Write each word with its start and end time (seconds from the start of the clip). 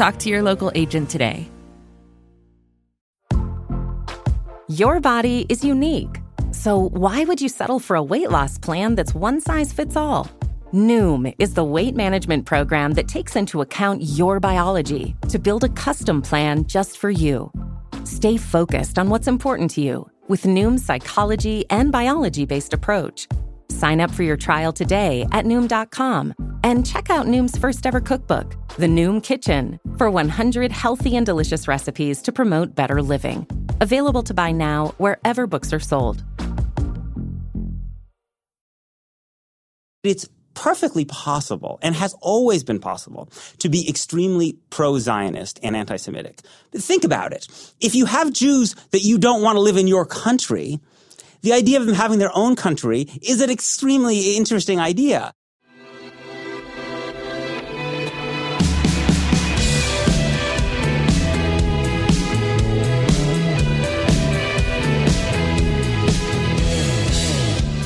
Talk 0.00 0.16
to 0.20 0.30
your 0.30 0.40
local 0.40 0.72
agent 0.74 1.10
today. 1.10 1.46
Your 4.66 4.98
body 4.98 5.44
is 5.50 5.62
unique. 5.62 6.22
So, 6.52 6.88
why 6.94 7.24
would 7.24 7.42
you 7.42 7.50
settle 7.50 7.78
for 7.78 7.96
a 7.96 8.02
weight 8.02 8.30
loss 8.30 8.56
plan 8.56 8.94
that's 8.94 9.14
one 9.14 9.42
size 9.42 9.74
fits 9.74 9.96
all? 9.96 10.26
Noom 10.72 11.34
is 11.38 11.52
the 11.52 11.64
weight 11.64 11.94
management 11.94 12.46
program 12.46 12.94
that 12.94 13.08
takes 13.08 13.36
into 13.36 13.60
account 13.60 14.02
your 14.02 14.40
biology 14.40 15.14
to 15.28 15.38
build 15.38 15.64
a 15.64 15.68
custom 15.68 16.22
plan 16.22 16.64
just 16.64 16.96
for 16.96 17.10
you. 17.10 17.52
Stay 18.04 18.38
focused 18.38 18.98
on 18.98 19.10
what's 19.10 19.28
important 19.28 19.70
to 19.72 19.82
you 19.82 20.10
with 20.28 20.44
Noom's 20.44 20.82
psychology 20.82 21.66
and 21.68 21.92
biology 21.92 22.46
based 22.46 22.72
approach. 22.72 23.28
Sign 23.70 24.00
up 24.00 24.10
for 24.10 24.22
your 24.22 24.36
trial 24.36 24.72
today 24.72 25.26
at 25.32 25.44
Noom.com 25.44 26.34
and 26.64 26.84
check 26.84 27.08
out 27.10 27.26
Noom's 27.26 27.56
first 27.56 27.86
ever 27.86 28.00
cookbook, 28.00 28.56
The 28.76 28.86
Noom 28.86 29.22
Kitchen, 29.22 29.78
for 29.96 30.10
100 30.10 30.72
healthy 30.72 31.16
and 31.16 31.24
delicious 31.24 31.68
recipes 31.68 32.22
to 32.22 32.32
promote 32.32 32.74
better 32.74 33.00
living. 33.02 33.46
Available 33.80 34.22
to 34.24 34.34
buy 34.34 34.52
now 34.52 34.88
wherever 34.98 35.46
books 35.46 35.72
are 35.72 35.80
sold. 35.80 36.24
It's 40.02 40.26
perfectly 40.54 41.04
possible 41.04 41.78
and 41.80 41.94
has 41.94 42.14
always 42.20 42.64
been 42.64 42.80
possible 42.80 43.30
to 43.58 43.68
be 43.68 43.88
extremely 43.88 44.58
pro-Zionist 44.68 45.60
and 45.62 45.76
anti-Semitic. 45.76 46.40
Think 46.72 47.04
about 47.04 47.32
it. 47.32 47.46
If 47.80 47.94
you 47.94 48.04
have 48.06 48.32
Jews 48.32 48.74
that 48.90 49.02
you 49.02 49.18
don't 49.18 49.42
want 49.42 49.56
to 49.56 49.60
live 49.60 49.76
in 49.76 49.86
your 49.86 50.04
country, 50.04 50.80
the 51.42 51.52
idea 51.52 51.80
of 51.80 51.86
them 51.86 51.94
having 51.94 52.18
their 52.18 52.34
own 52.36 52.56
country 52.56 53.08
is 53.22 53.40
an 53.40 53.50
extremely 53.50 54.36
interesting 54.36 54.78
idea. 54.78 55.32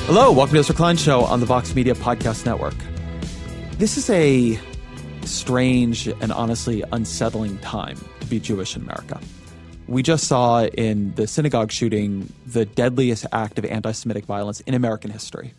Hello, 0.07 0.31
welcome 0.31 0.55
to 0.55 0.61
Ezra 0.61 0.75
Klein 0.75 0.97
Show 0.97 1.23
on 1.23 1.41
the 1.41 1.47
Vox 1.47 1.75
Media 1.75 1.95
Podcast 1.95 2.45
Network. 2.45 2.75
This 3.79 3.97
is 3.97 4.11
a 4.11 4.61
strange 5.23 6.07
and 6.07 6.31
honestly 6.31 6.85
unsettling 6.93 7.57
time 7.59 7.97
to 8.21 8.27
be 8.27 8.39
Jewish 8.39 8.77
in 8.77 8.83
America. 8.83 9.19
We 9.87 10.03
just 10.03 10.27
saw 10.27 10.65
in 10.65 11.15
the 11.15 11.27
synagogue 11.27 11.71
shooting 11.71 12.33
the 12.47 12.65
deadliest 12.65 13.27
act 13.33 13.59
of 13.59 13.65
anti 13.65 13.93
Semitic 13.93 14.25
violence 14.25 14.61
in 14.61 14.75
American 14.75 15.11
history 15.11 15.53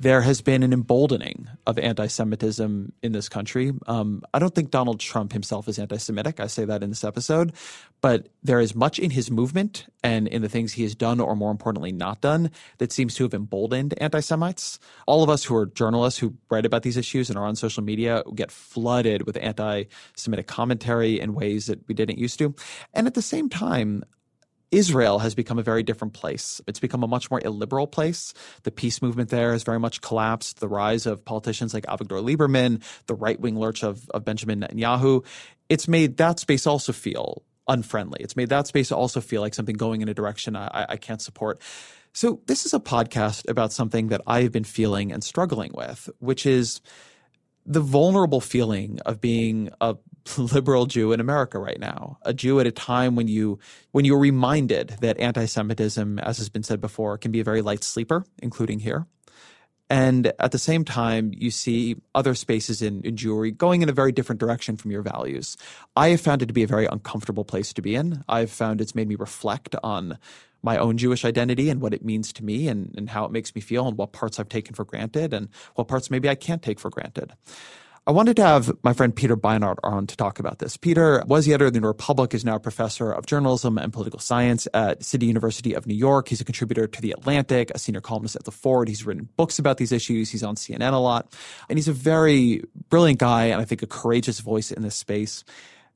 there 0.00 0.22
has 0.22 0.40
been 0.40 0.62
an 0.62 0.72
emboldening 0.72 1.46
of 1.66 1.78
anti 1.78 2.06
Semitism 2.06 2.92
in 3.02 3.12
this 3.12 3.28
country. 3.28 3.72
Um, 3.86 4.22
I 4.32 4.38
don't 4.38 4.54
think 4.54 4.70
Donald 4.70 4.98
Trump 4.98 5.34
himself 5.34 5.68
is 5.68 5.78
anti 5.78 5.98
Semitic. 5.98 6.40
I 6.40 6.46
say 6.46 6.64
that 6.64 6.82
in 6.82 6.88
this 6.88 7.04
episode. 7.04 7.52
But 8.00 8.28
there 8.42 8.60
is 8.60 8.74
much 8.74 8.98
in 8.98 9.10
his 9.10 9.30
movement 9.30 9.86
and 10.02 10.26
in 10.26 10.40
the 10.40 10.48
things 10.48 10.72
he 10.72 10.84
has 10.84 10.94
done, 10.94 11.20
or 11.20 11.36
more 11.36 11.50
importantly, 11.50 11.92
not 11.92 12.22
done, 12.22 12.50
that 12.78 12.92
seems 12.92 13.14
to 13.16 13.24
have 13.24 13.34
emboldened 13.34 13.92
anti 14.00 14.20
Semites. 14.20 14.80
All 15.06 15.22
of 15.22 15.28
us 15.28 15.44
who 15.44 15.54
are 15.54 15.66
journalists 15.66 16.18
who 16.18 16.34
write 16.48 16.64
about 16.64 16.82
these 16.82 16.96
issues 16.96 17.28
and 17.28 17.38
are 17.38 17.44
on 17.44 17.54
social 17.54 17.82
media 17.82 18.22
get 18.34 18.50
flooded 18.50 19.26
with 19.26 19.36
anti 19.36 19.84
Semitic 20.16 20.46
commentary 20.46 21.20
in 21.20 21.34
ways 21.34 21.66
that 21.66 21.86
we 21.88 21.94
didn't 21.94 22.18
used 22.18 22.38
to. 22.38 22.54
And 22.94 23.06
at 23.06 23.12
the 23.12 23.22
same 23.22 23.50
time, 23.50 24.04
Israel 24.70 25.18
has 25.18 25.34
become 25.34 25.58
a 25.58 25.62
very 25.62 25.82
different 25.82 26.14
place. 26.14 26.60
It's 26.66 26.78
become 26.78 27.02
a 27.02 27.08
much 27.08 27.30
more 27.30 27.40
illiberal 27.44 27.86
place. 27.86 28.32
The 28.62 28.70
peace 28.70 29.02
movement 29.02 29.30
there 29.30 29.52
has 29.52 29.62
very 29.62 29.80
much 29.80 30.00
collapsed. 30.00 30.60
The 30.60 30.68
rise 30.68 31.06
of 31.06 31.24
politicians 31.24 31.74
like 31.74 31.86
Avigdor 31.86 32.22
Lieberman, 32.22 32.82
the 33.06 33.14
right 33.14 33.38
wing 33.38 33.58
lurch 33.58 33.82
of, 33.82 34.08
of 34.10 34.24
Benjamin 34.24 34.60
Netanyahu, 34.60 35.24
it's 35.68 35.88
made 35.88 36.16
that 36.18 36.38
space 36.38 36.66
also 36.66 36.92
feel 36.92 37.42
unfriendly. 37.68 38.20
It's 38.20 38.36
made 38.36 38.48
that 38.50 38.66
space 38.66 38.92
also 38.92 39.20
feel 39.20 39.40
like 39.40 39.54
something 39.54 39.76
going 39.76 40.02
in 40.02 40.08
a 40.08 40.14
direction 40.14 40.56
I, 40.56 40.86
I 40.90 40.96
can't 40.96 41.22
support. 41.22 41.60
So, 42.12 42.40
this 42.46 42.66
is 42.66 42.74
a 42.74 42.80
podcast 42.80 43.48
about 43.48 43.72
something 43.72 44.08
that 44.08 44.20
I've 44.26 44.50
been 44.50 44.64
feeling 44.64 45.12
and 45.12 45.22
struggling 45.22 45.70
with, 45.72 46.10
which 46.18 46.44
is 46.44 46.80
the 47.64 47.80
vulnerable 47.80 48.40
feeling 48.40 48.98
of 49.06 49.20
being 49.20 49.70
a 49.80 49.96
liberal 50.38 50.86
Jew 50.86 51.12
in 51.12 51.20
America 51.20 51.58
right 51.58 51.78
now, 51.78 52.18
a 52.22 52.32
Jew 52.32 52.60
at 52.60 52.66
a 52.66 52.72
time 52.72 53.16
when 53.16 53.28
you 53.28 53.58
when 53.92 54.04
you're 54.04 54.18
reminded 54.18 54.96
that 55.00 55.18
anti-Semitism, 55.18 56.18
as 56.20 56.38
has 56.38 56.48
been 56.48 56.62
said 56.62 56.80
before, 56.80 57.18
can 57.18 57.32
be 57.32 57.40
a 57.40 57.44
very 57.44 57.62
light 57.62 57.84
sleeper, 57.84 58.24
including 58.42 58.80
here. 58.80 59.06
And 59.90 60.32
at 60.38 60.52
the 60.52 60.58
same 60.58 60.84
time, 60.84 61.32
you 61.36 61.50
see 61.50 61.96
other 62.14 62.36
spaces 62.36 62.80
in, 62.80 63.02
in 63.02 63.16
Jewry 63.16 63.56
going 63.56 63.82
in 63.82 63.88
a 63.88 63.92
very 63.92 64.12
different 64.12 64.38
direction 64.38 64.76
from 64.76 64.92
your 64.92 65.02
values. 65.02 65.56
I 65.96 66.10
have 66.10 66.20
found 66.20 66.42
it 66.42 66.46
to 66.46 66.52
be 66.52 66.62
a 66.62 66.68
very 66.68 66.86
uncomfortable 66.86 67.44
place 67.44 67.72
to 67.72 67.82
be 67.82 67.96
in. 67.96 68.22
I've 68.28 68.52
found 68.52 68.80
it's 68.80 68.94
made 68.94 69.08
me 69.08 69.16
reflect 69.16 69.74
on 69.82 70.16
my 70.62 70.76
own 70.76 70.96
Jewish 70.96 71.24
identity 71.24 71.70
and 71.70 71.80
what 71.80 71.92
it 71.92 72.04
means 72.04 72.32
to 72.34 72.44
me 72.44 72.68
and, 72.68 72.94
and 72.96 73.10
how 73.10 73.24
it 73.24 73.32
makes 73.32 73.52
me 73.54 73.60
feel 73.60 73.88
and 73.88 73.96
what 73.96 74.12
parts 74.12 74.38
I've 74.38 74.48
taken 74.48 74.74
for 74.74 74.84
granted 74.84 75.34
and 75.34 75.48
what 75.74 75.88
parts 75.88 76.10
maybe 76.10 76.28
I 76.28 76.36
can't 76.36 76.62
take 76.62 76.78
for 76.78 76.90
granted. 76.90 77.32
I 78.10 78.12
wanted 78.12 78.34
to 78.38 78.42
have 78.42 78.72
my 78.82 78.92
friend 78.92 79.14
Peter 79.14 79.36
Beinart 79.36 79.76
on 79.84 80.08
to 80.08 80.16
talk 80.16 80.40
about 80.40 80.58
this. 80.58 80.76
Peter 80.76 81.22
was 81.28 81.46
the 81.46 81.52
editor 81.52 81.66
of 81.66 81.74
the 81.74 81.80
New 81.80 81.86
Republic, 81.86 82.34
is 82.34 82.44
now 82.44 82.56
a 82.56 82.58
professor 82.58 83.12
of 83.12 83.24
journalism 83.24 83.78
and 83.78 83.92
political 83.92 84.18
science 84.18 84.66
at 84.74 85.04
City 85.04 85.26
University 85.26 85.74
of 85.74 85.86
New 85.86 85.94
York. 85.94 86.26
He's 86.26 86.40
a 86.40 86.44
contributor 86.44 86.88
to 86.88 87.00
The 87.00 87.12
Atlantic, 87.12 87.70
a 87.72 87.78
senior 87.78 88.00
columnist 88.00 88.34
at 88.34 88.42
The 88.42 88.50
Forward. 88.50 88.88
He's 88.88 89.06
written 89.06 89.28
books 89.36 89.60
about 89.60 89.76
these 89.76 89.92
issues. 89.92 90.28
He's 90.28 90.42
on 90.42 90.56
CNN 90.56 90.92
a 90.92 90.96
lot. 90.96 91.32
And 91.68 91.78
he's 91.78 91.86
a 91.86 91.92
very 91.92 92.64
brilliant 92.88 93.20
guy 93.20 93.44
and 93.44 93.60
I 93.60 93.64
think 93.64 93.80
a 93.80 93.86
courageous 93.86 94.40
voice 94.40 94.72
in 94.72 94.82
this 94.82 94.96
space. 94.96 95.44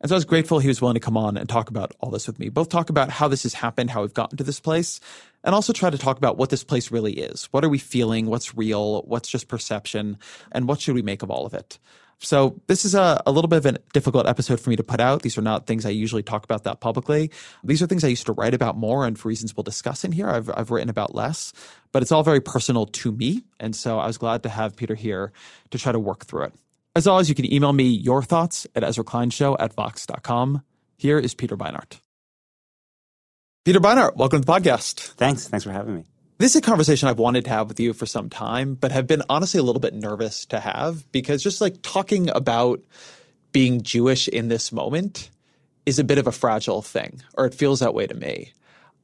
And 0.00 0.08
so 0.08 0.14
I 0.14 0.18
was 0.18 0.24
grateful 0.24 0.60
he 0.60 0.68
was 0.68 0.80
willing 0.80 0.94
to 0.94 1.00
come 1.00 1.16
on 1.16 1.36
and 1.36 1.48
talk 1.48 1.68
about 1.68 1.96
all 1.98 2.10
this 2.10 2.28
with 2.28 2.38
me, 2.38 2.48
both 2.48 2.68
talk 2.68 2.90
about 2.90 3.10
how 3.10 3.26
this 3.26 3.42
has 3.42 3.54
happened, 3.54 3.90
how 3.90 4.02
we've 4.02 4.14
gotten 4.14 4.38
to 4.38 4.44
this 4.44 4.60
place, 4.60 5.00
and 5.42 5.52
also 5.52 5.72
try 5.72 5.90
to 5.90 5.98
talk 5.98 6.16
about 6.16 6.36
what 6.36 6.50
this 6.50 6.62
place 6.62 6.92
really 6.92 7.14
is. 7.14 7.46
What 7.46 7.64
are 7.64 7.68
we 7.68 7.78
feeling? 7.78 8.26
What's 8.26 8.54
real? 8.54 9.02
What's 9.02 9.28
just 9.28 9.48
perception? 9.48 10.18
And 10.52 10.68
what 10.68 10.80
should 10.80 10.94
we 10.94 11.02
make 11.02 11.24
of 11.24 11.30
all 11.32 11.44
of 11.44 11.54
it? 11.54 11.80
So 12.18 12.60
this 12.66 12.84
is 12.84 12.94
a, 12.94 13.22
a 13.26 13.32
little 13.32 13.48
bit 13.48 13.58
of 13.58 13.66
a 13.66 13.78
difficult 13.92 14.26
episode 14.26 14.60
for 14.60 14.70
me 14.70 14.76
to 14.76 14.82
put 14.82 15.00
out. 15.00 15.22
These 15.22 15.36
are 15.36 15.42
not 15.42 15.66
things 15.66 15.84
I 15.84 15.90
usually 15.90 16.22
talk 16.22 16.44
about 16.44 16.64
that 16.64 16.80
publicly. 16.80 17.30
These 17.62 17.82
are 17.82 17.86
things 17.86 18.04
I 18.04 18.08
used 18.08 18.26
to 18.26 18.32
write 18.32 18.54
about 18.54 18.76
more, 18.76 19.06
and 19.06 19.18
for 19.18 19.28
reasons 19.28 19.56
we'll 19.56 19.64
discuss 19.64 20.04
in 20.04 20.12
here, 20.12 20.28
I've, 20.28 20.50
I've 20.54 20.70
written 20.70 20.88
about 20.88 21.14
less. 21.14 21.52
But 21.92 22.02
it's 22.02 22.12
all 22.12 22.22
very 22.22 22.40
personal 22.40 22.86
to 22.86 23.12
me, 23.12 23.44
and 23.60 23.74
so 23.76 23.98
I 23.98 24.06
was 24.06 24.18
glad 24.18 24.42
to 24.44 24.48
have 24.48 24.76
Peter 24.76 24.94
here 24.94 25.32
to 25.70 25.78
try 25.78 25.92
to 25.92 25.98
work 25.98 26.24
through 26.24 26.44
it. 26.44 26.54
As 26.96 27.06
always, 27.06 27.28
you 27.28 27.34
can 27.34 27.52
email 27.52 27.72
me 27.72 27.84
your 27.84 28.22
thoughts 28.22 28.66
at 28.74 28.82
EzraKleinShow 28.82 29.56
at 29.58 29.74
Vox.com. 29.74 30.62
Here 30.96 31.18
is 31.18 31.34
Peter 31.34 31.56
Beinart. 31.56 31.98
Peter 33.64 33.80
Beinart, 33.80 34.16
welcome 34.16 34.40
to 34.40 34.46
the 34.46 34.52
podcast. 34.52 35.00
Thanks. 35.14 35.48
Thanks 35.48 35.64
for 35.64 35.72
having 35.72 35.96
me. 35.96 36.04
This 36.36 36.56
is 36.56 36.56
a 36.56 36.62
conversation 36.62 37.08
I've 37.08 37.20
wanted 37.20 37.44
to 37.44 37.50
have 37.50 37.68
with 37.68 37.78
you 37.78 37.92
for 37.92 38.06
some 38.06 38.28
time, 38.28 38.74
but 38.74 38.90
have 38.90 39.06
been 39.06 39.22
honestly 39.30 39.60
a 39.60 39.62
little 39.62 39.80
bit 39.80 39.94
nervous 39.94 40.44
to 40.46 40.58
have 40.58 41.10
because 41.12 41.44
just 41.44 41.60
like 41.60 41.80
talking 41.82 42.28
about 42.30 42.80
being 43.52 43.82
Jewish 43.82 44.26
in 44.26 44.48
this 44.48 44.72
moment 44.72 45.30
is 45.86 46.00
a 46.00 46.04
bit 46.04 46.18
of 46.18 46.26
a 46.26 46.32
fragile 46.32 46.82
thing, 46.82 47.22
or 47.34 47.46
it 47.46 47.54
feels 47.54 47.78
that 47.80 47.94
way 47.94 48.08
to 48.08 48.14
me. 48.14 48.52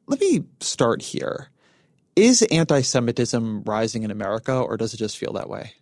Let 0.09 0.21
me 0.21 0.43
start 0.59 1.03
here. 1.03 1.50
Is 2.17 2.43
anti 2.43 2.81
Semitism 2.81 3.62
rising 3.62 4.03
in 4.03 4.11
America, 4.11 4.53
or 4.53 4.77
does 4.77 4.93
it 4.93 4.97
just 4.97 5.17
feel 5.17 5.35
that 5.35 5.49
way? 5.49 5.75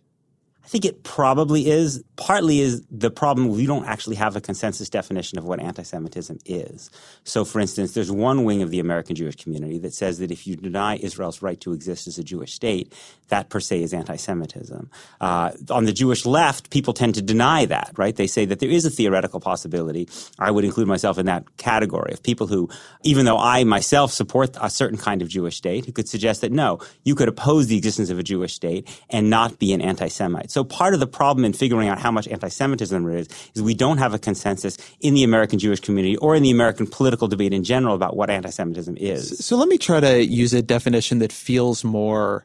I 0.69 0.71
think 0.71 0.85
it 0.85 1.01
probably 1.01 1.67
is. 1.67 2.03
Partly 2.15 2.59
is 2.59 2.83
the 2.91 3.09
problem 3.09 3.47
we 3.47 3.65
don't 3.65 3.87
actually 3.87 4.17
have 4.17 4.35
a 4.35 4.41
consensus 4.41 4.87
definition 4.87 5.39
of 5.39 5.43
what 5.43 5.59
anti-Semitism 5.59 6.37
is. 6.45 6.91
So, 7.23 7.43
for 7.43 7.59
instance, 7.59 7.93
there's 7.95 8.11
one 8.11 8.43
wing 8.43 8.61
of 8.61 8.69
the 8.69 8.79
American 8.79 9.15
Jewish 9.15 9.35
community 9.35 9.79
that 9.79 9.95
says 9.95 10.19
that 10.19 10.29
if 10.29 10.45
you 10.45 10.55
deny 10.55 10.97
Israel's 10.97 11.41
right 11.41 11.59
to 11.61 11.73
exist 11.73 12.07
as 12.07 12.19
a 12.19 12.23
Jewish 12.23 12.53
state, 12.53 12.93
that 13.29 13.49
per 13.49 13.59
se 13.59 13.81
is 13.81 13.95
anti-Semitism. 13.95 14.91
Uh, 15.19 15.53
on 15.71 15.85
the 15.85 15.91
Jewish 15.91 16.23
left, 16.23 16.69
people 16.69 16.93
tend 16.93 17.15
to 17.15 17.23
deny 17.23 17.65
that, 17.65 17.91
right? 17.97 18.15
They 18.15 18.27
say 18.27 18.45
that 18.45 18.59
there 18.59 18.69
is 18.69 18.85
a 18.85 18.91
theoretical 18.91 19.39
possibility. 19.39 20.07
I 20.37 20.51
would 20.51 20.65
include 20.65 20.87
myself 20.87 21.17
in 21.17 21.25
that 21.25 21.57
category 21.57 22.13
of 22.13 22.21
people 22.21 22.45
who, 22.45 22.69
even 23.01 23.25
though 23.25 23.39
I 23.39 23.63
myself 23.63 24.11
support 24.11 24.55
a 24.61 24.69
certain 24.69 24.99
kind 24.99 25.23
of 25.23 25.29
Jewish 25.29 25.57
state, 25.57 25.87
who 25.87 25.93
could 25.93 26.07
suggest 26.07 26.41
that 26.41 26.51
no, 26.51 26.77
you 27.05 27.15
could 27.15 27.27
oppose 27.27 27.65
the 27.65 27.77
existence 27.77 28.11
of 28.11 28.19
a 28.19 28.23
Jewish 28.23 28.53
state 28.53 28.87
and 29.09 29.31
not 29.31 29.57
be 29.57 29.73
an 29.73 29.81
anti-Semite. 29.81 30.51
So 30.51 30.58
So 30.59 30.65
part 30.65 30.93
of 30.93 30.99
the 30.99 31.07
problem 31.07 31.45
in 31.45 31.53
figuring 31.53 31.87
out 31.87 31.99
how 31.99 32.11
much 32.11 32.27
anti-Semitism 32.27 33.01
there 33.01 33.15
is 33.15 33.29
is 33.55 33.61
we 33.61 33.73
don't 33.73 33.97
have 33.97 34.13
a 34.13 34.19
consensus 34.19 34.77
in 34.99 35.13
the 35.13 35.23
American 35.23 35.57
Jewish 35.57 35.79
community 35.79 36.17
or 36.17 36.35
in 36.35 36.43
the 36.43 36.51
American 36.51 36.85
political 36.85 37.29
debate 37.29 37.53
in 37.53 37.63
general 37.63 37.95
about 37.95 38.17
what 38.17 38.29
anti-Semitism 38.29 38.97
is. 38.97 39.39
So 39.45 39.55
let 39.55 39.69
me 39.69 39.77
try 39.77 40.01
to 40.01 40.21
use 40.21 40.53
a 40.53 40.61
definition 40.61 41.19
that 41.19 41.31
feels 41.31 41.85
more 41.85 42.43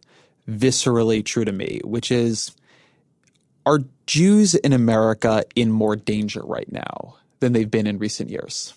viscerally 0.49 1.25
true 1.25 1.45
to 1.45 1.51
me, 1.51 1.81
which 1.83 2.13
is 2.13 2.53
are 3.67 3.81
Jews 4.07 4.55
in 4.55 4.73
America 4.73 5.43
in 5.57 5.73
more 5.73 5.97
danger 5.97 6.43
right 6.45 6.71
now 6.71 7.17
than 7.41 7.53
they've 7.53 7.69
been 7.69 7.89
in 7.89 7.99
recent 7.99 8.31
years? 8.31 8.75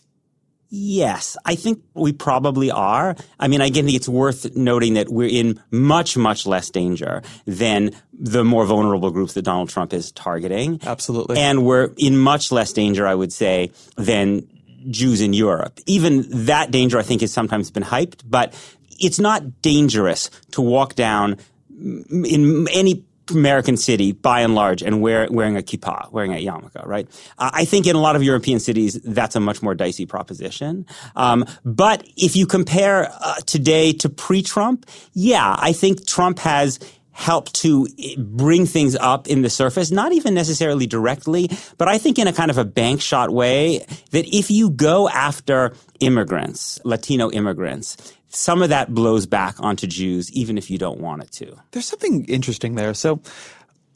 Yes, 0.70 1.38
I 1.46 1.56
think 1.56 1.82
we 1.94 2.12
probably 2.12 2.72
are. 2.72 3.16
I 3.40 3.48
mean, 3.48 3.62
again, 3.62 3.88
it's 3.88 4.10
worth 4.10 4.56
noting 4.56 4.96
that 4.96 5.10
we're 5.10 5.30
in 5.30 5.62
much, 5.72 6.18
much 6.18 6.46
less 6.46 6.70
danger 6.70 7.22
than 7.46 7.92
the 8.12 8.44
more 8.44 8.66
vulnerable 8.66 9.12
groups 9.12 9.34
that 9.34 9.44
Donald 9.44 9.70
Trump 9.70 9.94
is 9.94 10.12
targeting. 10.12 10.80
Absolutely. 10.84 11.38
And 11.38 11.66
we're 11.66 11.92
in 11.98 12.18
much 12.18 12.52
less 12.52 12.74
danger, 12.74 13.08
I 13.08 13.16
would 13.16 13.32
say, 13.32 13.72
than 13.96 14.48
Jews 14.90 15.22
in 15.22 15.34
Europe. 15.34 15.80
Even 15.86 16.26
that 16.46 16.72
danger, 16.72 16.98
I 16.98 17.04
think, 17.04 17.22
has 17.22 17.32
sometimes 17.32 17.72
been 17.72 17.84
hyped, 17.84 18.24
but 18.26 18.54
it's 19.00 19.20
not 19.20 19.62
dangerous 19.62 20.30
to 20.52 20.62
walk 20.62 20.96
down 20.96 21.38
in 21.80 22.68
any 22.74 23.06
American 23.32 23.78
city, 23.78 24.12
by 24.12 24.42
and 24.42 24.56
large, 24.56 24.82
and 24.82 25.02
wear, 25.02 25.28
wearing 25.30 25.58
a 25.58 25.62
kippah, 25.62 26.12
wearing 26.12 26.34
a 26.34 26.46
yarmulke, 26.46 26.86
right? 26.86 27.08
Uh, 27.38 27.52
I 27.54 27.66
think 27.66 27.88
in 27.88 27.96
a 27.96 28.00
lot 28.00 28.16
of 28.16 28.24
European 28.24 28.60
cities, 28.60 29.00
that's 29.04 29.36
a 29.36 29.40
much 29.40 29.62
more 29.62 29.76
dicey 29.76 30.06
proposition. 30.06 30.86
Um, 31.16 31.46
but 31.66 32.08
if 32.16 32.36
you 32.36 32.46
compare 32.46 33.12
uh, 33.22 33.36
today 33.46 33.94
to 33.94 34.10
pre-Trump, 34.10 34.86
yeah, 35.14 35.56
I 35.60 35.74
think 35.74 36.06
Trump 36.06 36.40
has 36.40 36.80
helped 37.18 37.56
to 37.56 37.88
bring 38.20 38.68
things 38.68 38.96
up 38.96 39.28
in 39.28 39.42
the 39.42 39.50
surface, 39.50 39.90
not 39.90 40.14
even 40.14 40.36
necessarily 40.36 40.86
directly, 40.86 41.50
but 41.80 41.88
I 41.88 41.98
think 41.98 42.20
in 42.20 42.28
a 42.28 42.32
kind 42.32 42.52
of 42.52 42.60
a 42.60 42.64
bank 42.64 43.02
shot 43.02 43.32
way 43.32 43.80
that 44.12 44.28
if 44.28 44.52
you 44.52 44.70
go 44.70 45.10
after 45.10 45.74
immigrants, 46.00 46.80
Latino 46.84 47.32
immigrants, 47.32 47.98
some 48.28 48.62
of 48.62 48.70
that 48.70 48.94
blows 48.94 49.26
back 49.26 49.56
onto 49.60 49.88
Jews, 49.88 50.32
even 50.32 50.60
if 50.60 50.70
you 50.70 50.78
don't 50.78 51.00
want 51.00 51.24
it 51.24 51.32
to. 51.32 51.56
There's 51.72 51.88
something 51.88 52.24
interesting 52.26 52.76
there. 52.76 52.94
So 52.94 53.20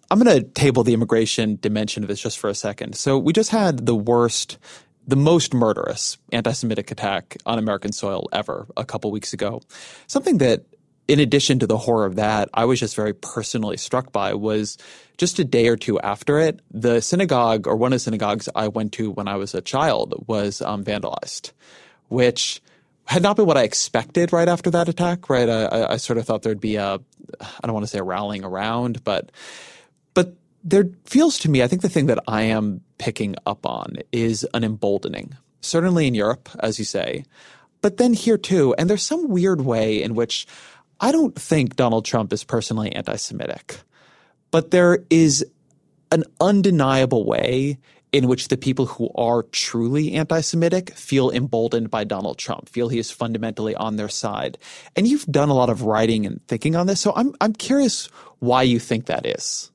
I'm 0.10 0.18
going 0.18 0.42
to 0.42 0.44
table 0.44 0.84
the 0.84 0.96
immigration 0.96 1.60
dimension 1.62 2.02
of 2.04 2.10
this 2.10 2.20
just 2.20 2.40
for 2.40 2.50
a 2.50 2.56
second. 2.56 2.96
So 2.96 3.20
we 3.20 3.34
just 3.34 3.52
had 3.52 3.86
the 3.86 3.96
worst, 3.96 4.58
the 5.06 5.16
most 5.16 5.54
murderous 5.54 6.18
anti 6.32 6.54
Semitic 6.54 6.90
attack 6.90 7.38
on 7.46 7.60
American 7.60 7.92
soil 7.92 8.28
ever 8.34 8.66
a 8.76 8.84
couple 8.84 9.12
weeks 9.12 9.32
ago. 9.32 9.62
Something 10.08 10.40
that 10.40 10.66
in 11.12 11.20
addition 11.20 11.60
to 11.60 11.68
the 11.68 11.78
horror 11.78 12.06
of 12.06 12.16
that, 12.16 12.48
I 12.54 12.64
was 12.64 12.80
just 12.80 12.96
very 12.96 13.14
personally 13.14 13.76
struck 13.76 14.14
by 14.14 14.34
was 14.34 14.78
just 15.18 15.40
a 15.40 15.44
day 15.44 15.68
or 15.68 15.76
two 15.76 16.00
after 16.00 16.40
it, 16.40 16.62
the 16.72 17.02
synagogue 17.02 17.68
or 17.68 17.76
one 17.76 17.92
of 17.92 17.98
the 17.98 18.00
synagogues 18.00 18.48
I 18.56 18.70
went 18.70 18.94
to 18.94 19.12
when 19.12 19.28
I 19.28 19.36
was 19.36 19.54
a 19.54 19.62
child 19.62 20.24
was 20.28 20.62
um, 20.62 20.86
vandalized, 20.86 21.52
which 22.08 22.62
had 23.04 23.22
not 23.22 23.36
been 23.36 23.46
what 23.46 23.58
I 23.58 23.64
expected 23.64 24.32
right 24.32 24.48
after 24.48 24.70
that 24.70 24.88
attack. 24.88 25.30
Right, 25.30 25.50
I, 25.50 25.88
I 25.92 25.98
sort 25.98 26.18
of 26.18 26.26
thought 26.26 26.44
there'd 26.44 26.62
be 26.62 26.78
a, 26.78 26.94
I 26.94 27.62
don't 27.62 27.74
want 27.74 27.84
to 27.84 27.92
say 27.92 28.00
a 28.00 28.04
rallying 28.04 28.46
around, 28.46 29.04
but 29.04 29.34
but 30.14 30.34
there 30.64 30.86
feels 31.04 31.38
to 31.40 31.50
me, 31.50 31.62
I 31.62 31.68
think 31.68 31.82
the 31.82 31.90
thing 31.90 32.06
that 32.06 32.24
I 32.26 32.44
am 32.44 32.80
picking 33.00 33.36
up 33.46 33.66
on 33.66 33.98
is 34.14 34.48
an 34.54 34.64
emboldening. 34.64 35.36
Certainly 35.60 36.08
in 36.08 36.16
Europe, 36.16 36.48
as 36.62 36.80
you 36.80 36.86
say, 36.86 37.26
but 37.82 37.98
then 37.98 38.14
here 38.14 38.38
too. 38.38 38.74
And 38.78 38.90
there's 38.90 39.04
some 39.04 39.28
weird 39.28 39.62
way 39.62 40.02
in 40.02 40.16
which 40.16 40.48
I 41.02 41.12
don't 41.12 41.36
think 41.36 41.76
Donald 41.76 42.06
Trump 42.06 42.32
is 42.32 42.44
personally 42.44 42.92
anti 42.92 43.16
Semitic, 43.16 43.82
but 44.52 44.72
there 44.72 45.04
is 45.10 45.44
an 46.12 46.24
undeniable 46.40 47.26
way 47.26 47.80
in 48.12 48.28
which 48.28 48.50
the 48.50 48.58
people 48.58 48.86
who 48.86 49.10
are 49.16 49.44
truly 49.44 50.14
anti 50.14 50.42
Semitic 50.42 50.92
feel 50.92 51.32
emboldened 51.32 51.90
by 51.90 52.04
Donald 52.04 52.38
Trump, 52.38 52.70
feel 52.70 52.90
he 52.90 53.00
is 53.00 53.10
fundamentally 53.10 53.76
on 53.76 53.96
their 53.96 54.10
side. 54.10 54.58
And 54.96 55.08
you've 55.08 55.26
done 55.26 55.50
a 55.50 55.56
lot 55.56 55.70
of 55.70 55.84
writing 55.84 56.26
and 56.26 56.46
thinking 56.48 56.76
on 56.76 56.88
this. 56.88 57.02
So 57.02 57.14
I'm, 57.16 57.34
I'm 57.42 57.54
curious 57.54 58.08
why 58.40 58.64
you 58.64 58.80
think 58.80 59.08
that 59.08 59.26
is. 59.26 59.72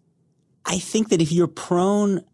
I 0.65 0.79
think 0.79 1.09
that 1.09 1.21
if 1.21 1.33
you're 1.33 1.47
prone 1.47 2.25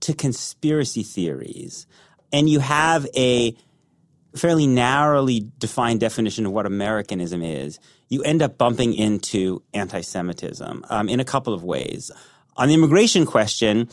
to 0.00 0.14
conspiracy 0.14 1.02
theories 1.02 1.86
and 2.32 2.48
you 2.48 2.60
have 2.60 3.06
a 3.16 3.56
fairly 4.36 4.66
narrowly 4.66 5.48
defined 5.58 6.00
definition 6.00 6.46
of 6.46 6.52
what 6.52 6.66
Americanism 6.66 7.42
is, 7.42 7.78
you 8.08 8.22
end 8.22 8.42
up 8.42 8.58
bumping 8.58 8.94
into 8.94 9.62
anti 9.74 10.00
Semitism 10.00 10.84
um, 10.88 11.08
in 11.08 11.20
a 11.20 11.24
couple 11.24 11.54
of 11.54 11.64
ways. 11.64 12.10
On 12.56 12.68
the 12.68 12.74
immigration 12.74 13.26
question, 13.26 13.88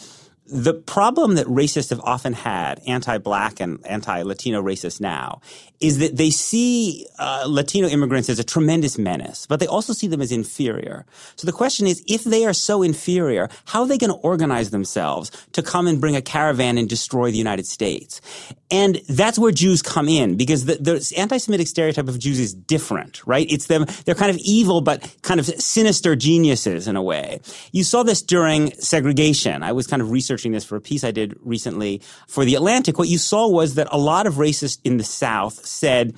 the 0.45 0.74
problem 0.74 1.36
that 1.36 1.48
racists 1.48 1.90
have 1.90 2.01
often 2.01 2.34
had, 2.34 2.81
anti-black 2.86 3.60
and 3.62 3.80
anti-Latino 3.86 4.62
racists 4.62 5.00
now, 5.00 5.42
is 5.80 6.00
that 6.00 6.18
they 6.18 6.30
see 6.30 7.07
uh, 7.18 7.45
Latino 7.48 7.88
immigrants 7.88 8.30
as 8.30 8.40
a 8.40 8.44
tremendous 8.44 8.98
menace, 8.98 9.45
but 9.45 9.60
they 9.60 9.68
also 9.68 9.94
see 9.94 10.07
them 10.07 10.22
as 10.22 10.31
inferior. 10.31 11.06
So 11.36 11.45
the 11.45 11.54
question 11.54 11.88
is, 11.88 12.04
if 12.07 12.24
they 12.24 12.45
are 12.45 12.54
so 12.54 12.84
inferior, 12.84 13.50
how 13.66 13.81
are 13.81 13.88
they 13.88 13.98
going 13.98 14.12
to 14.12 14.18
organize 14.18 14.72
themselves 14.72 15.31
to 15.54 15.62
come 15.62 15.88
and 15.88 16.00
bring 16.00 16.16
a 16.16 16.22
caravan 16.22 16.78
and 16.78 16.90
destroy 16.90 17.31
the 17.31 17.38
United 17.38 17.66
States? 17.66 18.22
And 18.69 19.01
that's 19.07 19.40
where 19.40 19.51
Jews 19.51 19.81
come 19.81 20.10
in, 20.10 20.36
because 20.36 20.66
the, 20.66 20.75
the 20.75 21.13
anti-Semitic 21.18 21.68
stereotype 21.68 22.07
of 22.07 22.19
Jews 22.19 22.40
is 22.40 22.54
different, 22.54 23.25
right? 23.25 23.50
It's 23.50 23.68
them, 23.68 23.86
they're 24.06 24.16
kind 24.16 24.31
of 24.31 24.38
evil, 24.38 24.81
but 24.81 25.16
kind 25.22 25.40
of 25.40 25.45
sinister 25.45 26.16
geniuses 26.16 26.88
in 26.88 26.95
a 26.95 27.04
way. 27.04 27.40
You 27.72 27.84
saw 27.84 28.04
this 28.04 28.22
during 28.22 28.72
segregation. 28.74 29.63
I 29.63 29.72
was 29.72 29.88
kind 29.88 30.01
of 30.01 30.12
researching 30.12 30.32
researching 30.33 30.51
this 30.51 30.65
for 30.65 30.75
a 30.75 30.81
piece 30.81 31.03
I 31.03 31.12
did 31.12 31.38
recently 31.44 32.01
for 32.27 32.44
The 32.44 32.56
Atlantic, 32.56 32.97
what 32.97 33.07
you 33.07 33.19
saw 33.19 33.47
was 33.47 33.75
that 33.75 33.88
a 33.91 33.97
lot 33.97 34.25
of 34.25 34.35
racists 34.35 34.80
in 34.83 34.97
the 34.97 35.03
South 35.03 35.63
said, 35.65 36.15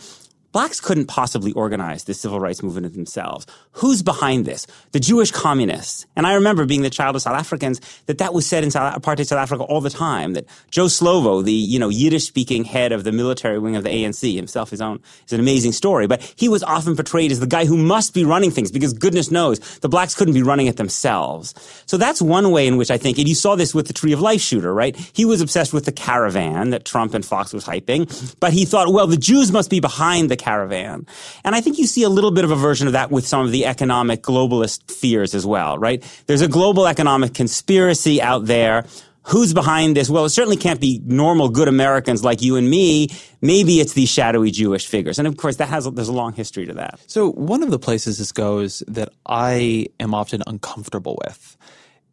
blacks 0.55 0.79
couldn't 0.79 1.07
possibly 1.07 1.51
organize 1.51 2.05
the 2.05 2.13
civil 2.13 2.39
rights 2.39 2.63
movement 2.63 2.93
themselves. 2.93 3.45
Who's 3.73 4.01
behind 4.01 4.45
this? 4.45 4.65
The 4.93 5.01
Jewish 5.01 5.29
communists. 5.29 6.05
And 6.15 6.25
I 6.25 6.33
remember 6.35 6.65
being 6.65 6.81
the 6.81 6.89
child 6.89 7.17
of 7.17 7.21
South 7.21 7.37
Africans 7.37 7.81
that 8.05 8.19
that 8.19 8.33
was 8.33 8.45
said 8.45 8.63
in 8.63 8.71
South, 8.71 8.95
apartheid 8.95 9.25
South 9.25 9.39
Africa 9.39 9.63
all 9.63 9.81
the 9.81 9.89
time. 9.89 10.31
That 10.31 10.45
Joe 10.71 10.85
Slovo, 10.85 11.43
the 11.43 11.51
you 11.51 11.77
know 11.77 11.89
Yiddish 11.89 12.23
speaking 12.23 12.63
head 12.63 12.93
of 12.93 13.03
the 13.03 13.11
military 13.11 13.59
wing 13.59 13.75
of 13.75 13.83
the 13.83 13.89
ANC, 13.89 14.33
himself 14.33 14.69
his 14.69 14.79
own 14.79 15.01
is 15.25 15.33
an 15.33 15.41
amazing 15.41 15.73
story. 15.73 16.07
But 16.07 16.21
he 16.37 16.47
was 16.47 16.63
often 16.63 16.95
portrayed 16.95 17.33
as 17.33 17.41
the 17.41 17.47
guy 17.47 17.65
who 17.65 17.75
must 17.75 18.13
be 18.13 18.23
running 18.23 18.49
things 18.49 18.71
because 18.71 18.93
goodness 18.93 19.29
knows 19.29 19.59
the 19.79 19.89
blacks 19.89 20.15
couldn't 20.15 20.35
be 20.35 20.43
running 20.43 20.67
it 20.67 20.77
themselves. 20.77 21.53
So 21.85 21.97
that's 21.97 22.21
one 22.21 22.51
way 22.51 22.65
in 22.65 22.77
which 22.77 22.91
I 22.91 22.97
think, 22.97 23.17
and 23.17 23.27
you 23.27 23.35
saw 23.35 23.57
this 23.57 23.75
with 23.75 23.87
the 23.87 23.93
Tree 23.93 24.13
of 24.13 24.21
Life 24.21 24.39
shooter, 24.39 24.73
right? 24.73 24.95
He 25.11 25.25
was 25.25 25.41
obsessed 25.41 25.73
with 25.73 25.83
the 25.83 25.91
caravan 25.91 26.69
that 26.69 26.85
Trump 26.85 27.13
and 27.13 27.25
Fox 27.25 27.51
was 27.51 27.65
hyping, 27.65 28.07
but 28.39 28.53
he 28.53 28.63
thought, 28.63 28.93
well, 28.93 29.05
the 29.05 29.17
Jews 29.17 29.51
must 29.51 29.69
be 29.69 29.81
behind 29.81 30.31
the 30.31 30.44
caravan. 30.45 31.07
And 31.43 31.55
I 31.55 31.61
think 31.61 31.79
you 31.79 31.87
see 31.87 32.03
a 32.03 32.09
little 32.09 32.29
bit 32.29 32.43
of 32.43 32.51
a 32.51 32.55
version 32.55 32.85
of 32.85 32.93
that 32.93 33.09
with 33.09 33.25
some 33.25 33.45
of 33.45 33.51
the 33.51 33.65
economic 33.65 34.21
globalist 34.21 34.91
fears 34.91 35.33
as 35.33 35.43
well, 35.43 35.79
right? 35.79 36.03
There's 36.27 36.41
a 36.41 36.47
global 36.47 36.85
economic 36.85 37.33
conspiracy 37.33 38.21
out 38.21 38.45
there. 38.45 38.85
Who's 39.23 39.55
behind 39.55 39.97
this? 39.97 40.07
Well, 40.07 40.25
it 40.25 40.29
certainly 40.29 40.57
can't 40.57 40.79
be 40.79 41.01
normal, 41.03 41.49
good 41.49 41.67
Americans 41.67 42.23
like 42.23 42.43
you 42.43 42.57
and 42.57 42.69
me. 42.69 43.07
Maybe 43.41 43.79
it's 43.79 43.93
these 43.93 44.07
shadowy 44.07 44.51
Jewish 44.51 44.85
figures. 44.85 45.17
And 45.17 45.27
of 45.27 45.35
course, 45.35 45.55
that 45.55 45.67
has, 45.69 45.91
there's 45.91 46.09
a 46.09 46.13
long 46.13 46.33
history 46.33 46.67
to 46.67 46.73
that. 46.73 46.99
So 47.07 47.31
one 47.31 47.63
of 47.63 47.71
the 47.71 47.79
places 47.79 48.19
this 48.19 48.31
goes 48.31 48.83
that 48.87 49.09
I 49.25 49.87
am 49.99 50.13
often 50.13 50.43
uncomfortable 50.45 51.19
with 51.25 51.57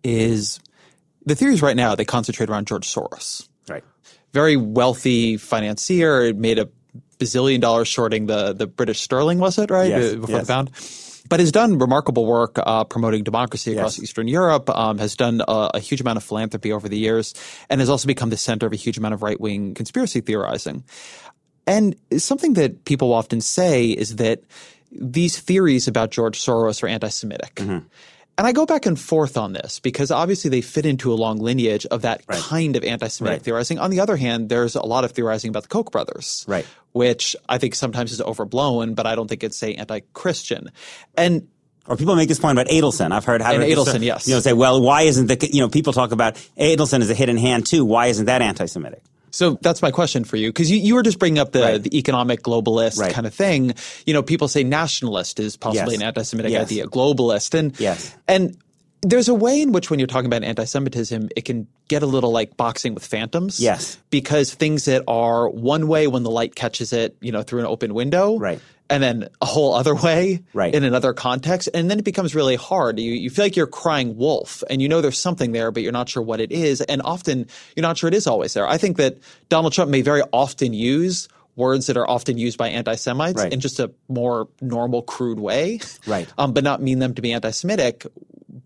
is 0.02 0.58
the 1.26 1.34
theories 1.34 1.60
right 1.60 1.76
now, 1.76 1.94
they 1.94 2.06
concentrate 2.06 2.48
around 2.48 2.66
George 2.66 2.88
Soros. 2.88 3.46
Right. 3.68 3.84
Very 4.32 4.56
wealthy 4.56 5.36
financier, 5.36 6.32
made 6.32 6.58
a 6.58 6.70
bazillion 7.18 7.60
dollars 7.60 7.88
shorting 7.88 8.26
the 8.26 8.52
the 8.52 8.66
British 8.66 9.00
sterling, 9.00 9.38
was 9.38 9.58
it 9.58 9.70
right 9.70 9.88
yes, 9.88 10.14
before 10.14 10.36
yes. 10.36 10.46
the 10.46 10.52
pound? 10.52 10.70
But 11.28 11.40
has 11.40 11.52
done 11.52 11.78
remarkable 11.78 12.26
work 12.26 12.58
uh, 12.58 12.84
promoting 12.84 13.22
democracy 13.22 13.72
across 13.72 13.96
Yes. 13.96 14.04
Eastern 14.04 14.28
Europe. 14.28 14.68
Um, 14.68 14.98
has 14.98 15.16
done 15.16 15.40
a, 15.46 15.70
a 15.74 15.80
huge 15.80 16.00
amount 16.00 16.16
of 16.18 16.24
philanthropy 16.24 16.72
over 16.72 16.88
the 16.88 16.98
years, 16.98 17.32
and 17.70 17.80
has 17.80 17.88
also 17.88 18.06
become 18.06 18.28
the 18.28 18.36
center 18.36 18.66
of 18.66 18.72
a 18.72 18.76
huge 18.76 18.98
amount 18.98 19.14
of 19.14 19.22
right 19.22 19.40
wing 19.40 19.74
conspiracy 19.74 20.20
theorizing. 20.20 20.84
And 21.66 21.94
something 22.18 22.54
that 22.54 22.84
people 22.84 23.14
often 23.14 23.40
say 23.40 23.90
is 23.90 24.16
that 24.16 24.42
these 24.90 25.38
theories 25.38 25.88
about 25.88 26.10
George 26.10 26.38
Soros 26.38 26.82
are 26.82 26.88
anti-Semitic. 26.88 27.54
Mm-hmm. 27.54 27.86
And 28.38 28.46
I 28.46 28.52
go 28.52 28.64
back 28.64 28.86
and 28.86 28.98
forth 28.98 29.36
on 29.36 29.52
this 29.52 29.78
because 29.78 30.10
obviously 30.10 30.48
they 30.50 30.62
fit 30.62 30.86
into 30.86 31.12
a 31.12 31.14
long 31.14 31.38
lineage 31.38 31.84
of 31.86 32.02
that 32.02 32.22
Right. 32.26 32.38
kind 32.38 32.76
of 32.76 32.82
anti-Semitic 32.82 33.38
Right. 33.38 33.42
theorizing. 33.44 33.78
On 33.78 33.90
the 33.90 34.00
other 34.00 34.16
hand, 34.16 34.48
there's 34.48 34.74
a 34.74 34.82
lot 34.84 35.04
of 35.04 35.12
theorizing 35.12 35.50
about 35.50 35.64
the 35.64 35.68
Koch 35.68 35.90
brothers, 35.92 36.44
Right. 36.48 36.66
Which 36.92 37.36
I 37.48 37.58
think 37.58 37.74
sometimes 37.74 38.10
is 38.12 38.20
overblown, 38.22 38.94
but 38.94 39.06
I 39.06 39.14
don't 39.14 39.28
think 39.28 39.44
it's 39.44 39.56
say 39.58 39.74
anti-Christian. 39.74 40.70
And 41.16 41.48
Or 41.86 41.96
people 41.96 42.14
make 42.16 42.28
this 42.28 42.38
point 42.38 42.56
about 42.58 42.68
Adelson. 42.72 43.10
I've 43.12 43.24
heard 43.24 43.42
how 43.42 43.52
And 43.52 43.62
uh, 43.62 43.66
Adelson, 43.66 44.02
yes. 44.02 44.28
You 44.28 44.34
know, 44.34 44.40
say, 44.40 44.52
well, 44.52 44.80
why 44.80 45.02
isn't 45.02 45.26
the 45.26 45.48
you 45.52 45.60
know 45.60 45.68
people 45.68 45.92
talk 45.92 46.12
about 46.12 46.36
Adelson 46.58 47.00
as 47.00 47.10
a 47.10 47.14
hidden 47.14 47.36
hand 47.36 47.66
too? 47.66 47.84
Why 47.84 48.06
isn't 48.06 48.26
that 48.26 48.40
anti-Semitic? 48.40 49.02
So 49.32 49.58
that's 49.62 49.82
my 49.82 49.90
question 49.90 50.24
for 50.24 50.36
you, 50.36 50.50
because 50.50 50.70
you, 50.70 50.76
you 50.78 50.94
were 50.94 51.02
just 51.02 51.18
bringing 51.18 51.38
up 51.38 51.52
the, 51.52 51.62
Right. 51.62 51.82
the 51.82 51.96
economic 51.98 52.42
globalist 52.42 52.98
Right. 52.98 53.12
kind 53.12 53.26
of 53.26 53.34
thing. 53.34 53.74
You 54.06 54.12
know, 54.14 54.22
people 54.22 54.46
say 54.46 54.62
nationalist 54.62 55.40
is 55.40 55.56
possibly 55.56 55.94
Yes. 55.94 56.00
an 56.00 56.06
anti-Semitic 56.06 56.52
Yes. 56.52 56.66
idea, 56.66 56.86
globalist, 56.86 57.54
and 57.58 57.78
Yes. 57.80 58.14
and 58.28 58.56
there's 59.04 59.28
a 59.28 59.34
way 59.34 59.60
in 59.60 59.72
which 59.72 59.90
when 59.90 59.98
you're 59.98 60.06
talking 60.06 60.26
about 60.26 60.44
anti-Semitism, 60.44 61.28
it 61.34 61.44
can 61.44 61.66
get 61.88 62.04
a 62.04 62.06
little 62.06 62.30
like 62.30 62.56
boxing 62.56 62.94
with 62.94 63.04
phantoms. 63.04 63.58
Yes. 63.58 63.98
Because 64.10 64.54
things 64.54 64.84
that 64.84 65.02
are 65.08 65.48
one 65.48 65.88
way 65.88 66.06
when 66.06 66.22
the 66.22 66.30
light 66.30 66.54
catches 66.54 66.92
it, 66.92 67.16
you 67.20 67.32
know, 67.32 67.42
through 67.42 67.58
an 67.60 67.66
open 67.66 67.94
window. 67.94 68.38
Right. 68.38 68.60
And 68.90 69.02
then 69.02 69.28
a 69.40 69.46
whole 69.46 69.74
other 69.74 69.94
way 69.94 70.42
Right. 70.52 70.74
in 70.74 70.84
another 70.84 71.14
context. 71.14 71.68
And 71.72 71.90
then 71.90 71.98
it 71.98 72.04
becomes 72.04 72.34
really 72.34 72.56
hard. 72.56 72.98
You, 72.98 73.12
you 73.12 73.30
feel 73.30 73.44
like 73.46 73.56
you're 73.56 73.66
crying 73.66 74.16
wolf 74.18 74.62
and 74.68 74.82
you 74.82 74.88
know 74.88 75.00
there's 75.00 75.18
something 75.18 75.52
there, 75.52 75.70
but 75.70 75.82
you're 75.82 75.92
not 75.92 76.08
sure 76.10 76.22
what 76.22 76.40
it 76.40 76.52
is. 76.52 76.80
And 76.82 77.00
often 77.02 77.46
you're 77.74 77.82
not 77.82 77.96
sure 77.96 78.08
it 78.08 78.14
is 78.14 78.26
always 78.26 78.52
there. 78.54 78.66
I 78.68 78.76
think 78.76 78.98
that 78.98 79.18
Donald 79.48 79.72
Trump 79.72 79.90
may 79.90 80.02
very 80.02 80.22
often 80.32 80.74
use 80.74 81.28
words 81.56 81.86
that 81.86 81.96
are 81.96 82.08
often 82.08 82.38
used 82.38 82.56
by 82.58 82.68
anti-Semites 82.68 83.36
Right. 83.38 83.52
in 83.52 83.60
just 83.60 83.78
a 83.80 83.90
more 84.08 84.48
normal, 84.60 85.02
crude 85.02 85.38
way. 85.40 85.80
Right. 86.06 86.28
Um, 86.38 86.52
but 86.52 86.64
not 86.64 86.82
mean 86.82 86.98
them 86.98 87.14
to 87.14 87.22
be 87.22 87.32
anti-Semitic, 87.32 88.06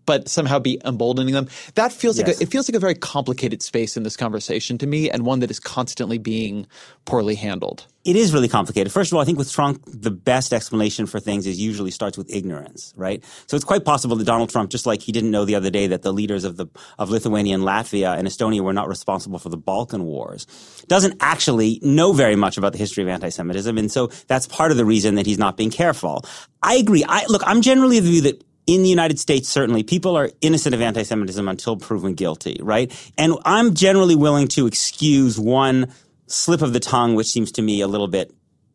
but 0.07 0.27
somehow 0.27 0.57
be 0.57 0.81
emboldening 0.83 1.35
them. 1.35 1.47
That 1.75 1.93
feels 1.93 2.17
like 2.17 2.25
Yes. 2.25 2.39
a, 2.39 2.43
it 2.43 2.49
feels 2.49 2.67
like 2.67 2.75
a 2.75 2.79
very 2.79 2.95
complicated 2.95 3.61
space 3.61 3.95
in 3.95 4.01
this 4.01 4.17
conversation 4.17 4.79
to 4.79 4.87
me, 4.87 5.11
and 5.11 5.23
one 5.23 5.41
that 5.41 5.51
is 5.51 5.59
constantly 5.59 6.17
being 6.17 6.65
poorly 7.05 7.35
handled. 7.35 7.85
It 8.05 8.15
is 8.15 8.33
really 8.33 8.47
complicated. 8.47 8.91
First 8.93 9.11
of 9.11 9.17
all, 9.17 9.21
I 9.21 9.25
think 9.25 9.37
with 9.37 9.51
Trump, 9.51 9.83
the 9.85 10.11
best 10.11 10.53
explanation 10.53 11.05
for 11.07 11.19
things 11.19 11.45
is 11.45 11.59
usually 11.59 11.91
starts 11.91 12.17
with 12.17 12.33
ignorance, 12.33 12.93
right? 12.95 13.21
So 13.47 13.57
it's 13.57 13.65
quite 13.65 13.83
possible 13.83 14.15
that 14.15 14.23
Donald 14.23 14.49
Trump, 14.49 14.69
just 14.71 14.85
like 14.85 15.01
he 15.01 15.11
didn't 15.11 15.29
know 15.29 15.43
the 15.43 15.55
other 15.55 15.69
day 15.69 15.87
that 15.87 16.03
the 16.03 16.13
leaders 16.13 16.45
of 16.45 16.55
the 16.55 16.67
of 16.97 17.09
Lithuania 17.09 17.53
and 17.53 17.63
Latvia 17.63 18.17
and 18.17 18.25
Estonia 18.25 18.61
were 18.61 18.71
not 18.71 18.87
responsible 18.87 19.39
for 19.39 19.49
the 19.49 19.57
Balkan 19.57 20.05
Wars, 20.05 20.47
doesn't 20.87 21.17
actually 21.19 21.79
know 21.83 22.13
very 22.13 22.37
much 22.37 22.57
about 22.57 22.71
the 22.71 22.77
history 22.77 23.03
of 23.03 23.09
anti-Semitism, 23.09 23.77
and 23.77 23.91
so 23.91 24.07
that's 24.27 24.47
part 24.47 24.71
of 24.71 24.77
the 24.77 24.85
reason 24.85 25.15
that 25.15 25.25
he's 25.25 25.37
not 25.37 25.57
being 25.57 25.69
careful. 25.69 26.23
I 26.63 26.75
agree. 26.75 27.03
I 27.07 27.25
look. 27.27 27.43
I'm 27.45 27.61
generally 27.61 27.97
of 27.97 28.05
the 28.05 28.09
view 28.11 28.21
that 28.21 28.41
in 28.67 28.83
the 28.83 28.89
United 28.89 29.17
States, 29.17 29.47
certainly, 29.47 29.81
people 29.81 30.15
are 30.17 30.29
innocent 30.41 30.75
of 30.75 30.81
anti 30.81 31.03
Semitism 31.03 31.47
until 31.47 31.77
proven 31.77 32.13
guilty, 32.13 32.59
right? 32.61 32.91
And 33.17 33.33
I'm 33.45 33.73
generally 33.73 34.15
willing 34.15 34.49
to 34.49 34.67
excuse 34.67 35.39
one 35.39 35.91
slip 36.27 36.61
of 36.61 36.73
the 36.73 36.79
tongue, 36.79 37.15
which 37.15 37.27
seems 37.27 37.51
to 37.53 37.61
me 37.61 37.81
a 37.81 37.87
little 37.87 38.09
bit 38.09 38.31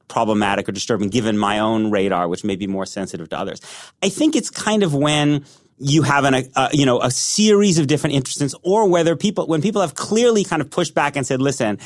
problematic 0.08 0.68
or 0.68 0.72
disturbing 0.72 1.08
given 1.08 1.38
my 1.38 1.58
own 1.58 1.90
radar, 1.90 2.26
which 2.28 2.42
may 2.44 2.56
be 2.56 2.66
more 2.66 2.87
sensitive 2.87 3.28
to 3.30 3.38
others. 3.38 3.61
I 4.02 4.08
think 4.08 4.34
it's 4.34 4.50
kind 4.50 4.82
of 4.82 4.94
when 4.94 5.44
you 5.78 6.02
have 6.02 6.25
an, 6.25 6.34
a, 6.54 6.68
you 6.72 6.87
know, 6.87 7.00
a 7.00 7.11
series 7.11 7.78
of 7.78 7.87
different 7.87 8.14
interests 8.14 8.54
or 8.62 8.88
whether 8.88 9.16
people, 9.16 9.46
when 9.46 9.62
people 9.62 9.80
have 9.80 9.94
clearly 9.94 10.44
kind 10.44 10.62
of 10.62 10.70
pushed 10.70 10.94
back 10.94 11.16
and 11.16 11.26
said, 11.26 11.40
listen, 11.40 11.78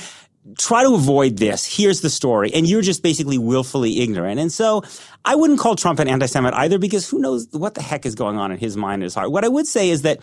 try 0.59 0.85
to 0.85 0.95
avoid 0.95 1.39
this. 1.39 1.67
Here's 1.67 2.01
the 2.01 2.11
story. 2.11 2.53
And 2.55 2.69
you're 2.69 2.83
just 2.83 3.03
basically 3.03 3.39
willfully 3.39 4.01
ignorant. 4.01 4.39
And 4.41 4.53
so 4.53 4.83
I 5.25 5.35
wouldn't 5.35 5.59
call 5.59 5.77
Trump 5.77 5.99
an 5.99 6.09
anti-Semite 6.09 6.55
either 6.55 6.79
because 6.79 7.09
who 7.09 7.19
knows 7.19 7.49
what 7.51 7.75
the 7.75 7.83
heck 7.83 8.07
is 8.07 8.15
going 8.15 8.39
on 8.39 8.53
in 8.53 8.59
his 8.59 8.77
mind 8.77 8.95
and 8.95 9.05
his 9.05 9.15
heart. 9.15 9.31
What 9.31 9.45
I 9.45 9.49
would 9.49 9.67
say 9.67 9.91
is 9.91 10.03
that, 10.03 10.19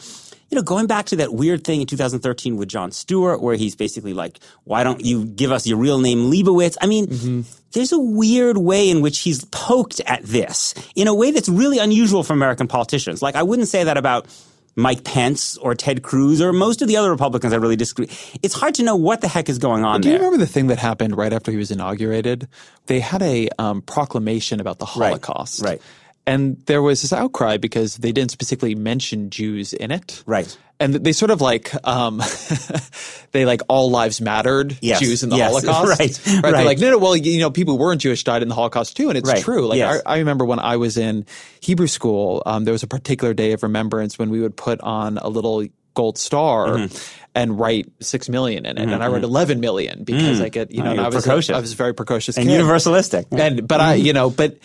you 0.50 0.56
know, 0.56 0.62
going 0.62 0.88
back 0.88 1.08
to 1.08 1.16
that 1.18 1.34
weird 1.34 1.64
thing 1.64 1.82
in 1.82 1.88
2013 1.88 2.58
with 2.58 2.70
Jon 2.70 2.92
Stewart 2.92 3.42
where 3.42 3.56
he's 3.56 3.76
basically 3.76 4.14
like, 4.14 4.40
why 4.64 4.84
don't 4.84 5.04
you 5.04 5.26
give 5.26 5.52
us 5.52 5.68
your 5.68 5.78
real 5.78 6.00
name, 6.00 6.32
Leibowitz? 6.32 6.78
I 6.82 6.88
mean, 6.88 7.08
mm-hmm. 7.08 7.42
there's 7.72 7.92
a 7.92 8.00
weird 8.00 8.58
way 8.58 8.90
in 8.90 9.02
which 9.02 9.20
he's 9.20 9.46
poked 9.46 10.00
at 10.06 10.24
this 10.24 10.74
in 10.96 11.08
a 11.08 11.14
way 11.14 11.32
that's 11.32 11.50
really 11.50 11.80
unusual 11.80 12.24
for 12.24 12.34
American 12.34 12.68
politicians. 12.68 13.22
Like, 13.22 13.36
I 13.36 13.44
wouldn't 13.44 13.68
say 13.68 13.84
that 13.84 13.98
about 13.98 14.28
Mike 14.76 15.04
Pence 15.04 15.58
or 15.58 15.76
Ted 15.76 16.02
Cruz 16.02 16.42
or 16.42 16.52
most 16.52 16.82
of 16.82 16.88
the 16.88 16.98
other 16.98 17.12
Republicans 17.12 17.54
I 17.54 17.58
really 17.58 17.76
disagree. 17.76 18.10
It's 18.42 18.56
hard 18.56 18.74
to 18.76 18.84
know 18.84 18.96
what 18.96 19.22
the 19.22 19.28
heck 19.28 19.50
is 19.50 19.60
going 19.60 19.84
on 19.86 20.02
Do 20.02 20.08
you 20.10 20.14
there. 20.14 20.22
remember 20.26 20.44
the 20.44 20.52
thing 20.52 20.68
that 20.68 20.80
happened 20.80 21.16
right 21.16 21.32
after 21.32 21.52
he 21.52 21.58
was 21.58 21.70
inaugurated? 21.72 22.48
They 22.88 23.00
had 23.00 23.22
a 23.22 23.50
um, 23.60 23.82
proclamation 23.82 24.60
about 24.60 24.80
the 24.80 24.86
Right, 24.86 25.10
Holocaust. 25.10 25.62
right. 25.62 25.82
And 26.26 26.58
there 26.68 26.82
was 26.82 27.02
this 27.02 27.12
outcry 27.12 27.58
because 27.58 27.98
they 27.98 28.12
didn't 28.14 28.32
specifically 28.32 28.76
mention 28.76 29.30
Jews 29.30 29.74
in 29.74 29.92
it. 29.92 30.24
Right. 30.26 30.58
And 30.80 30.94
they 30.96 31.12
sort 31.12 31.32
of 31.32 31.42
like, 31.42 31.72
um, 31.88 32.22
they 33.32 33.46
like 33.46 33.62
all 33.68 33.90
lives 33.92 34.22
mattered 34.22 34.78
Yes, 34.82 35.00
Jews 35.00 35.24
in 35.24 35.30
the 35.30 35.38
yes, 35.38 35.52
Holocaust. 35.66 36.00
right, 36.00 36.42
They're 36.42 36.52
right. 36.52 36.66
like, 36.66 36.80
no, 36.80 36.92
no, 36.92 36.98
well, 36.98 37.16
you 37.16 37.40
know, 37.40 37.52
people 37.52 37.76
who 37.76 37.80
weren't 37.80 38.02
Jewish 38.02 38.24
died 38.24 38.42
in 38.42 38.48
the 38.50 38.56
Holocaust 38.56 38.96
too. 38.98 39.10
And 39.10 39.18
it's 39.18 39.28
Right, 39.30 39.42
true. 39.44 39.68
Like, 39.68 39.78
yes. 39.78 40.02
I, 40.06 40.16
I 40.16 40.18
remember 40.20 40.46
when 40.46 40.60
I 40.60 40.78
was 40.78 40.98
in 40.98 41.26
Hebrew 41.62 41.88
school, 41.88 42.42
um, 42.46 42.64
there 42.66 42.72
was 42.74 42.84
a 42.84 42.88
particular 42.88 43.34
day 43.34 43.52
of 43.54 43.64
remembrance 43.64 44.18
when 44.18 44.30
we 44.30 44.40
would 44.42 44.56
put 44.58 44.80
on 44.82 45.18
a 45.18 45.28
little 45.30 45.66
gold 45.94 46.18
star 46.18 46.68
Mm-hmm. 46.70 46.98
and 47.36 47.60
write 47.60 47.88
six 48.00 48.28
million 48.30 48.66
in 48.66 48.78
it. 48.78 48.90
And 48.90 49.04
I 49.04 49.08
wrote 49.08 49.24
11 49.24 49.60
million 49.60 50.04
because 50.04 50.42
I 50.42 50.50
get, 50.50 50.72
you 50.72 50.82
know, 50.84 50.96
Oh, 50.96 51.04
I 51.04 51.08
was, 51.10 51.24
precocious. 51.24 51.56
I 51.56 51.60
was 51.60 51.74
a 51.74 51.76
very 51.76 51.94
precocious 51.94 52.38
and 52.38 52.48
kid. 52.48 52.60
universalistic. 52.62 53.26
And 53.32 53.68
but 53.68 53.80
I, 53.80 53.98
Mm-hmm. 53.98 54.06
you 54.08 54.14
know, 54.14 54.30
but 54.32 54.58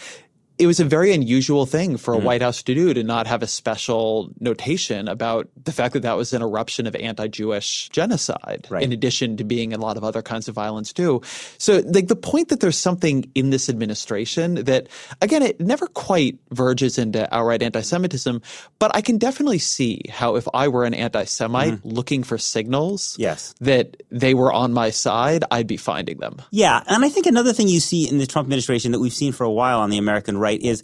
it 0.58 0.66
was 0.66 0.80
a 0.80 0.84
very 0.84 1.12
unusual 1.12 1.66
thing 1.66 1.96
for 1.96 2.14
a 2.14 2.16
mm-hmm. 2.16 2.26
White 2.26 2.42
House 2.42 2.62
to 2.64 2.74
do 2.74 2.92
to 2.92 3.04
not 3.04 3.26
have 3.26 3.42
a 3.42 3.46
special 3.46 4.30
notation 4.40 5.06
about 5.06 5.48
the 5.62 5.72
fact 5.72 5.94
that 5.94 6.02
that 6.02 6.16
was 6.16 6.32
an 6.32 6.42
eruption 6.42 6.86
of 6.86 6.96
anti-Jewish 6.96 7.88
genocide, 7.90 8.66
Right. 8.68 8.82
in 8.82 8.92
addition 8.92 9.36
to 9.36 9.44
being 9.44 9.72
a 9.72 9.78
lot 9.78 9.96
of 9.96 10.04
other 10.04 10.20
kinds 10.20 10.48
of 10.48 10.54
violence 10.54 10.92
too. 10.92 11.22
So, 11.58 11.82
like 11.86 12.08
the 12.08 12.16
point 12.16 12.48
that 12.48 12.60
there's 12.60 12.76
something 12.76 13.30
in 13.34 13.50
this 13.50 13.68
administration 13.68 14.56
that, 14.64 14.88
again, 15.22 15.42
it 15.42 15.60
never 15.60 15.86
quite 15.86 16.38
verges 16.50 16.98
into 16.98 17.32
outright 17.34 17.62
anti-Semitism, 17.62 18.42
but 18.78 18.90
I 18.94 19.00
can 19.00 19.18
definitely 19.18 19.58
see 19.58 20.02
how 20.10 20.34
if 20.34 20.48
I 20.52 20.68
were 20.68 20.84
an 20.84 20.94
anti-Semite 20.94 21.74
mm-hmm. 21.74 21.88
looking 21.88 22.22
for 22.24 22.36
signals, 22.38 23.14
Yes. 23.18 23.54
that 23.60 24.02
they 24.10 24.34
were 24.34 24.52
on 24.52 24.72
my 24.72 24.90
side, 24.90 25.44
I'd 25.50 25.66
be 25.66 25.76
finding 25.76 26.18
them. 26.18 26.42
Yeah, 26.50 26.82
and 26.88 27.04
I 27.04 27.08
think 27.08 27.26
another 27.26 27.52
thing 27.52 27.68
you 27.68 27.80
see 27.80 28.08
in 28.08 28.18
the 28.18 28.26
Trump 28.26 28.46
administration 28.46 28.92
that 28.92 28.98
we've 28.98 29.12
seen 29.12 29.32
for 29.32 29.44
a 29.44 29.50
while 29.50 29.80
on 29.80 29.90
the 29.90 29.98
American 29.98 30.36
right 30.36 30.47
is 30.52 30.82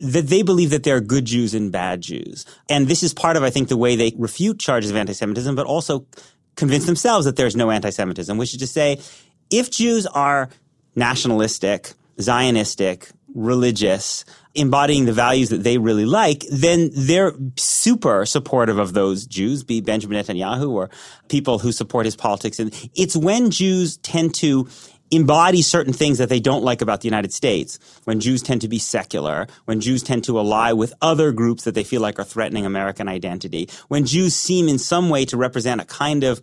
that 0.00 0.28
they 0.28 0.42
believe 0.42 0.70
that 0.70 0.84
there 0.84 0.96
are 0.96 1.00
good 1.00 1.24
Jews 1.24 1.54
and 1.54 1.72
bad 1.72 2.00
Jews. 2.00 2.46
And 2.68 2.86
this 2.86 3.02
is 3.02 3.12
part 3.12 3.36
of, 3.36 3.42
I 3.42 3.50
think, 3.50 3.68
the 3.68 3.76
way 3.76 3.96
they 3.96 4.12
refute 4.16 4.60
charges 4.60 4.90
of 4.90 4.96
anti-Semitism, 4.96 5.54
but 5.54 5.66
also 5.66 6.06
convince 6.54 6.86
themselves 6.86 7.24
that 7.24 7.36
there's 7.36 7.56
no 7.56 7.70
anti-Semitism, 7.70 8.38
which 8.38 8.52
is 8.54 8.60
to 8.60 8.66
say, 8.66 9.00
if 9.50 9.70
Jews 9.70 10.06
are 10.06 10.50
nationalistic, 10.94 11.92
Zionistic, 12.18 13.10
religious, 13.34 14.24
embodying 14.54 15.04
the 15.04 15.12
values 15.12 15.50
that 15.50 15.62
they 15.62 15.78
really 15.78 16.04
like, 16.04 16.44
then 16.50 16.90
they're 16.92 17.32
super 17.56 18.26
supportive 18.26 18.78
of 18.78 18.92
those 18.92 19.26
Jews, 19.26 19.62
be 19.62 19.80
Benjamin 19.80 20.22
Netanyahu 20.22 20.70
or 20.70 20.90
people 21.28 21.58
who 21.58 21.70
support 21.70 22.06
his 22.06 22.16
politics. 22.16 22.58
And 22.58 22.72
it's 22.94 23.16
when 23.16 23.50
Jews 23.50 23.98
tend 23.98 24.34
to 24.36 24.68
embody 25.10 25.62
certain 25.62 25.92
things 25.92 26.18
that 26.18 26.28
they 26.28 26.40
don't 26.40 26.62
like 26.62 26.82
about 26.82 27.00
the 27.00 27.08
United 27.08 27.32
States, 27.32 27.78
when 28.04 28.20
Jews 28.20 28.42
tend 28.42 28.60
to 28.62 28.68
be 28.68 28.78
secular, 28.78 29.46
when 29.64 29.80
Jews 29.80 30.02
tend 30.02 30.24
to 30.24 30.38
ally 30.38 30.72
with 30.72 30.94
other 31.00 31.32
groups 31.32 31.64
that 31.64 31.74
they 31.74 31.84
feel 31.84 32.00
like 32.00 32.18
are 32.18 32.24
threatening 32.24 32.66
American 32.66 33.08
identity, 33.08 33.68
when 33.88 34.04
Jews 34.04 34.34
seem 34.34 34.68
in 34.68 34.78
some 34.78 35.08
way 35.08 35.24
to 35.26 35.36
represent 35.36 35.80
a 35.80 35.84
kind 35.84 36.24
of 36.24 36.42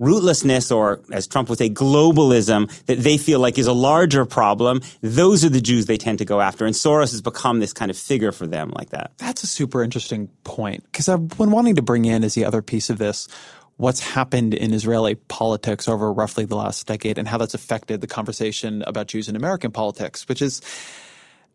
rootlessness 0.00 0.74
or 0.74 1.00
as 1.12 1.26
Trump 1.26 1.48
would 1.48 1.58
say 1.58 1.68
globalism 1.68 2.70
that 2.86 2.98
they 2.98 3.18
feel 3.18 3.40
like 3.40 3.58
is 3.58 3.66
a 3.66 3.72
larger 3.72 4.24
problem 4.24 4.80
those 5.00 5.44
are 5.44 5.48
the 5.48 5.60
Jews 5.60 5.86
they 5.86 5.96
tend 5.96 6.18
to 6.18 6.24
go 6.24 6.40
after. 6.40 6.64
And 6.64 6.74
Soros 6.74 7.10
has 7.10 7.20
become 7.20 7.58
this 7.58 7.72
kind 7.72 7.90
of 7.90 7.98
figure 7.98 8.32
for 8.32 8.46
them 8.46 8.72
like 8.76 8.90
that. 8.90 9.12
That's 9.18 9.42
a 9.42 9.46
super 9.46 9.82
interesting 9.82 10.28
point 10.44 10.84
because 10.84 11.08
I've 11.08 11.28
been 11.28 11.50
wanting 11.50 11.76
to 11.76 11.82
bring 11.82 12.04
in 12.04 12.24
as 12.24 12.34
the 12.34 12.44
other 12.44 12.62
piece 12.62 12.90
of 12.90 12.98
this 12.98 13.28
what's 13.78 14.00
happened 14.00 14.54
in 14.54 14.74
Israeli 14.74 15.14
politics 15.14 15.88
over 15.88 16.12
roughly 16.12 16.44
the 16.44 16.56
last 16.56 16.86
decade 16.86 17.16
and 17.16 17.26
how 17.26 17.38
that's 17.38 17.54
affected 17.54 18.00
the 18.00 18.06
conversation 18.06 18.82
about 18.86 19.06
Jews 19.06 19.28
in 19.28 19.36
American 19.36 19.70
politics, 19.70 20.28
which 20.28 20.42
is, 20.42 20.60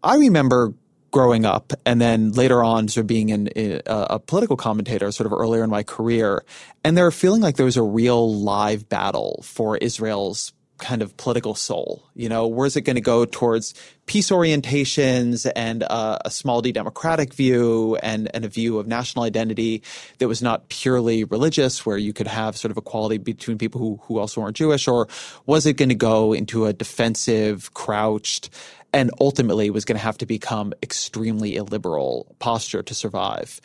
I 0.01 0.15
remember 0.15 0.73
growing 1.11 1.45
up 1.45 1.73
and 1.85 2.01
then 2.01 2.31
later 2.31 2.63
on 2.63 2.87
sort 2.87 3.03
of 3.03 3.07
being 3.07 3.29
in, 3.29 3.49
a, 3.55 3.81
a 3.85 4.19
political 4.19 4.57
commentator 4.57 5.11
sort 5.11 5.27
of 5.27 5.33
earlier 5.33 5.63
in 5.63 5.69
my 5.69 5.83
career. 5.83 6.43
And 6.83 6.97
there 6.97 7.11
feeling 7.11 7.41
like 7.41 7.57
there 7.57 7.65
was 7.65 7.77
a 7.77 7.83
real 7.83 8.33
live 8.33 8.89
battle 8.89 9.41
for 9.43 9.77
Israel's 9.77 10.53
kind 10.77 11.01
of 11.01 11.15
political 11.17 11.55
soul. 11.55 12.03
You 12.15 12.29
know, 12.29 12.47
where's 12.47 12.75
it 12.75 12.81
going 12.81 12.95
to 12.95 13.01
go 13.01 13.25
towards 13.25 13.73
peace 14.05 14.31
orientations 14.31 15.49
and 15.55 15.83
uh, 15.83 16.19
a 16.25 16.31
small 16.31 16.61
d 16.61 16.71
democratic 16.71 17.33
view 17.33 17.95
and, 18.03 18.29
and 18.33 18.43
a 18.43 18.47
view 18.47 18.79
of 18.79 18.87
national 18.87 19.23
identity 19.23 19.83
that 20.17 20.27
was 20.27 20.41
not 20.41 20.69
purely 20.69 21.23
religious, 21.23 21.85
where 21.85 21.97
you 21.97 22.11
could 22.11 22.27
have 22.27 22.57
sort 22.57 22.71
of 22.71 22.77
equality 22.77 23.17
between 23.17 23.57
people 23.57 23.79
who, 23.79 23.99
who 24.03 24.19
also 24.19 24.41
weren't 24.41 24.57
Jewish? 24.57 24.87
Or 24.87 25.07
was 25.45 25.65
it 25.65 25.73
going 25.73 25.89
to 25.89 25.95
go 25.95 26.33
into 26.33 26.65
a 26.65 26.73
defensive, 26.73 27.73
crouched, 27.73 28.49
and 28.91 29.09
ultimately 29.21 29.69
was 29.69 29.85
going 29.85 29.97
to 29.97 30.03
have 30.03 30.17
to 30.19 30.25
become 30.25 30.73
extremely 30.83 31.55
illiberal 31.55 32.35
posture 32.39 32.83
to 32.83 32.93
survive? 32.93 33.61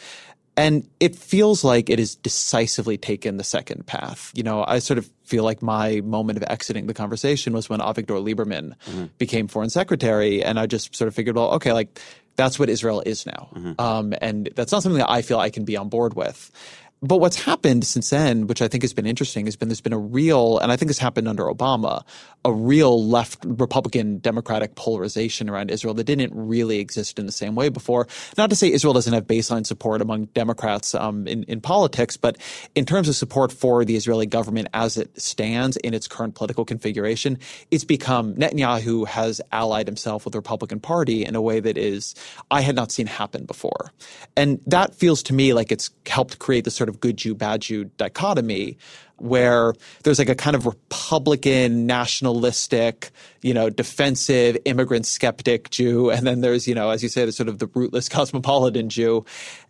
And 0.56 0.88
it 0.98 1.14
feels 1.14 1.62
like 1.62 1.88
it 1.88 2.00
has 2.00 2.16
decisively 2.16 2.98
taken 2.98 3.36
the 3.36 3.44
second 3.44 3.86
path. 3.86 4.32
You 4.34 4.42
know, 4.42 4.64
I 4.66 4.80
sort 4.80 4.98
of 4.98 5.08
feel 5.28 5.44
like 5.44 5.60
my 5.60 6.00
moment 6.00 6.38
of 6.38 6.44
exiting 6.48 6.86
the 6.88 6.94
conversation 6.94 7.52
was 7.52 7.68
when 7.68 7.80
Avigdor 7.80 8.18
Lieberman 8.24 8.74
became 9.18 9.46
foreign 9.46 9.70
secretary. 9.70 10.42
And 10.42 10.58
I 10.58 10.66
just 10.66 10.96
sort 10.96 11.08
of 11.08 11.14
figured, 11.14 11.36
well, 11.36 11.52
okay, 11.60 11.72
like 11.72 12.00
that's 12.36 12.58
what 12.58 12.68
Israel 12.70 13.02
is 13.04 13.26
now. 13.26 13.50
Um, 13.78 14.14
and 14.22 14.48
that's 14.56 14.72
not 14.72 14.82
something 14.82 14.98
that 15.00 15.10
I 15.10 15.22
feel 15.22 15.38
I 15.38 15.50
can 15.50 15.64
be 15.64 15.76
on 15.76 15.88
board 15.88 16.14
with. 16.14 16.50
But 17.00 17.18
what's 17.18 17.40
happened 17.40 17.84
since 17.84 18.10
then, 18.10 18.46
which 18.46 18.60
I 18.60 18.68
think 18.68 18.82
has 18.82 18.92
been 18.92 19.06
interesting, 19.06 19.46
has 19.46 19.56
been 19.56 19.68
there's 19.68 19.80
been 19.80 19.92
a 19.92 19.98
real, 19.98 20.58
and 20.58 20.72
I 20.72 20.76
think 20.76 20.88
this 20.88 20.98
happened 20.98 21.28
under 21.28 21.44
Obama, 21.44 22.02
a 22.44 22.52
real 22.52 23.04
left 23.04 23.44
Republican 23.44 24.18
Democratic 24.18 24.74
polarization 24.74 25.48
around 25.48 25.70
Israel 25.70 25.94
that 25.94 26.04
didn't 26.04 26.32
really 26.34 26.78
exist 26.78 27.18
in 27.18 27.26
the 27.26 27.32
same 27.32 27.54
way 27.54 27.68
before. 27.68 28.08
Not 28.36 28.50
to 28.50 28.56
say 28.56 28.72
Israel 28.72 28.94
doesn't 28.94 29.12
have 29.12 29.26
baseline 29.26 29.66
support 29.66 30.02
among 30.02 30.26
Democrats 30.26 30.94
um, 30.94 31.26
in, 31.28 31.44
in 31.44 31.60
politics, 31.60 32.16
but 32.16 32.36
in 32.74 32.84
terms 32.84 33.08
of 33.08 33.14
support 33.14 33.52
for 33.52 33.84
the 33.84 33.96
Israeli 33.96 34.26
government 34.26 34.68
as 34.74 34.96
it 34.96 35.20
stands 35.20 35.76
in 35.78 35.94
its 35.94 36.08
current 36.08 36.34
political 36.34 36.64
configuration, 36.64 37.38
it's 37.70 37.84
become 37.84 38.34
Netanyahu 38.34 39.06
has 39.06 39.40
allied 39.52 39.86
himself 39.86 40.24
with 40.24 40.32
the 40.32 40.38
Republican 40.38 40.80
Party 40.80 41.24
in 41.24 41.36
a 41.36 41.42
way 41.42 41.60
that 41.60 41.78
is 41.78 42.14
I 42.50 42.60
had 42.60 42.74
not 42.74 42.90
seen 42.90 43.06
happen 43.06 43.44
before. 43.44 43.92
And 44.36 44.60
that 44.66 44.94
feels 44.94 45.22
to 45.24 45.34
me 45.34 45.52
like 45.52 45.70
it's 45.70 45.90
helped 46.06 46.38
create 46.38 46.64
the 46.64 46.70
sort 46.70 46.87
sort 46.88 46.94
of 46.94 47.00
good 47.00 47.16
Jew, 47.16 47.34
bad 47.34 47.60
Jew 47.60 47.84
dichotomy 47.96 48.78
where 49.16 49.74
there's 50.04 50.18
like 50.18 50.28
a 50.28 50.34
kind 50.34 50.54
of 50.56 50.64
Republican, 50.64 51.86
nationalistic, 51.86 53.10
you 53.42 53.52
know, 53.52 53.68
defensive, 53.68 54.56
immigrant 54.64 55.06
skeptic 55.06 55.70
Jew. 55.70 56.10
And 56.10 56.26
then 56.26 56.40
there's, 56.40 56.68
you 56.68 56.74
know, 56.74 56.90
as 56.90 57.02
you 57.02 57.08
say, 57.08 57.24
the 57.24 57.32
sort 57.32 57.48
of 57.48 57.58
the 57.58 57.66
rootless 57.66 58.08
cosmopolitan 58.08 58.88
Jew. 58.88 59.24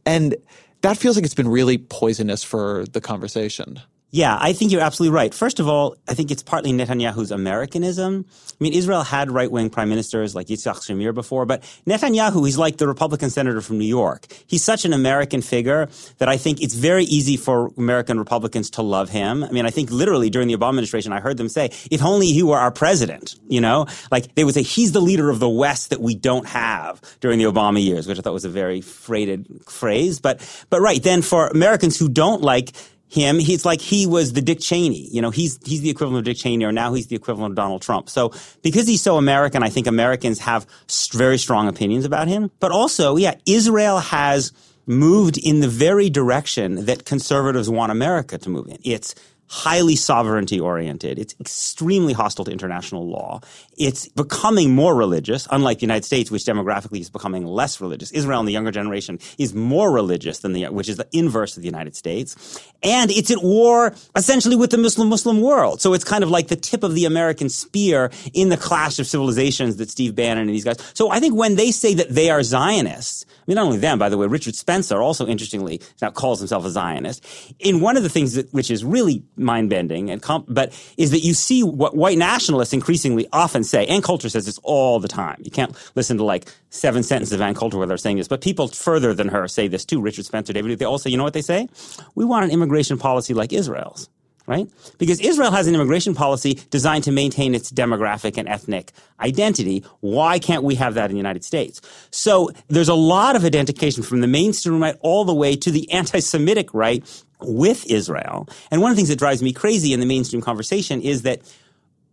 And 0.05 0.37
that 0.83 0.97
feels 0.97 1.17
like 1.17 1.25
it's 1.25 1.35
been 1.35 1.49
really 1.49 1.79
poisonous 1.79 2.45
for 2.45 2.85
the 2.93 3.01
conversation. 3.01 3.81
Yeah, 4.11 4.39
I 4.41 4.55
think 4.55 4.73
you're 4.73 4.81
absolutely 4.81 5.15
right. 5.15 5.35
First 5.35 5.61
of 5.61 5.69
all, 5.69 5.95
I 6.09 6.15
think 6.15 6.31
it's 6.31 6.43
partly 6.43 6.73
Netanyahu's 6.73 7.31
Americanism. 7.31 8.25
I 8.27 8.55
mean, 8.59 8.73
Israel 8.73 9.03
had 9.03 9.31
right-wing 9.31 9.69
prime 9.69 9.91
ministers 9.91 10.35
like 10.35 10.47
Yitzhak 10.47 10.77
Shamir 10.77 11.13
before, 11.13 11.45
but 11.45 11.63
Netanyahu, 11.87 12.47
he's 12.47 12.57
like 12.57 12.79
the 12.79 12.89
Republican 12.89 13.29
senator 13.29 13.61
from 13.61 13.79
New 13.79 13.85
York. 13.85 14.27
He's 14.47 14.65
such 14.65 14.87
an 14.87 14.95
American 14.95 15.43
figure 15.43 15.91
that 16.19 16.29
I 16.29 16.39
think 16.39 16.63
it's 16.63 16.73
very 16.73 17.05
easy 17.05 17.37
for 17.37 17.71
American 17.77 18.19
Republicans 18.19 18.71
to 18.71 18.83
love 18.83 19.11
him. 19.11 19.45
I 19.45 19.51
mean, 19.51 19.67
I 19.67 19.71
think 19.71 19.91
literally 19.91 20.31
during 20.31 20.49
the 20.49 20.57
Obama 20.57 20.71
administration, 20.71 21.13
I 21.13 21.21
heard 21.21 21.37
them 21.37 21.51
say, 21.51 21.67
if 21.91 22.03
only 22.03 22.29
he 22.29 22.43
were 22.43 22.59
our 22.59 22.71
president, 22.71 23.37
you 23.47 23.61
know? 23.61 23.87
Like 24.11 24.35
they 24.37 24.45
would 24.45 24.55
say, 24.55 24.63
he's 24.63 24.93
the 24.93 25.03
leader 25.03 25.29
of 25.29 25.39
the 25.39 25.51
West 25.51 25.91
that 25.91 26.01
we 26.01 26.15
don't 26.15 26.47
have 26.47 27.03
during 27.21 27.39
the 27.39 27.45
Obama 27.45 27.85
years, 27.85 28.07
which 28.07 28.19
I 28.19 28.23
thought 28.23 28.33
was 28.33 28.47
a 28.47 28.49
very 28.49 28.81
freighted 28.81 29.47
phrase. 29.67 30.19
But, 30.19 30.41
but 30.71 30.81
right, 30.81 31.03
then 31.03 31.21
for 31.21 31.49
Americans 31.49 31.99
who 31.99 32.09
don't 32.09 32.41
like 32.41 32.73
him. 33.09 33.39
He's 33.39 33.65
like 33.65 33.81
he 33.81 34.07
was 34.07 34.33
the 34.33 34.43
Dick 34.43 34.61
Cheney. 34.61 35.09
You 35.11 35.23
know, 35.23 35.31
he's 35.31 35.59
he's 35.65 35.81
the 35.81 35.91
equivalent 35.91 36.21
of 36.21 36.25
Dick 36.25 36.37
Cheney, 36.37 36.65
or 36.65 36.73
now 36.73 36.93
he's 36.93 37.07
the 37.07 37.17
equivalent 37.17 37.53
of 37.53 37.57
Donald 37.57 37.83
Trump. 37.83 38.09
So 38.11 38.33
because 38.63 38.87
he's 38.87 39.03
so 39.03 39.17
American, 39.17 39.63
I 39.63 39.71
think 39.71 39.87
Americans 39.87 40.39
have 40.41 40.67
very 41.13 41.39
strong 41.39 41.69
opinions 41.69 42.05
about 42.05 42.29
him. 42.29 42.51
But 42.61 42.71
also, 42.71 43.17
yeah, 43.17 43.35
Israel 43.47 43.99
has 43.99 44.53
moved 44.87 45.37
in 45.39 45.61
the 45.61 45.69
very 45.69 46.09
direction 46.09 46.87
that 46.87 47.05
conservatives 47.05 47.69
want 47.69 47.93
America 47.93 48.39
to 48.39 48.49
move 48.49 48.69
in. 48.69 48.79
It's 48.85 49.15
highly 49.49 49.97
sovereignty 49.97 50.61
oriented. 50.61 51.19
It's 51.19 51.35
extremely 51.41 52.13
hostile 52.13 52.45
to 52.45 52.51
international 52.51 53.09
law. 53.09 53.41
It's 53.77 54.09
becoming 54.09 54.75
more 54.75 54.95
religious, 54.95 55.49
unlike 55.51 55.79
the 55.79 55.83
United 55.83 56.05
States, 56.05 56.31
which 56.31 56.45
demographically 56.45 57.01
is 57.01 57.11
becoming 57.11 57.47
less 57.47 57.81
religious. 57.81 58.11
Israel 58.13 58.41
in 58.41 58.47
the 58.47 58.53
younger 58.53 58.71
generation 58.71 59.19
is 59.39 59.55
more 59.55 59.91
religious 59.91 60.41
than 60.41 60.53
the, 60.53 60.67
which 60.67 60.89
is 60.89 60.97
the 60.97 61.09
inverse 61.13 61.57
of 61.57 61.63
the 61.63 61.69
United 61.69 61.97
States. 61.97 62.61
And 62.83 63.11
it's 63.11 63.31
at 63.31 63.43
war 63.43 63.95
essentially 64.15 64.57
with 64.57 64.71
the 64.71 64.79
Muslim 64.79 65.09
Muslim 65.09 65.41
world. 65.41 65.81
So 65.81 65.95
it's 65.95 66.05
kind 66.05 66.23
of 66.23 66.31
like 66.31 66.49
the 66.49 66.57
tip 66.57 66.83
of 66.83 66.95
the 66.95 67.05
American 67.05 67.49
spear 67.49 68.11
in 68.35 68.51
the 68.51 68.57
clash 68.57 68.99
of 68.99 69.07
civilizations 69.07 69.77
that 69.77 69.91
Steve 69.91 70.15
Bannon 70.15 70.43
and 70.43 70.51
these 70.51 70.65
guys. 70.65 70.79
So 70.95 71.11
I 71.11 71.21
think 71.21 71.35
when 71.35 71.57
they 71.57 71.71
say 71.71 71.95
that 71.95 72.11
they 72.11 72.31
are 72.31 72.43
Zionists, 72.43 73.25
I 73.29 73.43
mean, 73.47 73.57
not 73.57 73.65
only 73.65 73.79
them, 73.79 73.99
by 73.99 74.09
the 74.09 74.19
way, 74.19 74.27
Richard 74.27 74.55
Spencer 74.55 75.01
also 75.01 75.27
interestingly 75.27 75.81
now 76.03 76.11
calls 76.11 76.39
himself 76.39 76.65
a 76.67 76.71
Zionist. 76.71 77.25
In 77.59 77.81
one 77.81 77.97
of 77.97 78.03
the 78.03 78.11
things 78.11 78.35
that, 78.35 78.53
which 78.53 78.71
is 78.71 78.85
really 78.85 79.23
mind 79.39 79.71
bending 79.71 80.11
and 80.11 80.23
comp- 80.23 80.47
but 80.49 80.73
is 80.97 81.11
that 81.11 81.21
you 81.21 81.35
see 81.35 81.63
what 81.63 81.97
white 81.97 82.19
nationalists 82.19 82.73
increasingly 82.73 83.29
often 83.33 83.65
say, 83.65 83.87
Ann 83.87 84.03
Coulter 84.03 84.29
says 84.29 84.47
this 84.47 84.59
all 84.63 85.01
the 85.01 85.09
time. 85.09 85.41
You 85.43 85.51
can't 85.51 85.75
listen 85.95 86.17
to 86.19 86.25
like 86.25 86.53
seven 86.71 87.03
sentences 87.03 87.33
of 87.33 87.41
Ann 87.41 87.55
Coulter 87.55 87.79
where 87.79 87.87
they're 87.87 87.97
saying 87.97 88.19
this, 88.19 88.29
but 88.29 88.41
people 88.41 88.69
further 88.69 89.15
than 89.15 89.29
her 89.29 89.49
say 89.49 89.69
this 89.69 89.85
too. 89.85 90.01
Richard 90.01 90.25
Spencer, 90.25 90.53
David, 90.53 90.79
they 90.79 90.85
all 90.85 90.99
say, 90.99 91.11
you 91.11 91.17
know 91.17 91.25
what 91.25 91.35
they 91.35 91.43
say? 91.43 91.69
We 92.15 92.25
want 92.25 92.45
an 92.45 92.51
immigration 92.51 92.99
policy 92.99 93.35
like 93.35 93.53
Israel's 93.53 94.09
right? 94.49 94.67
Because 94.97 95.21
Israel 95.21 95.51
has 95.53 95.67
an 95.67 95.75
immigration 95.75 96.15
policy 96.15 96.55
designed 96.71 97.05
to 97.05 97.13
maintain 97.13 97.55
its 97.55 97.71
demographic 97.71 98.39
and 98.39 98.49
ethnic 98.49 98.93
identity. 99.21 99.85
Why 100.01 100.39
can't 100.39 100.65
we 100.65 100.75
have 100.77 100.95
that 100.95 101.05
in 101.05 101.13
the 101.13 101.19
United 101.19 101.45
States? 101.45 101.83
So 102.11 102.51
there's 102.69 102.89
a 102.89 102.95
lot 102.95 103.37
of 103.37 103.45
identification 103.45 104.03
from 104.03 104.23
the 104.23 104.27
mainstream 104.27 104.83
right 104.83 104.97
all 105.01 105.27
the 105.27 105.35
way 105.35 105.55
to 105.55 105.71
the 105.71 105.91
anti-Semitic 105.93 106.73
right 106.73 107.05
with 107.43 107.89
Israel. 107.91 108.49
And 108.71 108.81
one 108.81 108.91
of 108.91 108.97
the 108.97 109.01
things 109.01 109.11
that 109.11 109.19
drives 109.19 109.43
me 109.43 109.53
crazy 109.53 109.93
in 109.93 110.01
the 110.01 110.07
mainstream 110.07 110.41
conversation 110.41 111.03
is 111.03 111.23
that 111.23 111.43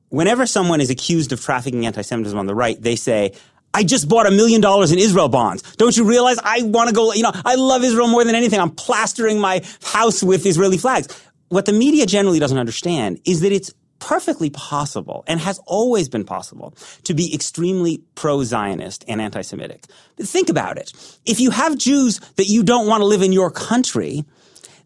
whenever 0.10 0.46
someone 0.46 0.82
is 0.82 0.90
accused 0.90 1.32
of 1.32 1.42
trafficking 1.42 1.86
anti-Semitism 1.86 2.38
on 2.38 2.48
the 2.48 2.56
right, 2.56 2.80
they 2.82 2.98
say, 2.98 3.32
I 3.74 3.84
just 3.84 4.10
bought 4.10 4.28
a 4.28 4.32
million 4.32 4.60
dollars 4.60 4.92
in 4.92 5.00
Israel 5.00 5.30
bonds. 5.30 5.64
Don't 5.78 5.96
you 5.96 6.04
realize 6.04 6.38
I 6.44 6.64
want 6.64 6.90
to 6.90 6.96
go, 6.96 7.14
you 7.14 7.24
know, 7.24 7.32
I 7.34 7.56
love 7.56 7.84
Israel 7.84 8.08
more 8.08 8.24
than 8.26 8.36
anything. 8.36 8.60
I'm 8.60 8.72
plastering 8.72 9.40
my 9.40 9.62
house 9.84 10.22
with 10.22 10.46
Israeli 10.46 10.78
flags. 10.78 11.08
What 11.56 11.64
the 11.64 11.72
media 11.72 12.06
generally 12.06 12.38
doesn't 12.38 12.58
understand 12.58 13.22
is 13.24 13.40
that 13.40 13.54
it's 13.54 13.74
perfectly 14.00 14.50
possible 14.50 15.24
and 15.26 15.40
has 15.40 15.58
always 15.66 16.10
been 16.10 16.26
possible 16.26 16.76
to 17.06 17.14
be 17.14 17.34
extremely 17.34 18.04
pro-Zionist 18.16 19.06
and 19.08 19.22
anti-Semitic. 19.22 19.86
Think 20.20 20.50
about 20.50 20.78
it. 20.78 20.92
If 21.26 21.40
you 21.40 21.52
have 21.52 21.78
Jews 21.78 22.20
that 22.36 22.48
you 22.48 22.62
don't 22.62 22.88
want 22.88 23.00
to 23.00 23.06
live 23.06 23.22
in 23.22 23.32
your 23.32 23.50
country, 23.52 24.26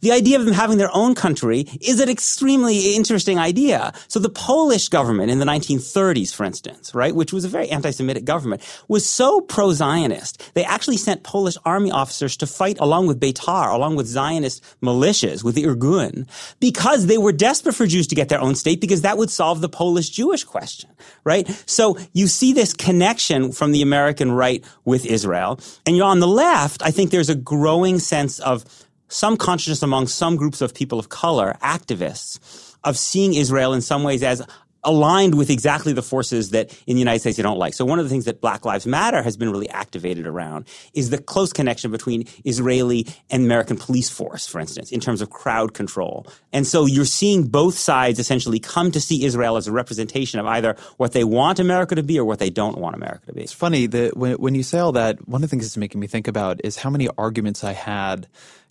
the 0.02 0.12
idea 0.12 0.40
of 0.40 0.46
them 0.46 0.54
having 0.54 0.78
their 0.78 0.94
own 0.94 1.16
country 1.16 1.66
is 1.82 2.00
an 2.00 2.10
extremely 2.10 2.96
interesting 2.96 3.38
idea. 3.38 3.94
So 4.08 4.20
the 4.20 4.30
Polish 4.30 4.90
government 4.90 5.32
in 5.32 5.40
the 5.40 5.46
1930s, 5.46 6.34
for 6.34 6.44
instance, 6.44 6.94
right, 6.96 7.14
which 7.14 7.34
was 7.34 7.46
a 7.46 7.50
very 7.50 7.70
anti-Semitic 7.70 8.26
government, 8.26 8.62
was 8.88 9.06
so 9.06 9.42
pro-Zionist, 9.42 10.54
they 10.54 10.64
actually 10.64 10.98
sent 10.98 11.24
Polish 11.24 11.58
army 11.66 11.92
officers 11.92 12.38
to 12.38 12.48
fight 12.48 12.80
along 12.80 13.08
with 13.08 13.20
Beitar, 13.20 13.74
along 13.74 13.96
with 13.96 14.08
Zionist 14.08 14.64
militias, 14.82 15.44
with 15.44 15.56
the 15.56 15.64
Irgun, 15.64 16.28
because 16.60 17.08
they 17.08 17.18
were 17.18 17.32
desperate 17.32 17.76
for 17.76 17.86
Jews 17.86 18.08
to 18.08 18.16
get 18.16 18.30
their 18.30 18.42
own 18.42 18.56
state 18.56 18.82
because 18.82 19.02
that 19.02 19.18
would 19.18 19.30
solve 19.30 19.62
the 19.62 19.70
Polish-Jewish 19.70 20.44
question, 20.44 20.90
right? 21.24 21.48
So 21.66 21.98
you 22.14 22.28
see 22.28 22.54
this 22.54 22.74
connection 22.74 23.52
from 23.52 23.72
the 23.72 23.82
American 23.82 24.32
right 24.32 24.64
with 24.86 25.06
Israel. 25.06 25.60
And 25.86 25.96
you're 25.96 26.06
on 26.06 26.20
the 26.20 26.28
left, 26.28 26.82
I 26.84 26.92
think 26.92 27.12
there's 27.12 27.30
a 27.30 27.36
growing 27.36 28.00
sense 28.00 28.40
of 28.40 28.66
some 29.10 29.38
consciousness 29.38 29.84
among 29.84 30.08
some 30.08 30.36
groups 30.38 30.62
of 30.62 30.74
people 30.74 31.00
of 31.00 31.10
color, 31.10 31.58
activists, 31.62 32.76
of 32.84 32.98
seeing 32.98 33.34
Israel 33.34 33.74
in 33.74 33.82
some 33.82 34.04
ways 34.04 34.24
as 34.24 34.42
aligned 34.84 35.36
with 35.36 35.50
exactly 35.50 35.94
the 35.94 36.02
forces 36.02 36.52
that 36.52 36.72
in 36.88 36.96
the 36.96 37.00
United 37.00 37.20
States 37.20 37.38
they 37.38 37.44
don't 37.44 37.58
like. 37.58 37.74
So 37.74 37.86
one 37.86 38.00
of 38.00 38.06
the 38.06 38.10
things 38.10 38.26
that 38.26 38.40
Black 38.42 38.66
Lives 38.66 38.86
Matter 38.88 39.22
has 39.22 39.36
been 39.36 39.52
really 39.52 39.70
activated 39.70 40.26
around 40.26 40.68
is 40.94 41.10
the 41.10 41.18
close 41.18 41.52
connection 41.52 41.92
between 41.92 42.28
Israeli 42.46 43.08
and 43.30 43.44
American 43.44 43.78
police 43.78 44.10
force, 44.10 44.48
for 44.48 44.60
instance, 44.60 44.92
in 44.92 45.00
terms 45.00 45.22
of 45.22 45.30
crowd 45.30 45.74
control. 45.74 46.26
And 46.54 46.66
so 46.66 46.86
you're 46.86 47.06
seeing 47.06 47.48
both 47.48 47.78
sides 47.78 48.20
essentially 48.20 48.60
come 48.60 48.92
to 48.92 49.02
see 49.02 49.26
Israel 49.26 49.58
as 49.58 49.68
a 49.68 49.72
representation 49.72 50.40
of 50.40 50.46
either 50.46 50.76
what 50.98 51.12
they 51.12 51.24
want 51.24 51.60
America 51.60 51.96
to 51.96 52.04
be 52.04 52.18
or 52.18 52.26
what 52.26 52.40
they 52.40 52.50
don't 52.50 52.78
want 52.78 52.96
America 52.96 53.26
to 53.28 53.34
be. 53.34 53.42
It's 53.42 53.54
funny 53.54 53.86
that 53.88 54.16
when, 54.16 54.34
when 54.34 54.56
you 54.56 54.64
say 54.64 54.80
all 54.80 54.94
that, 54.94 55.28
one 55.28 55.44
of 55.44 55.50
the 55.50 55.54
things 55.54 55.66
that's 55.66 55.78
making 55.78 56.00
me 56.00 56.08
think 56.08 56.28
about 56.28 56.62
is 56.64 56.78
how 56.78 56.90
many 56.90 57.10
arguments 57.18 57.64
I 57.64 57.74
had 57.74 58.28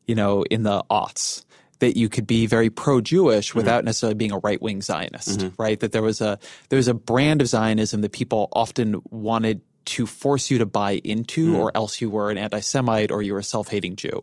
you 0.09 0.17
know, 0.17 0.43
in 0.43 0.65
the 0.65 0.83
aughts 0.91 1.45
that 1.79 1.97
you 1.97 2.09
could 2.09 2.27
be 2.27 2.47
very 2.47 2.71
pro-Jewish 2.71 3.51
mm-hmm. 3.51 3.59
without 3.59 3.85
necessarily 3.85 4.15
being 4.15 4.33
a 4.33 4.39
right-wing 4.39 4.83
Zionist, 4.83 5.39
mm-hmm. 5.39 5.63
right? 5.63 5.79
That 5.79 5.93
there 5.93 6.03
was 6.03 6.21
a 6.21 6.39
there 6.71 6.79
was 6.79 6.89
a 6.89 6.95
brand 6.95 7.41
of 7.41 7.49
Zionism 7.49 8.01
that 8.01 8.13
people 8.13 8.49
often 8.53 9.01
wanted 9.11 9.61
to 9.89 10.07
force 10.07 10.51
you 10.51 10.59
to 10.59 10.67
buy 10.67 11.01
into, 11.03 11.53
mm. 11.53 11.59
or 11.59 11.73
else 11.75 11.99
you 12.01 12.11
were 12.11 12.31
an 12.31 12.37
anti-Semite 12.37 13.11
or 13.11 13.23
you 13.23 13.33
were 13.33 13.39
a 13.39 13.45
self-hating 13.45 13.97
Jew. 13.97 14.23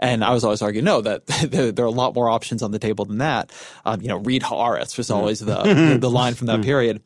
And 0.00 0.24
I 0.24 0.32
was 0.32 0.42
always 0.42 0.62
arguing, 0.62 0.84
no, 0.84 1.00
that 1.00 1.26
there, 1.48 1.84
are 1.84 1.88
a 1.88 1.90
lot 1.92 2.14
more 2.14 2.28
options 2.28 2.60
on 2.60 2.72
the 2.72 2.80
table 2.80 3.04
than 3.04 3.18
that. 3.18 3.52
Um, 3.84 4.02
you 4.02 4.08
know, 4.08 4.16
read 4.16 4.42
Haaretz 4.42 4.98
was 4.98 5.08
mm. 5.08 5.14
always 5.14 5.38
the, 5.38 5.62
the, 5.92 5.98
the 6.00 6.10
line 6.10 6.34
from 6.34 6.48
that 6.48 6.60
mm. 6.60 6.64
period. 6.64 7.02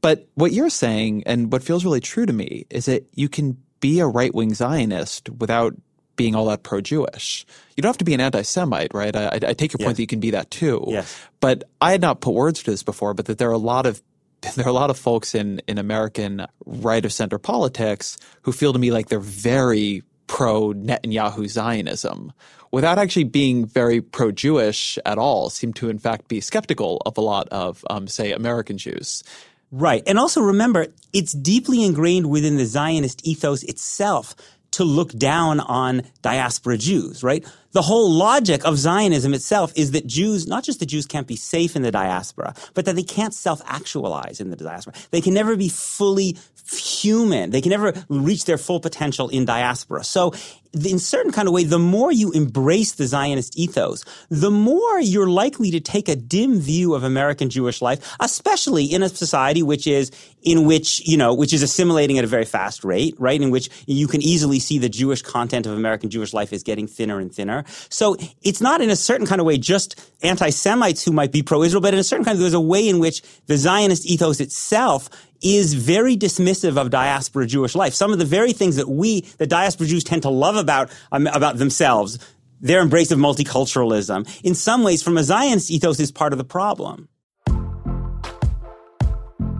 But 0.00 0.28
what 0.34 0.50
you're 0.50 0.68
saying, 0.68 1.22
and 1.26 1.52
what 1.52 1.62
feels 1.62 1.84
really 1.84 2.00
true 2.00 2.26
to 2.26 2.32
me, 2.32 2.66
is 2.70 2.86
that 2.86 3.06
you 3.14 3.28
can 3.28 3.56
be 3.78 4.00
a 4.00 4.06
right 4.06 4.34
wing 4.34 4.52
Zionist 4.52 5.30
without 5.30 5.74
being 6.16 6.34
all 6.34 6.46
that 6.46 6.62
pro-Jewish. 6.62 7.46
You 7.76 7.82
don't 7.82 7.88
have 7.88 7.98
to 7.98 8.04
be 8.04 8.14
an 8.14 8.20
anti-Semite, 8.20 8.92
right? 8.94 9.14
I, 9.14 9.30
I 9.32 9.52
take 9.54 9.72
your 9.72 9.78
point 9.78 9.90
yes. 9.90 9.96
that 9.96 10.02
you 10.02 10.06
can 10.06 10.20
be 10.20 10.30
that 10.30 10.50
too. 10.50 10.84
Yes. 10.88 11.20
But 11.40 11.64
I 11.80 11.92
had 11.92 12.00
not 12.00 12.20
put 12.20 12.34
words 12.34 12.62
to 12.62 12.70
this 12.70 12.82
before, 12.82 13.14
but 13.14 13.26
that 13.26 13.38
there 13.38 13.48
are 13.50 13.52
a 13.52 13.58
lot 13.58 13.86
of 13.86 14.02
there 14.56 14.66
are 14.66 14.70
a 14.70 14.72
lot 14.72 14.90
of 14.90 14.98
folks 14.98 15.34
in 15.34 15.60
in 15.66 15.78
American 15.78 16.46
right 16.66 17.04
of 17.04 17.12
center 17.12 17.38
politics 17.38 18.18
who 18.42 18.52
feel 18.52 18.72
to 18.72 18.78
me 18.78 18.90
like 18.90 19.08
they're 19.08 19.18
very 19.18 20.02
pro 20.26 20.72
Netanyahu 20.72 21.48
Zionism 21.48 22.32
without 22.74 22.98
actually 22.98 23.24
being 23.24 23.64
very 23.64 24.00
pro 24.00 24.32
Jewish 24.32 24.98
at 25.06 25.16
all, 25.16 25.48
seem 25.48 25.72
to 25.74 25.88
in 25.88 25.98
fact 25.98 26.26
be 26.26 26.40
skeptical 26.40 27.00
of 27.06 27.16
a 27.16 27.20
lot 27.20 27.48
of, 27.50 27.84
um, 27.88 28.08
say, 28.08 28.32
American 28.32 28.78
Jews. 28.78 29.22
Right. 29.70 30.02
And 30.08 30.18
also 30.18 30.40
remember, 30.40 30.88
it's 31.12 31.32
deeply 31.32 31.84
ingrained 31.84 32.30
within 32.30 32.56
the 32.56 32.66
Zionist 32.66 33.26
ethos 33.26 33.62
itself 33.62 34.34
to 34.74 34.84
look 34.84 35.10
down 35.12 35.60
on 35.60 36.02
diaspora 36.22 36.78
Jews, 36.78 37.22
right? 37.22 37.44
The 37.74 37.82
whole 37.82 38.10
logic 38.10 38.64
of 38.64 38.78
Zionism 38.78 39.34
itself 39.34 39.72
is 39.76 39.90
that 39.90 40.06
Jews, 40.06 40.46
not 40.46 40.64
just 40.64 40.80
the 40.80 40.86
Jews 40.86 41.06
can't 41.06 41.26
be 41.26 41.36
safe 41.36 41.76
in 41.76 41.82
the 41.82 41.90
diaspora, 41.90 42.54
but 42.72 42.86
that 42.86 42.96
they 42.96 43.02
can't 43.02 43.34
self-actualize 43.34 44.40
in 44.40 44.50
the 44.50 44.56
diaspora. 44.56 44.94
They 45.10 45.20
can 45.20 45.34
never 45.34 45.56
be 45.56 45.68
fully 45.68 46.38
human. 46.72 47.50
They 47.50 47.60
can 47.60 47.70
never 47.70 47.92
reach 48.08 48.46
their 48.46 48.58
full 48.58 48.80
potential 48.80 49.28
in 49.28 49.44
diaspora. 49.44 50.04
So 50.04 50.32
in 50.72 50.98
certain 50.98 51.30
kind 51.30 51.46
of 51.46 51.54
way, 51.54 51.64
the 51.64 51.78
more 51.78 52.10
you 52.10 52.32
embrace 52.32 52.92
the 52.92 53.06
Zionist 53.06 53.56
ethos, 53.58 54.04
the 54.28 54.50
more 54.50 55.00
you're 55.00 55.28
likely 55.28 55.70
to 55.70 55.80
take 55.80 56.08
a 56.08 56.16
dim 56.16 56.58
view 56.58 56.94
of 56.94 57.04
American 57.04 57.50
Jewish 57.50 57.80
life, 57.80 58.16
especially 58.18 58.84
in 58.84 59.02
a 59.02 59.08
society 59.08 59.62
which 59.62 59.86
is, 59.86 60.10
in 60.42 60.64
which, 60.64 61.06
you 61.06 61.16
know, 61.16 61.32
which 61.32 61.52
is 61.52 61.62
assimilating 61.62 62.18
at 62.18 62.24
a 62.24 62.26
very 62.26 62.44
fast 62.44 62.84
rate, 62.84 63.14
right? 63.18 63.40
In 63.40 63.50
which 63.50 63.70
you 63.86 64.08
can 64.08 64.22
easily 64.22 64.58
see 64.58 64.78
the 64.78 64.88
Jewish 64.88 65.22
content 65.22 65.66
of 65.66 65.74
American 65.74 66.10
Jewish 66.10 66.32
life 66.32 66.52
is 66.52 66.62
getting 66.62 66.86
thinner 66.86 67.20
and 67.20 67.32
thinner. 67.32 67.63
So 67.88 68.16
it's 68.42 68.60
not 68.60 68.80
in 68.80 68.90
a 68.90 68.96
certain 68.96 69.26
kind 69.26 69.40
of 69.40 69.46
way 69.46 69.58
just 69.58 70.00
anti-Semites 70.22 71.04
who 71.04 71.12
might 71.12 71.32
be 71.32 71.42
pro-Israel, 71.42 71.80
but 71.80 71.94
in 71.94 72.00
a 72.00 72.04
certain 72.04 72.24
kind 72.24 72.36
of, 72.36 72.40
there's 72.40 72.54
a 72.54 72.60
way 72.60 72.88
in 72.88 72.98
which 72.98 73.22
the 73.46 73.56
Zionist 73.56 74.06
ethos 74.06 74.40
itself 74.40 75.08
is 75.42 75.74
very 75.74 76.16
dismissive 76.16 76.78
of 76.78 76.90
diaspora 76.90 77.46
Jewish 77.46 77.74
life. 77.74 77.94
Some 77.94 78.12
of 78.12 78.18
the 78.18 78.24
very 78.24 78.52
things 78.52 78.76
that 78.76 78.88
we, 78.88 79.20
the 79.38 79.46
diaspora 79.46 79.86
Jews 79.86 80.04
tend 80.04 80.22
to 80.22 80.30
love 80.30 80.56
about, 80.56 80.90
um, 81.12 81.26
about 81.26 81.58
themselves, 81.58 82.18
their 82.60 82.80
embrace 82.80 83.10
of 83.10 83.18
multiculturalism, 83.18 84.26
in 84.42 84.54
some 84.54 84.82
ways, 84.82 85.02
from 85.02 85.18
a 85.18 85.22
Zionist 85.22 85.70
ethos, 85.70 86.00
is 86.00 86.10
part 86.10 86.32
of 86.32 86.38
the 86.38 86.44
problem. 86.44 87.08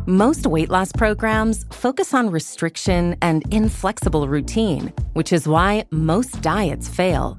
Most 0.06 0.46
weight 0.46 0.68
loss 0.68 0.92
programs 0.92 1.64
focus 1.70 2.12
on 2.12 2.30
restriction 2.30 3.16
and 3.22 3.42
inflexible 3.50 4.28
routine, 4.28 4.92
which 5.14 5.32
is 5.32 5.48
why 5.48 5.86
most 5.90 6.42
diets 6.42 6.88
fail. 6.88 7.38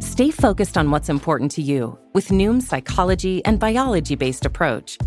Stay 0.00 0.30
focused 0.30 0.76
on 0.76 0.90
what's 0.90 1.08
important 1.08 1.50
to 1.52 1.62
you 1.62 1.98
with 2.12 2.28
Noom's 2.28 2.66
psychology 2.66 3.42
and 3.44 3.58
biology 3.58 4.14
based 4.14 4.44
approach. 4.44 4.98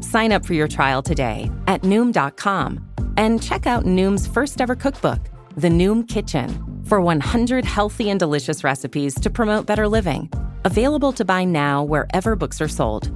Sign 0.00 0.32
up 0.32 0.44
for 0.46 0.54
your 0.54 0.68
trial 0.68 1.02
today 1.02 1.50
at 1.66 1.82
Noom.com 1.82 2.84
and 3.16 3.42
check 3.42 3.66
out 3.66 3.84
Noom's 3.84 4.26
first 4.26 4.60
ever 4.60 4.74
cookbook, 4.74 5.18
The 5.56 5.68
Noom 5.68 6.06
Kitchen, 6.08 6.48
for 6.84 7.00
100 7.00 7.64
healthy 7.64 8.08
and 8.10 8.18
delicious 8.18 8.64
recipes 8.64 9.14
to 9.20 9.30
promote 9.30 9.66
better 9.66 9.86
living. 9.86 10.30
Available 10.64 11.12
to 11.12 11.24
buy 11.24 11.44
now 11.44 11.84
wherever 11.84 12.34
books 12.36 12.60
are 12.60 12.68
sold. 12.68 13.10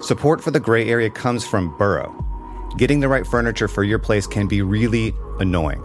Support 0.00 0.42
for 0.42 0.50
the 0.50 0.60
gray 0.60 0.88
area 0.88 1.10
comes 1.10 1.44
from 1.46 1.76
Burrow. 1.76 2.24
Getting 2.78 3.00
the 3.00 3.08
right 3.08 3.26
furniture 3.26 3.68
for 3.68 3.82
your 3.84 3.98
place 3.98 4.26
can 4.26 4.46
be 4.46 4.62
really 4.62 5.12
annoying. 5.40 5.84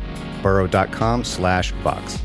burrow.com 0.41 1.23
slash 1.23 1.71
vox. 1.83 2.19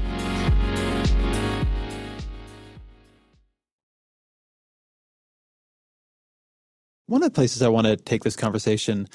One 7.08 7.22
of 7.22 7.28
the 7.28 7.34
places 7.34 7.62
I 7.62 7.68
want 7.68 7.86
to 7.86 7.96
take 7.96 8.24
this 8.24 8.34
conversation, 8.34 9.08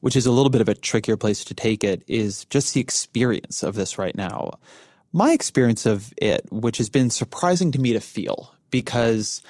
which 0.00 0.16
is 0.16 0.26
a 0.26 0.32
little 0.32 0.50
bit 0.50 0.60
of 0.60 0.68
a 0.68 0.74
trickier 0.74 1.16
place 1.16 1.44
to 1.44 1.54
take 1.54 1.84
it, 1.84 2.02
is 2.08 2.44
just 2.46 2.74
the 2.74 2.80
experience 2.80 3.62
of 3.62 3.76
this 3.76 3.98
right 3.98 4.16
now. 4.16 4.58
My 5.12 5.32
experience 5.32 5.86
of 5.86 6.12
it, 6.16 6.44
which 6.50 6.78
has 6.78 6.90
been 6.90 7.08
surprising 7.08 7.70
to 7.72 7.80
me 7.80 7.92
to 7.92 8.00
feel, 8.00 8.52
because 8.70 9.42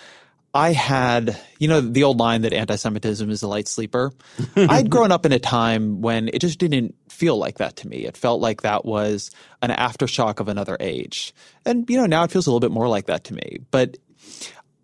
I 0.57 0.73
had, 0.73 1.39
you 1.59 1.69
know, 1.69 1.83
the 1.83 2.05
old 2.05 2.19
line 2.19 2.41
that 2.41 2.55
anti 2.55 2.77
Semitism 2.77 3.29
is 3.29 3.43
a 3.43 3.47
light 3.47 3.69
sleeper. 3.69 4.11
I'd 4.57 4.89
grown 4.89 5.13
up 5.13 5.27
in 5.27 5.33
a 5.33 5.39
time 5.39 6.01
when 6.01 6.29
it 6.29 6.39
just 6.39 6.59
didn't 6.59 6.95
feel 7.11 7.37
like 7.37 7.59
that 7.59 7.77
to 7.77 7.89
me. 7.89 8.07
It 8.07 8.17
felt 8.17 8.41
like 8.41 8.63
that 8.63 8.87
was 8.87 9.31
an 9.61 9.69
aftershock 9.69 10.41
of 10.41 10.49
another 10.49 10.79
age. 10.81 11.35
And, 11.67 11.89
you 11.91 11.99
know, 11.99 12.07
now 12.07 12.25
it 12.25 12.31
feels 12.31 12.47
a 12.47 12.51
little 12.51 12.61
bit 12.61 12.71
more 12.71 12.89
like 12.89 13.05
that 13.05 13.25
to 13.25 13.35
me. 13.35 13.59
But 13.71 13.99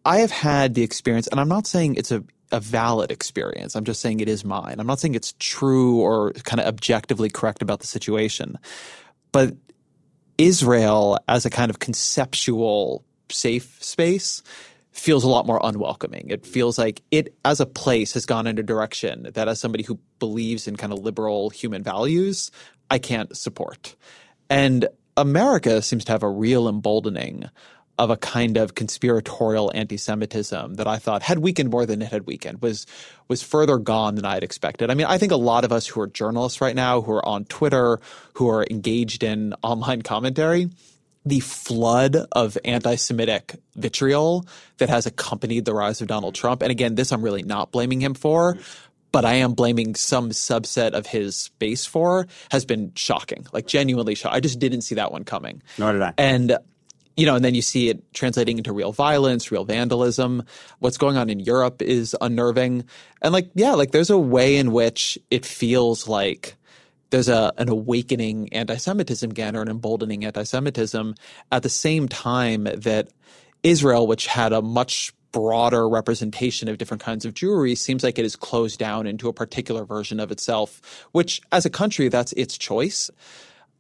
I 0.05 0.19
have 0.19 0.31
had 0.31 0.75
the 0.75 0.83
experience, 0.83 1.27
and 1.29 1.41
I'm 1.41 1.49
not 1.49 1.67
saying 1.67 1.95
it's 1.95 2.13
a, 2.13 2.23
a 2.51 2.61
valid 2.61 3.11
experience. 3.11 3.75
I'm 3.75 3.85
just 3.85 4.03
saying 4.03 4.21
it 4.21 4.29
is 4.29 4.45
mine. 4.45 4.77
I'm 4.79 4.87
not 4.87 5.01
saying 5.01 5.15
it's 5.15 5.35
true 5.39 6.01
or 6.01 6.33
kind 6.45 6.61
of 6.61 6.67
objectively 6.67 7.31
correct 7.31 7.63
about 7.63 7.81
the 7.81 7.87
situation. 7.87 8.59
But 9.33 9.57
Israel 10.37 11.19
as 11.29 11.47
a 11.47 11.51
kind 11.51 11.71
of 11.71 11.79
conceptual 11.79 13.07
safe 13.31 13.83
space 13.83 14.43
feels 14.93 15.25
a 15.25 15.29
lot 15.29 15.47
more 15.47 15.61
unwelcoming. 15.63 16.29
It 16.29 16.47
feels 16.47 16.79
like 16.79 17.03
it 17.11 17.35
as 17.45 17.61
a 17.61 17.67
place 17.67 18.13
has 18.13 18.27
gone 18.27 18.47
in 18.47 18.59
a 18.59 18.63
direction 18.63 19.29
that 19.35 19.49
as 19.49 19.59
somebody 19.59 19.85
who 19.85 19.99
believes 20.19 20.69
in 20.69 20.77
kind 20.77 20.93
of 20.93 21.01
liberal 21.01 21.51
human 21.51 21.83
values, 21.83 22.51
I 22.91 22.99
can't 22.99 23.35
support. 23.37 23.97
And 24.51 24.87
America 25.17 25.83
seems 25.83 26.05
to 26.05 26.13
have 26.13 26.23
a 26.23 26.31
real 26.31 26.69
emboldening 26.69 27.49
of 27.99 28.11
a 28.11 28.17
kind 28.17 28.57
of 28.57 28.75
conspiratorial 28.75 29.71
anti-Semitism 29.75 30.75
that 30.75 30.87
I 30.87 30.97
thought 30.97 31.23
had 31.23 31.39
weakened 31.39 31.71
more 31.71 31.85
than 31.85 32.01
it 32.03 32.11
had 32.11 32.27
weakened, 32.27 32.63
was 32.63 32.87
was 33.29 33.43
further 33.43 33.79
gone 33.79 34.15
than 34.15 34.25
I 34.25 34.35
had 34.35 34.45
expected. 34.45 34.91
I 34.91 34.95
mean, 34.95 35.07
I 35.07 35.19
think 35.19 35.33
a 35.33 35.37
lot 35.37 35.65
of 35.65 35.73
us 35.73 35.87
who 35.87 36.01
are 36.01 36.07
journalists 36.07 36.61
right 36.61 36.75
now, 36.75 37.03
who 37.03 37.13
are 37.13 37.27
on 37.27 37.45
Twitter, 37.45 38.01
who 38.35 38.49
are 38.49 38.67
engaged 38.71 39.23
in 39.23 39.55
online 39.63 40.03
commentary, 40.03 40.71
the 41.25 41.41
flood 41.41 42.17
of 42.33 42.59
anti-Semitic 42.65 43.57
vitriol 43.77 44.47
that 44.79 44.89
has 44.89 45.07
accompanied 45.07 45.65
the 45.65 45.75
rise 45.75 46.01
of 46.01 46.09
Donald 46.09 46.35
Trump. 46.35 46.63
And 46.63 46.71
again, 46.71 46.95
this 46.95 47.13
I'm 47.13 47.23
really 47.23 47.43
not 47.43 47.71
blaming 47.71 48.01
him 48.01 48.15
for, 48.15 48.59
but 49.13 49.25
I 49.25 49.35
am 49.35 49.53
blaming 49.53 49.95
some 49.95 50.31
subset 50.31 50.93
of 50.93 51.07
his 51.07 51.51
base 51.59 51.87
for 51.87 52.27
has 52.51 52.65
been 52.65 52.93
shocking, 52.97 53.47
like 53.53 53.67
genuinely 53.67 54.15
shocking. 54.15 54.37
I 54.37 54.41
just 54.41 54.59
didn't 54.59 54.81
see 54.83 54.97
that 54.97 55.13
one 55.13 55.25
coming. 55.25 55.63
Nor 55.79 55.93
did 55.93 56.03
I. 56.03 56.15
And 56.19 56.59
you 57.17 57.27
know, 57.27 57.37
and 57.37 57.45
then 57.45 57.55
you 57.55 57.63
see 57.63 57.91
it 57.91 58.15
translating 58.15 58.59
into 58.59 58.73
real 58.73 58.91
violence, 58.91 59.51
real 59.51 59.65
vandalism. 59.65 60.45
What's 60.79 60.97
going 60.97 61.19
on 61.19 61.29
in 61.29 61.41
Europe 61.41 61.83
is 61.83 62.17
unnerving. 62.21 62.85
And 63.21 63.33
like, 63.35 63.51
yeah, 63.55 63.73
like 63.73 63.91
there's 63.91 64.11
a 64.11 64.19
way 64.19 64.57
in 64.57 64.73
which 64.73 65.19
it 65.31 65.45
feels 65.45 66.09
like 66.09 66.57
there's 67.12 67.29
a 67.29 67.53
an 67.59 67.68
awakening 67.68 68.53
anti-Semitism 68.53 69.31
again, 69.31 69.55
or 69.55 69.62
an 69.62 69.68
emboldening 69.68 70.25
anti-Semitism 70.25 71.14
at 71.53 71.62
the 71.62 71.68
same 71.68 72.09
time 72.09 72.64
that 72.64 73.09
Israel, 73.62 74.07
which 74.07 74.27
had 74.27 74.53
a 74.53 74.62
much 74.62 75.12
broader 75.31 75.88
representation 75.88 76.68
of 76.68 76.79
different 76.79 77.03
kinds 77.03 77.25
of 77.25 77.35
Jewry, 77.35 77.77
seems 77.77 78.03
like 78.03 78.18
it 78.18 78.25
is 78.25 78.35
closed 78.35 78.79
down 78.79 79.07
into 79.07 79.29
a 79.29 79.33
particular 79.33 79.85
version 79.85 80.20
of 80.20 80.33
itself, 80.33 81.07
which 81.12 81.40
as 81.53 81.64
a 81.64 81.70
country, 81.70 82.09
that's 82.09 82.33
its 82.33 82.59
choice. 82.59 83.11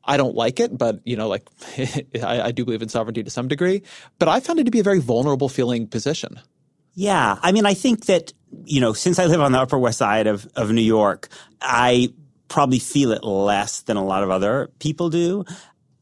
I 0.04 0.16
don't 0.16 0.34
like 0.34 0.60
it, 0.60 0.76
but 0.76 1.00
you 1.04 1.16
know, 1.16 1.28
like 1.28 1.48
I, 2.22 2.42
I 2.42 2.50
do 2.52 2.64
believe 2.66 2.82
in 2.82 2.90
sovereignty 2.90 3.22
to 3.22 3.30
some 3.30 3.48
degree. 3.48 3.82
But 4.18 4.28
I 4.28 4.40
found 4.40 4.60
it 4.60 4.64
to 4.64 4.70
be 4.70 4.80
a 4.80 4.84
very 4.84 5.00
vulnerable 5.00 5.48
feeling 5.48 5.86
position. 5.86 6.38
Yeah, 6.94 7.38
I 7.40 7.52
mean, 7.52 7.64
I 7.64 7.72
think 7.72 8.06
that 8.06 8.34
you 8.66 8.82
know, 8.82 8.92
since 8.92 9.18
I 9.18 9.24
live 9.24 9.40
on 9.40 9.52
the 9.52 9.58
Upper 9.58 9.78
West 9.78 9.96
Side 9.96 10.26
of 10.26 10.46
of 10.54 10.70
New 10.70 10.82
York, 10.82 11.28
I 11.62 12.12
probably 12.52 12.78
feel 12.78 13.12
it 13.12 13.24
less 13.24 13.80
than 13.82 13.96
a 13.96 14.04
lot 14.04 14.22
of 14.22 14.30
other 14.30 14.70
people 14.78 15.08
do. 15.08 15.42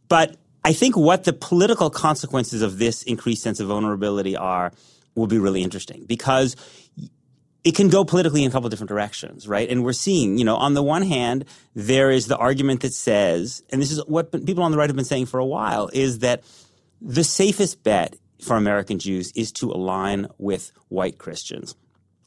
But 0.08 0.36
I 0.64 0.72
think 0.72 0.96
what 0.96 1.22
the 1.22 1.32
political 1.32 1.90
consequences 1.90 2.60
of 2.60 2.78
this 2.78 3.04
increased 3.04 3.42
sense 3.42 3.60
of 3.60 3.68
vulnerability 3.68 4.36
are 4.36 4.72
will 5.14 5.28
be 5.28 5.38
really 5.38 5.62
interesting 5.62 6.04
because 6.06 6.56
it 7.62 7.76
can 7.76 7.88
go 7.88 8.04
politically 8.04 8.42
in 8.42 8.50
a 8.50 8.52
couple 8.52 8.68
different 8.68 8.88
directions, 8.88 9.46
right? 9.46 9.68
And 9.70 9.84
we're 9.84 9.92
seeing, 9.92 10.38
you 10.38 10.44
know, 10.44 10.56
on 10.56 10.74
the 10.74 10.82
one 10.82 11.02
hand, 11.02 11.44
there 11.76 12.10
is 12.10 12.26
the 12.26 12.36
argument 12.36 12.80
that 12.80 12.94
says, 12.94 13.62
and 13.70 13.80
this 13.80 13.92
is 13.92 14.04
what 14.06 14.32
people 14.44 14.64
on 14.64 14.72
the 14.72 14.78
right 14.78 14.88
have 14.88 14.96
been 14.96 15.04
saying 15.04 15.26
for 15.26 15.38
a 15.38 15.46
while, 15.46 15.88
is 15.92 16.18
that 16.18 16.42
the 17.00 17.22
safest 17.22 17.84
bet 17.84 18.16
for 18.42 18.56
American 18.56 18.98
Jews 18.98 19.30
is 19.36 19.52
to 19.52 19.70
align 19.70 20.26
with 20.38 20.72
white 20.88 21.18
Christians. 21.18 21.76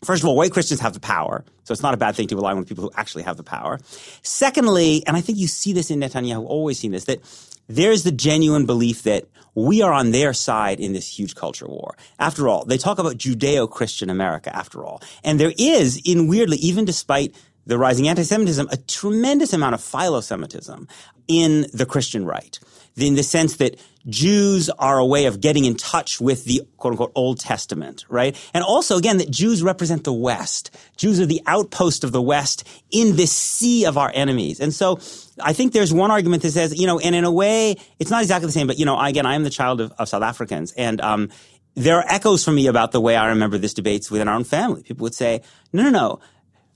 First 0.03 0.23
of 0.23 0.29
all, 0.29 0.35
white 0.35 0.51
Christians 0.51 0.79
have 0.81 0.93
the 0.93 0.99
power, 0.99 1.43
so 1.63 1.71
it's 1.71 1.81
not 1.81 1.93
a 1.93 1.97
bad 1.97 2.15
thing 2.15 2.27
to 2.27 2.35
align 2.35 2.57
with 2.57 2.67
people 2.67 2.83
who 2.83 2.91
actually 2.95 3.23
have 3.23 3.37
the 3.37 3.43
power. 3.43 3.79
Secondly, 4.21 5.03
and 5.07 5.15
I 5.15 5.21
think 5.21 5.37
you 5.37 5.47
see 5.47 5.73
this 5.73 5.89
in 5.89 5.99
Netanyahu, 5.99 6.45
always 6.45 6.79
seen 6.79 6.91
this, 6.91 7.05
that 7.05 7.21
there's 7.67 8.03
the 8.03 8.11
genuine 8.11 8.65
belief 8.65 9.03
that 9.03 9.25
we 9.55 9.81
are 9.81 9.93
on 9.93 10.11
their 10.11 10.33
side 10.33 10.79
in 10.79 10.93
this 10.93 11.07
huge 11.07 11.35
culture 11.35 11.67
war. 11.67 11.95
After 12.19 12.49
all, 12.49 12.65
they 12.65 12.77
talk 12.77 12.99
about 12.99 13.17
Judeo-Christian 13.17 14.09
America, 14.09 14.53
after 14.55 14.83
all. 14.83 15.01
And 15.23 15.39
there 15.39 15.53
is, 15.57 16.01
in 16.03 16.27
weirdly, 16.27 16.57
even 16.57 16.85
despite 16.85 17.35
the 17.65 17.77
rising 17.77 18.07
anti-Semitism, 18.07 18.67
a 18.71 18.77
tremendous 18.77 19.53
amount 19.53 19.75
of 19.75 19.81
philo-Semitism 19.81 20.87
in 21.27 21.67
the 21.71 21.85
Christian 21.85 22.25
right. 22.25 22.59
In 22.95 23.15
the 23.15 23.23
sense 23.23 23.57
that 23.57 23.79
Jews 24.07 24.69
are 24.69 24.99
a 24.99 25.05
way 25.05 25.25
of 25.25 25.41
getting 25.41 25.65
in 25.65 25.75
touch 25.75 26.21
with 26.21 26.45
the 26.45 26.61
quote 26.77 26.91
unquote 26.91 27.11
Old 27.15 27.39
Testament, 27.39 28.05
right? 28.09 28.35
And 28.53 28.63
also, 28.63 28.97
again, 28.97 29.17
that 29.17 29.31
Jews 29.31 29.63
represent 29.63 30.03
the 30.03 30.13
West. 30.13 30.69
Jews 30.97 31.19
are 31.19 31.25
the 31.25 31.41
outpost 31.47 32.03
of 32.03 32.11
the 32.11 32.21
West 32.21 32.67
in 32.91 33.15
this 33.15 33.31
sea 33.31 33.85
of 33.85 33.97
our 33.97 34.11
enemies. 34.13 34.59
And 34.59 34.73
so 34.73 34.99
I 35.41 35.53
think 35.53 35.73
there's 35.73 35.93
one 35.93 36.11
argument 36.11 36.43
that 36.43 36.51
says, 36.51 36.77
you 36.77 36.85
know, 36.85 36.99
and 36.99 37.15
in 37.15 37.23
a 37.23 37.31
way, 37.31 37.77
it's 37.97 38.11
not 38.11 38.21
exactly 38.21 38.45
the 38.45 38.51
same, 38.51 38.67
but, 38.67 38.77
you 38.77 38.85
know, 38.85 38.99
again, 38.99 39.25
I 39.25 39.35
am 39.35 39.43
the 39.43 39.49
child 39.49 39.81
of, 39.81 39.91
of 39.97 40.09
South 40.09 40.23
Africans. 40.23 40.73
And, 40.73 41.01
um, 41.01 41.29
there 41.75 41.97
are 41.97 42.05
echoes 42.07 42.43
for 42.43 42.51
me 42.51 42.67
about 42.67 42.91
the 42.91 43.01
way 43.01 43.15
I 43.15 43.29
remember 43.29 43.57
this 43.57 43.73
debates 43.73 44.11
within 44.11 44.27
our 44.27 44.35
own 44.35 44.43
family. 44.43 44.83
People 44.83 45.05
would 45.05 45.15
say, 45.15 45.41
no, 45.71 45.81
no, 45.81 45.89
no, 45.89 46.19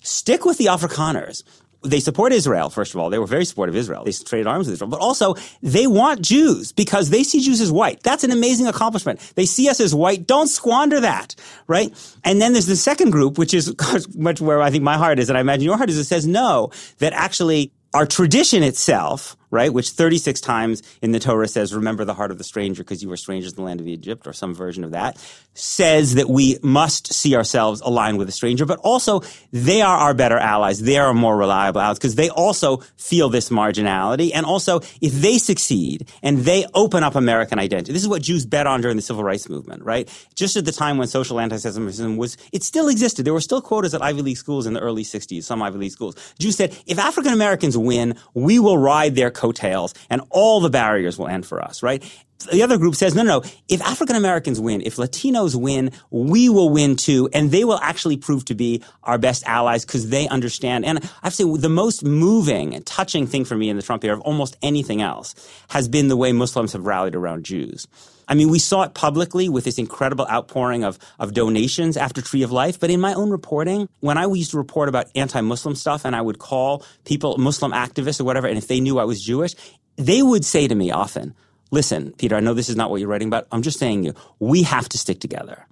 stick 0.02 0.44
with 0.44 0.58
the 0.58 0.66
Afrikaners 0.66 1.44
they 1.84 2.00
support 2.00 2.34
Israel, 2.34 2.70
first 2.70 2.94
of 2.94 3.00
all. 3.00 3.10
They 3.10 3.20
were 3.20 3.28
very 3.28 3.46
supportive 3.46 3.76
of 3.76 3.80
Israel. 3.80 4.04
They 4.04 4.12
traded 4.12 4.48
arms 4.48 4.68
with 4.68 4.74
Israel. 4.74 4.90
But 4.90 5.00
also, 5.00 5.36
they 5.62 5.88
want 5.88 6.22
Jews 6.22 6.72
because 6.72 7.10
they 7.10 7.24
see 7.24 7.40
Jews 7.40 7.62
as 7.62 7.72
white. 7.72 8.02
That's 8.04 8.24
an 8.24 8.32
amazing 8.32 8.68
accomplishment. 8.68 9.20
They 9.36 9.46
see 9.46 9.70
us 9.70 9.80
as 9.80 9.94
white. 9.94 10.28
Don't 10.28 10.48
squander 10.48 11.00
that, 11.00 11.36
right? 11.68 11.92
And 12.24 12.42
then 12.42 12.54
there's 12.54 12.66
the 12.66 12.76
second 12.76 13.12
group, 13.12 13.38
which 13.38 13.54
is 13.54 13.74
much 14.16 14.42
where 14.42 14.62
I 14.62 14.72
think 14.72 14.84
my 14.84 14.98
heart 14.98 15.20
is, 15.20 15.30
and 15.30 15.38
I 15.38 15.42
imagine 15.42 15.66
your 15.66 15.78
heart 15.78 15.90
is, 15.90 15.98
it 15.98 16.06
says 16.06 16.26
no, 16.26 16.72
that 17.00 17.14
actually 17.14 17.72
our 17.94 18.06
tradition 18.06 18.64
itself, 18.64 19.38
right, 19.50 19.72
which 19.72 19.92
36 19.92 20.42
times 20.42 20.84
in 21.02 21.12
the 21.12 21.20
Torah 21.20 21.48
says, 21.48 21.74
remember 21.74 22.06
the 22.06 22.14
heart 22.14 22.32
of 22.32 22.38
the 22.38 22.44
stranger 22.44 22.84
because 22.84 23.02
you 23.02 23.10
were 23.10 23.18
strangers 23.18 23.54
in 23.54 23.56
the 23.58 23.64
land 23.64 23.80
of 23.80 23.88
Egypt, 23.88 24.28
or 24.28 24.34
some 24.34 24.54
version 24.54 24.84
of 24.84 24.92
that, 24.92 25.18
says 25.54 26.16
that 26.16 26.30
we 26.30 26.58
must 26.62 27.14
see 27.14 27.36
ourselves 27.36 27.82
aligned 27.82 28.18
with 28.18 28.28
the 28.28 28.32
stranger, 28.32 28.66
but 28.66 28.80
also 28.80 29.22
they 29.52 29.82
are 29.82 29.98
our 29.98 30.14
better 30.14 30.38
allies. 30.38 30.82
They 30.82 30.98
are 30.98 31.14
more 31.14 31.38
reliable 31.38 31.82
allies 31.82 31.98
because 31.98 32.16
they 32.16 32.30
also 32.30 32.78
feel 32.98 33.30
this 33.30 33.50
marginality. 33.50 34.32
And 34.34 34.46
also, 34.46 34.82
if 35.02 35.14
they 35.14 35.38
succeed 35.38 36.10
and 36.22 36.40
they 36.40 36.66
open 36.74 37.04
up 37.04 37.16
American 37.16 37.60
identity, 37.60 37.94
this 37.94 38.04
is 38.04 38.08
what 38.10 38.22
Jews 38.22 38.46
bet 38.46 38.68
on 38.68 38.82
during 38.82 38.98
the 38.98 39.02
civil 39.02 39.24
rights 39.24 39.50
movement, 39.50 39.84
right? 39.84 40.08
Just 40.36 40.56
at 40.58 40.66
the 40.66 40.72
time 40.72 40.98
when 40.98 41.08
social 41.08 41.40
anti-Semitism 41.40 42.18
was, 42.18 42.38
it 42.52 42.64
still 42.64 42.88
existed. 42.88 43.26
There 43.26 43.34
were 43.34 43.42
still 43.42 43.62
quotas 43.62 43.94
at 43.94 44.02
Ivy 44.02 44.22
League 44.22 44.38
schools 44.38 44.66
in 44.66 44.74
the 44.74 44.80
early 44.80 45.04
60s, 45.04 45.44
some 45.44 45.62
Ivy 45.62 45.80
League 45.80 45.92
schools. 45.92 46.16
Jews 46.40 46.56
said, 46.56 46.78
if 46.86 47.00
African 47.00 47.34
Americans 47.34 47.78
win, 47.78 48.16
we 48.34 48.60
will 48.60 48.78
ride 48.78 49.16
their 49.16 49.32
coattails 49.38 49.94
and 50.10 50.22
all 50.30 50.60
the 50.60 50.70
barriers 50.70 51.18
will 51.18 51.28
end 51.28 51.46
for 51.46 51.62
us, 51.62 51.82
right? 51.82 52.04
The 52.52 52.62
other 52.62 52.78
group 52.78 52.96
says, 52.96 53.16
no, 53.16 53.24
no, 53.24 53.40
no. 53.40 53.50
If 53.68 53.82
African 53.82 54.16
Americans 54.16 54.60
win, 54.60 54.82
if 54.82 54.98
Latinos 54.98 55.56
win, 55.56 55.92
we 56.12 56.50
will 56.50 56.70
win 56.70 56.96
too, 56.96 57.30
and 57.34 57.50
they 57.52 57.64
will 57.64 57.80
actually 57.80 58.18
prove 58.18 58.46
to 58.46 58.56
be 58.56 58.84
our 59.04 59.18
best 59.18 59.44
allies 59.48 59.86
because 59.86 60.10
they 60.10 60.28
understand. 60.28 60.86
And 60.86 61.00
I 61.00 61.28
have 61.28 61.34
to 61.34 61.44
say, 61.44 61.58
the 61.58 61.70
most 61.70 62.04
moving 62.04 62.76
and 62.76 62.86
touching 62.86 63.26
thing 63.26 63.44
for 63.44 63.56
me 63.56 63.70
in 63.70 63.76
the 63.76 63.82
Trump 63.82 64.04
era 64.04 64.16
of 64.16 64.22
almost 64.22 64.56
anything 64.62 65.02
else 65.02 65.34
has 65.70 65.88
been 65.88 66.10
the 66.10 66.18
way 66.18 66.32
Muslims 66.32 66.74
have 66.74 66.86
rallied 66.86 67.16
around 67.16 67.44
Jews. 67.44 67.88
I 68.28 68.36
mean, 68.36 68.50
we 68.50 68.60
saw 68.60 68.84
it 68.84 68.94
publicly 68.94 69.48
with 69.48 69.64
this 69.64 69.78
incredible 69.78 70.28
outpouring 70.30 70.84
of, 70.84 71.00
of 71.18 71.34
donations 71.34 71.96
after 71.96 72.22
Tree 72.22 72.44
of 72.44 72.52
Life. 72.52 72.80
But 72.80 72.90
in 72.92 73.00
my 73.00 73.14
own 73.14 73.30
reporting, 73.30 73.88
when 74.02 74.18
I 74.18 74.26
used 74.28 74.52
to 74.52 74.58
report 74.58 74.90
about 74.90 75.08
anti-Muslim 75.16 75.76
stuff 75.76 76.06
and 76.06 76.16
I 76.16 76.22
would 76.22 76.38
call 76.38 76.86
people 77.06 77.38
Muslim 77.38 77.72
activists 77.72 78.20
or 78.20 78.26
whatever, 78.26 78.48
and 78.48 78.58
if 78.58 78.68
they 78.68 78.82
knew 78.82 79.00
I 79.00 79.06
was 79.06 79.24
Jewish, 79.24 79.56
they 79.96 80.22
would 80.22 80.44
say 80.44 80.68
to 80.68 80.76
me 80.76 80.92
often, 80.92 81.36
listen, 81.72 82.14
Peter, 82.18 82.36
I 82.36 82.40
know 82.40 82.54
this 82.54 82.70
is 82.70 82.76
not 82.76 82.90
what 82.90 83.00
you're 83.00 83.10
writing 83.10 83.28
about. 83.28 83.48
I'm 83.52 83.62
just 83.62 83.80
saying 83.80 84.04
you, 84.04 84.14
we 84.40 84.64
have 84.64 84.88
to 84.90 84.98
stick 84.98 85.20
together. 85.20 85.66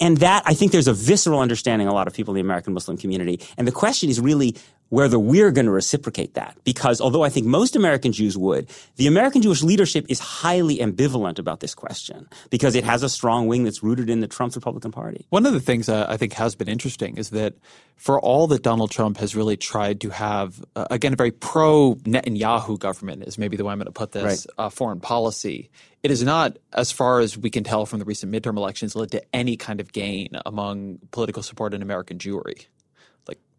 And 0.00 0.18
that, 0.18 0.42
I 0.44 0.54
think 0.54 0.72
there's 0.72 0.88
a 0.88 0.92
visceral 0.92 1.38
understanding 1.38 1.86
a 1.86 1.94
lot 1.94 2.08
of 2.08 2.14
people 2.14 2.34
in 2.34 2.36
the 2.36 2.40
American 2.40 2.74
Muslim 2.74 2.96
community. 2.96 3.40
And 3.56 3.66
the 3.66 3.72
question 3.72 4.10
is 4.10 4.20
really 4.20 4.56
whether 4.94 5.18
we're 5.18 5.50
going 5.50 5.66
to 5.66 5.72
reciprocate 5.72 6.34
that. 6.34 6.56
Because 6.62 7.00
although 7.00 7.24
I 7.24 7.28
think 7.28 7.46
most 7.46 7.74
American 7.74 8.12
Jews 8.12 8.38
would, 8.38 8.70
the 8.94 9.08
American 9.08 9.42
Jewish 9.42 9.60
leadership 9.60 10.06
is 10.08 10.20
highly 10.20 10.78
ambivalent 10.78 11.40
about 11.40 11.58
this 11.58 11.74
question 11.74 12.28
because 12.48 12.76
it 12.76 12.84
has 12.84 13.02
a 13.02 13.08
strong 13.08 13.48
wing 13.48 13.64
that's 13.64 13.82
rooted 13.82 14.08
in 14.08 14.20
the 14.20 14.28
Trump 14.28 14.54
Republican 14.54 14.92
Party. 14.92 15.26
One 15.30 15.46
of 15.46 15.52
the 15.52 15.60
things 15.60 15.88
uh, 15.88 16.06
I 16.08 16.16
think 16.16 16.34
has 16.34 16.54
been 16.54 16.68
interesting 16.68 17.16
is 17.16 17.30
that 17.30 17.54
for 17.96 18.20
all 18.20 18.46
that 18.46 18.62
Donald 18.62 18.92
Trump 18.92 19.16
has 19.18 19.34
really 19.34 19.56
tried 19.56 20.00
to 20.02 20.10
have, 20.10 20.64
uh, 20.76 20.86
again, 20.92 21.12
a 21.12 21.16
very 21.16 21.32
pro 21.32 21.96
Netanyahu 22.04 22.78
government 22.78 23.24
is 23.24 23.36
maybe 23.36 23.56
the 23.56 23.64
way 23.64 23.72
I'm 23.72 23.78
going 23.78 23.86
to 23.86 23.92
put 23.92 24.12
this, 24.12 24.46
right. 24.46 24.66
uh, 24.66 24.68
foreign 24.68 25.00
policy. 25.00 25.70
It 26.04 26.10
is 26.12 26.22
not, 26.22 26.58
as 26.72 26.92
far 26.92 27.18
as 27.18 27.36
we 27.36 27.50
can 27.50 27.64
tell 27.64 27.86
from 27.86 27.98
the 27.98 28.04
recent 28.04 28.30
midterm 28.30 28.58
elections, 28.58 28.94
led 28.94 29.10
to 29.12 29.22
any 29.34 29.56
kind 29.56 29.80
of 29.80 29.92
gain 29.92 30.28
among 30.46 30.98
political 31.10 31.42
support 31.42 31.74
in 31.74 31.82
American 31.82 32.18
Jewry. 32.18 32.66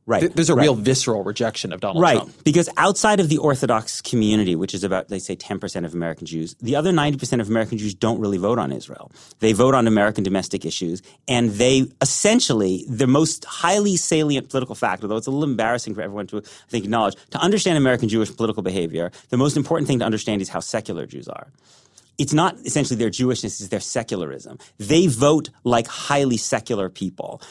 Right. 0.07 0.19
Th- 0.19 0.33
there's 0.33 0.51
a 0.51 0.55
right. 0.55 0.63
real 0.63 0.75
visceral 0.75 1.23
rejection 1.23 1.73
of 1.73 1.79
Donald 1.79 2.01
right. 2.01 2.17
Trump. 2.17 2.29
Right. 2.29 2.43
Because 2.43 2.69
outside 2.77 3.19
of 3.19 3.27
the 3.27 3.39
Orthodox 3.39 4.01
community, 4.01 4.55
which 4.55 4.75
is 4.75 4.83
about, 4.83 5.07
they 5.07 5.17
say, 5.17 5.35
10% 5.35 5.83
of 5.83 5.95
American 5.95 6.27
Jews, 6.27 6.55
the 6.61 6.75
other 6.75 6.91
90% 6.91 7.41
of 7.41 7.49
American 7.49 7.79
Jews 7.79 7.95
don't 7.95 8.19
really 8.19 8.37
vote 8.37 8.59
on 8.59 8.71
Israel. 8.71 9.11
They 9.39 9.53
vote 9.53 9.73
on 9.73 9.87
American 9.87 10.23
domestic 10.23 10.63
issues. 10.63 11.01
And 11.27 11.51
they 11.51 11.87
essentially, 12.01 12.85
the 12.87 13.07
most 13.07 13.45
highly 13.45 13.95
salient 13.95 14.49
political 14.49 14.75
fact, 14.75 15.01
although 15.01 15.17
it's 15.17 15.27
a 15.27 15.31
little 15.31 15.49
embarrassing 15.49 15.95
for 15.95 16.01
everyone 16.01 16.27
to, 16.27 16.37
I 16.37 16.41
think, 16.69 16.85
acknowledge, 16.85 17.15
to 17.31 17.39
understand 17.39 17.77
American 17.77 18.07
Jewish 18.07 18.35
political 18.35 18.61
behavior, 18.61 19.11
the 19.29 19.37
most 19.37 19.57
important 19.57 19.87
thing 19.87 19.99
to 19.99 20.05
understand 20.05 20.41
is 20.41 20.49
how 20.49 20.59
secular 20.59 21.07
Jews 21.07 21.27
are 21.27 21.47
it's 22.17 22.33
not 22.33 22.55
essentially 22.65 22.97
their 22.97 23.09
Jewishness, 23.09 23.59
it's 23.59 23.67
their 23.67 23.79
secularism. 23.79 24.57
They 24.77 25.07
vote 25.07 25.49
like 25.63 25.87
highly 25.87 26.37
secular 26.37 26.89
people 26.89 27.41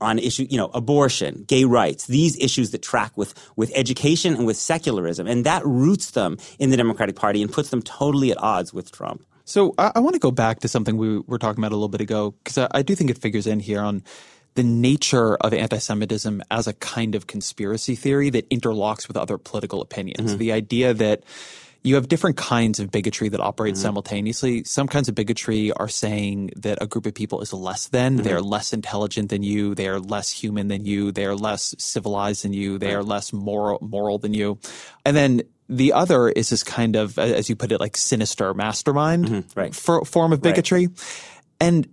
on 0.00 0.18
issue, 0.18 0.46
you 0.48 0.56
know, 0.56 0.70
abortion, 0.74 1.44
gay 1.46 1.64
rights, 1.64 2.06
these 2.06 2.36
issues 2.38 2.70
that 2.70 2.82
track 2.82 3.16
with, 3.16 3.34
with 3.56 3.72
education 3.74 4.34
and 4.34 4.46
with 4.46 4.56
secularism. 4.56 5.26
And 5.26 5.44
that 5.44 5.64
roots 5.66 6.12
them 6.12 6.38
in 6.58 6.70
the 6.70 6.76
Democratic 6.76 7.16
Party 7.16 7.42
and 7.42 7.52
puts 7.52 7.70
them 7.70 7.82
totally 7.82 8.30
at 8.30 8.38
odds 8.38 8.72
with 8.72 8.92
Trump. 8.92 9.24
So 9.44 9.74
I, 9.78 9.92
I 9.96 9.98
want 10.00 10.14
to 10.14 10.20
go 10.20 10.30
back 10.30 10.60
to 10.60 10.68
something 10.68 10.96
we 10.96 11.18
were 11.20 11.38
talking 11.38 11.58
about 11.58 11.72
a 11.72 11.76
little 11.76 11.88
bit 11.88 12.00
ago, 12.00 12.34
because 12.44 12.58
I, 12.58 12.68
I 12.70 12.82
do 12.82 12.94
think 12.94 13.10
it 13.10 13.18
figures 13.18 13.46
in 13.46 13.60
here 13.60 13.80
on 13.80 14.02
the 14.54 14.62
nature 14.62 15.36
of 15.36 15.54
anti-Semitism 15.54 16.42
as 16.50 16.66
a 16.66 16.72
kind 16.74 17.14
of 17.14 17.26
conspiracy 17.26 17.94
theory 17.94 18.28
that 18.30 18.48
interlocks 18.50 19.06
with 19.06 19.16
other 19.16 19.38
political 19.38 19.80
opinions. 19.80 20.30
Mm-hmm. 20.30 20.38
The 20.38 20.52
idea 20.52 20.94
that 20.94 21.22
you 21.82 21.94
have 21.94 22.08
different 22.08 22.36
kinds 22.36 22.80
of 22.80 22.90
bigotry 22.90 23.28
that 23.28 23.40
operate 23.40 23.74
mm-hmm. 23.74 23.82
simultaneously. 23.82 24.64
Some 24.64 24.88
kinds 24.88 25.08
of 25.08 25.14
bigotry 25.14 25.72
are 25.72 25.88
saying 25.88 26.50
that 26.56 26.78
a 26.80 26.86
group 26.86 27.06
of 27.06 27.14
people 27.14 27.40
is 27.40 27.52
less 27.52 27.88
than, 27.88 28.14
mm-hmm. 28.14 28.24
they're 28.24 28.42
less 28.42 28.72
intelligent 28.72 29.30
than 29.30 29.42
you, 29.42 29.74
they 29.74 29.88
are 29.88 30.00
less 30.00 30.30
human 30.30 30.68
than 30.68 30.84
you, 30.84 31.12
they 31.12 31.24
are 31.24 31.36
less 31.36 31.74
civilized 31.78 32.44
than 32.44 32.52
you, 32.52 32.78
they 32.78 32.88
right. 32.88 32.96
are 32.96 33.02
less 33.04 33.32
moral 33.32 33.78
moral 33.80 34.18
than 34.18 34.34
you. 34.34 34.58
And 35.04 35.16
then 35.16 35.42
the 35.68 35.92
other 35.92 36.28
is 36.28 36.50
this 36.50 36.64
kind 36.64 36.96
of, 36.96 37.18
as 37.18 37.48
you 37.48 37.56
put 37.56 37.72
it, 37.72 37.80
like 37.80 37.96
sinister 37.96 38.54
mastermind 38.54 39.26
mm-hmm. 39.26 39.60
right. 39.60 39.74
for, 39.74 40.04
form 40.04 40.32
of 40.32 40.42
bigotry. 40.42 40.86
Right. 40.86 40.96
And 41.60 41.88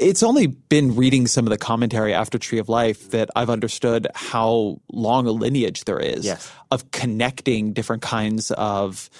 it's 0.00 0.22
only 0.22 0.46
been 0.46 0.96
reading 0.96 1.26
some 1.26 1.46
of 1.46 1.50
the 1.50 1.58
commentary 1.58 2.14
after 2.14 2.38
Tree 2.38 2.58
of 2.58 2.68
Life 2.68 3.10
that 3.10 3.30
I've 3.36 3.50
understood 3.50 4.08
how 4.14 4.80
long 4.90 5.26
a 5.26 5.30
lineage 5.30 5.84
there 5.84 6.00
is 6.00 6.24
yes. 6.24 6.50
of 6.70 6.90
connecting 6.90 7.74
different 7.74 8.02
kinds 8.02 8.50
of 8.52 9.10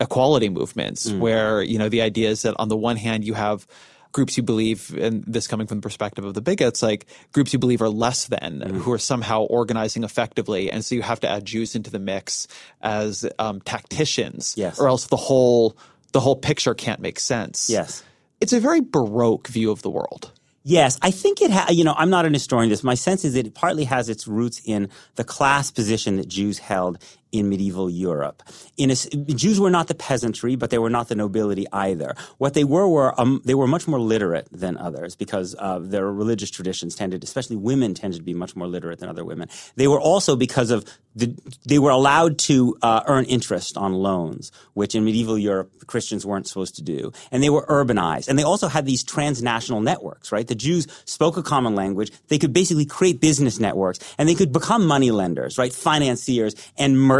equality 0.00 0.48
movements, 0.48 1.08
mm. 1.08 1.20
where 1.20 1.62
you 1.62 1.78
know 1.78 1.88
the 1.88 2.02
idea 2.02 2.28
is 2.28 2.42
that 2.42 2.56
on 2.58 2.68
the 2.68 2.76
one 2.76 2.96
hand 2.96 3.24
you 3.24 3.34
have 3.34 3.66
groups 4.10 4.36
you 4.36 4.42
believe, 4.42 4.92
and 4.98 5.22
this 5.24 5.46
coming 5.46 5.66
from 5.66 5.78
the 5.78 5.82
perspective 5.82 6.24
of 6.24 6.34
the 6.34 6.40
bigots, 6.40 6.82
like 6.82 7.06
groups 7.32 7.52
you 7.52 7.58
believe 7.58 7.80
are 7.80 7.90
less 7.90 8.26
than, 8.26 8.60
mm. 8.60 8.70
who 8.78 8.90
are 8.92 8.98
somehow 8.98 9.42
organizing 9.42 10.02
effectively, 10.02 10.70
and 10.70 10.84
so 10.84 10.96
you 10.96 11.02
have 11.02 11.20
to 11.20 11.28
add 11.28 11.44
Jews 11.44 11.76
into 11.76 11.90
the 11.90 12.00
mix 12.00 12.48
as 12.82 13.24
um, 13.38 13.60
tacticians, 13.60 14.54
yes. 14.56 14.80
or 14.80 14.88
else 14.88 15.06
the 15.06 15.16
whole 15.16 15.76
the 16.12 16.20
whole 16.20 16.36
picture 16.36 16.74
can't 16.74 17.00
make 17.00 17.20
sense. 17.20 17.70
Yes 17.70 18.02
it's 18.40 18.52
a 18.52 18.60
very 18.60 18.80
baroque 18.80 19.48
view 19.48 19.70
of 19.70 19.82
the 19.82 19.90
world. 19.90 20.32
Yes, 20.64 20.98
I 21.02 21.10
think 21.10 21.40
it. 21.42 21.50
Ha- 21.50 21.68
you 21.70 21.84
know, 21.84 21.94
I'm 21.96 22.10
not 22.10 22.26
an 22.26 22.34
historian. 22.34 22.70
This 22.70 22.84
my 22.84 22.94
sense 22.94 23.24
is 23.24 23.34
that 23.34 23.46
it 23.46 23.54
partly 23.54 23.84
has 23.84 24.08
its 24.08 24.28
roots 24.28 24.60
in 24.64 24.90
the 25.16 25.24
class 25.24 25.70
position 25.70 26.16
that 26.16 26.28
Jews 26.28 26.58
held 26.58 26.98
in 27.32 27.48
medieval 27.48 27.90
Europe. 27.90 28.42
In 28.76 28.90
a, 28.90 28.94
Jews 28.94 29.60
were 29.60 29.70
not 29.70 29.88
the 29.88 29.94
peasantry, 29.94 30.56
but 30.56 30.70
they 30.70 30.78
were 30.78 30.90
not 30.90 31.08
the 31.08 31.14
nobility 31.14 31.66
either. 31.72 32.14
What 32.38 32.54
they 32.54 32.64
were 32.64 32.88
were 32.88 33.18
um, 33.20 33.42
they 33.44 33.54
were 33.54 33.66
much 33.66 33.86
more 33.86 34.00
literate 34.00 34.48
than 34.50 34.76
others 34.76 35.16
because 35.16 35.54
uh, 35.58 35.78
their 35.80 36.10
religious 36.10 36.50
traditions 36.50 36.94
tended, 36.94 37.22
especially 37.24 37.56
women, 37.56 37.94
tended 37.94 38.20
to 38.20 38.24
be 38.24 38.34
much 38.34 38.56
more 38.56 38.66
literate 38.66 38.98
than 38.98 39.08
other 39.08 39.24
women. 39.24 39.48
They 39.76 39.88
were 39.88 40.00
also 40.00 40.36
because 40.36 40.70
of 40.70 40.84
the, 41.14 41.34
they 41.66 41.78
were 41.78 41.90
allowed 41.90 42.38
to 42.38 42.76
uh, 42.80 43.02
earn 43.06 43.24
interest 43.24 43.76
on 43.76 43.92
loans, 43.92 44.52
which 44.74 44.94
in 44.94 45.04
medieval 45.04 45.36
Europe 45.36 45.72
Christians 45.86 46.24
weren't 46.24 46.46
supposed 46.46 46.76
to 46.76 46.82
do, 46.82 47.12
and 47.32 47.42
they 47.42 47.50
were 47.50 47.66
urbanized, 47.66 48.28
and 48.28 48.38
they 48.38 48.44
also 48.44 48.68
had 48.68 48.86
these 48.86 49.02
transnational 49.02 49.80
networks. 49.80 50.32
Right, 50.32 50.46
the 50.46 50.54
Jews 50.54 50.86
spoke 51.04 51.36
a 51.36 51.42
common 51.42 51.74
language. 51.74 52.12
They 52.28 52.38
could 52.38 52.52
basically 52.52 52.86
create 52.86 53.20
business 53.20 53.58
networks, 53.58 53.98
and 54.16 54.28
they 54.28 54.34
could 54.34 54.52
become 54.52 54.86
money 54.86 55.10
lenders, 55.10 55.58
right, 55.58 55.72
financiers 55.72 56.54
and 56.76 56.98
merchants. 56.98 57.17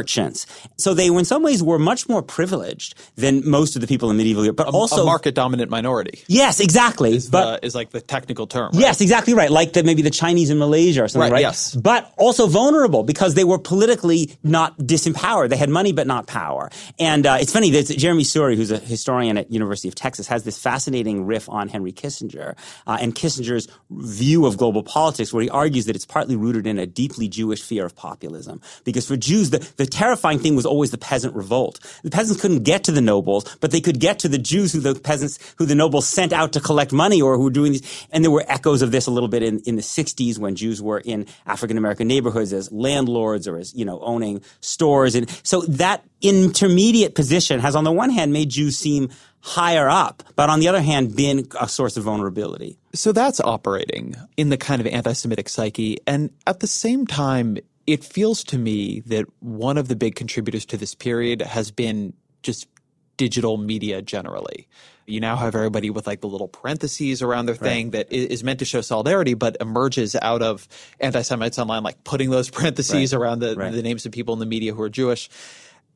So 0.77 0.95
they, 0.95 1.07
in 1.07 1.25
some 1.25 1.43
ways, 1.43 1.63
were 1.63 1.79
much 1.79 2.09
more 2.09 2.23
privileged 2.23 2.95
than 3.17 3.49
most 3.49 3.75
of 3.77 3.81
the 3.81 3.89
people 3.89 4.11
in 4.11 4.17
medieval 4.17 4.45
Europe, 4.45 4.57
but 4.57 4.69
a, 4.69 4.71
also 4.71 5.03
a 5.03 5.05
market 5.05 5.35
dominant 5.35 5.71
minority. 5.71 6.23
Yes, 6.27 6.61
exactly. 6.61 7.17
Is, 7.17 7.29
but 7.29 7.61
the, 7.61 7.67
is 7.67 7.75
like 7.75 7.91
the 7.91 8.01
technical 8.01 8.47
term. 8.47 8.73
Right? 8.73 8.81
Yes, 8.81 9.01
exactly 9.01 9.35
right. 9.35 9.51
Like 9.51 9.73
the, 9.73 9.83
maybe 9.83 10.03
the 10.03 10.11
Chinese 10.11 10.51
in 10.51 10.59
Malaysia 10.59 11.05
or 11.05 11.09
something, 11.09 11.33
right? 11.33 11.39
right? 11.39 11.43
Yes. 11.43 11.75
But 11.75 12.13
also 12.17 12.47
vulnerable 12.47 13.03
because 13.03 13.35
they 13.35 13.45
were 13.45 13.59
politically 13.59 14.37
not 14.43 14.77
disempowered. 14.79 15.49
They 15.49 15.57
had 15.57 15.71
money 15.71 15.93
but 15.93 16.07
not 16.07 16.27
power. 16.27 16.71
And 16.99 17.27
uh, 17.27 17.39
it's 17.41 17.53
funny 17.53 17.71
that 17.71 17.87
Jeremi 17.87 18.23
Suri, 18.23 18.57
who's 18.57 18.71
a 18.71 18.79
historian 18.79 19.39
at 19.39 19.51
University 19.53 19.89
of 19.89 19.95
Texas, 19.95 20.27
has 20.29 20.45
this 20.45 20.59
fascinating 20.59 21.27
riff 21.27 21.49
on 21.49 21.69
Henry 21.69 21.93
Kissinger 21.93 22.57
uh, 22.87 22.99
and 23.01 23.15
Kissinger's 23.15 23.69
view 23.91 24.47
of 24.47 24.57
global 24.57 24.83
politics, 24.83 25.33
where 25.33 25.43
he 25.43 25.51
argues 25.51 25.87
that 25.87 25.97
it's 25.97 26.07
partly 26.07 26.37
rooted 26.37 26.67
in 26.67 26.79
a 26.79 26.87
deeply 26.87 27.29
Jewish 27.29 27.63
fear 27.63 27.85
of 27.85 27.97
populism. 27.97 28.61
Because 28.85 29.07
for 29.07 29.17
Jews, 29.17 29.51
the, 29.51 29.59
the 29.77 29.87
terrifying 29.89 30.39
thing 30.39 30.57
was 30.57 30.67
always 30.67 30.91
the 30.91 30.99
peasant 30.99 31.35
revolt. 31.35 31.81
The 32.03 32.11
peasants 32.11 32.41
couldn't 32.41 32.65
get 32.65 32.85
to 32.85 32.93
the 32.93 33.01
nobles, 33.01 33.45
but 33.61 33.71
they 33.71 33.81
could 33.81 34.01
get 34.01 34.19
to 34.21 34.29
the 34.29 34.39
Jews 34.39 34.73
who 34.73 34.81
the 34.81 34.95
peasants, 34.95 35.39
who 35.59 35.67
the 35.67 35.75
nobles 35.75 36.09
sent 36.09 36.33
out 36.33 36.53
to 36.53 36.61
collect 36.61 36.93
money 36.93 37.21
or 37.21 37.37
who 37.37 37.45
were 37.45 37.51
doing 37.51 37.73
these. 37.73 38.07
And 38.11 38.25
there 38.25 38.31
were 38.31 38.45
echoes 38.49 38.83
of 38.83 38.91
this 38.91 39.07
a 39.07 39.11
little 39.11 39.29
bit 39.29 39.43
in, 39.43 39.61
in 39.61 39.77
the 39.77 39.83
60s 39.83 40.39
when 40.39 40.55
Jews 40.55 40.83
were 40.83 40.99
in 40.99 41.27
African 41.47 41.79
American 41.79 42.09
neighborhoods 42.09 42.53
as 42.53 42.71
landlords 42.73 43.49
or 43.49 43.59
as, 43.59 43.75
you 43.75 43.85
know, 43.85 44.01
owning 44.01 44.43
stores. 44.61 45.15
And 45.15 45.29
so 45.43 45.63
that 45.63 46.05
intermediate 46.21 47.15
position 47.15 47.61
has 47.61 47.77
on 47.77 47.85
the 47.85 47.93
one 47.93 48.11
hand 48.11 48.33
made 48.33 48.51
Jews 48.51 48.77
seem 48.77 49.11
higher 49.41 49.89
up, 49.89 50.23
but 50.37 50.51
on 50.51 50.61
the 50.61 50.69
other 50.69 50.83
hand, 50.83 51.15
been 51.15 51.49
a 51.61 51.69
source 51.69 51.97
of 51.97 52.05
vulnerability. 52.05 52.79
So 52.95 53.13
that's 53.13 53.41
operating 53.41 54.17
in 54.37 54.49
the 54.49 54.57
kind 54.57 54.81
of 54.81 54.87
anti 54.87 55.13
Semitic 55.13 55.49
psyche. 55.49 55.99
And 56.07 56.31
at 56.47 56.61
the 56.61 56.67
same 56.67 57.07
time, 57.07 57.59
it 57.89 58.05
feels 58.05 58.45
to 58.45 58.59
me 58.59 59.01
that 59.07 59.25
one 59.41 59.79
of 59.79 59.89
the 59.89 59.97
big 59.97 60.15
contributors 60.15 60.67
to 60.67 60.77
this 60.77 60.95
period 60.95 61.41
has 61.41 61.71
been 61.71 62.13
just 62.43 62.69
digital 63.17 63.57
media 63.57 64.03
generally. 64.03 64.69
You 65.07 65.21
now 65.21 65.37
have 65.37 65.55
everybody 65.55 65.89
with 65.89 66.07
like 66.07 66.21
the 66.21 66.27
little 66.27 66.49
parentheses 66.49 67.23
around 67.23 67.47
their 67.47 67.55
thing 67.55 67.87
right. 67.87 68.07
that 68.07 68.13
is 68.13 68.45
meant 68.45 68.59
to 68.59 68.67
show 68.67 68.83
solidarity, 68.83 69.33
but 69.33 69.57
emerges 69.59 70.15
out 70.21 70.43
of 70.43 70.69
anti 71.01 71.23
Semites 71.23 71.59
online, 71.59 71.83
like 71.83 72.05
putting 72.05 72.29
those 72.29 72.51
parentheses 72.59 73.15
right. 73.15 73.19
around 73.19 73.39
the, 73.39 73.57
right. 73.57 73.73
the 73.73 73.83
names 73.83 74.05
of 74.05 74.13
people 74.13 74.35
in 74.35 74.39
the 74.39 74.47
media 74.47 74.75
who 74.75 74.83
are 74.83 74.91
Jewish. 74.91 75.31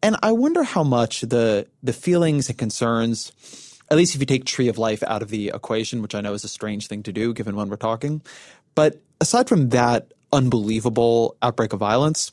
And 0.03 0.17
I 0.23 0.33
wonder 0.33 0.63
how 0.63 0.83
much 0.83 1.21
the 1.21 1.67
the 1.83 1.93
feelings 1.93 2.49
and 2.49 2.57
concerns, 2.57 3.79
at 3.91 3.99
least 3.99 4.15
if 4.15 4.21
you 4.21 4.27
take 4.27 4.47
Tree 4.47 4.69
of 4.69 4.79
Life 4.79 5.03
out 5.03 5.21
of 5.21 5.29
the 5.29 5.49
equation, 5.55 6.01
which 6.01 6.15
I 6.15 6.23
know 6.23 6.33
is 6.33 6.43
a 6.43 6.49
strange 6.49 6.87
thing 6.87 7.03
to 7.03 7.13
do 7.13 7.35
given 7.35 7.55
when 7.55 7.69
we're 7.69 7.77
talking, 7.77 8.23
but 8.75 9.03
aside 9.21 9.47
from 9.47 9.69
that 9.69 10.15
unbelievable 10.33 11.37
outbreak 11.43 11.73
of 11.73 11.81
violence, 11.81 12.33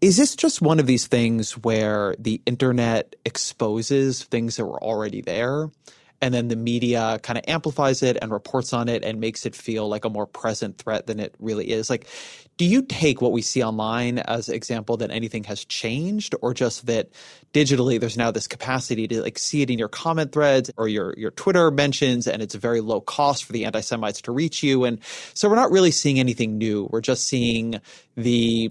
is 0.00 0.16
this 0.16 0.34
just 0.34 0.62
one 0.62 0.80
of 0.80 0.86
these 0.86 1.06
things 1.06 1.52
where 1.58 2.14
the 2.18 2.40
internet 2.46 3.16
exposes 3.24 4.24
things 4.24 4.56
that 4.56 4.64
were 4.64 4.82
already 4.82 5.20
there? 5.20 5.70
And 6.22 6.34
then 6.34 6.48
the 6.48 6.56
media 6.56 7.18
kind 7.22 7.38
of 7.38 7.44
amplifies 7.48 8.02
it 8.02 8.18
and 8.20 8.30
reports 8.30 8.72
on 8.72 8.88
it 8.88 9.02
and 9.04 9.20
makes 9.20 9.46
it 9.46 9.56
feel 9.56 9.88
like 9.88 10.04
a 10.04 10.10
more 10.10 10.26
present 10.26 10.76
threat 10.76 11.06
than 11.06 11.18
it 11.18 11.34
really 11.38 11.70
is. 11.70 11.88
Like, 11.88 12.06
do 12.58 12.66
you 12.66 12.82
take 12.82 13.22
what 13.22 13.32
we 13.32 13.40
see 13.40 13.62
online 13.62 14.18
as 14.18 14.50
example 14.50 14.98
that 14.98 15.10
anything 15.10 15.44
has 15.44 15.64
changed 15.64 16.34
or 16.42 16.52
just 16.52 16.84
that 16.86 17.08
digitally 17.54 17.98
there's 17.98 18.18
now 18.18 18.30
this 18.30 18.46
capacity 18.46 19.08
to 19.08 19.22
like 19.22 19.38
see 19.38 19.62
it 19.62 19.70
in 19.70 19.78
your 19.78 19.88
comment 19.88 20.32
threads 20.32 20.70
or 20.76 20.86
your, 20.86 21.14
your 21.16 21.30
Twitter 21.30 21.70
mentions 21.70 22.26
and 22.26 22.42
it's 22.42 22.54
a 22.54 22.58
very 22.58 22.82
low 22.82 23.00
cost 23.00 23.44
for 23.44 23.54
the 23.54 23.64
anti-Semites 23.64 24.20
to 24.20 24.32
reach 24.32 24.62
you. 24.62 24.84
And 24.84 24.98
so 25.32 25.48
we're 25.48 25.56
not 25.56 25.70
really 25.70 25.90
seeing 25.90 26.20
anything 26.20 26.58
new. 26.58 26.86
We're 26.90 27.00
just 27.00 27.24
seeing 27.26 27.80
the 28.16 28.70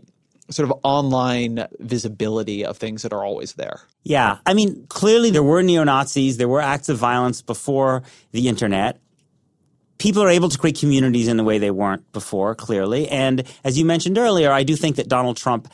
sort 0.49 0.69
of 0.69 0.79
online 0.83 1.67
visibility 1.79 2.65
of 2.65 2.77
things 2.77 3.03
that 3.03 3.13
are 3.13 3.23
always 3.23 3.53
there. 3.53 3.81
Yeah. 4.03 4.39
I 4.45 4.53
mean, 4.53 4.85
clearly 4.87 5.29
there 5.29 5.43
were 5.43 5.61
neo 5.61 5.83
Nazis, 5.83 6.37
there 6.37 6.47
were 6.47 6.61
acts 6.61 6.89
of 6.89 6.97
violence 6.97 7.41
before 7.41 8.03
the 8.31 8.47
internet. 8.47 8.99
People 9.97 10.23
are 10.23 10.29
able 10.29 10.49
to 10.49 10.57
create 10.57 10.79
communities 10.79 11.27
in 11.27 11.37
the 11.37 11.43
way 11.43 11.57
they 11.57 11.71
weren't 11.71 12.09
before, 12.13 12.55
clearly. 12.55 13.09
And 13.09 13.43
as 13.63 13.77
you 13.77 13.85
mentioned 13.85 14.17
earlier, 14.17 14.51
I 14.51 14.63
do 14.63 14.75
think 14.75 14.95
that 14.95 15.09
Donald 15.09 15.37
Trump 15.37 15.71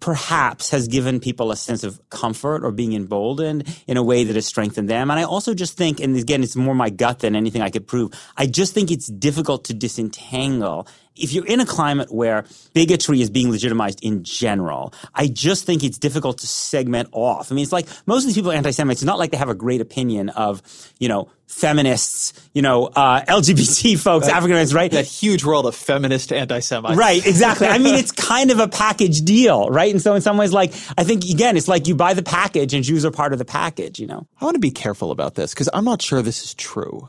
perhaps 0.00 0.70
has 0.70 0.86
given 0.86 1.18
people 1.18 1.50
a 1.50 1.56
sense 1.56 1.82
of 1.82 2.00
comfort 2.08 2.64
or 2.64 2.70
being 2.70 2.92
emboldened 2.92 3.64
in 3.86 3.96
a 3.96 4.02
way 4.02 4.24
that 4.24 4.36
has 4.36 4.46
strengthened 4.46 4.88
them. 4.88 5.10
And 5.10 5.18
I 5.18 5.24
also 5.24 5.54
just 5.54 5.76
think, 5.76 6.00
and 6.00 6.16
again, 6.16 6.42
it's 6.42 6.56
more 6.56 6.74
my 6.74 6.90
gut 6.90 7.18
than 7.18 7.34
anything 7.34 7.62
I 7.62 7.70
could 7.70 7.86
prove, 7.86 8.12
I 8.36 8.46
just 8.46 8.74
think 8.74 8.90
it's 8.90 9.08
difficult 9.08 9.64
to 9.64 9.74
disentangle 9.74 10.86
if 11.18 11.32
you're 11.32 11.46
in 11.46 11.60
a 11.60 11.66
climate 11.66 12.12
where 12.12 12.44
bigotry 12.74 13.20
is 13.20 13.30
being 13.30 13.50
legitimized 13.50 14.00
in 14.02 14.24
general, 14.24 14.92
I 15.14 15.28
just 15.28 15.64
think 15.64 15.84
it's 15.84 15.98
difficult 15.98 16.38
to 16.38 16.46
segment 16.46 17.08
off. 17.12 17.50
I 17.50 17.54
mean, 17.54 17.62
it's 17.62 17.72
like 17.72 17.86
most 18.06 18.22
of 18.22 18.26
these 18.26 18.34
people 18.34 18.50
are 18.50 18.54
anti-Semites. 18.54 19.00
It's 19.00 19.06
not 19.06 19.18
like 19.18 19.30
they 19.30 19.36
have 19.36 19.48
a 19.48 19.54
great 19.54 19.80
opinion 19.80 20.28
of, 20.30 20.62
you 20.98 21.08
know, 21.08 21.30
feminists, 21.46 22.32
you 22.52 22.62
know, 22.62 22.86
uh, 22.86 23.22
LGBT 23.22 23.98
folks, 24.02 24.28
African 24.28 24.52
Americans, 24.52 24.74
right? 24.74 24.90
That 24.90 25.06
huge 25.06 25.44
world 25.44 25.66
of 25.66 25.74
feminist 25.74 26.32
anti-Semites. 26.32 26.96
Right, 26.96 27.26
exactly. 27.26 27.66
I 27.66 27.78
mean, 27.78 27.94
it's 27.94 28.12
kind 28.28 28.50
of 28.50 28.60
a 28.60 28.68
package 28.68 29.22
deal, 29.22 29.68
right? 29.68 29.90
And 29.90 30.00
so 30.00 30.14
in 30.14 30.20
some 30.20 30.36
ways, 30.36 30.52
like, 30.52 30.72
I 30.96 31.04
think, 31.04 31.24
again, 31.24 31.56
it's 31.56 31.68
like 31.68 31.88
you 31.88 31.94
buy 31.94 32.14
the 32.14 32.22
package 32.22 32.74
and 32.74 32.84
Jews 32.84 33.04
are 33.04 33.10
part 33.10 33.32
of 33.32 33.38
the 33.38 33.44
package, 33.44 33.98
you 33.98 34.06
know? 34.06 34.26
I 34.40 34.44
want 34.44 34.54
to 34.54 34.60
be 34.60 34.70
careful 34.70 35.10
about 35.10 35.34
this 35.34 35.54
because 35.54 35.68
I'm 35.72 35.84
not 35.84 36.02
sure 36.02 36.22
this 36.22 36.44
is 36.44 36.54
true. 36.54 37.08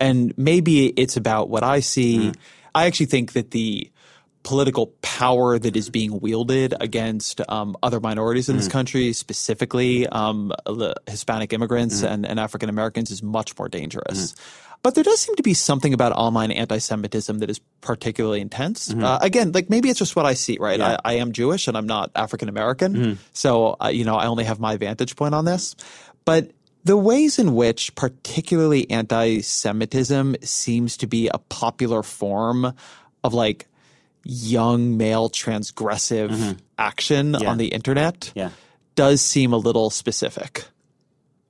And 0.00 0.32
maybe 0.36 0.86
it's 0.86 1.16
about 1.16 1.48
what 1.48 1.64
I 1.64 1.80
see. 1.80 2.18
Mm 2.18 2.36
I 2.74 2.86
actually 2.86 3.06
think 3.06 3.32
that 3.32 3.50
the 3.50 3.90
political 4.42 4.86
power 5.02 5.58
that 5.58 5.76
is 5.76 5.90
being 5.90 6.20
wielded 6.20 6.74
against 6.80 7.40
um, 7.50 7.76
other 7.82 8.00
minorities 8.00 8.48
in 8.48 8.54
mm. 8.54 8.58
this 8.58 8.68
country, 8.68 9.12
specifically 9.12 10.06
um, 10.06 10.52
Hispanic 11.06 11.52
immigrants 11.52 12.02
mm. 12.02 12.10
and, 12.10 12.24
and 12.24 12.40
African 12.40 12.68
Americans, 12.68 13.10
is 13.10 13.22
much 13.22 13.58
more 13.58 13.68
dangerous. 13.68 14.32
Mm. 14.32 14.40
But 14.82 14.94
there 14.94 15.04
does 15.04 15.20
seem 15.20 15.34
to 15.36 15.42
be 15.42 15.54
something 15.54 15.92
about 15.92 16.12
online 16.12 16.52
anti-Semitism 16.52 17.38
that 17.38 17.50
is 17.50 17.58
particularly 17.80 18.40
intense. 18.40 18.88
Mm-hmm. 18.88 19.04
Uh, 19.04 19.18
again, 19.20 19.50
like 19.52 19.68
maybe 19.68 19.90
it's 19.90 19.98
just 19.98 20.14
what 20.14 20.24
I 20.24 20.34
see, 20.34 20.56
right? 20.60 20.78
Yeah. 20.78 20.98
I, 21.04 21.14
I, 21.14 21.14
am 21.14 21.32
Jewish 21.32 21.66
and 21.66 21.76
I'm 21.76 21.86
not 21.86 22.12
African 22.14 22.48
American, 22.48 22.94
mm-hmm. 22.94 23.22
so 23.32 23.76
uh, 23.82 23.88
you 23.88 24.04
know 24.04 24.14
I 24.14 24.26
only 24.26 24.44
have 24.44 24.60
my 24.60 24.76
vantage 24.76 25.16
point 25.16 25.34
on 25.34 25.44
this. 25.44 25.74
But 26.24 26.52
the 26.84 26.96
ways 26.96 27.38
in 27.38 27.54
which 27.54 27.94
particularly 27.94 28.90
anti-Semitism 28.90 30.36
seems 30.42 30.96
to 30.98 31.06
be 31.06 31.28
a 31.28 31.38
popular 31.38 32.02
form 32.02 32.74
of 33.24 33.34
like 33.34 33.66
young 34.24 34.96
male 34.96 35.28
transgressive 35.30 36.30
mm-hmm. 36.30 36.52
action 36.78 37.36
yeah. 37.38 37.48
on 37.48 37.58
the 37.58 37.68
internet 37.68 38.32
yeah. 38.34 38.50
does 38.94 39.20
seem 39.20 39.52
a 39.52 39.56
little 39.56 39.90
specific. 39.90 40.64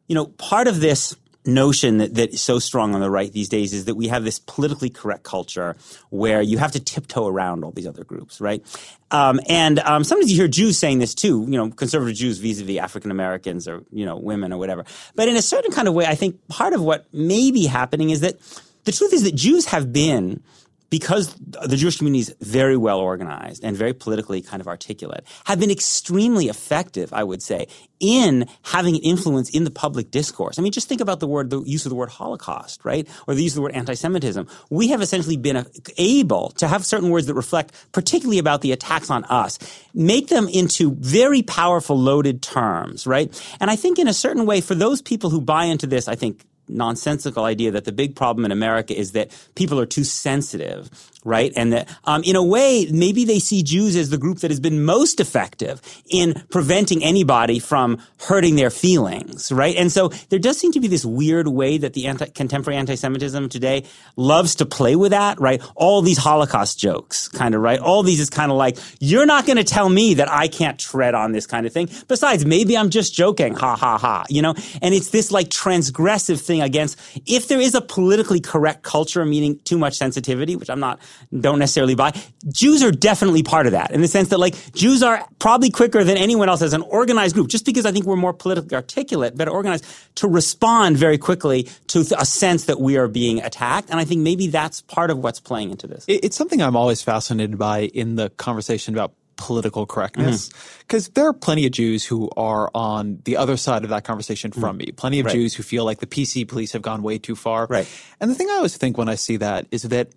You 0.06 0.14
know, 0.14 0.26
part 0.26 0.68
of 0.68 0.80
this 0.80 1.16
notion 1.48 1.98
that, 1.98 2.14
that 2.14 2.34
is 2.34 2.40
so 2.40 2.58
strong 2.58 2.94
on 2.94 3.00
the 3.00 3.10
right 3.10 3.32
these 3.32 3.48
days 3.48 3.72
is 3.72 3.86
that 3.86 3.96
we 3.96 4.08
have 4.08 4.22
this 4.22 4.38
politically 4.38 4.90
correct 4.90 5.24
culture 5.24 5.76
where 6.10 6.40
you 6.40 6.58
have 6.58 6.72
to 6.72 6.80
tiptoe 6.80 7.26
around 7.26 7.64
all 7.64 7.72
these 7.72 7.86
other 7.86 8.04
groups, 8.04 8.40
right? 8.40 8.64
Um, 9.10 9.40
and 9.48 9.80
um, 9.80 10.04
sometimes 10.04 10.30
you 10.30 10.36
hear 10.36 10.48
Jews 10.48 10.78
saying 10.78 10.98
this 11.00 11.14
too, 11.14 11.44
you 11.48 11.56
know, 11.56 11.70
conservative 11.70 12.14
Jews 12.14 12.38
vis-a-vis 12.38 12.78
African 12.78 13.10
Americans 13.10 13.66
or, 13.66 13.82
you 13.90 14.06
know, 14.06 14.16
women 14.16 14.52
or 14.52 14.58
whatever. 14.58 14.84
But 15.16 15.28
in 15.28 15.36
a 15.36 15.42
certain 15.42 15.72
kind 15.72 15.88
of 15.88 15.94
way, 15.94 16.06
I 16.06 16.14
think 16.14 16.46
part 16.48 16.74
of 16.74 16.82
what 16.82 17.12
may 17.12 17.50
be 17.50 17.66
happening 17.66 18.10
is 18.10 18.20
that 18.20 18.38
the 18.84 18.92
truth 18.92 19.12
is 19.12 19.24
that 19.24 19.34
Jews 19.34 19.66
have 19.66 19.92
been– 19.92 20.42
because 20.90 21.34
the 21.38 21.76
Jewish 21.76 21.98
community 21.98 22.20
is 22.20 22.34
very 22.40 22.76
well 22.76 22.98
organized 22.98 23.62
and 23.62 23.76
very 23.76 23.92
politically 23.92 24.40
kind 24.40 24.60
of 24.60 24.68
articulate, 24.68 25.24
have 25.44 25.60
been 25.60 25.70
extremely 25.70 26.46
effective, 26.46 27.12
I 27.12 27.24
would 27.24 27.42
say, 27.42 27.66
in 28.00 28.48
having 28.62 28.94
an 28.94 29.02
influence 29.02 29.50
in 29.50 29.64
the 29.64 29.70
public 29.70 30.10
discourse. 30.10 30.58
I 30.58 30.62
mean, 30.62 30.72
just 30.72 30.88
think 30.88 31.00
about 31.00 31.20
the 31.20 31.26
word, 31.26 31.50
the 31.50 31.62
use 31.62 31.84
of 31.84 31.90
the 31.90 31.96
word 31.96 32.08
Holocaust, 32.08 32.84
right? 32.84 33.06
Or 33.26 33.34
the 33.34 33.42
use 33.42 33.52
of 33.52 33.56
the 33.56 33.62
word 33.62 33.74
anti-Semitism. 33.74 34.46
We 34.70 34.88
have 34.88 35.02
essentially 35.02 35.36
been 35.36 35.66
able 35.98 36.50
to 36.50 36.68
have 36.68 36.86
certain 36.86 37.10
words 37.10 37.26
that 37.26 37.34
reflect 37.34 37.74
particularly 37.92 38.38
about 38.38 38.62
the 38.62 38.72
attacks 38.72 39.10
on 39.10 39.24
us, 39.24 39.58
make 39.94 40.28
them 40.28 40.48
into 40.48 40.94
very 40.94 41.42
powerful 41.42 41.98
loaded 41.98 42.40
terms, 42.42 43.06
right? 43.06 43.28
And 43.60 43.70
I 43.70 43.76
think 43.76 43.98
in 43.98 44.08
a 44.08 44.14
certain 44.14 44.46
way, 44.46 44.60
for 44.60 44.74
those 44.74 45.02
people 45.02 45.28
who 45.30 45.40
buy 45.40 45.64
into 45.64 45.86
this, 45.86 46.08
I 46.08 46.14
think 46.14 46.44
nonsensical 46.68 47.44
idea 47.44 47.70
that 47.70 47.84
the 47.84 47.92
big 47.92 48.16
problem 48.16 48.44
in 48.44 48.52
America 48.52 48.96
is 48.98 49.12
that 49.12 49.30
people 49.54 49.80
are 49.80 49.86
too 49.86 50.04
sensitive 50.04 50.90
right? 51.28 51.52
And 51.54 51.72
that, 51.72 51.88
um, 52.04 52.22
in 52.24 52.34
a 52.34 52.42
way, 52.42 52.88
maybe 52.90 53.24
they 53.24 53.38
see 53.38 53.62
Jews 53.62 53.94
as 53.94 54.10
the 54.10 54.18
group 54.18 54.38
that 54.38 54.50
has 54.50 54.58
been 54.58 54.84
most 54.84 55.20
effective 55.20 55.80
in 56.10 56.42
preventing 56.50 57.04
anybody 57.04 57.58
from 57.58 57.98
hurting 58.26 58.56
their 58.56 58.70
feelings, 58.70 59.52
right? 59.52 59.76
And 59.76 59.92
so 59.92 60.08
there 60.30 60.38
does 60.38 60.58
seem 60.58 60.72
to 60.72 60.80
be 60.80 60.88
this 60.88 61.04
weird 61.04 61.48
way 61.48 61.78
that 61.78 61.92
the 61.92 62.06
anti- 62.06 62.26
contemporary 62.26 62.78
anti-Semitism 62.78 63.48
today 63.48 63.84
loves 64.16 64.54
to 64.56 64.66
play 64.66 64.96
with 64.96 65.10
that, 65.10 65.38
right? 65.40 65.62
All 65.76 66.02
these 66.02 66.18
Holocaust 66.18 66.78
jokes, 66.78 67.28
kind 67.28 67.54
of, 67.54 67.60
right? 67.60 67.78
All 67.78 68.02
these 68.02 68.20
is 68.20 68.30
kind 68.30 68.50
of 68.50 68.56
like, 68.56 68.78
you're 68.98 69.26
not 69.26 69.46
going 69.46 69.58
to 69.58 69.64
tell 69.64 69.88
me 69.88 70.14
that 70.14 70.30
I 70.30 70.48
can't 70.48 70.78
tread 70.78 71.14
on 71.14 71.32
this 71.32 71.46
kind 71.46 71.66
of 71.66 71.72
thing. 71.72 71.88
Besides, 72.08 72.44
maybe 72.46 72.76
I'm 72.76 72.90
just 72.90 73.14
joking, 73.14 73.54
ha 73.54 73.76
ha 73.76 73.98
ha, 73.98 74.24
you 74.28 74.40
know? 74.42 74.54
And 74.80 74.94
it's 74.94 75.10
this 75.10 75.30
like 75.30 75.48
transgressive 75.48 76.40
thing 76.40 76.62
against, 76.62 76.98
if 77.26 77.48
there 77.48 77.60
is 77.60 77.74
a 77.74 77.80
politically 77.80 78.40
correct 78.40 78.82
culture, 78.82 79.24
meaning 79.24 79.58
too 79.64 79.78
much 79.78 79.96
sensitivity, 79.96 80.56
which 80.56 80.70
I'm 80.70 80.80
not, 80.80 80.98
don't 81.38 81.58
necessarily 81.58 81.94
buy, 81.94 82.12
Jews 82.50 82.82
are 82.82 82.90
definitely 82.90 83.42
part 83.42 83.66
of 83.66 83.72
that 83.72 83.90
in 83.90 84.00
the 84.00 84.08
sense 84.08 84.28
that 84.28 84.38
like 84.38 84.54
Jews 84.72 85.02
are 85.02 85.26
probably 85.38 85.70
quicker 85.70 86.04
than 86.04 86.16
anyone 86.16 86.48
else 86.48 86.62
as 86.62 86.72
an 86.72 86.82
organized 86.82 87.34
group, 87.34 87.48
just 87.48 87.64
because 87.64 87.86
I 87.86 87.92
think 87.92 88.06
we're 88.06 88.16
more 88.16 88.32
politically 88.32 88.74
articulate, 88.74 89.36
better 89.36 89.50
organized 89.50 89.84
to 90.16 90.28
respond 90.28 90.96
very 90.96 91.18
quickly 91.18 91.68
to 91.88 92.00
a 92.18 92.24
sense 92.24 92.64
that 92.64 92.80
we 92.80 92.96
are 92.96 93.08
being 93.08 93.40
attacked. 93.42 93.90
And 93.90 94.00
I 94.00 94.04
think 94.04 94.22
maybe 94.22 94.48
that's 94.48 94.80
part 94.82 95.10
of 95.10 95.18
what's 95.18 95.40
playing 95.40 95.70
into 95.70 95.86
this. 95.86 96.04
It's 96.08 96.36
something 96.36 96.62
I'm 96.62 96.76
always 96.76 97.02
fascinated 97.02 97.58
by 97.58 97.80
in 97.80 98.16
the 98.16 98.30
conversation 98.30 98.94
about 98.94 99.12
political 99.38 99.86
correctness 99.86 100.50
because 100.80 101.04
mm-hmm. 101.04 101.14
there 101.14 101.28
are 101.28 101.32
plenty 101.32 101.64
of 101.64 101.72
Jews 101.72 102.04
who 102.04 102.28
are 102.36 102.70
on 102.74 103.20
the 103.24 103.38
other 103.38 103.56
side 103.56 103.84
of 103.84 103.90
that 103.90 104.04
conversation 104.04 104.50
from 104.50 104.78
mm-hmm. 104.78 104.88
me. 104.88 104.92
Plenty 104.92 105.20
of 105.20 105.26
right. 105.26 105.34
Jews 105.34 105.54
who 105.54 105.62
feel 105.62 105.84
like 105.84 106.00
the 106.00 106.06
PC 106.06 106.46
police 106.46 106.72
have 106.72 106.82
gone 106.82 107.02
way 107.02 107.18
too 107.18 107.36
far. 107.36 107.66
Right. 107.66 107.88
And 108.20 108.30
the 108.30 108.34
thing 108.34 108.48
I 108.50 108.54
always 108.54 108.76
think 108.76 108.98
when 108.98 109.08
I 109.08 109.14
see 109.14 109.38
that 109.38 109.66
is 109.70 109.84
that 109.84 110.08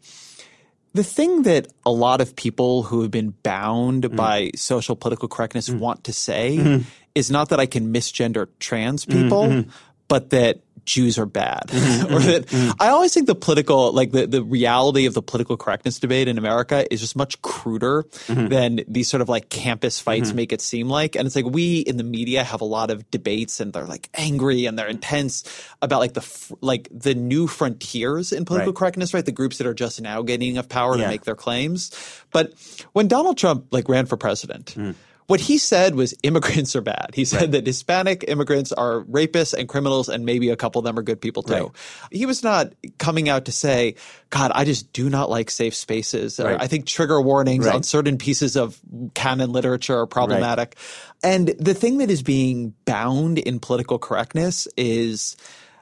the 0.94 1.04
thing 1.04 1.44
that 1.44 1.68
a 1.86 1.92
lot 1.92 2.22
of 2.22 2.36
people 2.36 2.84
who 2.84 3.02
have 3.02 3.12
been 3.12 3.34
bound 3.44 4.04
mm 4.04 4.16
by 4.16 4.52
social 4.56 4.96
political 4.96 5.28
correctness 5.28 5.70
mm 5.70 5.80
want 5.80 6.04
to 6.04 6.14
say 6.14 6.58
mm-hmm. 6.58 6.84
is 7.16 7.32
not 7.32 7.50
that 7.50 7.60
I 7.60 7.66
can 7.66 7.94
misgender 7.94 8.48
trans 8.60 9.06
people, 9.06 9.44
mm-hmm. 9.44 9.70
but 10.08 10.32
that 10.32 10.60
Jews 10.86 11.17
are 11.17 11.25
bad. 11.25 11.63
Mm-hmm, 11.67 12.05
or 12.13 12.19
mm-hmm, 12.19 12.27
that 12.27 12.45
mm-hmm. 12.47 12.71
I 12.79 12.89
always 12.89 13.13
think 13.13 13.27
the 13.27 13.36
political, 13.36 13.91
like 13.93 14.11
the, 14.11 14.27
the 14.27 14.43
reality 14.43 15.05
of 15.05 15.13
the 15.13 15.21
political 15.21 15.57
correctness 15.57 15.99
debate 15.99 16.27
in 16.27 16.38
America 16.38 16.91
is 16.91 16.99
just 16.99 17.15
much 17.15 17.41
cruder 17.41 18.03
mm-hmm. 18.03 18.47
than 18.47 18.82
these 18.88 19.07
sort 19.07 19.21
of 19.21 19.29
like 19.29 19.49
campus 19.49 19.99
fights 19.99 20.29
mm-hmm. 20.29 20.38
make 20.38 20.53
it 20.53 20.61
seem 20.61 20.89
like. 20.89 21.15
And 21.15 21.25
it's 21.25 21.36
like 21.36 21.45
we 21.45 21.79
in 21.79 21.97
the 21.97 22.03
media 22.03 22.43
have 22.43 22.61
a 22.61 22.65
lot 22.65 22.91
of 22.91 23.09
debates 23.11 23.59
and 23.59 23.73
they're 23.73 23.86
like 23.86 24.09
angry 24.13 24.65
and 24.65 24.77
they're 24.77 24.88
intense 24.88 25.43
about 25.82 25.99
like 25.99 26.13
the, 26.13 26.55
like 26.61 26.88
the 26.91 27.15
new 27.15 27.47
frontiers 27.47 28.32
in 28.32 28.45
political 28.45 28.73
right. 28.73 28.77
correctness, 28.77 29.13
right? 29.13 29.25
The 29.25 29.32
groups 29.32 29.57
that 29.57 29.67
are 29.67 29.73
just 29.73 30.01
now 30.01 30.21
getting 30.21 30.51
enough 30.51 30.69
power 30.69 30.97
yeah. 30.97 31.03
to 31.03 31.09
make 31.09 31.23
their 31.23 31.36
claims. 31.36 31.91
But 32.32 32.53
when 32.93 33.07
Donald 33.07 33.38
Trump 33.38 33.67
like 33.71 33.89
ran 33.89 34.05
for 34.05 34.17
president, 34.17 34.73
mm 34.75 34.95
what 35.32 35.39
he 35.39 35.57
said 35.57 35.95
was 35.95 36.13
immigrants 36.23 36.75
are 36.75 36.82
bad. 36.82 37.11
He 37.13 37.23
said 37.23 37.41
right. 37.41 37.51
that 37.53 37.65
Hispanic 37.65 38.25
immigrants 38.27 38.73
are 38.73 39.03
rapists 39.03 39.53
and 39.53 39.69
criminals, 39.69 40.09
and 40.09 40.25
maybe 40.25 40.49
a 40.49 40.57
couple 40.57 40.79
of 40.79 40.84
them 40.84 40.99
are 40.99 41.03
good 41.03 41.21
people 41.21 41.41
too. 41.41 41.53
Right. 41.53 41.71
He 42.11 42.25
was 42.25 42.43
not 42.43 42.73
coming 42.97 43.29
out 43.29 43.45
to 43.45 43.53
say, 43.53 43.95
God, 44.29 44.51
I 44.53 44.65
just 44.65 44.91
do 44.91 45.09
not 45.09 45.29
like 45.29 45.49
safe 45.49 45.73
spaces. 45.73 46.38
Uh, 46.38 46.47
right. 46.47 46.61
I 46.61 46.67
think 46.67 46.86
trigger 46.86 47.21
warnings 47.21 47.65
on 47.65 47.84
certain 47.84 48.17
pieces 48.17 48.57
of 48.57 48.77
canon 49.13 49.53
literature 49.53 49.99
are 49.99 50.05
problematic. 50.05 50.75
And 51.23 51.47
the 51.47 51.75
thing 51.75 51.99
that 51.99 52.11
is 52.11 52.23
being 52.23 52.73
bound 52.84 53.38
in 53.38 53.61
political 53.61 53.99
correctness 53.99 54.67
is 54.75 55.38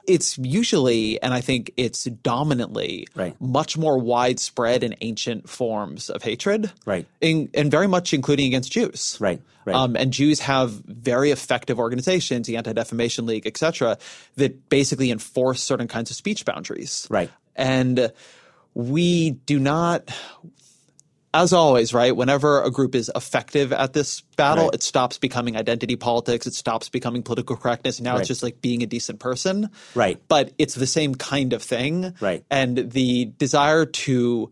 it's 0.06 0.38
usually, 0.38 1.20
and 1.22 1.34
I 1.34 1.40
think 1.40 1.72
it's 1.76 2.04
dominantly, 2.04 3.06
right. 3.14 3.34
much 3.40 3.76
more 3.78 3.98
widespread 3.98 4.82
in 4.82 4.94
ancient 5.00 5.48
forms 5.48 6.10
of 6.10 6.22
hatred, 6.22 6.72
right, 6.86 7.06
in, 7.20 7.48
and 7.54 7.70
very 7.70 7.86
much 7.86 8.12
including 8.12 8.46
against 8.46 8.72
Jews, 8.72 9.16
right. 9.20 9.40
Right. 9.66 9.76
Um, 9.76 9.94
and 9.94 10.10
Jews 10.10 10.40
have 10.40 10.70
very 10.70 11.32
effective 11.32 11.78
organizations, 11.78 12.46
the 12.46 12.56
Anti 12.56 12.72
Defamation 12.72 13.26
League, 13.26 13.46
et 13.46 13.58
cetera, 13.58 13.98
that 14.36 14.70
basically 14.70 15.10
enforce 15.10 15.62
certain 15.62 15.86
kinds 15.86 16.10
of 16.10 16.16
speech 16.16 16.46
boundaries. 16.46 17.06
Right. 17.10 17.30
And 17.54 18.10
we 18.72 19.32
do 19.32 19.58
not, 19.58 20.10
as 21.32 21.52
always, 21.52 21.94
right, 21.94 22.14
whenever 22.14 22.62
a 22.62 22.70
group 22.70 22.94
is 22.94 23.10
effective 23.14 23.72
at 23.72 23.92
this 23.92 24.22
battle, 24.36 24.64
right. 24.64 24.74
it 24.74 24.82
stops 24.82 25.18
becoming 25.18 25.56
identity 25.56 25.96
politics. 25.96 26.46
It 26.46 26.54
stops 26.54 26.88
becoming 26.88 27.22
political 27.22 27.56
correctness. 27.56 28.00
Now 28.00 28.14
right. 28.14 28.20
it's 28.20 28.28
just 28.28 28.42
like 28.42 28.60
being 28.60 28.82
a 28.82 28.86
decent 28.86 29.20
person. 29.20 29.70
Right. 29.94 30.20
But 30.28 30.52
it's 30.58 30.74
the 30.74 30.86
same 30.86 31.14
kind 31.14 31.52
of 31.52 31.62
thing. 31.62 32.14
Right. 32.20 32.44
And 32.50 32.90
the 32.90 33.26
desire 33.26 33.86
to 33.86 34.50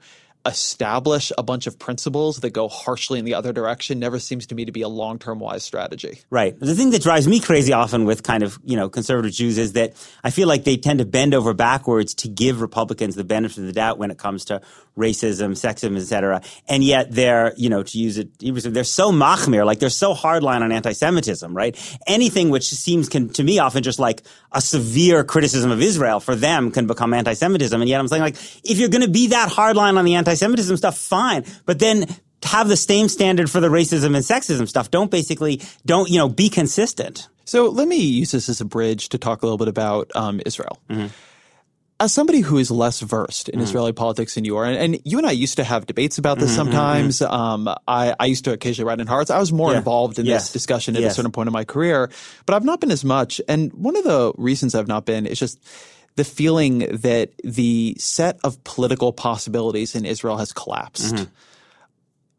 establish 0.48 1.30
a 1.38 1.42
bunch 1.44 1.68
of 1.68 1.78
principles 1.78 2.38
that 2.38 2.50
go 2.50 2.68
harshly 2.68 3.20
in 3.20 3.24
the 3.24 3.34
other 3.34 3.52
direction 3.52 4.00
never 4.00 4.18
seems 4.18 4.46
to 4.48 4.56
me 4.56 4.64
to 4.64 4.72
be 4.72 4.82
a 4.82 4.88
long-term 4.88 5.38
wise 5.38 5.62
strategy. 5.62 6.22
Right. 6.30 6.58
The 6.58 6.74
thing 6.74 6.90
that 6.90 7.02
drives 7.02 7.28
me 7.28 7.38
crazy 7.38 7.72
often 7.72 8.04
with 8.04 8.24
kind 8.24 8.42
of, 8.42 8.58
you 8.64 8.76
know, 8.76 8.88
conservative 8.88 9.32
Jews 9.32 9.58
is 9.58 9.74
that 9.74 9.94
I 10.24 10.30
feel 10.30 10.48
like 10.48 10.64
they 10.64 10.76
tend 10.76 10.98
to 10.98 11.04
bend 11.04 11.34
over 11.34 11.54
backwards 11.54 12.14
to 12.14 12.28
give 12.28 12.60
Republicans 12.60 13.14
the 13.14 13.24
benefit 13.24 13.58
of 13.58 13.66
the 13.66 13.72
doubt 13.72 13.98
when 13.98 14.10
it 14.10 14.18
comes 14.18 14.46
to 14.46 14.60
racism, 14.96 15.50
sexism, 15.52 15.96
et 15.96 16.02
cetera. 16.02 16.42
And 16.68 16.82
yet 16.82 17.12
they're, 17.12 17.54
you 17.56 17.68
know, 17.68 17.84
to 17.84 17.98
use 17.98 18.18
it, 18.18 18.30
they're 18.40 18.82
so 18.82 19.12
machmir, 19.12 19.64
like 19.64 19.78
they're 19.78 19.90
so 19.90 20.12
hardline 20.12 20.62
on 20.62 20.72
anti-Semitism, 20.72 21.56
right? 21.56 21.98
Anything 22.08 22.50
which 22.50 22.68
seems 22.68 23.08
can, 23.08 23.28
to 23.30 23.44
me 23.44 23.60
often 23.60 23.84
just 23.84 24.00
like 24.00 24.22
a 24.50 24.60
severe 24.60 25.22
criticism 25.22 25.70
of 25.70 25.80
Israel 25.80 26.18
for 26.18 26.34
them 26.34 26.72
can 26.72 26.88
become 26.88 27.14
anti-Semitism. 27.14 27.80
And 27.80 27.88
yet 27.88 28.00
I'm 28.00 28.08
saying 28.08 28.22
like, 28.22 28.36
if 28.64 28.78
you're 28.78 28.88
going 28.88 29.02
to 29.02 29.10
be 29.10 29.28
that 29.28 29.50
hardline 29.50 29.98
on 29.98 30.04
the 30.04 30.16
anti-Semitism 30.42 30.76
stuff, 30.76 30.98
fine. 30.98 31.44
But 31.66 31.78
then 31.78 32.06
have 32.44 32.68
the 32.68 32.76
same 32.76 33.08
standard 33.08 33.50
for 33.50 33.60
the 33.60 33.68
racism 33.68 34.14
and 34.14 34.24
sexism 34.24 34.68
stuff. 34.68 34.90
Don't 34.90 35.10
basically, 35.10 35.60
don't, 35.84 36.08
you 36.08 36.18
know, 36.18 36.28
be 36.28 36.48
consistent. 36.48 37.28
So 37.44 37.68
let 37.68 37.88
me 37.88 37.96
use 37.96 38.30
this 38.30 38.48
as 38.48 38.60
a 38.60 38.64
bridge 38.64 39.08
to 39.10 39.18
talk 39.18 39.42
a 39.42 39.46
little 39.46 39.58
bit 39.58 39.68
about 39.68 40.10
um, 40.14 40.40
Israel. 40.44 40.78
Mm-hmm 40.88 41.08
as 42.00 42.12
somebody 42.12 42.40
who 42.40 42.58
is 42.58 42.70
less 42.70 43.00
versed 43.00 43.48
in 43.48 43.58
mm. 43.58 43.62
Israeli 43.62 43.92
politics 43.92 44.36
than 44.36 44.44
you 44.44 44.56
are, 44.56 44.64
and, 44.64 44.76
and, 44.76 45.00
you 45.04 45.18
and 45.18 45.26
I 45.26 45.32
used 45.32 45.56
to 45.56 45.64
have 45.64 45.86
debates 45.86 46.18
about 46.18 46.38
this 46.38 46.50
mm-hmm, 46.50 46.56
sometimes. 46.56 47.18
Mm-hmm. 47.18 47.32
Um, 47.32 47.68
I, 47.88 48.14
I, 48.18 48.26
used 48.26 48.44
to 48.44 48.52
occasionally 48.52 48.88
write 48.88 49.00
in 49.00 49.06
Haaretz. 49.06 49.30
I 49.30 49.38
was 49.38 49.52
more 49.52 49.72
yeah. 49.72 49.78
involved 49.78 50.18
in 50.18 50.26
yes. 50.26 50.44
this 50.44 50.52
discussion 50.52 50.94
at 50.94 51.02
yes. 51.02 51.12
a 51.12 51.14
certain 51.16 51.32
point 51.32 51.48
in 51.48 51.52
my 51.52 51.64
career, 51.64 52.10
but 52.46 52.54
I've 52.54 52.64
not 52.64 52.80
been 52.80 52.92
as 52.92 53.04
much. 53.04 53.40
And 53.48 53.72
one 53.72 53.96
of 53.96 54.04
the 54.04 54.32
reasons 54.36 54.74
I've 54.74 54.86
not 54.86 55.06
been 55.06 55.26
is 55.26 55.38
just 55.38 55.58
the 56.18 56.24
feeling 56.24 56.80
that 56.80 57.30
the 57.44 57.94
set 57.96 58.40
of 58.42 58.62
political 58.64 59.12
possibilities 59.12 59.94
in 59.94 60.04
Israel 60.04 60.36
has 60.36 60.52
collapsed. 60.52 61.14
Mm-hmm. 61.14 61.24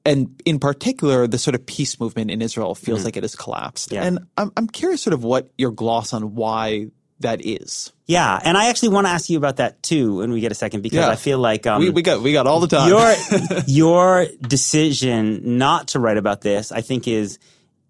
And 0.04 0.42
in 0.46 0.60
particular, 0.60 1.28
the 1.28 1.38
sort 1.38 1.56
of 1.56 1.66
peace 1.66 1.98
movement 1.98 2.30
in 2.30 2.42
Israel 2.42 2.76
feels 2.76 3.00
mm-hmm. 3.00 3.06
like 3.06 3.16
it 3.16 3.24
has 3.24 3.38
collapsed. 3.38 3.94
Yeah. 3.94 4.04
And 4.04 4.20
I'm, 4.38 4.52
I'm 4.58 4.68
curious 4.68 5.02
sort 5.02 5.14
of 5.14 5.24
what 5.24 5.50
your 5.58 5.72
gloss 5.72 6.12
on 6.12 6.36
why 6.36 6.88
that 7.22 7.46
is. 7.46 7.94
Yeah, 8.06 8.38
and 8.44 8.58
I 8.58 8.68
actually 8.70 8.90
want 8.90 9.08
to 9.08 9.12
ask 9.12 9.30
you 9.30 9.38
about 9.38 9.58
that 9.58 9.82
too 9.82 10.18
when 10.18 10.34
we 10.34 10.42
get 10.42 10.52
a 10.52 10.56
second 10.56 10.82
because 10.82 11.06
yeah. 11.06 11.10
I 11.10 11.16
feel 11.16 11.38
like 11.38 11.66
um, 11.66 11.80
we, 11.82 11.90
we 11.90 12.02
got 12.02 12.22
we 12.22 12.34
got 12.34 12.48
all 12.48 12.60
the 12.60 12.68
time. 12.68 12.90
Your 12.90 13.16
your 13.68 14.28
decision 14.42 15.58
not 15.58 15.90
to 15.90 16.00
write 16.00 16.18
about 16.18 16.42
this, 16.42 16.72
I 16.72 16.82
think, 16.82 17.08
is 17.08 17.38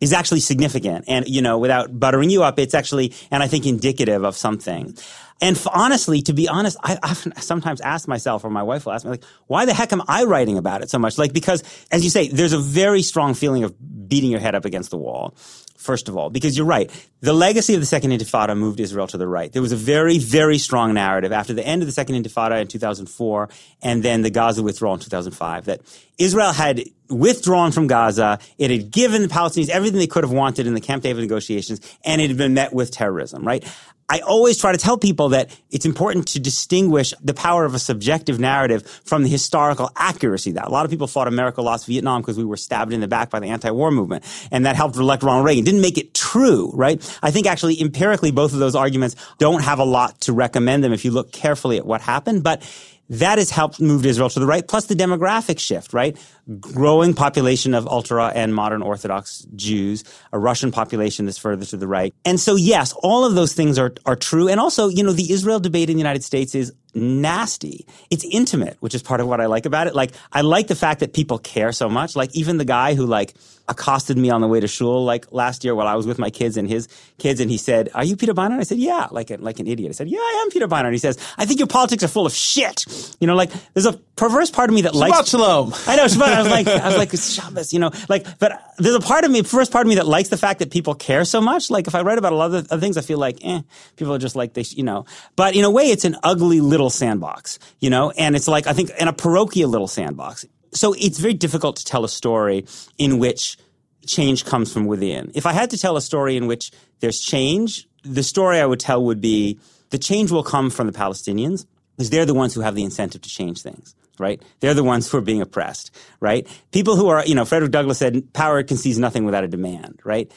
is 0.01 0.13
actually 0.13 0.39
significant, 0.39 1.05
and 1.07 1.27
you 1.27 1.41
know, 1.41 1.57
without 1.57 1.97
buttering 1.97 2.29
you 2.29 2.43
up, 2.43 2.57
it's 2.57 2.73
actually, 2.73 3.13
and 3.31 3.43
I 3.43 3.47
think, 3.47 3.65
indicative 3.65 4.23
of 4.23 4.35
something. 4.35 4.97
And 5.41 5.55
f- 5.55 5.67
honestly, 5.73 6.21
to 6.23 6.33
be 6.33 6.47
honest, 6.47 6.77
I 6.83 6.97
often 7.01 7.33
sometimes 7.37 7.81
ask 7.81 8.07
myself, 8.07 8.43
or 8.43 8.49
my 8.49 8.63
wife 8.63 8.85
will 8.85 8.93
ask 8.93 9.05
me, 9.05 9.11
like, 9.11 9.23
why 9.47 9.65
the 9.65 9.73
heck 9.73 9.93
am 9.93 10.01
I 10.07 10.25
writing 10.25 10.57
about 10.57 10.81
it 10.81 10.89
so 10.89 10.99
much? 10.99 11.17
Like, 11.17 11.33
because 11.33 11.63
as 11.91 12.03
you 12.03 12.09
say, 12.09 12.27
there's 12.27 12.53
a 12.53 12.59
very 12.59 13.01
strong 13.01 13.33
feeling 13.33 13.63
of 13.63 13.75
beating 14.09 14.31
your 14.31 14.39
head 14.39 14.55
up 14.55 14.65
against 14.65 14.89
the 14.89 14.97
wall 14.97 15.35
first 15.79 16.09
of 16.09 16.17
all, 16.17 16.29
because 16.29 16.57
you're 16.57 16.67
right. 16.67 16.91
The 17.21 17.33
legacy 17.33 17.73
of 17.73 17.79
the 17.79 17.85
Second 17.85 18.11
Intifada 18.11 18.55
moved 18.55 18.81
Israel 18.81 19.07
to 19.07 19.17
the 19.17 19.27
right. 19.27 19.51
There 19.51 19.61
was 19.61 19.71
a 19.71 19.77
very, 19.77 20.17
very 20.17 20.57
strong 20.57 20.93
narrative 20.93 21.31
after 21.31 21.53
the 21.53 21.65
end 21.65 21.81
of 21.81 21.87
the 21.87 21.93
Second 21.93 22.21
Intifada 22.21 22.61
in 22.61 22.67
2004 22.67 23.49
and 23.81 24.03
then 24.03 24.21
the 24.21 24.29
Gaza 24.29 24.61
withdrawal 24.61 24.95
in 24.95 24.99
2005 24.99 25.65
that 25.65 25.81
Israel 26.17 26.51
had 26.51 26.83
withdrawn 27.09 27.71
from 27.71 27.87
Gaza. 27.87 28.39
It 28.57 28.71
had 28.71 28.91
given 28.91 29.21
the 29.21 29.29
Palestinians 29.29 29.69
everything 29.69 29.99
they 29.99 30.07
could 30.07 30.25
have 30.25 30.33
wanted 30.33 30.67
in 30.67 30.73
the 30.73 30.81
Camp 30.81 31.01
David 31.01 31.21
negotiations 31.21 31.79
and 32.03 32.21
it 32.21 32.27
had 32.27 32.37
been 32.37 32.53
met 32.53 32.73
with 32.73 32.91
terrorism, 32.91 33.47
right? 33.47 33.63
I 34.09 34.19
always 34.19 34.57
try 34.57 34.71
to 34.71 34.77
tell 34.77 34.97
people 34.97 35.29
that 35.29 35.55
it's 35.69 35.85
important 35.85 36.29
to 36.29 36.39
distinguish 36.39 37.13
the 37.21 37.33
power 37.35 37.63
of 37.63 37.75
a 37.75 37.79
subjective 37.79 38.39
narrative 38.39 38.85
from 39.05 39.21
the 39.21 39.29
historical 39.29 39.91
accuracy 39.95 40.53
that 40.53 40.67
a 40.67 40.69
lot 40.69 40.83
of 40.83 40.91
people 40.91 41.05
thought 41.05 41.27
America 41.27 41.61
lost 41.61 41.85
Vietnam 41.85 42.21
because 42.21 42.37
we 42.37 42.43
were 42.43 42.57
stabbed 42.57 42.91
in 42.91 43.01
the 43.01 43.07
back 43.07 43.29
by 43.29 43.39
the 43.39 43.47
anti-war 43.47 43.91
movement 43.91 44.23
and 44.51 44.65
that 44.65 44.75
helped 44.75 44.95
elect 44.95 45.21
Ronald 45.21 45.45
Reagan. 45.45 45.63
Didn't 45.63 45.81
make 45.81 45.99
it 45.99 46.15
true, 46.15 46.71
right? 46.73 46.99
I 47.21 47.29
think 47.29 47.45
actually 47.45 47.79
empirically 47.79 48.31
both 48.31 48.53
of 48.53 48.59
those 48.59 48.75
arguments 48.75 49.15
don't 49.37 49.63
have 49.63 49.77
a 49.77 49.85
lot 49.85 50.19
to 50.21 50.33
recommend 50.33 50.83
them 50.83 50.91
if 50.91 51.05
you 51.05 51.11
look 51.11 51.31
carefully 51.31 51.77
at 51.77 51.85
what 51.85 52.01
happened, 52.01 52.43
but 52.43 52.63
that 53.09 53.37
has 53.37 53.49
helped 53.49 53.81
move 53.81 54.05
Israel 54.05 54.29
to 54.29 54.39
the 54.39 54.45
right, 54.45 54.67
plus 54.67 54.85
the 54.85 54.95
demographic 54.95 55.59
shift, 55.59 55.93
right? 55.93 56.17
Growing 56.59 57.13
population 57.13 57.73
of 57.73 57.87
ultra 57.87 58.27
and 58.27 58.53
modern 58.53 58.81
Orthodox 58.81 59.45
Jews, 59.55 60.03
a 60.31 60.39
Russian 60.39 60.71
population 60.71 61.25
that's 61.25 61.37
further 61.37 61.65
to 61.65 61.77
the 61.77 61.87
right. 61.87 62.13
And 62.25 62.39
so, 62.39 62.55
yes, 62.55 62.93
all 63.01 63.25
of 63.25 63.35
those 63.35 63.53
things 63.53 63.79
are, 63.79 63.93
are 64.05 64.15
true. 64.15 64.47
And 64.47 64.59
also, 64.59 64.87
you 64.87 65.03
know, 65.03 65.11
the 65.11 65.31
Israel 65.31 65.59
debate 65.59 65.89
in 65.89 65.95
the 65.95 66.01
United 66.01 66.23
States 66.23 66.53
is 66.53 66.71
nasty. 66.93 67.85
It's 68.09 68.25
intimate, 68.25 68.77
which 68.79 68.95
is 68.95 69.03
part 69.03 69.21
of 69.21 69.27
what 69.27 69.41
I 69.41 69.47
like 69.47 69.65
about 69.65 69.87
it. 69.87 69.95
Like, 69.95 70.11
I 70.31 70.41
like 70.41 70.67
the 70.67 70.75
fact 70.75 70.99
that 70.99 71.13
people 71.13 71.39
care 71.39 71.71
so 71.71 71.89
much. 71.89 72.15
Like, 72.15 72.35
even 72.35 72.57
the 72.57 72.65
guy 72.65 72.93
who 72.93 73.05
like 73.05 73.33
accosted 73.69 74.17
me 74.17 74.29
on 74.29 74.41
the 74.41 74.47
way 74.47 74.59
to 74.59 74.67
shul 74.67 75.05
like 75.05 75.31
last 75.31 75.63
year 75.63 75.75
while 75.75 75.87
I 75.87 75.95
was 75.95 76.07
with 76.07 76.19
my 76.19 76.29
kids 76.29 76.57
and 76.57 76.67
his 76.67 76.87
kids, 77.17 77.39
and 77.39 77.49
he 77.49 77.57
said, 77.57 77.89
"Are 77.93 78.03
you 78.03 78.15
Peter 78.15 78.33
Beinart?" 78.33 78.59
I 78.59 78.63
said, 78.63 78.79
"Yeah," 78.79 79.07
like 79.11 79.31
a, 79.31 79.37
like 79.37 79.59
an 79.59 79.67
idiot. 79.67 79.89
I 79.89 79.93
said, 79.93 80.09
"Yeah, 80.09 80.19
I 80.19 80.43
am 80.43 80.49
Peter 80.49 80.67
Beinart." 80.67 80.85
And 80.85 80.93
he 80.93 80.99
says, 80.99 81.17
"I 81.37 81.45
think 81.45 81.59
your 81.59 81.67
politics 81.67 82.03
are 82.03 82.07
full 82.07 82.25
of 82.25 82.33
shit." 82.33 82.85
You 83.19 83.27
know, 83.27 83.35
like 83.35 83.51
there's 83.73 83.85
a 83.85 83.93
perverse 84.19 84.51
part 84.51 84.69
of 84.69 84.75
me 84.75 84.81
that 84.81 84.93
Shabbat 84.93 85.09
likes 85.09 85.29
shalom. 85.29 85.73
I 85.87 85.95
know, 85.95 86.05
Shabbat. 86.05 86.33
I 86.33 86.41
was 86.41 86.51
like, 86.51 86.67
I 86.67 86.87
was 86.87 86.97
like, 86.97 87.11
Shabbos, 87.17 87.73
you 87.73 87.79
know, 87.79 87.91
like, 88.09 88.27
but 88.39 88.61
there's 88.77 88.95
a 88.95 88.99
part 88.99 89.23
of 89.23 89.31
me, 89.31 89.41
first 89.43 89.71
part 89.71 89.85
of 89.85 89.89
me 89.89 89.95
that 89.95 90.07
likes 90.07 90.29
the 90.29 90.37
fact 90.37 90.59
that 90.59 90.71
people 90.71 90.93
care 90.93 91.23
so 91.23 91.39
much. 91.39 91.71
Like, 91.71 91.87
if 91.87 91.95
I 91.95 92.01
write 92.01 92.17
about 92.17 92.33
a 92.33 92.35
lot 92.35 92.53
of 92.53 92.67
other 92.69 92.81
things, 92.81 92.97
I 92.97 93.01
feel 93.01 93.17
like, 93.17 93.39
eh, 93.43 93.61
people 93.95 94.13
are 94.13 94.19
just 94.19 94.35
like 94.35 94.53
they, 94.53 94.65
you 94.71 94.83
know. 94.83 95.05
But 95.37 95.55
in 95.55 95.63
a 95.63 95.71
way, 95.71 95.89
it's 95.89 96.05
an 96.05 96.17
ugly 96.23 96.59
little 96.59 96.89
sandbox, 96.89 97.59
you 97.79 97.89
know, 97.89 98.11
and 98.11 98.35
it's 98.35 98.47
like 98.47 98.67
I 98.67 98.73
think 98.73 98.91
in 98.99 99.07
a 99.07 99.13
parochial 99.13 99.69
little 99.69 99.87
sandbox. 99.87 100.45
So 100.71 100.93
it's 100.93 101.19
very 101.19 101.33
difficult 101.33 101.77
to 101.77 101.85
tell 101.85 102.03
a 102.03 102.09
story 102.09 102.65
in 102.97 103.19
which 103.19 103.57
change 104.05 104.45
comes 104.45 104.71
from 104.71 104.85
within. 104.85 105.31
If 105.35 105.45
I 105.45 105.53
had 105.53 105.69
to 105.71 105.77
tell 105.77 105.97
a 105.97 106.01
story 106.01 106.37
in 106.37 106.47
which 106.47 106.71
there's 106.99 107.19
change, 107.19 107.87
the 108.03 108.23
story 108.23 108.59
I 108.59 108.65
would 108.65 108.79
tell 108.79 109.03
would 109.03 109.21
be 109.21 109.59
the 109.89 109.97
change 109.97 110.31
will 110.31 110.43
come 110.43 110.69
from 110.69 110.87
the 110.87 110.93
Palestinians 110.93 111.65
because 111.95 112.09
they're 112.09 112.25
the 112.25 112.33
ones 112.33 112.53
who 112.53 112.61
have 112.61 112.75
the 112.75 112.83
incentive 112.83 113.21
to 113.21 113.29
change 113.29 113.61
things. 113.61 113.95
Right? 114.17 114.41
They're 114.59 114.73
the 114.73 114.83
ones 114.83 115.09
who 115.09 115.17
are 115.17 115.21
being 115.21 115.41
oppressed, 115.41 115.91
right? 116.19 116.45
People 116.73 116.97
who 116.97 117.07
are, 117.07 117.25
you 117.25 117.35
know, 117.35 117.45
Frederick 117.45 117.71
Douglass 117.71 117.99
said, 117.99 118.33
power 118.33 118.61
conceives 118.63 118.99
nothing 118.99 119.23
without 119.23 119.45
a 119.45 119.47
demand, 119.47 120.01
right? 120.03 120.29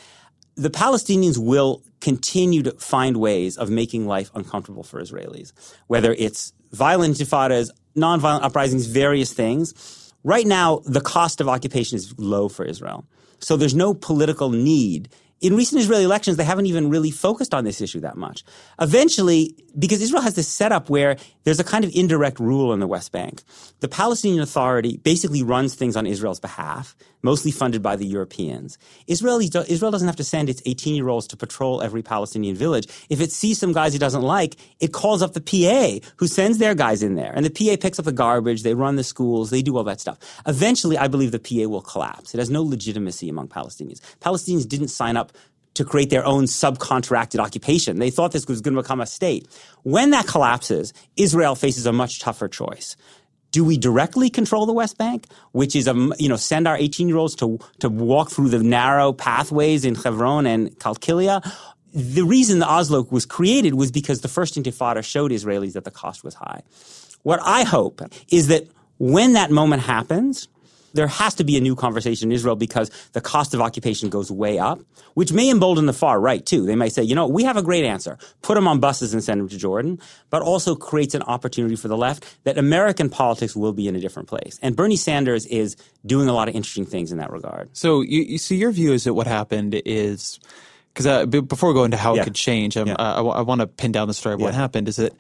The 0.54 0.70
Palestinians 0.70 1.36
will 1.36 1.82
continue 2.00 2.62
to 2.62 2.70
find 2.72 3.16
ways 3.16 3.58
of 3.58 3.70
making 3.70 4.06
life 4.06 4.30
uncomfortable 4.36 4.84
for 4.84 5.02
Israelis, 5.02 5.52
whether 5.88 6.14
it's 6.16 6.52
violent 6.70 7.16
intifadas, 7.16 7.70
nonviolent 7.96 8.44
uprisings, 8.44 8.86
various 8.86 9.32
things. 9.32 9.74
Right 10.24 10.46
now, 10.46 10.82
the 10.84 11.00
cost 11.00 11.40
of 11.40 11.48
occupation 11.48 11.96
is 11.96 12.14
low 12.18 12.48
for 12.48 12.64
Israel. 12.64 13.04
So 13.40 13.56
there's 13.56 13.74
no 13.74 13.92
political 13.92 14.50
need. 14.50 15.08
In 15.42 15.56
recent 15.56 15.80
Israeli 15.80 16.04
elections, 16.04 16.36
they 16.36 16.44
haven't 16.44 16.66
even 16.66 16.88
really 16.88 17.10
focused 17.10 17.52
on 17.52 17.64
this 17.64 17.80
issue 17.80 17.98
that 18.00 18.16
much. 18.16 18.44
Eventually, 18.80 19.56
because 19.76 20.00
Israel 20.00 20.22
has 20.22 20.34
this 20.34 20.46
setup 20.46 20.88
where 20.88 21.16
there's 21.42 21.58
a 21.58 21.64
kind 21.64 21.84
of 21.84 21.90
indirect 21.94 22.38
rule 22.38 22.72
in 22.72 22.78
the 22.78 22.86
West 22.86 23.10
Bank. 23.10 23.42
The 23.80 23.88
Palestinian 23.88 24.40
Authority 24.40 24.98
basically 24.98 25.42
runs 25.42 25.74
things 25.74 25.96
on 25.96 26.06
Israel's 26.06 26.38
behalf, 26.38 26.94
mostly 27.22 27.50
funded 27.50 27.82
by 27.82 27.96
the 27.96 28.06
Europeans. 28.06 28.78
Israel, 29.08 29.40
Israel 29.40 29.90
doesn't 29.90 30.06
have 30.06 30.16
to 30.16 30.24
send 30.24 30.48
its 30.48 30.62
18 30.64 30.94
year 30.94 31.08
olds 31.08 31.26
to 31.28 31.36
patrol 31.36 31.82
every 31.82 32.02
Palestinian 32.02 32.54
village. 32.54 32.86
If 33.10 33.20
it 33.20 33.32
sees 33.32 33.58
some 33.58 33.72
guys 33.72 33.94
it 33.96 33.98
doesn't 33.98 34.22
like, 34.22 34.56
it 34.78 34.92
calls 34.92 35.22
up 35.22 35.32
the 35.32 35.40
PA 35.40 36.06
who 36.16 36.28
sends 36.28 36.58
their 36.58 36.76
guys 36.76 37.02
in 37.02 37.16
there. 37.16 37.32
And 37.34 37.44
the 37.44 37.50
PA 37.50 37.80
picks 37.80 37.98
up 37.98 38.04
the 38.04 38.12
garbage, 38.12 38.62
they 38.62 38.74
run 38.74 38.94
the 38.94 39.04
schools, 39.04 39.50
they 39.50 39.62
do 39.62 39.76
all 39.76 39.84
that 39.84 40.00
stuff. 40.00 40.18
Eventually, 40.46 40.96
I 40.96 41.08
believe 41.08 41.32
the 41.32 41.40
PA 41.40 41.68
will 41.68 41.82
collapse. 41.82 42.34
It 42.34 42.38
has 42.38 42.50
no 42.50 42.62
legitimacy 42.62 43.28
among 43.28 43.48
Palestinians. 43.48 44.00
Palestinians 44.20 44.68
didn't 44.68 44.88
sign 44.88 45.16
up 45.16 45.31
to 45.74 45.84
create 45.84 46.10
their 46.10 46.24
own 46.24 46.44
subcontracted 46.44 47.38
occupation. 47.38 47.98
They 47.98 48.10
thought 48.10 48.32
this 48.32 48.46
was 48.46 48.60
going 48.60 48.74
to 48.74 48.82
become 48.82 49.00
a 49.00 49.06
state. 49.06 49.48
When 49.82 50.10
that 50.10 50.26
collapses, 50.26 50.92
Israel 51.16 51.54
faces 51.54 51.86
a 51.86 51.92
much 51.92 52.20
tougher 52.20 52.48
choice. 52.48 52.96
Do 53.50 53.64
we 53.64 53.76
directly 53.76 54.30
control 54.30 54.64
the 54.64 54.72
West 54.72 54.96
Bank, 54.96 55.26
which 55.52 55.76
is 55.76 55.86
a 55.86 55.94
you 56.18 56.28
know 56.28 56.36
send 56.36 56.66
our 56.66 56.76
18 56.76 57.08
year 57.08 57.18
olds 57.18 57.34
to 57.36 57.58
to 57.80 57.88
walk 57.88 58.30
through 58.30 58.48
the 58.48 58.62
narrow 58.62 59.12
pathways 59.12 59.84
in 59.84 59.94
Hebron 59.94 60.46
and 60.46 60.70
Kalkilia? 60.78 61.42
The 61.94 62.22
reason 62.22 62.58
the 62.58 62.68
Oslo 62.68 63.06
was 63.10 63.26
created 63.26 63.74
was 63.74 63.92
because 63.92 64.22
the 64.22 64.28
first 64.28 64.54
Intifada 64.54 65.04
showed 65.04 65.30
Israelis 65.30 65.74
that 65.74 65.84
the 65.84 65.90
cost 65.90 66.24
was 66.24 66.32
high. 66.34 66.62
What 67.22 67.40
I 67.42 67.64
hope 67.64 68.00
is 68.30 68.48
that 68.48 68.66
when 68.98 69.34
that 69.34 69.50
moment 69.50 69.82
happens, 69.82 70.48
there 70.94 71.06
has 71.06 71.34
to 71.36 71.44
be 71.44 71.56
a 71.56 71.60
new 71.60 71.74
conversation 71.74 72.30
in 72.30 72.34
Israel 72.34 72.56
because 72.56 72.90
the 73.12 73.20
cost 73.20 73.54
of 73.54 73.60
occupation 73.60 74.08
goes 74.10 74.30
way 74.30 74.58
up, 74.58 74.80
which 75.14 75.32
may 75.32 75.50
embolden 75.50 75.86
the 75.86 75.92
far 75.92 76.20
right 76.20 76.44
too. 76.44 76.64
They 76.66 76.76
may 76.76 76.88
say, 76.88 77.02
you 77.02 77.14
know, 77.14 77.26
we 77.26 77.44
have 77.44 77.56
a 77.56 77.62
great 77.62 77.84
answer. 77.84 78.18
Put 78.42 78.54
them 78.54 78.68
on 78.68 78.80
buses 78.80 79.12
and 79.14 79.22
send 79.22 79.40
them 79.40 79.48
to 79.48 79.58
Jordan, 79.58 79.98
but 80.30 80.42
also 80.42 80.74
creates 80.74 81.14
an 81.14 81.22
opportunity 81.22 81.76
for 81.76 81.88
the 81.88 81.96
left 81.96 82.24
that 82.44 82.58
American 82.58 83.08
politics 83.08 83.54
will 83.56 83.72
be 83.72 83.88
in 83.88 83.96
a 83.96 84.00
different 84.00 84.28
place. 84.28 84.58
And 84.62 84.76
Bernie 84.76 84.96
Sanders 84.96 85.46
is 85.46 85.76
doing 86.04 86.28
a 86.28 86.32
lot 86.32 86.48
of 86.48 86.54
interesting 86.54 86.86
things 86.86 87.12
in 87.12 87.18
that 87.18 87.30
regard. 87.30 87.76
So 87.76 88.00
you, 88.02 88.22
you 88.22 88.38
see, 88.38 88.56
your 88.56 88.70
view 88.72 88.92
is 88.92 89.04
that 89.04 89.14
what 89.14 89.26
happened 89.26 89.80
is 89.84 90.38
because 90.92 91.06
uh, 91.06 91.24
before 91.26 91.70
we 91.70 91.74
go 91.74 91.84
into 91.84 91.96
how 91.96 92.14
Yeah. 92.14 92.20
it 92.20 92.24
could 92.24 92.34
change, 92.34 92.76
um, 92.76 92.88
Yeah. 92.88 92.94
uh, 92.94 93.24
I, 93.24 93.40
want 93.42 93.62
to 93.62 93.66
pin 93.66 93.92
down 93.92 94.08
the 94.08 94.14
story 94.14 94.34
of 94.34 94.40
what 94.42 94.52
happened. 94.52 94.88
Is 94.88 94.96
that 94.96 95.12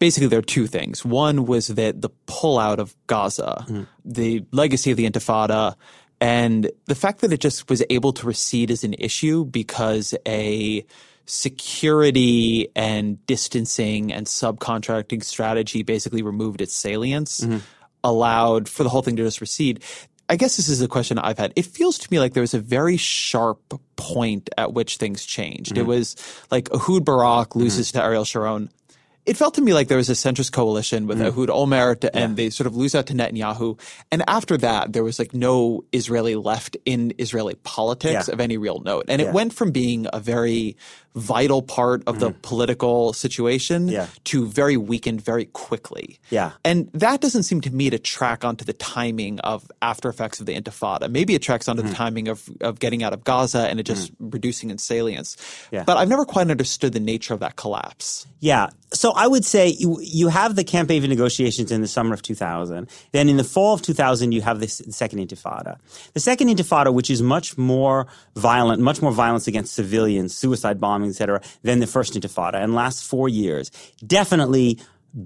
basically 0.00 0.26
there 0.26 0.40
are 0.40 0.42
two 0.42 0.66
things. 0.66 1.04
One 1.04 1.46
was 1.46 1.68
that 1.68 2.00
the 2.00 2.10
pullout 2.26 2.78
of 2.78 2.96
Gaza, 3.06 3.64
Mm-hmm. 3.68 3.82
the 4.04 4.44
legacy 4.50 4.90
of 4.90 4.96
the 4.96 5.08
Intifada, 5.08 5.76
and 6.20 6.68
the 6.86 6.94
fact 6.96 7.20
that 7.20 7.32
it 7.32 7.40
just 7.40 7.70
was 7.70 7.82
able 7.88 8.12
to 8.14 8.26
recede 8.26 8.70
as 8.72 8.82
an 8.82 8.94
issue 8.98 9.44
because 9.44 10.12
a 10.26 10.84
security 11.26 12.68
and 12.74 13.24
distancing 13.26 14.12
and 14.12 14.26
subcontracting 14.26 15.22
strategy 15.22 15.82
basically 15.82 16.22
removed 16.22 16.60
its 16.60 16.74
salience, 16.74 17.40
Mm-hmm. 17.40 17.58
allowed 18.02 18.68
for 18.68 18.82
the 18.82 18.88
whole 18.88 19.02
thing 19.02 19.16
to 19.16 19.22
just 19.22 19.40
recede. 19.40 19.82
I 20.28 20.36
guess 20.36 20.56
this 20.56 20.68
is 20.68 20.80
a 20.80 20.88
question 20.88 21.18
I've 21.18 21.38
had. 21.38 21.52
It 21.56 21.66
feels 21.66 21.98
to 21.98 22.08
me 22.10 22.18
like 22.20 22.34
there 22.34 22.40
was 22.40 22.54
a 22.54 22.60
very 22.60 22.96
sharp 22.96 23.60
point 23.96 24.48
at 24.56 24.72
which 24.72 24.96
things 24.96 25.24
changed. 25.26 25.72
Mm-hmm. 25.72 25.80
It 25.80 25.86
was 25.86 26.16
like 26.50 26.68
Ehud 26.72 27.04
Barak 27.04 27.56
loses 27.56 27.92
to 27.92 28.02
Ariel 28.02 28.24
Sharon. 28.24 28.70
It 29.26 29.36
felt 29.36 29.54
to 29.54 29.60
me 29.60 29.74
like 29.74 29.88
there 29.88 29.98
was 29.98 30.08
a 30.08 30.14
centrist 30.14 30.50
coalition 30.52 31.06
with 31.06 31.18
Mm-hmm. 31.18 31.28
Ehud 31.38 31.48
Olmert, 31.50 32.08
and 32.14 32.36
they 32.36 32.48
sort 32.50 32.66
of 32.66 32.74
lose 32.74 32.94
out 32.94 33.06
to 33.08 33.14
Netanyahu. 33.14 33.78
And 34.10 34.24
after 34.26 34.56
that, 34.58 34.92
there 34.94 35.04
was 35.04 35.18
like 35.18 35.34
no 35.34 35.84
Israeli 35.92 36.34
left 36.36 36.76
in 36.86 37.12
Israeli 37.18 37.54
politics 37.62 38.28
Yeah. 38.28 38.34
of 38.34 38.40
any 38.40 38.56
real 38.56 38.80
note. 38.80 39.04
And 39.08 39.20
Yeah. 39.20 39.28
it 39.28 39.34
went 39.34 39.52
from 39.52 39.72
being 39.72 40.06
a 40.12 40.20
very 40.20 40.76
vital 41.16 41.60
part 41.62 42.02
of 42.06 42.20
the 42.20 42.30
political 42.42 43.12
situation 43.12 43.86
Mm-hmm. 43.86 43.88
Yeah. 43.94 44.06
to 44.24 44.46
very 44.46 44.76
weakened 44.76 45.20
very 45.22 45.46
quickly. 45.46 46.18
Yeah. 46.30 46.52
And 46.64 46.88
that 46.94 47.20
doesn't 47.20 47.42
seem 47.44 47.60
to 47.62 47.70
me 47.70 47.90
to 47.90 47.98
track 47.98 48.44
onto 48.44 48.64
the 48.64 48.72
timing 48.72 49.40
of 49.40 49.70
after 49.82 50.08
effects 50.08 50.38
of 50.40 50.46
the 50.46 50.54
Intifada. 50.54 51.10
Maybe 51.10 51.34
it 51.34 51.42
tracks 51.42 51.68
onto 51.68 51.82
Mm-hmm. 51.82 51.90
the 51.90 51.94
timing 51.96 52.28
of, 52.28 52.48
of 52.60 52.78
getting 52.78 53.02
out 53.02 53.12
of 53.12 53.24
Gaza 53.24 53.68
and 53.68 53.80
it 53.80 53.84
just 53.84 54.12
reducing 54.20 54.70
in 54.70 54.78
salience. 54.78 55.36
Yeah. 55.72 55.84
But 55.84 55.96
I've 55.96 56.08
never 56.08 56.24
quite 56.24 56.50
understood 56.50 56.92
the 56.92 57.00
nature 57.00 57.34
of 57.34 57.40
that 57.40 57.56
collapse. 57.56 58.26
Yeah. 58.40 58.68
So 58.92 59.12
I 59.12 59.26
would 59.26 59.44
say 59.44 59.68
you, 59.68 59.98
you 60.02 60.28
have 60.28 60.56
the 60.56 60.64
Camp 60.64 60.88
David 60.88 61.10
negotiations 61.10 61.70
in 61.72 61.80
the 61.80 61.88
summer 61.88 62.12
of 62.14 62.22
2000. 62.22 62.88
Then 63.12 63.28
in 63.28 63.36
the 63.36 63.44
fall 63.44 63.74
of 63.74 63.82
2000, 63.82 64.32
you 64.32 64.42
have 64.42 64.58
this 64.60 64.78
the 64.78 64.92
second 64.92 65.18
intifada. 65.20 65.78
The 66.14 66.20
second 66.20 66.48
intifada, 66.48 66.92
which 66.92 67.10
is 67.10 67.22
much 67.22 67.56
more 67.56 68.06
violent, 68.36 68.82
much 68.82 69.00
more 69.00 69.12
violence 69.12 69.46
against 69.46 69.74
civilians, 69.74 70.34
suicide 70.34 70.80
bombings, 71.00 71.10
et 71.10 71.16
cetera, 71.16 71.40
than 71.62 71.80
the 71.80 71.86
first 71.86 72.14
intifada. 72.14 72.54
And 72.54 72.74
lasts 72.74 73.02
four 73.02 73.28
years, 73.28 73.70
definitely 74.06 74.78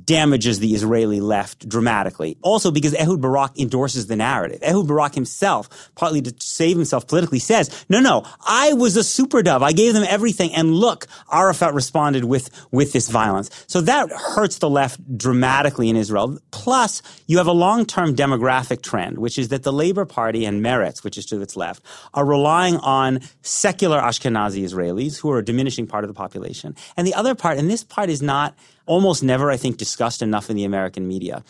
damages 0.05 0.61
the 0.61 0.74
Israeli 0.74 1.20
left 1.20 1.68
dramatically. 1.68 2.37
Also 2.43 2.70
because 2.70 2.95
Ehud 2.95 3.20
Barak 3.20 3.59
endorses 3.59 4.07
the 4.07 4.16
narrative. 4.16 4.62
Ehud 4.62 4.87
Barak 4.87 5.14
himself, 5.14 5.68
partly 5.95 6.22
to 6.22 6.35
save 6.39 6.76
himself 6.76 7.07
politically, 7.07 7.39
says, 7.39 7.85
no, 7.89 8.01
no, 8.01 8.24
I 8.47 8.72
was 8.72 8.97
a 8.97 9.05
super 9.05 9.43
dove. 9.43 9.62
I 9.62 9.72
gave 9.72 9.95
them 9.95 10.05
everything. 10.09 10.55
And 10.55 10.74
look, 10.74 11.07
Arafat 11.30 11.74
responded 11.74 12.24
with, 12.24 12.51
with 12.70 12.93
this 12.93 13.09
violence. 13.09 13.51
So 13.66 13.80
that 13.82 14.11
hurts 14.11 14.59
the 14.59 14.70
left 14.70 15.01
dramatically 15.18 15.89
in 15.89 15.97
Israel. 15.97 16.39
Plus, 16.51 17.03
you 17.26 17.39
have 17.39 17.47
a 17.47 17.53
long-term 17.53 18.16
demographic 18.16 18.82
trend, 18.82 19.18
which 19.18 19.39
is 19.39 19.49
that 19.49 19.62
the 19.62 19.72
Labor 19.72 20.05
Party 20.05 20.45
and 20.45 20.64
Meretz, 20.64 21.05
which 21.05 21.18
is 21.18 21.26
to 21.26 21.41
its 21.41 21.57
left, 21.57 21.82
are 22.14 22.24
relying 22.24 22.76
on 22.78 23.20
secular 23.43 24.01
Ashkenazi 24.01 24.64
Israelis 24.64 25.18
who 25.18 25.30
are 25.30 25.39
a 25.39 25.45
diminishing 25.45 25.87
part 25.87 26.05
of 26.05 26.09
the 26.09 26.14
population. 26.14 26.74
And 26.97 27.07
the 27.07 27.14
other 27.14 27.35
part, 27.35 27.59
and 27.59 27.70
this 27.70 27.85
part 27.85 28.11
is 28.11 28.22
not 28.22 28.55
almost 28.87 29.22
never, 29.22 29.51
I 29.51 29.57
think, 29.57 29.76
discussed 29.76 30.22
enough 30.22 30.51
in 30.51 30.57
the 30.57 30.64
American 30.64 31.07
media. 31.09 31.45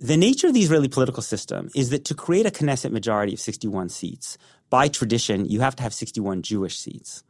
The 0.00 0.16
nature 0.16 0.46
of 0.46 0.54
the 0.54 0.60
Israeli 0.60 0.88
political 0.88 1.22
system 1.22 1.70
is 1.74 1.90
that 1.90 2.04
to 2.04 2.14
create 2.14 2.46
a 2.46 2.50
Knesset 2.50 2.92
majority 2.92 3.34
of 3.34 3.40
61 3.40 3.88
seats, 3.88 4.38
by 4.70 4.88
tradition, 4.88 5.46
you 5.46 5.60
have 5.60 5.74
to 5.76 5.82
have 5.82 5.92
61 5.92 6.42
Jewish 6.42 6.78
seats. 6.78 7.24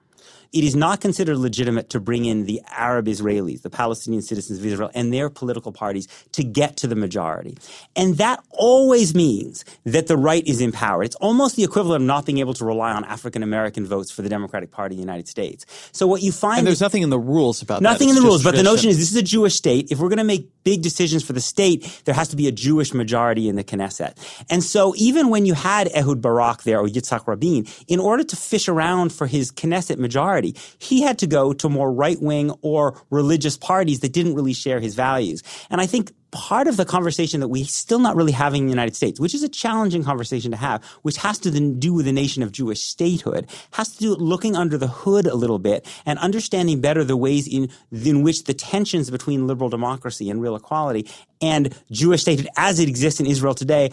It 0.52 0.64
is 0.64 0.74
not 0.74 1.00
considered 1.00 1.36
legitimate 1.36 1.90
to 1.90 2.00
bring 2.00 2.24
in 2.24 2.46
the 2.46 2.62
Arab 2.70 3.06
Israelis, 3.06 3.62
the 3.62 3.70
Palestinian 3.70 4.22
citizens 4.22 4.58
of 4.58 4.66
Israel, 4.66 4.90
and 4.94 5.12
their 5.12 5.28
political 5.28 5.72
parties 5.72 6.08
to 6.32 6.42
get 6.42 6.76
to 6.78 6.86
the 6.86 6.96
majority. 6.96 7.58
And 7.94 8.16
that 8.16 8.42
always 8.50 9.14
means 9.14 9.64
that 9.84 10.06
the 10.06 10.16
right 10.16 10.46
is 10.46 10.60
empowered. 10.60 11.06
It's 11.06 11.16
almost 11.16 11.56
the 11.56 11.64
equivalent 11.64 12.02
of 12.02 12.06
not 12.06 12.24
being 12.24 12.38
able 12.38 12.54
to 12.54 12.64
rely 12.64 12.92
on 12.92 13.04
African 13.04 13.42
American 13.42 13.86
votes 13.86 14.10
for 14.10 14.22
the 14.22 14.28
Democratic 14.28 14.70
Party 14.70 14.94
in 14.94 14.98
the 14.98 15.02
United 15.02 15.28
States. 15.28 15.66
So 15.92 16.06
what 16.06 16.22
you 16.22 16.32
find 16.32 16.58
And 16.58 16.66
there's 16.66 16.80
nothing 16.80 17.02
in 17.02 17.10
the 17.10 17.18
rules 17.18 17.60
about 17.60 17.80
that. 17.80 17.82
Nothing 17.82 18.08
in 18.08 18.14
the 18.14 18.22
rules, 18.22 18.42
but 18.42 18.56
the 18.56 18.62
notion 18.62 18.88
is 18.88 18.98
this 18.98 19.10
is 19.10 19.16
a 19.16 19.22
Jewish 19.22 19.54
state. 19.54 19.90
If 19.90 19.98
we're 19.98 20.08
going 20.08 20.18
to 20.18 20.24
make 20.24 20.48
big 20.64 20.82
decisions 20.82 21.22
for 21.24 21.34
the 21.34 21.40
state, 21.40 22.02
there 22.04 22.14
has 22.14 22.28
to 22.28 22.36
be 22.36 22.48
a 22.48 22.52
Jewish 22.52 22.94
majority 22.94 23.48
in 23.48 23.56
the 23.56 23.64
Knesset. 23.64 24.16
And 24.48 24.64
so 24.64 24.94
even 24.96 25.28
when 25.28 25.44
you 25.46 25.54
had 25.54 25.88
Ehud 25.94 26.22
Barak 26.22 26.62
there 26.62 26.78
or 26.78 26.86
Yitzhak 26.86 27.26
Rabin, 27.26 27.66
in 27.86 28.00
order 28.00 28.24
to 28.24 28.36
fish 28.36 28.68
around 28.68 29.12
for 29.12 29.26
his 29.26 29.52
Knesset 29.52 29.98
majority. 29.98 30.37
He 30.78 31.02
had 31.02 31.18
to 31.18 31.26
go 31.26 31.52
to 31.52 31.68
more 31.68 31.92
right 31.92 32.20
wing 32.20 32.52
or 32.62 33.00
religious 33.10 33.56
parties 33.56 34.00
that 34.00 34.12
didn't 34.12 34.34
really 34.34 34.54
share 34.54 34.80
his 34.80 34.94
values. 34.94 35.42
And 35.70 35.80
I 35.80 35.86
think 35.86 36.12
part 36.30 36.68
of 36.68 36.76
the 36.76 36.84
conversation 36.84 37.40
that 37.40 37.48
we're 37.48 37.64
still 37.64 37.98
not 37.98 38.16
really 38.16 38.32
having 38.32 38.62
in 38.62 38.66
the 38.66 38.72
United 38.72 38.94
States, 38.94 39.18
which 39.18 39.34
is 39.34 39.42
a 39.42 39.48
challenging 39.48 40.04
conversation 40.04 40.50
to 40.50 40.56
have, 40.56 40.84
which 41.02 41.16
has 41.16 41.38
to 41.38 41.50
do 41.50 41.94
with 41.94 42.04
the 42.04 42.12
nation 42.12 42.42
of 42.42 42.52
Jewish 42.52 42.82
statehood, 42.82 43.48
has 43.72 43.94
to 43.94 43.98
do 43.98 44.10
with 44.10 44.20
looking 44.20 44.54
under 44.54 44.76
the 44.76 44.88
hood 44.88 45.26
a 45.26 45.34
little 45.34 45.58
bit 45.58 45.86
and 46.04 46.18
understanding 46.18 46.80
better 46.80 47.02
the 47.02 47.16
ways 47.16 47.48
in, 47.48 47.70
in 47.90 48.22
which 48.22 48.44
the 48.44 48.54
tensions 48.54 49.10
between 49.10 49.46
liberal 49.46 49.70
democracy 49.70 50.28
and 50.28 50.42
real 50.42 50.56
equality 50.56 51.08
and 51.40 51.74
Jewish 51.90 52.22
statehood 52.22 52.48
as 52.56 52.78
it 52.78 52.88
exists 52.88 53.20
in 53.20 53.26
Israel 53.26 53.54
today 53.54 53.90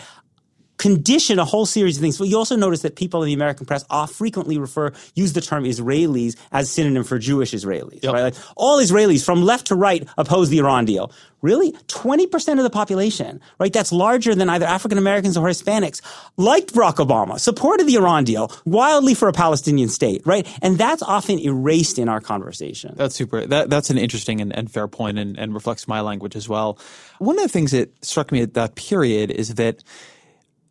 condition 0.78 1.40
a 1.40 1.46
whole 1.46 1.66
series 1.66 1.98
of 1.98 2.02
things. 2.02 2.18
But 2.18 2.28
you 2.28 2.38
also 2.38 2.56
notice 2.56 2.82
that 2.82 2.96
people 2.96 3.24
in 3.24 3.28
the 3.28 3.34
American 3.34 3.66
press 3.66 3.86
often 3.90 4.16
frequently 4.16 4.58
refer, 4.58 4.92
use 5.14 5.34
the 5.34 5.42
term 5.42 5.66
Israelis 5.66 6.36
as 6.52 6.72
synonym 6.72 7.04
for 7.04 7.20
Jewish 7.20 7.52
Israelis, 7.52 8.02
yep. 8.02 8.14
right? 8.14 8.22
Like 8.24 8.36
all 8.56 8.80
Israelis 8.80 9.24
from 9.24 9.44
left 9.44 9.68
to 9.68 9.76
right 9.76 10.08
oppose 10.18 10.50
the 10.50 10.58
Iran 10.58 10.86
deal. 10.86 11.12
Really? 11.42 11.74
20% 11.74 12.58
of 12.58 12.64
the 12.64 12.72
population, 12.72 13.40
right? 13.60 13.72
That's 13.72 13.92
larger 13.92 14.34
than 14.34 14.50
either 14.50 14.66
African 14.66 14.98
Americans 14.98 15.38
or 15.38 15.48
Hispanics, 15.48 16.02
liked 16.38 16.74
Barack 16.74 16.96
Obama, 16.96 17.40
supported 17.40 17.86
the 17.86 17.96
Iran 17.96 18.24
deal, 18.24 18.52
wildly 18.66 19.14
for 19.14 19.28
a 19.28 19.34
Palestinian 19.34 19.90
state, 19.90 20.24
right? 20.26 20.48
And 20.64 20.80
that's 20.80 21.04
often 21.04 21.38
erased 21.38 22.00
in 22.00 22.10
our 22.10 22.20
conversation. 22.20 22.96
That's 22.98 23.14
super. 23.14 23.46
That, 23.46 23.70
that's 23.70 23.92
an 23.92 24.00
interesting 24.00 24.42
and, 24.42 24.56
and 24.56 24.72
fair 24.72 24.88
point 24.88 25.20
and, 25.20 25.38
and 25.38 25.54
reflects 25.54 25.88
my 25.88 26.02
language 26.02 26.36
as 26.36 26.50
well. 26.50 26.80
One 27.20 27.38
of 27.38 27.44
the 27.44 27.50
things 27.50 27.72
that 27.72 28.04
struck 28.04 28.32
me 28.32 28.42
at 28.42 28.56
that 28.56 28.74
period 28.74 29.30
is 29.30 29.54
that 29.56 29.84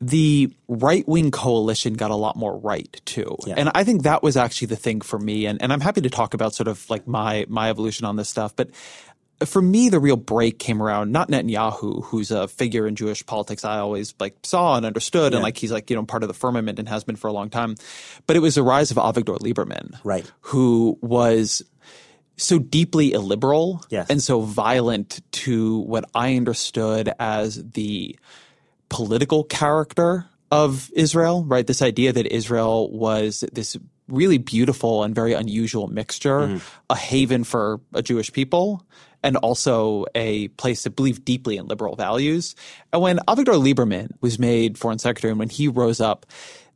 the 0.01 0.53
right 0.68 1.07
wing 1.09 1.30
coalition 1.30 1.95
got 1.95 2.11
a 2.11 2.16
lot 2.16 2.36
more 2.36 2.59
right 2.59 3.01
too. 3.05 3.36
Yeah. 3.47 3.55
And 3.57 3.70
I 3.74 3.84
think 3.84 4.03
that 4.03 4.22
was 4.22 4.36
actually 4.36 4.68
the 4.68 4.76
thing 4.76 5.01
for 5.01 5.18
me. 5.18 5.47
And, 5.47 5.62
and 5.62 5.72
I'm 5.72 5.80
happy 5.80 6.03
to 6.03 6.11
talk 6.11 6.34
about 6.34 6.55
sort 6.55 6.68
of 6.68 6.88
like 6.90 7.07
my, 7.07 7.47
my 7.49 7.70
evolution 7.70 8.05
on 8.05 8.16
this 8.16 8.28
stuff. 8.28 8.55
But 8.55 8.70
for 9.45 9.61
me, 9.61 9.88
the 9.88 10.01
real 10.01 10.16
break 10.16 10.59
came 10.59 10.82
around 10.82 11.12
not 11.12 11.28
Netanyahu, 11.28 12.05
who's 12.05 12.30
a 12.30 12.49
figure 12.49 12.86
in 12.86 12.97
Jewish 12.97 13.24
politics 13.26 13.64
I 13.64 13.78
always 13.78 14.14
like 14.20 14.36
saw 14.42 14.76
and 14.76 14.86
understood, 14.86 15.32
yeah. 15.32 15.38
and 15.38 15.42
like 15.42 15.57
he's 15.57 15.72
like 15.72 15.90
you 15.90 15.97
know 15.97 16.05
part 16.05 16.22
of 16.22 16.28
the 16.28 16.34
firmament 16.34 16.78
and 16.78 16.88
has 16.88 17.05
been 17.05 17.16
for 17.16 17.28
a 17.28 17.32
long 17.32 17.51
time, 17.51 17.74
but 18.26 18.36
it 18.36 18.40
was 18.40 18.55
the 18.55 18.62
rise 18.62 18.90
of 18.90 18.97
Avigdor 18.97 19.38
Lieberman, 19.38 19.99
right, 20.05 20.30
who 20.40 20.99
was 21.01 21.62
so 22.36 22.59
deeply 22.59 23.12
illiberal 23.12 23.84
yes. 23.90 24.09
and 24.11 24.22
so 24.22 24.40
violent 24.40 25.20
to 25.32 25.78
what 25.80 26.05
I 26.14 26.36
understood 26.36 27.12
as 27.18 27.62
the 27.72 28.18
political 28.89 29.45
character 29.45 30.26
of 30.51 30.91
Israel, 30.95 31.45
right? 31.45 31.66
This 31.66 31.82
idea 31.82 32.12
that 32.12 32.26
Israel 32.26 32.91
was 32.91 33.45
this 33.53 33.76
really 34.09 34.39
beautiful 34.39 35.03
and 35.03 35.14
very 35.14 35.32
unusual 35.32 35.89
mixture, 35.89 36.41
mm. 36.41 36.62
a 36.91 36.97
haven 36.97 37.45
for 37.45 37.80
a 37.95 38.03
Jewish 38.03 38.32
people, 38.32 38.85
and 39.22 39.37
also 39.39 40.05
a 40.14 40.49
place 40.49 40.82
to 40.82 40.91
believe 40.91 41.24
deeply 41.24 41.57
in 41.57 41.66
liberal 41.66 41.97
values. 41.97 42.55
And 42.93 43.01
when 43.01 43.18
Avigdor 43.26 43.61
Lieberman 43.61 44.11
was 44.20 44.39
made 44.39 44.76
foreign 44.76 44.99
secretary 44.99 45.30
and 45.30 45.39
when 45.39 45.49
he 45.49 45.66
rose 45.66 46.01
up, 46.01 46.26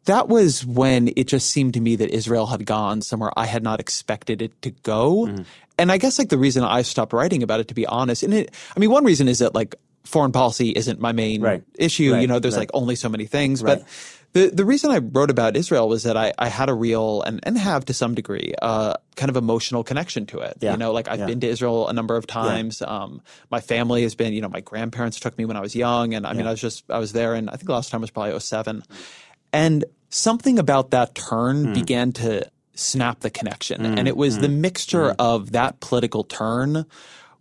that 0.07 0.29
was 0.29 0.65
when 0.65 1.11
it 1.17 1.25
just 1.25 1.51
seemed 1.51 1.75
to 1.75 1.81
me 1.81 1.97
that 1.97 2.11
Israel 2.11 2.47
had 2.47 2.65
gone 2.65 3.03
somewhere 3.03 3.31
I 3.37 3.45
had 3.45 3.63
not 3.63 3.79
expected 3.79 4.41
it 4.41 4.61
to 4.63 4.71
go. 4.71 5.27
Mm. 5.27 5.45
And 5.79 5.93
I 5.93 5.99
guess 5.99 6.19
like 6.19 6.31
the 6.31 6.39
reason 6.39 6.65
I 6.65 6.83
stopped 6.83 7.13
writing 7.13 7.43
about 7.43 7.61
it, 7.61 7.69
to 7.69 7.75
be 7.75 7.87
honest, 7.87 8.23
and 8.23 8.33
it, 8.33 8.55
I 8.75 8.81
mean, 8.81 8.91
one 8.91 9.05
reason 9.05 9.29
is 9.29 9.41
that 9.41 9.55
like 9.55 9.77
foreign 10.05 10.33
policy 10.33 10.71
isn't 10.71 11.01
my 11.01 11.13
main 11.13 11.43
right. 11.43 11.63
issue. 11.75 12.13
Right. 12.13 12.23
You 12.23 12.27
know, 12.27 12.39
there's 12.39 12.55
right. 12.55 12.61
like 12.61 12.71
only 12.75 12.97
so 12.97 13.09
many 13.09 13.27
things. 13.27 13.63
But 13.63 13.85
the 14.33 14.49
the 14.49 14.65
reason 14.65 14.91
I 14.91 14.99
wrote 14.99 15.31
about 15.31 15.57
Israel 15.57 15.89
was 15.89 16.03
that 16.03 16.17
I, 16.17 16.33
I 16.39 16.49
had 16.49 16.69
a 16.69 16.75
real 16.75 17.23
and, 17.23 17.41
and 17.45 17.57
have 17.57 17.85
to 17.87 17.95
some 17.95 18.15
degree 18.15 18.55
uh, 18.61 18.95
kind 19.17 19.31
of 19.31 19.37
emotional 19.37 19.85
connection 19.85 20.27
to 20.27 20.41
it. 20.41 20.59
Yeah. 20.61 20.73
You 20.73 20.79
know, 20.79 20.93
like 20.93 21.09
I've 21.09 21.21
yeah. 21.21 21.27
been 21.27 21.41
to 21.41 21.49
Israel 21.49 21.89
a 21.89 21.93
number 21.93 22.17
of 22.17 22.27
times. 22.27 22.81
Yeah. 22.81 22.89
Um, 22.89 23.23
my 23.51 23.61
family 23.61 24.03
has 24.03 24.15
been, 24.15 24.33
you 24.33 24.43
know, 24.43 24.49
my 24.49 24.61
grandparents 24.61 25.19
took 25.19 25.37
me 25.39 25.45
when 25.45 25.57
I 25.57 25.61
was 25.61 25.75
young, 25.75 26.15
and 26.15 26.27
I 26.27 26.35
mean, 26.35 26.47
I 26.47 26.51
was 26.51 26.61
just 26.61 26.91
I 26.91 26.99
was 26.99 27.13
there, 27.13 27.35
and 27.35 27.49
I 27.49 27.53
think 27.53 27.67
the 27.67 27.73
last 27.73 27.91
time 27.91 28.01
was 28.01 28.11
probably 28.11 28.39
07. 28.39 28.83
and 29.53 29.85
something 30.11 30.59
about 30.59 30.91
that 30.91 31.15
turn 31.15 31.67
mm. 31.67 31.75
began 31.75 32.13
to 32.13 32.51
snap 32.75 33.21
the 33.21 33.31
connection, 33.31 33.83
mm. 33.83 33.99
and 33.99 34.07
it 34.07 34.17
was 34.17 34.39
mm. 34.39 34.43
the 34.43 34.49
mixture 34.49 35.11
mm. 35.11 35.17
of 35.19 35.53
that 35.53 35.81
political 35.81 36.25
turn 36.25 36.85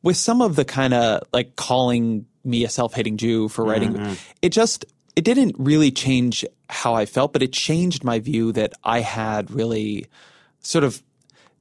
with 0.04 0.18
some 0.18 0.42
of 0.42 0.56
the 0.56 0.66
kind 0.66 0.94
of 0.94 1.24
like 1.34 1.56
calling 1.56 2.26
me 2.48 2.64
a 2.64 2.70
self-hating 2.70 3.18
Jew 3.18 3.50
for 3.50 3.66
writing. 3.66 3.94
Mm-hmm. 3.94 4.14
It 4.42 4.50
just 4.50 4.86
it 5.16 5.24
didn't 5.24 5.56
really 5.58 5.92
change 5.92 6.46
how 6.70 6.94
I 6.94 7.06
felt, 7.06 7.34
but 7.34 7.42
it 7.42 7.52
changed 7.52 8.04
my 8.04 8.20
view 8.20 8.52
that 8.54 8.74
I 8.84 9.02
had 9.02 9.52
really 9.52 10.08
sort 10.62 10.84
of 10.84 11.02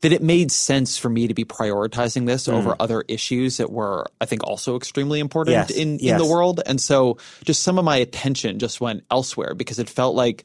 that 0.02 0.12
it 0.12 0.22
made 0.22 0.52
sense 0.52 0.98
for 0.98 1.08
me 1.08 1.26
to 1.26 1.32
be 1.32 1.44
prioritizing 1.44 2.26
this 2.26 2.46
mm. 2.46 2.52
over 2.52 2.76
other 2.78 3.02
issues 3.08 3.56
that 3.56 3.72
were, 3.72 4.06
I 4.20 4.26
think, 4.26 4.44
also 4.44 4.76
extremely 4.76 5.20
important 5.20 5.54
yes. 5.54 5.70
in, 5.70 5.98
yes. 5.98 6.12
in 6.12 6.18
the 6.18 6.30
world. 6.30 6.60
And 6.66 6.78
so 6.78 7.16
just 7.44 7.62
some 7.62 7.78
of 7.78 7.84
my 7.84 7.96
attention 7.96 8.58
just 8.58 8.78
went 8.78 9.04
elsewhere 9.10 9.54
because 9.54 9.78
it 9.78 9.88
felt 9.88 10.14
like, 10.14 10.44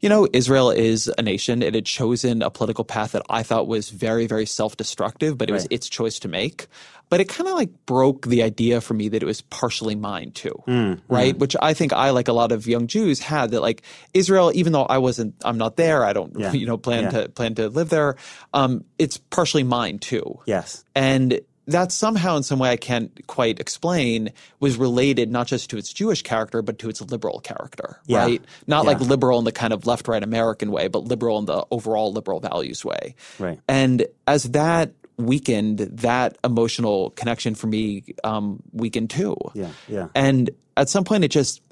you 0.00 0.08
know, 0.08 0.28
Israel 0.32 0.70
is 0.70 1.10
a 1.18 1.22
nation. 1.22 1.62
It 1.62 1.74
had 1.74 1.86
chosen 1.86 2.42
a 2.42 2.50
political 2.50 2.84
path 2.84 3.12
that 3.12 3.22
I 3.28 3.42
thought 3.42 3.66
was 3.66 3.90
very, 3.90 4.26
very 4.26 4.46
self 4.46 4.76
destructive, 4.76 5.38
but 5.38 5.48
it 5.48 5.52
right. 5.52 5.58
was 5.58 5.68
its 5.70 5.88
choice 5.88 6.18
to 6.20 6.28
make 6.28 6.66
but 7.08 7.20
it 7.20 7.28
kind 7.28 7.48
of 7.48 7.54
like 7.54 7.70
broke 7.86 8.26
the 8.26 8.42
idea 8.42 8.80
for 8.80 8.94
me 8.94 9.08
that 9.08 9.22
it 9.22 9.26
was 9.26 9.40
partially 9.40 9.94
mine 9.94 10.32
too, 10.32 10.62
mm, 10.66 11.00
right? 11.08 11.34
Mm. 11.34 11.38
Which 11.38 11.54
I 11.60 11.72
think 11.72 11.92
I, 11.92 12.10
like 12.10 12.28
a 12.28 12.32
lot 12.32 12.52
of 12.52 12.66
young 12.66 12.86
Jews, 12.86 13.20
had 13.20 13.52
that 13.52 13.60
like 13.60 13.82
Israel, 14.12 14.50
even 14.54 14.72
though 14.72 14.84
I 14.84 14.98
wasn't, 14.98 15.34
I'm 15.44 15.58
not 15.58 15.76
there, 15.76 16.04
I 16.04 16.12
don't, 16.12 16.38
yeah. 16.38 16.52
you 16.52 16.66
know, 16.66 16.76
plan 16.76 17.04
yeah. 17.04 17.10
to 17.10 17.28
plan 17.28 17.54
to 17.56 17.68
live 17.68 17.90
there. 17.90 18.16
Um, 18.52 18.84
it's 18.98 19.18
partially 19.18 19.62
mine 19.62 19.98
too. 19.98 20.40
Yes, 20.46 20.84
and 20.94 21.40
that 21.66 21.92
somehow 21.92 22.36
in 22.36 22.42
some 22.42 22.58
way 22.58 22.70
I 22.70 22.76
can't 22.76 23.26
quite 23.26 23.58
explain 23.60 24.32
was 24.60 24.76
related 24.76 25.30
not 25.30 25.46
just 25.46 25.70
to 25.70 25.78
its 25.78 25.92
Jewish 25.92 26.22
character 26.22 26.62
but 26.62 26.78
to 26.80 26.88
its 26.88 27.00
liberal 27.00 27.40
character, 27.40 28.00
yeah. 28.06 28.18
right? 28.18 28.44
Not 28.66 28.84
yeah. 28.84 28.90
like 28.92 29.00
liberal 29.00 29.38
in 29.38 29.44
the 29.44 29.52
kind 29.52 29.72
of 29.72 29.86
left-right 29.86 30.22
American 30.22 30.70
way, 30.70 30.88
but 30.88 31.04
liberal 31.04 31.38
in 31.38 31.46
the 31.46 31.66
overall 31.70 32.12
liberal 32.12 32.40
values 32.40 32.84
way. 32.84 33.14
Right. 33.38 33.60
And 33.68 34.06
as 34.26 34.44
that 34.44 34.92
weakened, 35.18 35.78
that 35.78 36.38
emotional 36.44 37.10
connection 37.10 37.54
for 37.54 37.66
me 37.66 38.04
um, 38.22 38.62
weakened 38.72 39.10
too. 39.10 39.36
Yeah, 39.54 39.70
yeah. 39.88 40.08
And 40.14 40.50
at 40.76 40.88
some 40.88 41.04
point, 41.04 41.24
it 41.24 41.30
just 41.30 41.62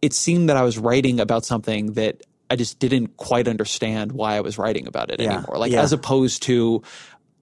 it 0.00 0.12
seemed 0.12 0.48
that 0.48 0.56
I 0.56 0.62
was 0.62 0.78
writing 0.78 1.20
about 1.20 1.44
something 1.44 1.92
that 1.92 2.22
I 2.50 2.56
just 2.56 2.78
didn't 2.78 3.16
quite 3.16 3.48
understand 3.48 4.12
why 4.12 4.36
I 4.36 4.40
was 4.40 4.58
writing 4.58 4.86
about 4.86 5.10
it 5.10 5.20
yeah, 5.20 5.38
anymore. 5.38 5.58
Like 5.58 5.72
as 5.72 5.92
opposed 5.92 6.42
to 6.44 6.82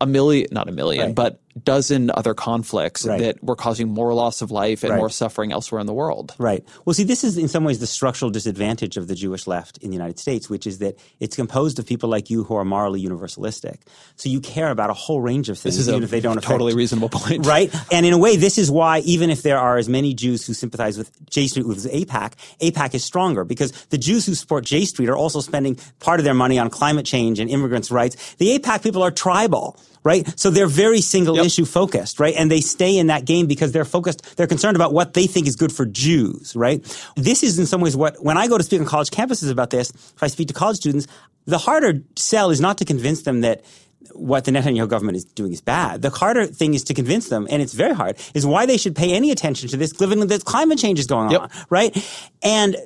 a 0.00 0.06
million, 0.06 0.46
not 0.50 0.68
a 0.68 0.72
million, 0.72 1.08
right. 1.08 1.14
but 1.14 1.40
dozen 1.62 2.10
other 2.14 2.34
conflicts 2.34 3.04
right. 3.04 3.20
that 3.20 3.42
were 3.42 3.56
causing 3.56 3.88
more 3.88 4.14
loss 4.14 4.42
of 4.42 4.50
life 4.50 4.82
and 4.82 4.90
right. 4.90 4.98
more 4.98 5.10
suffering 5.10 5.52
elsewhere 5.52 5.80
in 5.80 5.86
the 5.86 5.92
world. 5.92 6.34
Right. 6.38 6.64
Well, 6.84 6.94
see, 6.94 7.04
this 7.04 7.24
is 7.24 7.36
in 7.36 7.48
some 7.48 7.64
ways 7.64 7.80
the 7.80 7.86
structural 7.86 8.30
disadvantage 8.30 8.96
of 8.96 9.08
the 9.08 9.14
Jewish 9.14 9.46
left 9.46 9.78
in 9.78 9.90
the 9.90 9.96
United 9.96 10.18
States, 10.18 10.48
which 10.48 10.66
is 10.66 10.78
that 10.78 10.98
it's 11.18 11.36
composed 11.36 11.78
of 11.78 11.86
people 11.86 12.08
like 12.08 12.30
you 12.30 12.44
who 12.44 12.54
are 12.54 12.64
morally 12.64 13.02
universalistic. 13.04 13.78
So 14.16 14.28
you 14.28 14.40
care 14.40 14.70
about 14.70 14.90
a 14.90 14.94
whole 14.94 15.20
range 15.20 15.48
of 15.48 15.58
things, 15.58 15.88
even 15.88 16.02
if 16.02 16.10
they 16.10 16.20
don't 16.20 16.42
totally 16.42 16.70
affect, 16.70 16.78
reasonable 16.78 17.08
point. 17.08 17.46
Right. 17.46 17.74
And 17.92 18.06
in 18.06 18.12
a 18.12 18.18
way, 18.18 18.36
this 18.36 18.56
is 18.56 18.70
why 18.70 19.00
even 19.00 19.30
if 19.30 19.42
there 19.42 19.58
are 19.58 19.76
as 19.76 19.88
many 19.88 20.14
Jews 20.14 20.46
who 20.46 20.54
sympathize 20.54 20.96
with 20.96 21.10
J 21.28 21.48
Street 21.48 21.66
with 21.66 21.84
AIPAC, 21.90 22.34
AIPAC 22.60 22.94
is 22.94 23.04
stronger 23.04 23.44
because 23.44 23.72
the 23.86 23.98
Jews 23.98 24.26
who 24.26 24.34
support 24.34 24.64
J 24.64 24.84
Street 24.84 25.08
are 25.08 25.16
also 25.16 25.40
spending 25.40 25.76
part 25.98 26.20
of 26.20 26.24
their 26.24 26.34
money 26.34 26.58
on 26.58 26.70
climate 26.70 27.04
change 27.04 27.40
and 27.40 27.50
immigrants' 27.50 27.90
rights. 27.90 28.34
The 28.34 28.58
AIPAC 28.58 28.82
people 28.82 29.02
are 29.02 29.10
tribal 29.10 29.76
right? 30.02 30.26
So 30.38 30.50
they're 30.50 30.66
very 30.66 31.00
single 31.00 31.36
yep. 31.36 31.46
issue 31.46 31.64
focused, 31.64 32.20
right? 32.20 32.34
And 32.36 32.50
they 32.50 32.60
stay 32.60 32.96
in 32.96 33.08
that 33.08 33.24
game 33.24 33.46
because 33.46 33.72
they're 33.72 33.84
focused, 33.84 34.36
they're 34.36 34.46
concerned 34.46 34.76
about 34.76 34.92
what 34.92 35.14
they 35.14 35.26
think 35.26 35.46
is 35.46 35.56
good 35.56 35.72
for 35.72 35.84
Jews, 35.84 36.56
right? 36.56 36.82
This 37.16 37.42
is 37.42 37.58
in 37.58 37.66
some 37.66 37.80
ways 37.80 37.96
what, 37.96 38.22
when 38.22 38.38
I 38.38 38.48
go 38.48 38.58
to 38.58 38.64
speak 38.64 38.80
on 38.80 38.86
college 38.86 39.10
campuses 39.10 39.50
about 39.50 39.70
this, 39.70 39.90
if 39.90 40.22
I 40.22 40.28
speak 40.28 40.48
to 40.48 40.54
college 40.54 40.76
students, 40.76 41.06
the 41.46 41.58
harder 41.58 42.02
sell 42.16 42.50
is 42.50 42.60
not 42.60 42.78
to 42.78 42.84
convince 42.84 43.22
them 43.22 43.42
that 43.42 43.64
what 44.12 44.44
the 44.44 44.50
Netanyahu 44.50 44.88
government 44.88 45.16
is 45.16 45.24
doing 45.24 45.52
is 45.52 45.60
bad. 45.60 46.02
The 46.02 46.10
harder 46.10 46.46
thing 46.46 46.74
is 46.74 46.84
to 46.84 46.94
convince 46.94 47.28
them, 47.28 47.46
and 47.50 47.62
it's 47.62 47.74
very 47.74 47.94
hard, 47.94 48.18
is 48.34 48.46
why 48.46 48.66
they 48.66 48.76
should 48.76 48.96
pay 48.96 49.12
any 49.12 49.30
attention 49.30 49.68
to 49.68 49.76
this, 49.76 49.92
given 49.92 50.26
that 50.26 50.44
climate 50.44 50.78
change 50.78 50.98
is 50.98 51.06
going 51.06 51.30
yep. 51.30 51.42
on, 51.42 51.50
right? 51.68 51.96
And 52.42 52.76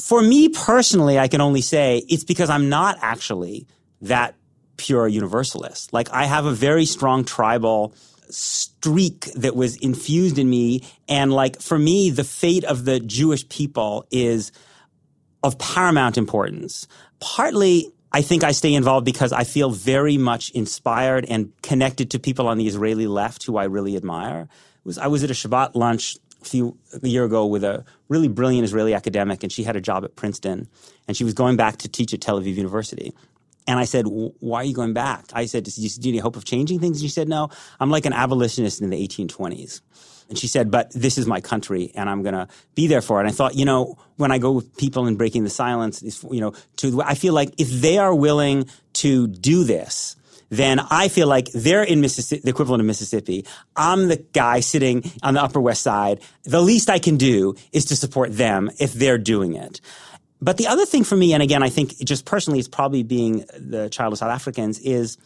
for 0.00 0.22
me 0.22 0.48
personally, 0.48 1.18
I 1.18 1.28
can 1.28 1.40
only 1.40 1.60
say 1.60 2.04
it's 2.08 2.24
because 2.24 2.50
I'm 2.50 2.68
not 2.68 2.98
actually 3.02 3.66
that 4.02 4.34
pure 4.76 5.08
universalist. 5.08 5.92
Like 5.92 6.10
I 6.10 6.24
have 6.24 6.46
a 6.46 6.52
very 6.52 6.86
strong 6.86 7.24
tribal 7.24 7.94
streak 8.30 9.26
that 9.34 9.54
was 9.54 9.76
infused 9.76 10.38
in 10.38 10.48
me. 10.48 10.82
And 11.08 11.32
like 11.32 11.60
for 11.60 11.78
me, 11.78 12.10
the 12.10 12.24
fate 12.24 12.64
of 12.64 12.84
the 12.84 13.00
Jewish 13.00 13.48
people 13.48 14.06
is 14.10 14.52
of 15.42 15.58
paramount 15.58 16.16
importance. 16.16 16.86
Partly, 17.20 17.92
I 18.12 18.22
think 18.22 18.44
I 18.44 18.52
stay 18.52 18.74
involved 18.74 19.04
because 19.04 19.32
I 19.32 19.44
feel 19.44 19.70
very 19.70 20.16
much 20.16 20.50
inspired 20.50 21.24
and 21.26 21.52
connected 21.62 22.10
to 22.12 22.18
people 22.18 22.48
on 22.48 22.58
the 22.58 22.66
Israeli 22.66 23.06
left 23.06 23.44
who 23.44 23.56
I 23.56 23.64
really 23.64 23.96
admire. 23.96 24.48
Was, 24.84 24.98
I 24.98 25.08
was 25.08 25.24
at 25.24 25.30
a 25.30 25.34
Shabbat 25.34 25.74
lunch 25.74 26.16
a 26.40 26.44
few 26.44 26.78
a 27.02 27.08
year 27.08 27.24
ago 27.24 27.46
with 27.46 27.64
a 27.64 27.84
really 28.08 28.28
brilliant 28.28 28.64
Israeli 28.64 28.94
academic, 28.94 29.42
and 29.42 29.50
she 29.50 29.64
had 29.64 29.76
a 29.76 29.80
job 29.80 30.04
at 30.04 30.14
Princeton, 30.14 30.68
and 31.08 31.16
she 31.16 31.24
was 31.24 31.34
going 31.34 31.56
back 31.56 31.78
to 31.78 31.88
teach 31.88 32.14
at 32.14 32.20
Tel 32.20 32.40
Aviv 32.40 32.54
University. 32.54 33.12
And 33.66 33.78
I 33.78 33.84
said, 33.84 34.04
why 34.06 34.60
are 34.60 34.64
you 34.64 34.74
going 34.74 34.92
back? 34.92 35.24
I 35.32 35.46
said, 35.46 35.64
do 35.64 36.10
you 36.10 36.22
hope 36.22 36.36
of 36.36 36.44
changing 36.44 36.80
things? 36.80 37.00
And 37.00 37.08
she 37.08 37.12
said, 37.12 37.28
no, 37.28 37.48
I'm 37.80 37.90
like 37.90 38.04
an 38.04 38.12
abolitionist 38.12 38.82
in 38.82 38.90
the 38.90 39.08
1820s. 39.08 39.80
And 40.28 40.38
she 40.38 40.46
said, 40.46 40.70
but 40.70 40.90
this 40.92 41.18
is 41.18 41.26
my 41.26 41.40
country 41.40 41.92
and 41.94 42.08
I'm 42.08 42.22
going 42.22 42.34
to 42.34 42.48
be 42.74 42.86
there 42.86 43.00
for 43.00 43.18
it. 43.18 43.20
And 43.20 43.28
I 43.28 43.32
thought, 43.32 43.54
you 43.54 43.64
know, 43.64 43.98
when 44.16 44.32
I 44.32 44.38
go 44.38 44.52
with 44.52 44.76
people 44.76 45.06
and 45.06 45.18
breaking 45.18 45.44
the 45.44 45.50
silence, 45.50 46.24
you 46.30 46.40
know, 46.40 46.52
to, 46.76 47.02
I 47.02 47.14
feel 47.14 47.34
like 47.34 47.52
if 47.58 47.70
they 47.70 47.98
are 47.98 48.14
willing 48.14 48.68
to 48.94 49.26
do 49.26 49.64
this, 49.64 50.16
then 50.50 50.78
I 50.78 51.08
feel 51.08 51.26
like 51.26 51.50
they're 51.52 51.82
in 51.82 52.00
Mississippi, 52.00 52.42
the 52.44 52.50
equivalent 52.50 52.80
of 52.80 52.86
Mississippi. 52.86 53.44
I'm 53.76 54.08
the 54.08 54.16
guy 54.16 54.60
sitting 54.60 55.10
on 55.22 55.34
the 55.34 55.42
Upper 55.42 55.60
West 55.60 55.82
Side. 55.82 56.20
The 56.44 56.60
least 56.60 56.90
I 56.90 56.98
can 56.98 57.16
do 57.16 57.54
is 57.72 57.86
to 57.86 57.96
support 57.96 58.32
them 58.32 58.70
if 58.78 58.92
they're 58.92 59.18
doing 59.18 59.54
it. 59.54 59.80
But 60.44 60.58
the 60.58 60.66
other 60.66 60.84
thing 60.84 61.04
for 61.04 61.16
me, 61.16 61.32
and 61.32 61.42
again, 61.42 61.62
I 61.62 61.70
think 61.70 61.96
just 62.04 62.26
personally, 62.26 62.58
it's 62.58 62.68
probably 62.68 63.02
being 63.02 63.46
the 63.58 63.88
child 63.88 64.12
of 64.12 64.18
South 64.18 64.30
Africans, 64.30 64.78
is 64.80 65.16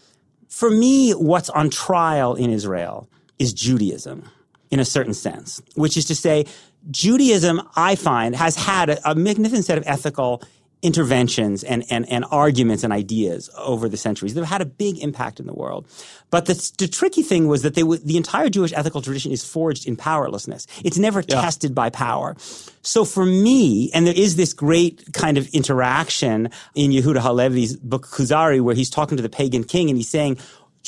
for 0.49 0.71
me, 0.71 1.11
what's 1.11 1.51
on 1.51 1.71
trial 1.71 2.37
in 2.37 2.51
Israel 2.51 3.09
is 3.37 3.53
Judaism 3.53 4.31
in 4.71 4.79
a 4.79 4.85
certain 4.85 5.15
sense, 5.15 5.61
which 5.75 5.97
is 5.97 6.05
to 6.05 6.15
say, 6.15 6.47
Judaism, 6.93 7.61
I 7.75 7.97
find, 7.97 8.37
has 8.37 8.55
had 8.55 8.91
a, 8.91 9.11
a 9.11 9.17
magnificent 9.17 9.65
set 9.65 9.77
of 9.77 9.83
ethical 9.89 10.41
interventions 10.83 11.65
and, 11.65 11.85
and, 11.91 12.09
and 12.09 12.25
arguments 12.31 12.85
and 12.85 12.93
ideas 12.93 13.51
over 13.57 13.89
the 13.89 13.97
centuries 13.97 14.35
that 14.35 14.41
have 14.41 14.49
had 14.49 14.63
a 14.63 14.67
big 14.67 14.99
impact 14.99 15.41
in 15.41 15.47
the 15.47 15.55
world. 15.55 15.87
But 16.31 16.47
the, 16.47 16.73
the 16.79 16.87
tricky 16.87 17.23
thing 17.23 17.49
was 17.49 17.63
that 17.63 17.75
they 17.75 17.81
w- 17.83 18.01
the 18.03 18.17
entire 18.17 18.49
Jewish 18.49 18.73
ethical 18.73 19.03
tradition 19.03 19.33
is 19.33 19.45
forged 19.45 19.89
in 19.89 19.97
powerlessness. 19.97 20.67
It's 20.85 20.99
never 20.99 21.21
yeah. 21.21 21.41
tested 21.41 21.75
by 21.75 21.91
power. 21.91 22.37
So 22.83 23.05
for 23.05 23.25
me, 23.25 23.91
and 23.93 24.07
there 24.07 24.15
is 24.17 24.37
this 24.37 24.53
great 24.53 25.13
kind 25.13 25.37
of 25.37 25.49
interaction 25.49 26.51
in 26.75 26.91
Yehuda 26.93 27.21
Halevi's 27.21 27.77
book 27.77 28.07
Kuzari 28.07 28.61
where 28.61 28.75
he's 28.75 28.91
talking 28.91 29.17
to 29.17 29.23
the 29.23 29.29
pagan 29.29 29.65
king 29.65 29.89
and 29.91 29.97
he's 29.97 30.09
saying, 30.09 30.39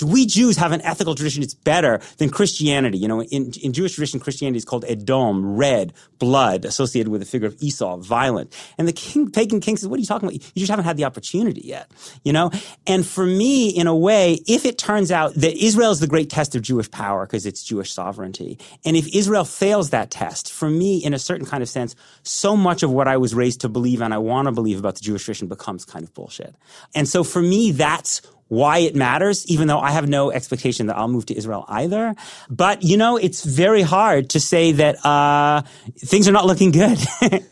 we 0.05 0.27
Jews 0.27 0.57
have 0.57 0.73
an 0.73 0.81
ethical 0.83 1.15
tradition. 1.15 1.43
It's 1.43 1.55
better 1.55 2.01
than 2.19 2.31
Christianity. 2.31 2.99
You 2.99 3.09
know, 3.09 3.23
in, 3.23 3.53
in 3.63 3.73
Jewish 3.73 3.95
tradition, 3.95 4.21
Christianity 4.21 4.59
is 4.59 4.65
called 4.65 4.85
Edom, 4.87 5.57
red, 5.57 5.93
blood, 6.19 6.65
associated 6.65 7.11
with 7.11 7.21
the 7.21 7.27
figure 7.27 7.47
of 7.47 7.57
Esau, 7.61 7.97
violent. 7.99 8.55
And 8.79 8.89
the 8.89 8.93
king, 8.93 9.31
pagan 9.31 9.61
king 9.61 9.77
says, 9.77 9.89
what 9.89 9.99
are 9.99 10.01
you 10.01 10.07
talking 10.07 10.29
about? 10.29 10.35
You 10.35 10.61
just 10.61 10.71
haven't 10.71 10.85
had 10.85 10.97
the 10.97 11.05
opportunity 11.05 11.63
yet, 11.65 11.91
you 12.25 12.33
know? 12.33 12.51
And 12.87 13.07
for 13.07 13.27
me, 13.27 13.69
in 13.69 13.87
a 13.87 13.97
way, 13.97 14.39
if 14.47 14.65
it 14.65 14.79
turns 14.79 15.11
out 15.11 15.35
that 15.35 15.57
Israel 15.57 15.91
is 15.91 16.01
the 16.01 16.07
great 16.07 16.31
test 16.31 16.55
of 16.55 16.63
Jewish 16.63 16.91
power 16.91 17.27
because 17.27 17.47
it's 17.47 17.63
Jewish 17.63 17.93
sovereignty, 17.93 18.59
and 18.85 18.97
if 18.97 19.09
Israel 19.15 19.45
fails 19.45 19.91
that 19.91 20.11
test, 20.11 20.53
for 20.53 20.71
me, 20.71 20.99
in 20.99 21.15
a 21.15 21.19
certain 21.19 21.47
kind 21.47 21.63
of 21.63 21.69
sense, 21.69 21.95
so 22.23 22.57
much 22.57 22.83
of 22.83 22.91
what 22.91 23.09
I 23.09 23.17
was 23.17 23.35
raised 23.35 23.61
to 23.63 23.69
believe 23.69 24.01
and 24.01 24.15
I 24.15 24.19
want 24.19 24.47
to 24.47 24.53
believe 24.53 24.79
about 24.79 24.95
the 24.95 25.03
Jewish 25.03 25.25
tradition 25.25 25.49
becomes 25.49 25.85
kind 25.85 26.05
of 26.05 26.15
bullshit. 26.15 26.55
And 26.95 27.09
so 27.09 27.25
for 27.25 27.43
me, 27.43 27.73
that's 27.73 28.23
why 28.51 28.79
it 28.79 28.97
matters, 28.97 29.47
even 29.47 29.69
though 29.69 29.79
I 29.79 29.93
have 29.93 30.09
no 30.09 30.33
expectation 30.33 30.89
that 30.89 30.97
I'll 30.97 31.07
move 31.07 31.27
to 31.27 31.37
Israel 31.37 31.65
either. 31.69 32.17
But, 32.51 32.83
you 32.83 32.97
know, 32.97 33.17
it's 33.17 33.45
very 33.45 33.83
hard 33.83 34.31
to 34.31 34.41
say 34.41 34.73
that 34.73 35.07
uh, 35.07 35.63
things 35.97 36.27
are 36.29 36.33
not 36.33 36.47
looking 36.47 36.73
good. 36.73 36.99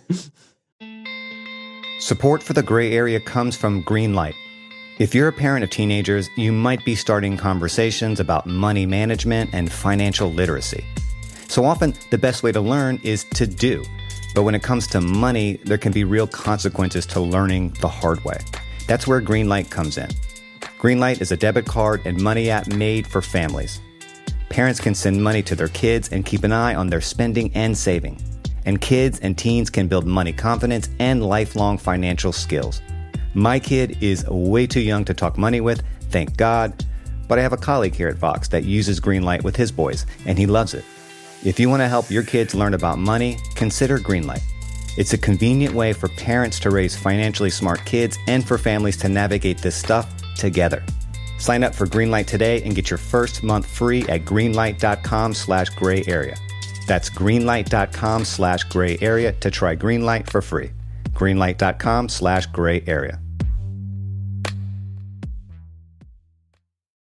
Support 2.01 2.43
for 2.43 2.53
the 2.53 2.65
gray 2.65 2.93
area 2.93 3.21
comes 3.21 3.57
from 3.57 3.85
Greenlight. 3.85 4.35
If 4.99 5.15
you're 5.15 5.29
a 5.29 5.33
parent 5.33 5.63
of 5.63 5.71
teenagers, 5.71 6.29
you 6.37 6.51
might 6.51 6.85
be 6.85 6.97
starting 6.97 7.37
conversations 7.37 8.19
about 8.19 8.47
money 8.47 8.85
management 8.85 9.51
and 9.53 9.71
financial 9.71 10.33
literacy. 10.33 10.85
So 11.47 11.65
often, 11.65 11.95
the 12.11 12.19
best 12.19 12.43
way 12.43 12.51
to 12.51 12.61
learn 12.61 12.99
is 13.05 13.23
to 13.35 13.47
do. 13.47 13.85
But 14.35 14.43
when 14.43 14.57
it 14.57 14.65
comes 14.65 14.89
to 14.89 15.01
money, 15.01 15.61
there 15.65 15.79
can 15.79 15.93
be 15.93 16.03
real 16.03 16.27
consequences 16.27 17.07
to 17.07 17.21
learning 17.21 17.77
the 17.81 17.89
hard 17.89 18.25
way. 18.25 18.39
That's 18.89 19.07
where 19.07 19.23
Greenlight 19.23 19.71
comes 19.71 19.97
in. 19.97 20.11
Greenlight 20.79 21.21
is 21.21 21.33
a 21.33 21.37
debit 21.37 21.67
card 21.67 22.03
and 22.05 22.23
money 22.23 22.51
app 22.51 22.69
made 22.69 23.05
for 23.05 23.21
families. 23.21 23.81
Parents 24.49 24.79
can 24.79 24.95
send 24.95 25.21
money 25.21 25.43
to 25.43 25.57
their 25.57 25.67
kids 25.69 26.11
and 26.11 26.25
keep 26.25 26.45
an 26.45 26.53
eye 26.53 26.77
on 26.77 26.87
their 26.87 27.01
spending 27.01 27.51
and 27.57 27.77
saving. 27.77 28.23
And 28.65 28.81
kids 28.81 29.19
and 29.19 29.37
teens 29.37 29.71
can 29.71 29.89
build 29.89 30.07
money 30.07 30.33
confidence 30.33 30.89
and 31.01 31.27
lifelong 31.27 31.79
financial 31.79 32.33
skills. 32.33 32.81
My 33.35 33.59
kid 33.59 34.01
is 34.01 34.25
way 34.29 34.69
too 34.69 34.81
young 34.81 35.05
to 35.07 35.15
talk 35.15 35.37
money 35.37 35.61
with, 35.61 35.83
thank 36.11 36.37
God, 36.37 36.87
but 37.27 37.41
I 37.41 37.43
have 37.43 37.53
a 37.53 37.57
colleague 37.57 37.97
here 37.97 38.09
at 38.09 38.17
Vox 38.17 38.47
that 38.49 38.63
uses 38.63 39.01
Greenlight 39.01 39.43
with 39.43 39.57
his 39.57 39.73
boys, 39.73 40.07
and 40.27 40.39
he 40.39 40.47
loves 40.47 40.75
it. 40.75 40.85
If 41.45 41.59
you 41.59 41.69
want 41.69 41.81
to 41.81 41.89
help 41.89 42.09
your 42.09 42.23
kids 42.23 42.55
learn 42.55 42.75
about 42.75 42.99
money, 43.01 43.37
consider 43.57 43.99
Greenlight. 43.99 44.43
It's 44.99 45.13
a 45.13 45.19
convenient 45.19 45.75
way 45.75 45.93
for 45.93 46.09
parents 46.09 46.59
to 46.59 46.71
raise 46.71 46.97
financially 46.97 47.51
smart 47.51 47.85
kids 47.85 48.19
and 48.27 48.45
for 48.45 48.59
families 48.59 48.97
to 48.97 49.09
navigate 49.09 49.59
this 49.59 49.77
stuff 49.77 50.13
together. 50.35 50.83
Sign 51.39 51.63
up 51.63 51.73
for 51.73 51.87
Greenlight 51.87 52.27
today 52.27 52.61
and 52.65 52.75
get 52.75 52.91
your 52.91 52.99
first 52.99 53.45
month 53.45 53.65
free 53.65 54.03
at 54.09 54.25
greenlight.com 54.25 55.35
slash 55.35 55.69
gray 55.71 56.03
area. 56.09 56.35
That's 56.89 57.11
greenlight.com 57.11 58.25
slash 58.25 58.65
gray 58.65 58.99
area 59.01 59.31
to 59.35 59.53
try 59.53 59.77
Greenlight 59.77 60.29
for 60.29 60.43
free. 60.43 60.73
Greenlight.com 61.11 62.09
slash 62.09 62.47
gray 62.47 62.83
area. 62.89 63.21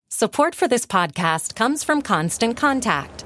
Support 0.09 0.53
for 0.53 0.67
this 0.67 0.85
podcast 0.85 1.55
comes 1.55 1.83
from 1.83 2.03
Constant 2.03 2.55
Contact. 2.55 3.25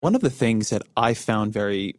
One 0.00 0.14
of 0.14 0.20
the 0.20 0.30
things 0.30 0.70
that 0.70 0.82
I 0.96 1.14
found 1.14 1.52
very 1.52 1.96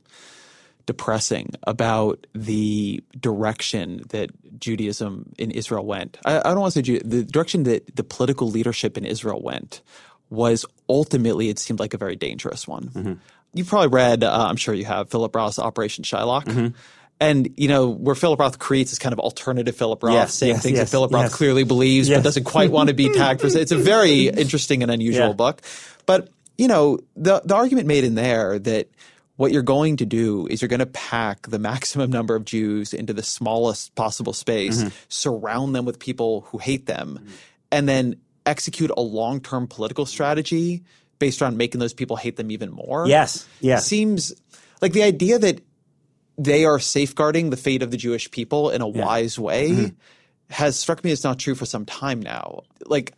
depressing 0.86 1.52
about 1.64 2.26
the 2.34 3.04
direction 3.20 4.04
that 4.10 4.30
Judaism 4.60 5.32
in 5.38 5.52
Israel 5.52 5.86
went. 5.86 6.18
I, 6.26 6.40
I 6.40 6.44
don't 6.44 6.60
want 6.60 6.74
to 6.74 6.80
say 6.80 6.82
Jude, 6.82 7.10
the 7.10 7.24
direction 7.24 7.64
that 7.64 7.96
the 7.96 8.04
political 8.04 8.50
leadership 8.50 8.98
in 8.98 9.06
Israel 9.06 9.42
went 9.42 9.82
was 10.30 10.66
ultimately, 10.90 11.50
it 11.50 11.60
seemed 11.60 11.80
like 11.80 11.94
a 11.94 11.98
very 11.98 12.16
dangerous 12.16 12.68
one. 12.68 12.90
Mm-hmm. 12.90 13.14
You've 13.54 13.68
probably 13.68 13.90
read, 13.90 14.24
uh, 14.24 14.48
I'm 14.50 14.56
sure 14.56 14.74
you 14.74 14.86
have, 14.86 15.10
Philip 15.10 15.36
Roth's 15.36 15.60
Operation 15.60 16.04
Shylock. 16.04 16.46
Mm-hmm. 16.46 16.68
And 17.20 17.54
you 17.56 17.68
know 17.68 17.88
where 17.90 18.16
Philip 18.16 18.40
Roth 18.40 18.58
creates 18.58 18.90
this 18.90 18.98
kind 18.98 19.14
of 19.14 19.20
alternative 19.20 19.76
Philip 19.76 20.02
Roth, 20.02 20.14
yes, 20.14 20.34
saying 20.34 20.56
yes, 20.56 20.64
things 20.64 20.78
yes, 20.78 20.90
that 20.90 20.92
Philip 20.92 21.12
Roth 21.12 21.32
clearly 21.32 21.64
believes 21.64 22.10
but 22.10 22.24
doesn't 22.24 22.46
quite 22.46 22.72
want 22.72 22.90
to 22.90 22.96
be 22.96 23.14
tagged 23.14 23.42
for. 23.42 23.48
It's 23.48 23.72
a 23.72 23.78
very 23.78 24.28
interesting 24.28 24.82
and 24.82 24.92
unusual 24.92 25.28
yeah. 25.28 25.34
book. 25.34 25.62
But 26.08 26.30
you 26.62 26.68
know, 26.68 27.00
the 27.16 27.42
the 27.44 27.56
argument 27.56 27.88
made 27.88 28.04
in 28.04 28.14
there 28.14 28.60
that 28.60 28.88
what 29.36 29.52
you're 29.52 29.64
going 29.64 29.98
to 29.98 30.06
do 30.06 30.46
is 30.46 30.62
you're 30.62 30.70
going 30.70 30.80
to 30.80 30.86
pack 30.86 31.48
the 31.48 31.58
maximum 31.58 32.12
number 32.12 32.36
of 32.36 32.46
Jews 32.46 32.94
into 32.94 33.14
the 33.14 33.24
smallest 33.24 33.96
possible 33.96 34.32
space, 34.32 34.78
mm-hmm. 34.78 34.90
surround 35.10 35.74
them 35.74 35.86
with 35.86 35.98
people 35.98 36.42
who 36.42 36.60
hate 36.60 36.86
them, 36.86 37.18
mm-hmm. 37.20 37.34
and 37.72 37.90
then 37.90 38.18
execute 38.46 38.92
a 38.96 39.02
long 39.02 39.40
term 39.42 39.66
political 39.66 40.06
strategy 40.06 40.84
based 41.18 41.42
on 41.42 41.58
making 41.58 41.80
those 41.80 41.96
people 41.96 42.16
hate 42.16 42.36
them 42.36 42.52
even 42.52 42.70
more. 42.70 43.08
Yes. 43.08 43.48
Yes. 43.60 43.88
Seems 43.88 44.32
like 44.84 44.94
the 44.94 45.02
idea 45.02 45.40
that 45.40 45.64
they 46.38 46.66
are 46.66 46.78
safeguarding 46.78 47.50
the 47.50 47.58
fate 47.58 47.82
of 47.82 47.90
the 47.90 47.98
Jewish 47.98 48.30
people 48.30 48.70
in 48.70 48.84
a 48.84 48.88
yeah. 48.88 49.04
wise 49.04 49.40
way 49.40 49.72
mm-hmm. 49.72 49.96
has 50.52 50.78
struck 50.78 51.04
me 51.04 51.10
as 51.10 51.24
not 51.24 51.40
true 51.40 51.56
for 51.56 51.66
some 51.66 51.88
time 51.88 52.22
now. 52.22 52.62
Like 52.86 53.14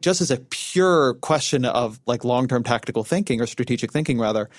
just 0.00 0.20
as 0.20 0.30
a 0.30 0.38
pure 0.38 1.14
question 1.14 1.64
of 1.64 2.00
like 2.06 2.24
long-term 2.24 2.62
tactical 2.62 3.04
thinking 3.04 3.40
or 3.40 3.46
strategic 3.46 3.92
thinking 3.92 4.18
rather, 4.18 4.50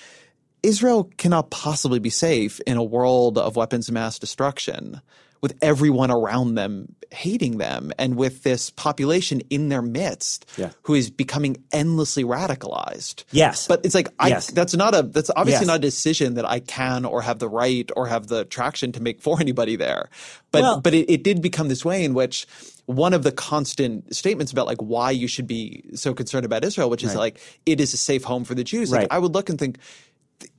Israel 0.62 1.10
cannot 1.16 1.50
possibly 1.50 1.98
be 1.98 2.10
safe 2.10 2.60
in 2.66 2.76
a 2.76 2.82
world 2.82 3.38
of 3.38 3.56
weapons 3.56 3.88
of 3.88 3.94
mass 3.94 4.18
destruction 4.18 5.00
with 5.40 5.54
everyone 5.62 6.10
around 6.10 6.54
them 6.56 6.94
hating 7.10 7.56
them 7.56 7.90
and 7.98 8.16
with 8.16 8.42
this 8.42 8.68
population 8.70 9.40
in 9.48 9.70
their 9.70 9.80
midst 9.80 10.44
Yeah. 10.58 10.70
who 10.82 10.92
is 10.94 11.08
becoming 11.10 11.56
endlessly 11.72 12.22
radicalized. 12.22 13.24
Yes. 13.30 13.66
But 13.66 13.80
it's 13.84 13.94
like 13.94 14.08
I 14.18 14.28
Yes. 14.28 14.48
that's 14.50 14.74
not 14.76 14.94
a 14.94 15.02
that's 15.02 15.30
obviously 15.34 15.62
Yes. 15.64 15.66
not 15.68 15.76
a 15.76 15.80
decision 15.80 16.34
that 16.34 16.44
I 16.44 16.60
can 16.60 17.04
or 17.06 17.22
have 17.22 17.38
the 17.38 17.48
right 17.48 17.90
or 17.96 18.06
have 18.08 18.26
the 18.26 18.44
traction 18.44 18.92
to 18.92 19.00
make 19.02 19.22
for 19.22 19.40
anybody 19.40 19.76
there. 19.76 20.10
But 20.52 20.62
Well- 20.62 20.80
but 20.80 20.92
it, 20.92 21.10
it 21.10 21.22
did 21.24 21.40
become 21.40 21.68
this 21.68 21.84
way 21.84 22.04
in 22.04 22.12
which 22.14 22.46
one 22.86 23.12
of 23.12 23.22
the 23.22 23.32
constant 23.32 24.14
statements 24.14 24.50
about 24.50 24.66
like 24.66 24.78
why 24.80 25.10
you 25.10 25.28
should 25.28 25.46
be 25.46 25.84
so 25.94 26.14
concerned 26.14 26.44
about 26.46 26.64
Israel, 26.64 26.88
which 26.90 27.04
is 27.04 27.14
like 27.14 27.38
it 27.66 27.80
is 27.80 27.92
a 27.92 27.98
safe 27.98 28.24
home 28.24 28.44
for 28.44 28.54
the 28.54 28.64
Jews. 28.64 28.90
Like 28.90 29.00
Right. 29.00 29.08
I 29.10 29.18
would 29.18 29.34
look 29.34 29.48
and 29.50 29.58
think 29.58 29.78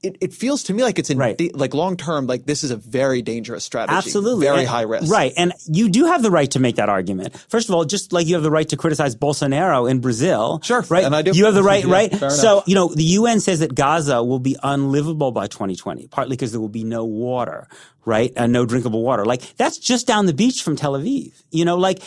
it, 0.03 0.17
it 0.21 0.33
feels 0.33 0.63
to 0.63 0.73
me 0.73 0.83
like 0.83 0.97
it's 0.99 1.09
in 1.09 1.17
Right. 1.17 1.37
da- 1.37 1.51
like 1.53 1.73
long 1.73 1.97
term, 1.97 2.27
like 2.27 2.45
this 2.45 2.63
is 2.63 2.71
a 2.71 2.75
very 2.77 3.21
dangerous 3.21 3.63
strategy. 3.63 3.95
Absolutely. 3.97 4.45
Very 4.45 4.59
And- 4.59 4.67
high 4.67 4.81
risk. 4.83 5.11
Right. 5.11 5.33
And 5.37 5.53
you 5.67 5.89
do 5.89 6.05
have 6.05 6.21
the 6.23 6.31
right 6.31 6.49
to 6.51 6.59
make 6.59 6.77
that 6.77 6.89
argument. 6.89 7.37
First 7.49 7.69
of 7.69 7.75
all, 7.75 7.85
just 7.85 8.13
like 8.13 8.27
you 8.27 8.35
have 8.35 8.43
the 8.43 8.51
right 8.51 8.67
to 8.69 8.77
criticize 8.77 9.15
Bolsonaro 9.15 9.89
in 9.89 9.99
Brazil. 9.99 10.59
Sure. 10.63 10.85
Right. 10.89 11.03
And 11.03 11.15
I 11.15 11.21
do. 11.21 11.31
You 11.31 11.45
have 11.45 11.53
the 11.53 11.63
right, 11.63 11.85
Yeah, 11.85 11.91
right? 11.93 12.11
So, 12.31 12.53
enough. 12.53 12.67
you 12.67 12.75
know, 12.75 12.87
the 12.93 13.03
UN 13.03 13.39
says 13.39 13.59
that 13.59 13.75
Gaza 13.75 14.23
will 14.23 14.39
be 14.39 14.55
unlivable 14.63 15.31
by 15.31 15.47
2020, 15.47 16.07
partly 16.07 16.35
because 16.35 16.51
there 16.51 16.61
will 16.61 16.69
be 16.69 16.83
no 16.83 17.05
water, 17.05 17.67
right? 18.05 18.31
And 18.35 18.51
no 18.53 18.65
drinkable 18.65 19.01
water. 19.03 19.25
Like 19.25 19.41
that's 19.57 19.77
just 19.77 20.07
down 20.07 20.25
the 20.25 20.33
beach 20.33 20.63
from 20.63 20.75
Tel 20.75 20.93
Aviv. 20.93 21.33
You 21.51 21.65
know, 21.65 21.75
like 21.77 22.01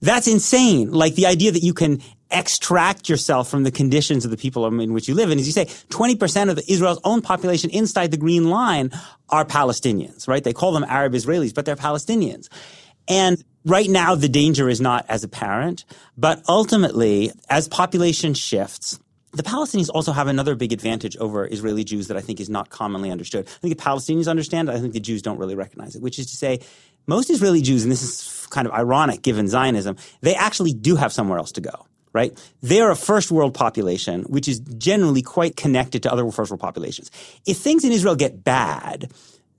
that's 0.00 0.26
insane. 0.28 0.90
Like 0.90 1.14
the 1.14 1.26
idea 1.26 1.52
that 1.52 1.62
you 1.62 1.74
can 1.74 2.00
extract 2.32 3.08
yourself 3.08 3.48
from 3.48 3.62
the 3.62 3.70
conditions 3.70 4.24
of 4.24 4.30
the 4.30 4.36
people 4.36 4.66
in 4.66 4.92
which 4.92 5.08
you 5.08 5.14
live. 5.14 5.30
And 5.30 5.38
as 5.38 5.46
you 5.46 5.52
say, 5.52 5.66
20% 5.66 6.50
of 6.50 6.58
Israel's 6.68 7.00
own 7.04 7.22
population 7.22 7.70
inside 7.70 8.10
the 8.10 8.16
Green 8.16 8.50
Line 8.50 8.90
are 9.28 9.44
Palestinians, 9.44 10.26
right? 10.26 10.42
They 10.42 10.52
call 10.52 10.72
them 10.72 10.84
Arab 10.84 11.12
Israelis, 11.12 11.54
but 11.54 11.64
they're 11.64 11.76
Palestinians. 11.76 12.48
And 13.08 13.42
right 13.64 13.88
now, 13.88 14.14
the 14.14 14.28
danger 14.28 14.68
is 14.68 14.80
not 14.80 15.04
as 15.08 15.24
apparent, 15.24 15.84
but 16.16 16.42
ultimately, 16.48 17.32
as 17.48 17.68
population 17.68 18.34
shifts, 18.34 18.98
the 19.32 19.42
Palestinians 19.42 19.88
also 19.92 20.12
have 20.12 20.28
another 20.28 20.54
big 20.54 20.72
advantage 20.72 21.16
over 21.16 21.46
Israeli 21.46 21.84
Jews 21.84 22.08
that 22.08 22.16
I 22.16 22.20
think 22.20 22.38
is 22.38 22.50
not 22.50 22.68
commonly 22.68 23.10
understood. 23.10 23.46
I 23.46 23.58
think 23.60 23.76
the 23.76 23.82
Palestinians 23.82 24.28
understand 24.28 24.68
it. 24.68 24.74
I 24.74 24.78
think 24.78 24.92
the 24.92 25.00
Jews 25.00 25.22
don't 25.22 25.38
really 25.38 25.54
recognize 25.54 25.96
it, 25.96 26.02
which 26.02 26.18
is 26.18 26.26
to 26.26 26.36
say, 26.36 26.60
most 27.06 27.30
Israeli 27.30 27.62
Jews, 27.62 27.82
and 27.82 27.90
this 27.90 28.02
is 28.02 28.46
kind 28.48 28.66
of 28.66 28.72
ironic 28.74 29.22
given 29.22 29.48
Zionism, 29.48 29.96
they 30.20 30.34
actually 30.34 30.72
do 30.72 30.96
have 30.96 31.12
somewhere 31.12 31.38
else 31.38 31.52
to 31.52 31.60
go. 31.60 31.86
Right? 32.12 32.36
They're 32.60 32.90
a 32.90 32.96
first 32.96 33.30
world 33.30 33.54
population, 33.54 34.24
which 34.24 34.46
is 34.46 34.60
generally 34.60 35.22
quite 35.22 35.56
connected 35.56 36.02
to 36.02 36.12
other 36.12 36.30
first 36.30 36.50
world 36.50 36.60
populations. 36.60 37.10
If 37.46 37.56
things 37.56 37.84
in 37.84 37.92
Israel 37.92 38.16
get 38.16 38.44
bad, 38.44 39.10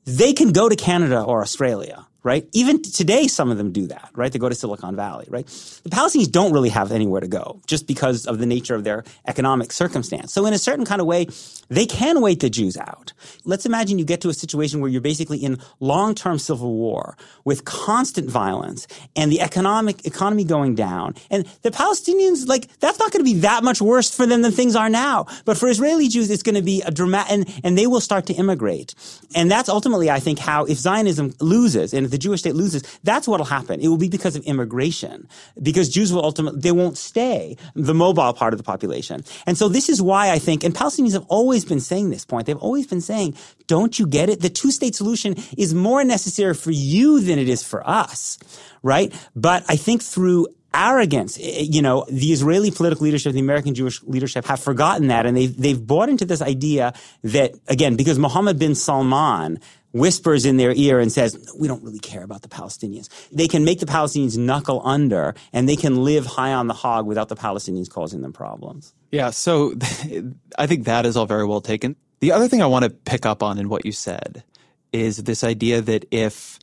they 0.06 0.34
can 0.34 0.51
go 0.51 0.70
to 0.70 0.76
Canada 0.76 1.22
or 1.22 1.41
Australia, 1.41 2.06
right? 2.24 2.47
Even 2.53 2.82
today, 2.82 3.28
some 3.28 3.51
of 3.51 3.57
them 3.57 3.71
do 3.71 3.88
that, 3.88 4.09
right? 4.15 4.32
They 4.32 4.39
go 4.39 4.49
to 4.49 4.55
Silicon 4.55 4.95
Valley, 4.95 5.26
right? 5.30 5.45
The 5.84 5.89
Palestinians 5.89 6.32
don't 6.32 6.53
really 6.53 6.69
have 6.69 6.91
anywhere 6.91 7.21
to 7.21 7.28
go 7.28 7.59
just 7.67 7.86
because 7.86 8.26
of 8.26 8.39
the 8.39 8.45
nature 8.45 8.76
of 8.76 8.84
their 8.84 9.03
economic 9.28 9.71
circumstance. 9.71 10.34
So 10.34 10.45
in 10.45 10.53
a 10.53 10.57
certain 10.57 10.86
kind 10.86 11.01
of 11.01 11.07
way, 11.07 11.28
they 11.69 11.86
can 11.86 12.21
wait 12.21 12.39
the 12.39 12.49
Jews 12.49 12.78
out. 12.78 13.13
Let's 13.43 13.65
imagine 13.65 13.99
you 13.99 14.05
get 14.05 14.21
to 14.21 14.30
a 14.30 14.34
situation 14.34 14.80
where 14.80 14.89
you're 14.89 15.01
basically 15.01 15.39
in 15.39 15.59
long-term 15.80 16.39
civil 16.39 16.74
war 16.74 17.17
with 17.43 17.65
constant 17.65 18.30
violence 18.30 18.88
and 19.15 19.32
the 19.32 19.41
economic 19.41 20.05
economy 20.05 20.45
going 20.45 20.76
down. 20.76 21.15
And 21.30 21.45
the 21.61 21.71
Palestinians, 21.71 22.47
like, 22.47 22.67
that's 22.80 22.99
not 22.99 23.11
going 23.11 23.26
to 23.26 23.32
be 23.32 23.39
that 23.39 23.63
much 23.63 23.82
worse 23.82 24.13
for 24.15 24.26
them 24.26 24.41
than 24.41 24.51
things 24.51 24.76
are 24.76 24.89
now. 24.89 25.28
But 25.45 25.57
for 25.57 25.67
Israeli 25.67 26.07
Jews, 26.07 26.30
it's 26.30 26.43
going 26.43 26.55
to 26.55 26.61
be 26.61 26.82
a 26.84 26.91
dramatic, 26.91 27.32
and, 27.32 27.61
and 27.63 27.78
they 27.78 27.88
will 27.88 28.01
start 28.01 28.28
to 28.28 28.34
immigrate. 28.34 28.95
And 29.36 29.51
that's 29.51 29.67
ultimately, 29.67 30.09
I 30.09 30.19
think, 30.19 30.39
how, 30.39 30.65
if 30.65 30.78
Zionism 30.78 31.34
loses 31.39 31.93
and 31.93 32.12
the 32.14 32.18
Jewish 32.26 32.41
state 32.43 32.55
loses, 32.55 32.84
that's 33.03 33.28
what'll 33.28 33.45
happen. 33.57 33.82
It 33.82 33.89
will 33.89 33.97
be 33.97 34.07
because 34.18 34.36
of 34.38 34.43
immigration. 34.45 35.28
Because 35.61 35.89
Jews 35.89 36.14
will 36.14 36.24
ultimately, 36.24 36.61
they 36.61 36.72
won't 36.72 36.97
stay, 36.97 37.57
the 37.76 37.93
mobile 37.93 38.34
part 38.34 38.53
of 38.53 38.59
the 38.59 38.64
population. 38.64 39.24
And 39.47 39.57
so 39.57 39.68
this 39.68 39.89
is 39.89 40.01
why 40.01 40.32
I 40.32 40.39
think, 40.39 40.64
and 40.64 40.74
Palestinians 40.74 41.14
have 41.14 41.26
always 41.28 41.66
been 41.66 41.82
saying 41.82 42.09
this 42.09 42.26
point, 42.26 42.45
they've 42.45 42.66
always 42.70 42.88
been 42.88 43.01
saying, 43.01 43.36
don't 43.68 43.97
you 43.99 44.05
get 44.07 44.30
it? 44.30 44.41
The 44.41 44.49
two 44.49 44.72
state 44.72 44.95
solution 44.95 45.36
is 45.57 45.74
more 45.74 46.03
necessary 46.03 46.53
for 46.53 46.72
you 46.72 47.20
than 47.20 47.39
it 47.39 47.49
is 47.49 47.64
for 47.64 47.88
us, 47.88 48.38
right? 48.84 49.11
But 49.36 49.66
I 49.68 49.76
think 49.76 50.03
through 50.03 50.47
arrogance. 50.74 51.38
Eh, 51.39 51.66
You 51.70 51.82
know, 51.82 52.05
the 52.09 52.32
Israeli 52.32 52.72
political 52.72 53.03
leadership, 53.05 53.34
the 53.34 53.39
American 53.39 53.74
Jewish 53.76 54.01
leadership 54.03 54.45
have 54.45 54.59
forgotten 54.59 55.07
that 55.07 55.26
and 55.26 55.38
they've, 55.38 55.55
they've 55.55 55.86
bought 55.93 56.09
into 56.09 56.26
this 56.26 56.41
idea 56.41 56.93
that, 57.24 57.53
again, 57.68 57.95
because 57.95 58.18
Mohammed 58.18 58.57
bin 58.59 58.76
Salman 58.76 59.59
whispers 59.94 60.44
in 60.46 60.58
their 60.58 60.74
ear 60.74 61.00
and 61.00 61.12
says, 61.12 61.38
we 61.58 61.68
don't 61.68 61.84
really 61.84 62.00
care 62.00 62.24
about 62.24 62.41
the 62.41 62.50
Palestinians. 62.50 63.08
They 63.32 63.48
can 63.48 63.64
make 63.64 63.80
the 63.80 63.86
Palestinians 63.86 64.38
knuckle 64.38 64.82
under 64.84 65.36
and 65.54 65.70
they 65.70 65.76
can 65.76 66.04
live 66.04 66.26
high 66.26 66.52
on 66.52 66.68
the 66.68 66.74
hog 66.74 67.06
without 67.06 67.30
the 67.30 67.36
Palestinians 67.36 67.89
causing 67.89 68.22
them 68.22 68.34
problems. 68.34 68.94
Yeah, 69.12 69.30
so 69.30 69.74
I 70.58 70.68
think 70.68 70.86
that 70.86 71.06
is 71.06 71.16
all 71.16 71.28
very 71.28 71.46
well 71.46 71.62
taken. 71.62 71.96
The 72.20 72.32
other 72.32 72.48
thing 72.48 72.62
I 72.62 72.68
want 72.68 72.84
to 72.84 72.89
pick 72.89 73.26
up 73.26 73.44
on 73.44 73.60
in 73.60 73.70
what 73.70 73.86
you 73.86 73.91
said 73.91 74.44
is 74.91 75.18
this 75.18 75.44
idea 75.44 75.82
that 75.82 76.06
if 76.12 76.60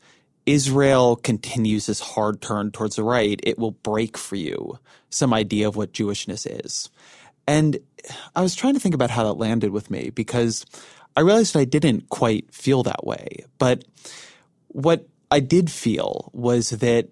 Israel 0.47 1.17
continues 1.17 1.87
this 1.87 2.01
hard 2.01 2.41
turn 2.41 2.73
towards 2.73 2.97
the 2.97 3.05
right, 3.05 3.39
it 3.43 3.59
will 3.59 3.73
break 3.73 4.19
for 4.19 4.37
you 4.37 4.79
some 5.11 5.33
idea 5.33 5.69
of 5.69 5.77
what 5.77 5.93
Jewishness 5.93 6.47
is. 6.65 6.89
And 7.47 7.79
I 8.35 8.43
was 8.43 8.55
trying 8.55 8.75
to 8.75 8.81
think 8.81 8.95
about 8.95 9.11
how 9.11 9.25
that 9.25 9.35
landed 9.35 9.71
with 9.71 9.91
me 9.91 10.11
because 10.11 10.65
I 11.21 11.23
realized 11.23 11.55
I 11.55 11.67
didn't 11.67 12.09
quite 12.09 12.51
feel 12.51 12.83
that 12.85 13.05
way. 13.07 13.45
But 13.59 13.85
what 14.69 15.07
I 15.31 15.41
did 15.41 15.71
feel 15.71 16.31
was 16.33 16.71
that 16.71 17.11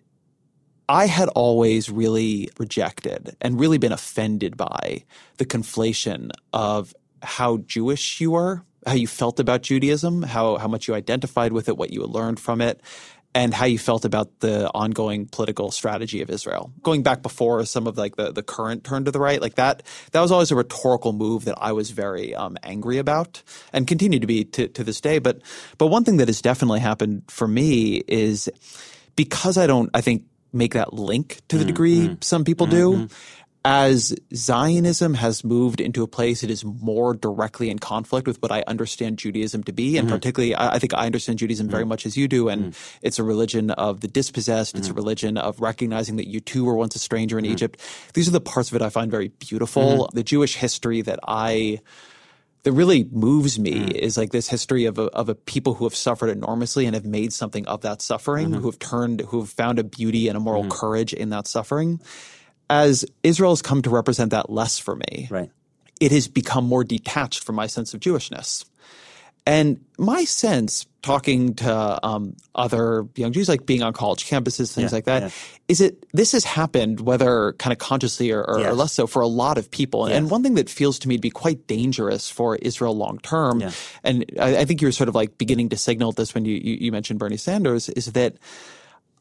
I 0.88 1.04
had 1.04 1.28
always 1.34 1.90
really 1.90 2.48
rejected 2.58 3.36
and 3.42 3.60
really 3.60 3.76
been 3.76 3.92
offended 3.92 4.56
by 4.56 5.04
the 5.36 5.44
conflation 5.44 6.30
of 6.54 6.94
how 7.22 7.58
Jewish 7.58 8.18
you 8.18 8.30
were, 8.30 8.64
how 8.86 8.94
you 8.94 9.06
felt 9.06 9.38
about 9.40 9.60
Judaism, 9.60 10.22
how, 10.22 10.56
how 10.56 10.68
much 10.68 10.88
you 10.88 10.94
identified 10.94 11.52
with 11.52 11.68
it, 11.68 11.76
what 11.76 11.92
you 11.92 12.00
had 12.00 12.08
learned 12.08 12.40
from 12.40 12.62
it, 12.62 12.80
and 13.38 13.54
how 13.54 13.66
you 13.66 13.78
felt 13.78 14.04
about 14.04 14.40
the 14.40 14.68
ongoing 14.74 15.26
political 15.26 15.70
strategy 15.70 16.22
of 16.22 16.28
Israel. 16.28 16.72
Going 16.82 17.04
back 17.04 17.22
before 17.22 17.64
some 17.66 17.86
of 17.86 17.96
like 17.96 18.16
the, 18.16 18.32
the 18.32 18.42
current 18.42 18.82
turn 18.82 19.04
to 19.04 19.12
the 19.12 19.20
right, 19.20 19.40
like 19.40 19.54
that, 19.54 19.84
that 20.10 20.20
was 20.20 20.32
always 20.32 20.50
a 20.50 20.56
rhetorical 20.56 21.12
move 21.12 21.44
that 21.44 21.54
I 21.56 21.70
was 21.70 21.92
very 21.92 22.34
um, 22.34 22.56
angry 22.64 22.98
about 22.98 23.44
and 23.72 23.86
continue 23.86 24.18
to 24.18 24.26
be 24.26 24.44
to, 24.44 24.66
to 24.66 24.82
this 24.82 25.00
day. 25.00 25.20
But, 25.20 25.40
but 25.78 25.86
one 25.86 26.02
thing 26.02 26.16
that 26.16 26.26
has 26.26 26.42
definitely 26.42 26.80
happened 26.80 27.22
for 27.28 27.46
me 27.46 28.02
is 28.08 28.50
because 29.14 29.56
I 29.56 29.68
don't, 29.68 29.88
I 29.94 30.00
think, 30.00 30.24
make 30.52 30.74
that 30.74 30.92
link 30.92 31.40
to 31.48 31.58
the 31.58 31.64
mm, 31.64 31.68
degree 31.68 32.08
mm. 32.08 32.24
some 32.24 32.44
people 32.44 32.66
mm, 32.66 32.70
do. 32.70 33.08
As 33.64 34.14
Zionism 34.34 35.14
has 35.14 35.44
moved 35.44 35.80
into 35.80 36.02
a 36.02 36.06
place 36.06 36.40
that 36.42 36.50
is 36.50 36.64
more 36.64 37.12
directly 37.12 37.70
in 37.70 37.78
conflict 37.78 38.26
with 38.26 38.40
what 38.40 38.52
I 38.52 38.62
understand 38.66 39.18
Judaism 39.18 39.64
to 39.64 39.72
be, 39.72 39.98
and 39.98 40.06
mm-hmm. 40.06 40.16
particularly, 40.16 40.54
I, 40.54 40.74
I 40.74 40.78
think 40.78 40.94
I 40.94 41.06
understand 41.06 41.40
Judaism 41.40 41.68
very 41.68 41.84
mm. 41.84 41.88
much 41.88 42.06
as 42.06 42.16
you 42.16 42.28
do, 42.28 42.48
and 42.48 42.72
mm. 42.72 42.98
it's 43.02 43.18
a 43.18 43.24
religion 43.24 43.70
of 43.72 44.00
the 44.00 44.08
dispossessed. 44.08 44.76
It's 44.78 44.88
a 44.88 44.92
mm. 44.92 44.96
religion 44.96 45.36
of 45.36 45.60
recognizing 45.60 46.16
that 46.16 46.28
you 46.28 46.40
too 46.40 46.64
were 46.64 46.76
once 46.76 46.94
a 46.94 47.00
stranger 47.00 47.38
in 47.38 47.44
Egypt. 47.44 47.80
These 48.14 48.28
are 48.28 48.32
the 48.32 48.40
parts 48.40 48.70
of 48.70 48.76
it 48.76 48.82
I 48.82 48.90
find 48.90 49.10
very 49.10 49.28
beautiful. 49.28 50.06
Mm-hmm. 50.06 50.16
The 50.16 50.24
Jewish 50.24 50.54
history 50.54 51.02
that 51.02 51.18
I 51.26 51.80
that 52.62 52.72
really 52.72 53.04
moves 53.10 53.58
me 53.58 53.86
is 53.86 54.16
like 54.16 54.30
this 54.30 54.48
history 54.48 54.84
of 54.84 54.98
a, 54.98 55.04
of 55.14 55.28
a 55.28 55.34
people 55.34 55.74
who 55.74 55.84
have 55.84 55.94
suffered 55.94 56.28
enormously 56.28 56.86
and 56.86 56.94
have 56.94 57.04
made 57.04 57.32
something 57.32 57.66
of 57.66 57.82
that 57.82 58.02
suffering, 58.02 58.50
mm-hmm. 58.50 58.60
who 58.60 58.66
have 58.66 58.78
turned, 58.78 59.20
who 59.22 59.40
have 59.40 59.50
found 59.50 59.78
a 59.78 59.84
beauty 59.84 60.28
and 60.28 60.36
a 60.36 60.40
moral 60.40 60.66
courage 60.68 61.12
in 61.12 61.30
that 61.30 61.46
suffering. 61.46 62.00
As 62.70 63.04
Israel 63.22 63.52
has 63.52 63.62
come 63.62 63.82
to 63.82 63.90
represent 63.90 64.30
that 64.30 64.50
less 64.50 64.78
for 64.78 64.94
me, 64.96 65.28
Right. 65.30 65.50
it 66.00 66.12
has 66.12 66.28
become 66.28 66.64
more 66.66 66.84
detached 66.84 67.44
from 67.44 67.56
my 67.56 67.66
sense 67.66 67.94
of 67.94 68.00
Jewishness. 68.00 68.64
And 69.46 69.80
my 69.96 70.24
sense, 70.24 70.84
talking 71.00 71.54
to 71.54 72.06
um, 72.06 72.36
other 72.54 73.06
young 73.16 73.32
Jews, 73.32 73.48
like 73.48 73.64
being 73.64 73.82
on 73.82 73.94
college 73.94 74.26
campuses, 74.28 74.70
things 74.74 74.92
Yeah, 74.92 74.96
like 74.96 75.04
that, 75.06 75.22
yeah. 75.22 75.30
is 75.68 75.78
that 75.78 76.04
this 76.12 76.32
has 76.32 76.44
happened, 76.44 77.00
whether 77.00 77.54
kind 77.54 77.72
of 77.72 77.78
consciously 77.78 78.30
or, 78.30 78.42
or, 78.42 78.60
or 78.60 78.74
less 78.74 78.92
so, 78.92 79.06
for 79.06 79.22
a 79.22 79.26
lot 79.26 79.56
of 79.56 79.70
people. 79.70 80.04
And- 80.04 80.14
And 80.14 80.30
one 80.30 80.42
thing 80.42 80.54
that 80.56 80.68
feels 80.68 80.98
to 80.98 81.08
me 81.08 81.16
to 81.16 81.20
be 81.22 81.30
quite 81.30 81.66
dangerous 81.66 82.28
for 82.28 82.56
Israel 82.56 82.94
long 82.94 83.20
term, 83.20 83.60
Yeah. 83.60 83.70
and 84.04 84.26
I, 84.38 84.58
I 84.58 84.64
think 84.66 84.82
you 84.82 84.88
were 84.88 84.92
sort 84.92 85.08
of 85.08 85.14
like 85.14 85.38
beginning 85.38 85.70
to 85.70 85.78
signal 85.78 86.12
this 86.12 86.34
when 86.34 86.44
you, 86.44 86.56
you, 86.56 86.74
you 86.78 86.92
mentioned 86.92 87.18
Bernie 87.18 87.38
Sanders, 87.38 87.88
is 87.88 88.12
that 88.12 88.34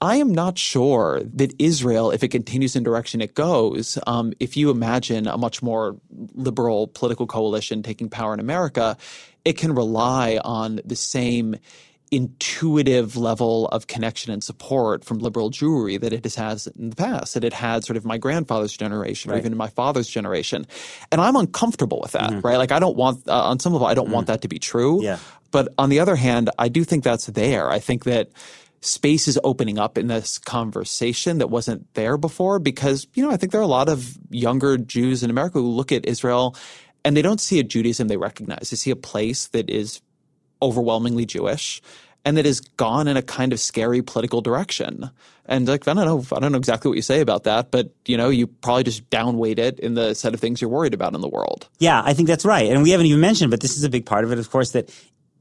I 0.02 0.18
am 0.18 0.32
not 0.32 0.58
sure 0.58 1.22
that 1.34 1.54
Israel, 1.60 2.12
if 2.12 2.24
it 2.24 2.30
continues 2.30 2.76
in 2.76 2.84
the 2.84 2.90
direction 2.90 3.22
it 3.22 3.34
goes, 3.34 3.98
um, 4.06 4.34
if 4.40 4.56
you 4.56 4.70
imagine 4.70 5.28
a 5.28 5.38
much 5.38 5.64
more 5.64 5.96
liberal 6.36 6.88
political 6.88 7.26
coalition 7.26 7.82
taking 7.84 8.10
power 8.10 8.34
in 8.34 8.40
America, 8.40 8.98
it 9.44 9.58
can 9.58 9.74
rely 9.74 10.40
on 10.44 10.82
the 10.86 10.96
same 10.96 11.56
intuitive 12.10 13.18
level 13.18 13.68
of 13.68 13.88
connection 13.88 14.32
and 14.32 14.42
support 14.42 15.04
from 15.04 15.20
liberal 15.20 15.52
Jewry 15.52 16.00
that 16.00 16.14
it 16.14 16.24
has 16.24 16.36
had 16.36 16.62
in 16.78 16.92
the 16.92 16.96
past, 16.96 17.34
that 17.34 17.44
it 17.44 17.52
had 17.52 17.84
sort 17.84 17.98
of 17.98 18.06
my 18.06 18.18
grandfather's 18.18 18.72
generation 18.72 19.32
or 19.32 19.38
even 19.38 19.52
in 19.52 19.58
my 19.58 19.68
father's 19.68 20.08
generation. 20.08 20.66
And 21.12 21.20
I'm 21.20 21.36
uncomfortable 21.36 22.00
with 22.02 22.14
that, 22.14 22.44
right? 22.44 22.58
Like 22.58 22.72
I 22.72 22.80
don't 22.80 22.96
want, 22.96 23.28
uh, 23.28 23.34
on 23.34 23.60
some 23.60 23.74
level, 23.74 23.88
I 23.88 23.94
don't 23.94 24.10
want 24.10 24.28
that 24.28 24.42
to 24.44 24.48
be 24.48 24.60
true. 24.60 25.04
Yeah. 25.04 25.20
But 25.52 25.74
on 25.78 25.90
the 25.90 26.00
other 26.00 26.16
hand, 26.16 26.50
I 26.58 26.70
do 26.70 26.84
think 26.84 27.04
that's 27.04 27.26
there. 27.26 27.70
I 27.70 27.80
think 27.80 28.06
that 28.06 28.30
space 28.88 29.28
is 29.28 29.40
opening 29.44 29.78
up 29.78 29.98
in 29.98 30.08
this 30.08 30.38
conversation 30.38 31.38
that 31.38 31.50
wasn't 31.50 31.94
there 31.94 32.18
before 32.18 32.60
because, 32.60 33.08
you 33.14 33.24
know, 33.24 33.32
I 33.32 33.38
think 33.38 33.52
there 33.52 33.62
are 33.62 33.64
a 33.64 33.68
lot 33.68 33.90
of 33.90 34.18
younger 34.30 34.78
Jews 34.78 35.24
in 35.24 35.30
America 35.30 35.60
who 35.60 35.68
look 35.68 35.92
at 35.92 36.06
Israel 36.06 36.56
and 37.04 37.16
they 37.16 37.22
don't 37.22 37.42
see 37.42 37.60
a 37.60 37.64
Judaism 37.64 38.08
they 38.08 38.18
recognize. 38.18 38.70
They 38.70 38.78
see 38.78 38.92
a 38.92 38.96
place 38.96 39.48
that 39.50 39.70
is 39.70 40.02
overwhelmingly 40.62 41.26
Jewish 41.26 41.82
and 42.26 42.36
that 42.36 42.46
has 42.46 42.60
gone 42.60 43.08
in 43.08 43.16
a 43.16 43.22
kind 43.22 43.54
of 43.54 43.60
scary 43.60 44.02
political 44.02 44.42
direction. 44.42 45.10
And 45.46 45.68
like 45.68 45.88
I 45.88 45.94
don't 45.94 46.06
know, 46.06 46.36
I 46.36 46.40
don't 46.42 46.52
know 46.52 46.58
exactly 46.58 46.90
what 46.90 46.96
you 46.96 47.02
say 47.02 47.22
about 47.22 47.46
that, 47.46 47.72
but 47.72 47.92
you 48.06 48.18
know, 48.18 48.30
you 48.30 48.48
probably 48.48 48.84
just 48.84 49.10
downweight 49.10 49.60
it 49.60 49.80
in 49.80 49.94
the 49.94 50.14
set 50.14 50.34
of 50.34 50.40
things 50.42 50.60
you're 50.60 50.70
worried 50.70 50.94
about 50.94 51.16
in 51.16 51.22
the 51.22 51.30
world. 51.30 51.70
Yeah, 51.80 52.02
I 52.04 52.14
think 52.14 52.28
that's 52.28 52.44
right. 52.44 52.70
And 52.70 52.84
we 52.84 52.90
haven't 52.90 53.06
even 53.06 53.22
mentioned, 53.22 53.52
but 53.52 53.62
this 53.62 53.78
is 53.78 53.86
a 53.86 53.90
big 53.90 54.06
part 54.06 54.26
of 54.26 54.34
it, 54.34 54.40
of 54.40 54.50
course, 54.50 54.72
that 54.72 54.90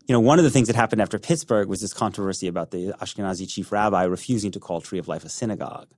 you 0.06 0.12
know, 0.12 0.20
one 0.20 0.38
of 0.38 0.44
the 0.44 0.50
things 0.50 0.68
that 0.68 0.76
happened 0.76 1.02
after 1.02 1.18
Pittsburgh 1.18 1.68
was 1.68 1.80
this 1.80 1.92
controversy 1.92 2.46
about 2.48 2.70
the 2.70 2.94
Ashkenazi 3.00 3.48
chief 3.48 3.72
rabbi 3.72 4.04
refusing 4.04 4.52
to 4.52 4.60
call 4.60 4.80
Tree 4.80 4.98
of 4.98 5.08
Life 5.08 5.24
a 5.24 5.28
synagogue 5.28 5.88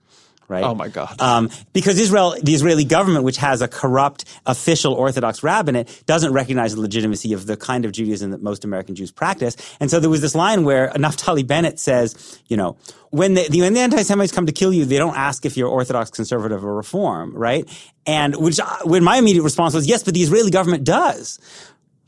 right? 0.48 0.64
Oh 0.64 0.74
my 0.74 0.88
God. 0.88 1.20
Um, 1.20 1.50
because 1.72 1.98
Israel, 2.00 2.34
the 2.42 2.54
Israeli 2.54 2.84
government, 2.84 3.24
which 3.24 3.36
has 3.36 3.60
a 3.60 3.68
corrupt 3.68 4.24
official 4.46 4.94
Orthodox 4.94 5.42
rabbinate, 5.42 6.02
doesn't 6.06 6.32
recognize 6.32 6.74
the 6.74 6.80
legitimacy 6.80 7.32
of 7.34 7.46
the 7.46 7.56
kind 7.56 7.84
of 7.84 7.92
Judaism 7.92 8.30
that 8.30 8.42
most 8.42 8.64
American 8.64 8.94
Jews 8.94 9.12
practice. 9.12 9.56
And 9.78 9.90
so 9.90 10.00
there 10.00 10.10
was 10.10 10.20
this 10.20 10.34
line 10.34 10.64
where 10.64 10.88
Naftali 10.90 11.46
Bennett 11.46 11.78
says, 11.78 12.40
you 12.48 12.56
know, 12.56 12.76
when 13.10 13.34
the, 13.34 13.46
when 13.60 13.74
the 13.74 13.80
anti-Semites 13.80 14.32
come 14.32 14.46
to 14.46 14.52
kill 14.52 14.72
you, 14.72 14.84
they 14.84 14.98
don't 14.98 15.16
ask 15.16 15.46
if 15.46 15.56
you're 15.56 15.68
Orthodox, 15.68 16.10
conservative, 16.10 16.64
or 16.64 16.74
Reform, 16.74 17.34
right? 17.34 17.68
And 18.06 18.34
which, 18.36 18.58
when 18.84 19.04
my 19.04 19.16
immediate 19.18 19.42
response 19.42 19.74
was, 19.74 19.86
yes, 19.86 20.02
but 20.02 20.14
the 20.14 20.22
Israeli 20.22 20.50
government 20.50 20.84
does 20.84 21.38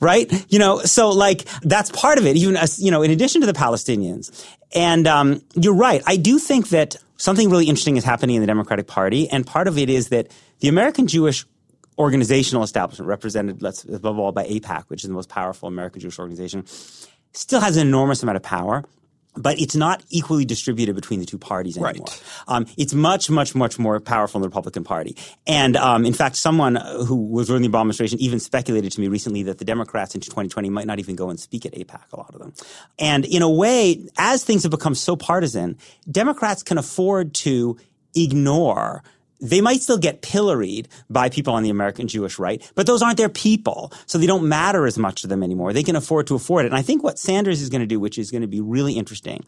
right? 0.01 0.31
You 0.51 0.59
know, 0.59 0.81
so 0.81 1.11
like 1.11 1.47
that's 1.63 1.91
part 1.91 2.19
of 2.19 2.27
it. 2.27 2.37
Even 2.37 2.57
as 2.57 2.83
you 2.83 2.91
know, 2.91 3.03
in 3.03 3.11
addition 3.11 3.41
to 3.43 3.47
the 3.47 3.53
Palestinians, 3.53 4.47
and 4.75 5.07
um, 5.07 5.43
you're 5.55 5.75
right. 5.75 6.03
I 6.07 6.17
do 6.17 6.39
think 6.39 6.71
that 6.71 6.97
something 7.17 7.51
really 7.51 7.67
interesting 7.67 7.97
is 7.97 8.05
happening 8.05 8.37
in 8.37 8.41
the 8.41 8.47
Democratic 8.47 8.87
Party, 8.87 9.29
and 9.29 9.47
part 9.47 9.69
of 9.69 9.79
it 9.79 9.91
is 9.91 10.09
that 10.09 10.29
the 10.61 10.69
American 10.69 11.07
Jewish 11.07 11.45
organizational 11.99 12.63
establishment, 12.63 13.09
represented 13.09 13.63
let's 13.63 13.85
above 13.85 14.19
all 14.19 14.33
by 14.33 14.45
AIPAC, 14.45 14.85
which 14.89 15.05
is 15.05 15.09
the 15.09 15.15
most 15.15 15.29
powerful 15.29 15.69
American 15.69 16.01
Jewish 16.01 16.19
organization, 16.19 16.65
still 17.33 17.61
has 17.61 17.77
an 17.77 17.87
enormous 17.87 18.23
amount 18.23 18.37
of 18.37 18.43
power 18.43 18.85
but 19.37 19.61
it's 19.61 19.77
not 19.77 20.03
equally 20.11 20.45
distributed 20.45 20.95
between 20.95 21.21
the 21.21 21.27
two 21.27 21.39
parties 21.39 21.77
anymore. 21.77 22.07
Right. 22.09 22.23
Um, 22.49 22.67
it's 22.77 22.95
much, 22.95 23.31
much, 23.31 23.55
much 23.55 23.79
more 23.79 24.01
powerful 24.01 24.39
in 24.39 24.43
the 24.43 24.49
Republican 24.49 24.85
Party. 24.85 25.17
And 25.47 25.77
um, 25.77 26.05
in 26.05 26.13
fact, 26.13 26.37
someone 26.37 26.77
who 26.77 27.17
was 27.17 27.51
running 27.51 27.71
the 27.71 27.77
Obama 27.77 27.83
administration 27.83 28.21
even 28.21 28.41
speculated 28.41 28.93
to 28.93 29.01
me 29.01 29.09
recently 29.09 29.43
that 29.45 29.59
the 29.59 29.65
Democrats 29.65 30.15
in 30.15 30.21
2020 30.21 30.71
might 30.71 30.87
not 30.87 30.99
even 30.99 31.17
go 31.17 31.31
and 31.31 31.39
speak 31.39 31.65
at 31.65 31.73
AIPAC, 31.73 32.13
a 32.13 32.17
lot 32.17 32.35
of 32.35 32.41
them. 32.41 32.53
And 32.99 33.25
in 33.25 33.43
a 33.43 33.51
way, 33.51 34.05
as 34.19 34.45
things 34.45 34.63
have 34.65 34.71
become 34.71 34.95
so 34.95 35.17
partisan, 35.17 35.79
Democrats 36.11 36.63
can 36.63 36.79
afford 36.79 37.35
to 37.35 37.77
ignore 38.15 39.03
they 39.41 39.61
might 39.61 39.81
still 39.81 39.99
get 39.99 40.23
pilloried 40.23 40.89
by 41.09 41.29
people 41.29 41.55
on 41.55 41.63
the 41.63 41.71
American 41.71 42.09
Jewish 42.09 42.39
right, 42.39 42.63
but 42.75 42.87
those 42.87 43.03
aren't 43.03 43.17
their 43.17 43.29
people. 43.29 43.93
So 44.07 44.19
they 44.19 44.27
don't 44.27 44.49
matter 44.49 44.87
as 44.87 44.99
much 44.99 45.23
to 45.23 45.27
them 45.27 45.43
anymore. 45.43 45.73
They 45.73 45.83
can 45.83 45.97
afford 45.97 46.27
to 46.29 46.35
afford 46.35 46.65
it. 46.65 46.69
And 46.69 46.77
I 46.77 46.83
think 46.83 47.03
what 47.03 47.19
Sanders 47.19 47.63
is 47.63 47.71
going 47.71 47.81
to 47.81 47.87
do, 47.87 48.01
which 48.01 48.19
is 48.19 48.31
going 48.31 48.43
to 48.43 48.49
be 48.49 48.61
really 48.61 48.95
interesting, 48.95 49.45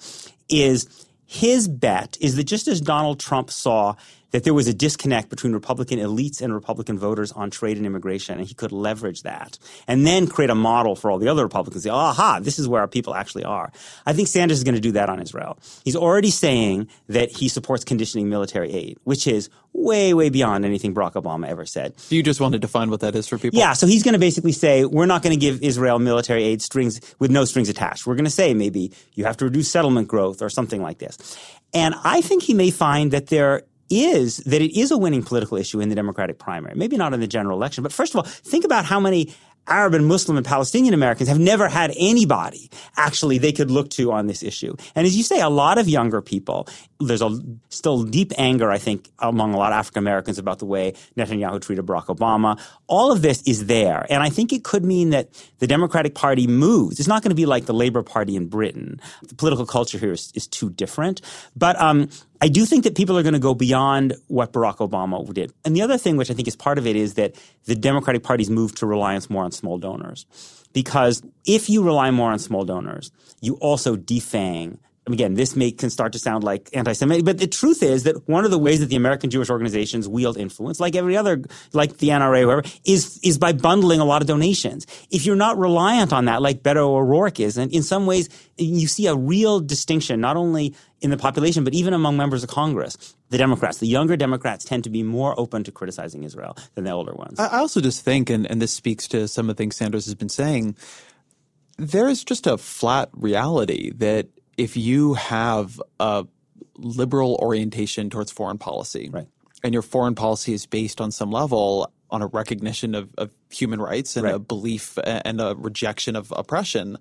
is 0.48 1.06
his 1.26 1.66
bet 1.68 2.18
is 2.20 2.36
that 2.36 2.44
just 2.44 2.68
as 2.68 2.80
Donald 2.80 3.18
Trump 3.18 3.50
saw 3.50 3.94
that 4.32 4.44
there 4.44 4.52
was 4.52 4.66
a 4.66 4.74
disconnect 4.74 5.28
between 5.30 5.52
Republican 5.52 5.98
elites 5.98 6.42
and 6.42 6.52
Republican 6.52 6.98
voters 6.98 7.32
on 7.32 7.50
trade 7.50 7.76
and 7.76 7.86
immigration, 7.86 8.38
and 8.38 8.46
he 8.46 8.54
could 8.54 8.72
leverage 8.72 9.22
that 9.22 9.58
and 9.86 10.06
then 10.06 10.26
create 10.26 10.50
a 10.50 10.54
model 10.54 10.96
for 10.96 11.10
all 11.10 11.18
the 11.18 11.28
other 11.28 11.44
Republicans. 11.44 11.84
Say, 11.84 11.90
aha, 11.90 12.40
this 12.42 12.58
is 12.58 12.68
where 12.68 12.80
our 12.80 12.88
people 12.88 13.14
actually 13.14 13.44
are. 13.44 13.72
I 14.04 14.12
think 14.12 14.28
Sanders 14.28 14.58
is 14.58 14.64
going 14.64 14.74
to 14.74 14.80
do 14.80 14.92
that 14.92 15.08
on 15.08 15.20
Israel. 15.20 15.58
He's 15.84 15.96
already 15.96 16.30
saying 16.30 16.88
that 17.08 17.30
he 17.30 17.48
supports 17.48 17.84
conditioning 17.84 18.28
military 18.28 18.72
aid, 18.72 18.98
which 19.04 19.26
is 19.26 19.48
way, 19.74 20.12
way 20.12 20.28
beyond 20.28 20.64
anything 20.64 20.94
Barack 20.94 21.12
Obama 21.12 21.48
ever 21.48 21.64
said. 21.64 21.94
You 22.10 22.22
just 22.22 22.40
want 22.40 22.52
to 22.52 22.58
define 22.58 22.90
what 22.90 23.00
that 23.00 23.14
is 23.14 23.28
for 23.28 23.38
people? 23.38 23.58
Yeah, 23.58 23.72
so 23.72 23.86
he's 23.86 24.02
going 24.02 24.14
to 24.14 24.18
basically 24.18 24.52
say, 24.52 24.84
we're 24.84 25.06
not 25.06 25.22
going 25.22 25.34
to 25.34 25.40
give 25.40 25.62
Israel 25.62 25.98
military 25.98 26.44
aid 26.44 26.62
strings 26.62 27.00
with 27.18 27.30
no 27.30 27.44
strings 27.44 27.68
attached. 27.68 28.06
We're 28.06 28.14
going 28.14 28.24
to 28.24 28.30
say 28.30 28.54
maybe 28.54 28.92
you 29.14 29.24
have 29.24 29.36
to 29.38 29.44
reduce 29.44 29.70
settlement 29.70 30.08
growth 30.08 30.42
or 30.42 30.50
something 30.50 30.82
like 30.82 30.98
this. 30.98 31.38
And 31.74 31.94
I 32.04 32.20
think 32.20 32.42
he 32.42 32.54
may 32.54 32.70
find 32.70 33.12
that 33.12 33.28
there 33.28 33.62
is 33.92 34.38
that 34.38 34.62
it 34.62 34.78
is 34.78 34.90
a 34.90 34.98
winning 34.98 35.22
political 35.22 35.58
issue 35.58 35.80
in 35.80 35.88
the 35.88 35.94
Democratic 35.94 36.38
primary. 36.38 36.74
Maybe 36.74 36.96
not 36.96 37.12
in 37.12 37.20
the 37.20 37.26
general 37.26 37.56
election, 37.56 37.82
but 37.82 37.92
first 37.92 38.14
of 38.14 38.18
all, 38.18 38.24
think 38.24 38.64
about 38.64 38.84
how 38.84 38.98
many 38.98 39.34
Arab 39.68 39.94
and 39.94 40.06
Muslim 40.06 40.36
and 40.36 40.44
Palestinian 40.44 40.92
Americans 40.92 41.28
have 41.28 41.38
never 41.38 41.68
had 41.68 41.92
anybody 41.96 42.68
actually 42.96 43.38
they 43.38 43.52
could 43.52 43.70
look 43.70 43.90
to 43.90 44.10
on 44.10 44.26
this 44.26 44.42
issue. 44.42 44.74
And 44.94 45.06
as 45.06 45.16
you 45.16 45.22
say, 45.22 45.40
a 45.40 45.48
lot 45.48 45.78
of 45.78 45.88
younger 45.88 46.20
people, 46.20 46.68
there's 46.98 47.22
a 47.22 47.40
still 47.68 48.02
deep 48.02 48.32
anger, 48.38 48.70
I 48.70 48.78
think, 48.78 49.10
among 49.20 49.54
a 49.54 49.56
lot 49.56 49.72
of 49.72 49.78
African 49.78 50.00
Americans 50.00 50.38
about 50.38 50.58
the 50.58 50.66
way 50.66 50.94
Netanyahu 51.16 51.60
treated 51.60 51.86
Barack 51.86 52.06
Obama. 52.06 52.60
All 52.88 53.12
of 53.12 53.22
this 53.22 53.42
is 53.42 53.66
there. 53.66 54.04
And 54.10 54.22
I 54.22 54.30
think 54.30 54.52
it 54.52 54.64
could 54.64 54.84
mean 54.84 55.10
that 55.10 55.28
the 55.60 55.66
Democratic 55.66 56.14
Party 56.14 56.46
moves. 56.46 56.98
It's 56.98 57.08
not 57.08 57.22
going 57.22 57.30
to 57.30 57.36
be 57.36 57.46
like 57.46 57.66
the 57.66 57.74
Labour 57.74 58.02
Party 58.02 58.34
in 58.34 58.48
Britain. 58.48 59.00
The 59.22 59.34
political 59.34 59.66
culture 59.66 59.98
here 59.98 60.12
is, 60.12 60.32
is 60.34 60.48
too 60.48 60.70
different. 60.70 61.20
But 61.54 61.80
um, 61.80 62.08
I 62.42 62.48
do 62.48 62.66
think 62.66 62.82
that 62.82 62.96
people 62.96 63.16
are 63.16 63.22
going 63.22 63.34
to 63.34 63.38
go 63.38 63.54
beyond 63.54 64.16
what 64.26 64.52
Barack 64.52 64.78
Obama 64.78 65.32
did. 65.32 65.52
And 65.64 65.76
the 65.76 65.82
other 65.82 65.96
thing, 65.96 66.16
which 66.16 66.28
I 66.28 66.34
think 66.34 66.48
is 66.48 66.56
part 66.56 66.76
of 66.76 66.88
it, 66.88 66.96
is 66.96 67.14
that 67.14 67.36
the 67.66 67.76
Democratic 67.76 68.24
Party's 68.24 68.50
moved 68.50 68.78
to 68.78 68.86
reliance 68.86 69.30
more 69.30 69.44
on 69.44 69.52
small 69.52 69.78
donors. 69.78 70.26
Because 70.72 71.22
if 71.46 71.70
you 71.70 71.84
rely 71.84 72.10
more 72.10 72.32
on 72.32 72.40
small 72.40 72.64
donors, 72.64 73.12
you 73.40 73.54
also 73.60 73.94
defang 73.94 74.78
again, 75.06 75.34
this 75.34 75.56
may 75.56 75.70
can 75.72 75.90
start 75.90 76.12
to 76.12 76.18
sound 76.18 76.44
like 76.44 76.70
anti-Semitic, 76.72 77.24
but 77.24 77.38
the 77.38 77.46
truth 77.46 77.82
is 77.82 78.04
that 78.04 78.28
one 78.28 78.44
of 78.44 78.50
the 78.50 78.58
ways 78.58 78.80
that 78.80 78.86
the 78.86 78.96
American 78.96 79.30
Jewish 79.30 79.50
organizations 79.50 80.08
wield 80.08 80.36
influence, 80.36 80.78
like 80.78 80.94
every 80.94 81.16
other, 81.16 81.42
like 81.72 81.98
the 81.98 82.08
NRA, 82.08 82.42
whoever, 82.42 82.62
is 82.84 83.18
is 83.22 83.38
by 83.38 83.52
bundling 83.52 84.00
a 84.00 84.04
lot 84.04 84.22
of 84.22 84.28
donations. 84.28 84.86
If 85.10 85.26
you're 85.26 85.36
not 85.36 85.58
reliant 85.58 86.12
on 86.12 86.26
that, 86.26 86.40
like 86.40 86.62
Beto 86.62 86.86
O'Rourke 86.86 87.40
is, 87.40 87.56
and 87.56 87.72
in 87.72 87.82
some 87.82 88.06
ways, 88.06 88.28
you 88.58 88.86
see 88.86 89.06
a 89.06 89.16
real 89.16 89.60
distinction, 89.60 90.20
not 90.20 90.36
only 90.36 90.74
in 91.00 91.10
the 91.10 91.16
population, 91.16 91.64
but 91.64 91.74
even 91.74 91.94
among 91.94 92.16
members 92.16 92.44
of 92.44 92.48
Congress. 92.48 93.16
The 93.30 93.38
Democrats, 93.38 93.78
the 93.78 93.86
younger 93.86 94.16
Democrats 94.16 94.64
tend 94.64 94.84
to 94.84 94.90
be 94.90 95.02
more 95.02 95.38
open 95.40 95.64
to 95.64 95.72
criticizing 95.72 96.22
Israel 96.22 96.56
than 96.74 96.84
the 96.84 96.90
older 96.90 97.14
ones. 97.14 97.40
I 97.40 97.58
also 97.58 97.80
just 97.80 98.04
think, 98.04 98.28
and, 98.28 98.48
and 98.48 98.60
this 98.60 98.72
speaks 98.72 99.08
to 99.08 99.26
some 99.26 99.48
of 99.48 99.56
the 99.56 99.60
things 99.60 99.74
Sanders 99.74 100.04
has 100.04 100.14
been 100.14 100.28
saying, 100.28 100.76
there 101.78 102.08
is 102.08 102.22
just 102.22 102.46
a 102.46 102.58
flat 102.58 103.08
reality 103.14 103.90
that 103.96 104.28
if 104.56 104.76
you 104.76 105.14
have 105.14 105.80
a 106.00 106.26
liberal 106.76 107.38
orientation 107.40 108.10
towards 108.10 108.32
foreign 108.32 108.58
policy, 108.58 109.10
right. 109.12 109.28
and 109.62 109.72
your 109.72 109.82
foreign 109.82 110.14
policy 110.14 110.52
is 110.52 110.66
based 110.66 111.00
on 111.00 111.10
some 111.10 111.30
level 111.30 111.90
on 112.10 112.22
a 112.22 112.26
recognition 112.26 112.94
of, 112.94 113.14
of 113.16 113.32
human 113.50 113.80
rights 113.80 114.16
and 114.16 114.24
right. 114.24 114.34
a 114.34 114.38
belief 114.38 114.98
and 115.04 115.40
a 115.40 115.54
rejection 115.56 116.14
of 116.14 116.32
oppression, 116.36 116.98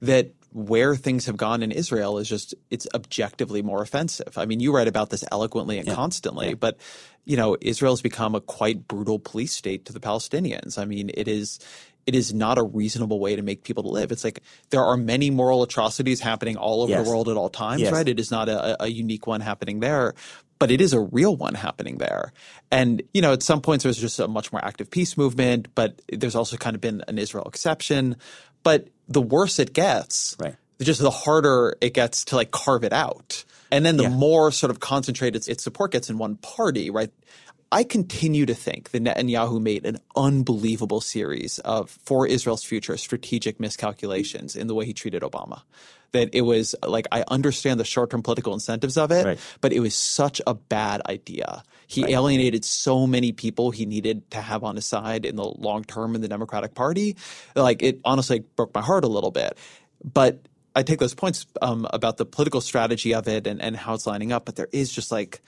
that 0.00 0.32
where 0.52 0.94
things 0.94 1.26
have 1.26 1.36
gone 1.36 1.62
in 1.62 1.72
Israel 1.72 2.18
is 2.18 2.28
just 2.28 2.54
it's 2.70 2.86
objectively 2.94 3.62
more 3.62 3.82
offensive. 3.82 4.36
I 4.36 4.44
mean, 4.44 4.60
you 4.60 4.74
write 4.74 4.88
about 4.88 5.10
this 5.10 5.24
eloquently 5.32 5.78
and 5.78 5.88
yeah. 5.88 5.94
constantly, 5.94 6.50
yeah. 6.50 6.54
but 6.54 6.78
you 7.24 7.36
know, 7.36 7.56
Israel 7.60 7.92
has 7.92 8.02
become 8.02 8.34
a 8.34 8.40
quite 8.40 8.86
brutal 8.86 9.18
police 9.18 9.52
state 9.52 9.84
to 9.86 9.92
the 9.92 10.00
Palestinians. 10.00 10.76
I 10.76 10.84
mean, 10.84 11.10
it 11.14 11.28
is 11.28 11.58
it 12.06 12.14
is 12.14 12.34
not 12.34 12.58
a 12.58 12.62
reasonable 12.62 13.20
way 13.20 13.36
to 13.36 13.42
make 13.42 13.62
people 13.62 13.82
to 13.84 13.88
live. 13.88 14.10
It's 14.12 14.24
like 14.24 14.42
there 14.70 14.84
are 14.84 14.96
many 14.96 15.30
moral 15.30 15.62
atrocities 15.62 16.20
happening 16.20 16.56
all 16.56 16.82
over 16.82 16.90
yes. 16.90 17.04
the 17.04 17.10
world 17.10 17.28
at 17.28 17.36
all 17.36 17.48
times, 17.48 17.82
yes. 17.82 17.92
right? 17.92 18.08
It 18.08 18.18
is 18.18 18.30
not 18.30 18.48
a, 18.48 18.82
a 18.82 18.88
unique 18.88 19.26
one 19.26 19.40
happening 19.40 19.80
there, 19.80 20.14
but 20.58 20.70
it 20.70 20.80
is 20.80 20.92
a 20.92 21.00
real 21.00 21.36
one 21.36 21.54
happening 21.54 21.98
there. 21.98 22.32
And, 22.70 23.02
you 23.14 23.22
know, 23.22 23.32
at 23.32 23.42
some 23.42 23.60
points 23.60 23.84
there's 23.84 23.98
just 23.98 24.18
a 24.18 24.28
much 24.28 24.52
more 24.52 24.64
active 24.64 24.90
peace 24.90 25.16
movement, 25.16 25.68
but 25.74 26.00
there's 26.12 26.34
also 26.34 26.56
kind 26.56 26.74
of 26.74 26.80
been 26.80 27.02
an 27.06 27.18
Israel 27.18 27.44
exception. 27.46 28.16
But 28.62 28.88
the 29.08 29.22
worse 29.22 29.58
it 29.58 29.72
gets, 29.72 30.36
right. 30.40 30.56
just 30.80 31.00
the 31.00 31.10
harder 31.10 31.76
it 31.80 31.94
gets 31.94 32.24
to 32.26 32.36
like 32.36 32.50
carve 32.50 32.84
it 32.84 32.92
out. 32.92 33.44
And 33.70 33.86
then 33.86 33.96
the 33.96 34.04
yeah. 34.04 34.10
more 34.10 34.52
sort 34.52 34.70
of 34.70 34.80
concentrated 34.80 35.48
its 35.48 35.64
support 35.64 35.92
gets 35.92 36.10
in 36.10 36.18
one 36.18 36.36
party, 36.36 36.90
right? 36.90 37.10
I 37.72 37.84
continue 37.84 38.44
to 38.44 38.54
think 38.54 38.90
that 38.90 39.02
Netanyahu 39.02 39.60
made 39.60 39.86
an 39.86 39.98
unbelievable 40.14 41.00
series 41.00 41.58
of, 41.60 41.88
for 41.88 42.26
Israel's 42.26 42.62
future, 42.62 42.98
strategic 42.98 43.58
miscalculations 43.58 44.54
in 44.56 44.66
the 44.66 44.74
way 44.74 44.84
he 44.84 44.92
treated 44.92 45.22
Obama. 45.22 45.62
That 46.12 46.34
it 46.34 46.42
was 46.42 46.74
like, 46.86 47.06
I 47.10 47.24
understand 47.28 47.80
the 47.80 47.86
short 47.86 48.10
term 48.10 48.22
political 48.22 48.52
incentives 48.52 48.98
of 48.98 49.10
it, 49.10 49.24
right. 49.24 49.38
but 49.62 49.72
it 49.72 49.80
was 49.80 49.96
such 49.96 50.42
a 50.46 50.52
bad 50.52 51.00
idea. 51.08 51.62
He 51.86 52.02
right. 52.02 52.12
alienated 52.12 52.66
so 52.66 53.06
many 53.06 53.32
people 53.32 53.70
he 53.70 53.86
needed 53.86 54.30
to 54.32 54.42
have 54.42 54.62
on 54.62 54.76
his 54.76 54.84
side 54.84 55.24
in 55.24 55.36
the 55.36 55.44
long 55.44 55.84
term 55.84 56.14
in 56.14 56.20
the 56.20 56.28
Democratic 56.28 56.74
Party. 56.74 57.16
Like, 57.56 57.82
it 57.82 58.00
honestly 58.04 58.40
broke 58.40 58.74
my 58.74 58.82
heart 58.82 59.04
a 59.04 59.08
little 59.08 59.30
bit. 59.30 59.56
But 60.04 60.46
I 60.76 60.82
take 60.82 60.98
those 60.98 61.14
points 61.14 61.46
um, 61.62 61.86
about 61.90 62.18
the 62.18 62.26
political 62.26 62.60
strategy 62.60 63.14
of 63.14 63.26
it 63.28 63.46
and, 63.46 63.62
and 63.62 63.74
how 63.74 63.94
it's 63.94 64.06
lining 64.06 64.32
up, 64.32 64.44
but 64.44 64.56
there 64.56 64.68
is 64.72 64.92
just 64.92 65.10
like, 65.10 65.40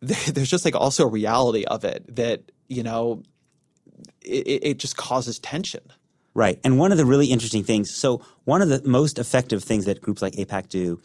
there's 0.00 0.50
just 0.50 0.64
like 0.64 0.74
also 0.74 1.04
a 1.04 1.10
reality 1.10 1.64
of 1.64 1.84
it 1.84 2.16
that 2.16 2.52
you 2.68 2.82
know 2.82 3.22
it, 4.22 4.60
it 4.62 4.78
just 4.78 4.96
causes 4.96 5.38
tension. 5.38 5.82
Right. 6.36 6.58
And 6.64 6.78
one 6.78 6.90
of 6.90 6.98
the 6.98 7.06
really 7.06 7.26
interesting 7.26 7.62
things, 7.62 7.94
so 7.94 8.20
one 8.42 8.60
of 8.60 8.68
the 8.68 8.82
most 8.84 9.20
effective 9.20 9.62
things 9.62 9.84
that 9.84 10.00
groups 10.00 10.20
like 10.20 10.32
AIPAC 10.32 10.68
do 10.68 11.00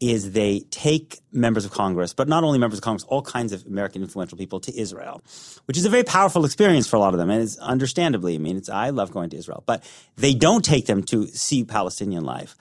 is 0.00 0.32
they 0.32 0.60
take 0.70 1.20
members 1.30 1.66
of 1.66 1.70
Congress, 1.70 2.14
but 2.14 2.26
not 2.26 2.42
only 2.42 2.58
members 2.58 2.78
of 2.78 2.82
Congress, 2.82 3.04
all 3.04 3.20
kinds 3.20 3.52
of 3.52 3.66
American 3.66 4.00
influential 4.00 4.38
people 4.38 4.58
to 4.60 4.74
Israel, 4.78 5.22
which 5.66 5.76
is 5.76 5.84
a 5.84 5.90
very 5.90 6.02
powerful 6.02 6.46
experience 6.46 6.86
for 6.86 6.96
a 6.96 6.98
lot 6.98 7.12
of 7.12 7.18
them. 7.18 7.28
And 7.28 7.42
it's 7.42 7.58
understandably, 7.58 8.34
I 8.34 8.38
mean, 8.38 8.56
it's, 8.56 8.70
I 8.70 8.88
love 8.90 9.10
going 9.10 9.28
to 9.30 9.36
Israel, 9.36 9.62
but 9.66 9.84
they 10.16 10.32
don't 10.32 10.64
take 10.64 10.86
them 10.86 11.02
to 11.04 11.26
see 11.26 11.64
Palestinian 11.64 12.24
life. 12.24 12.56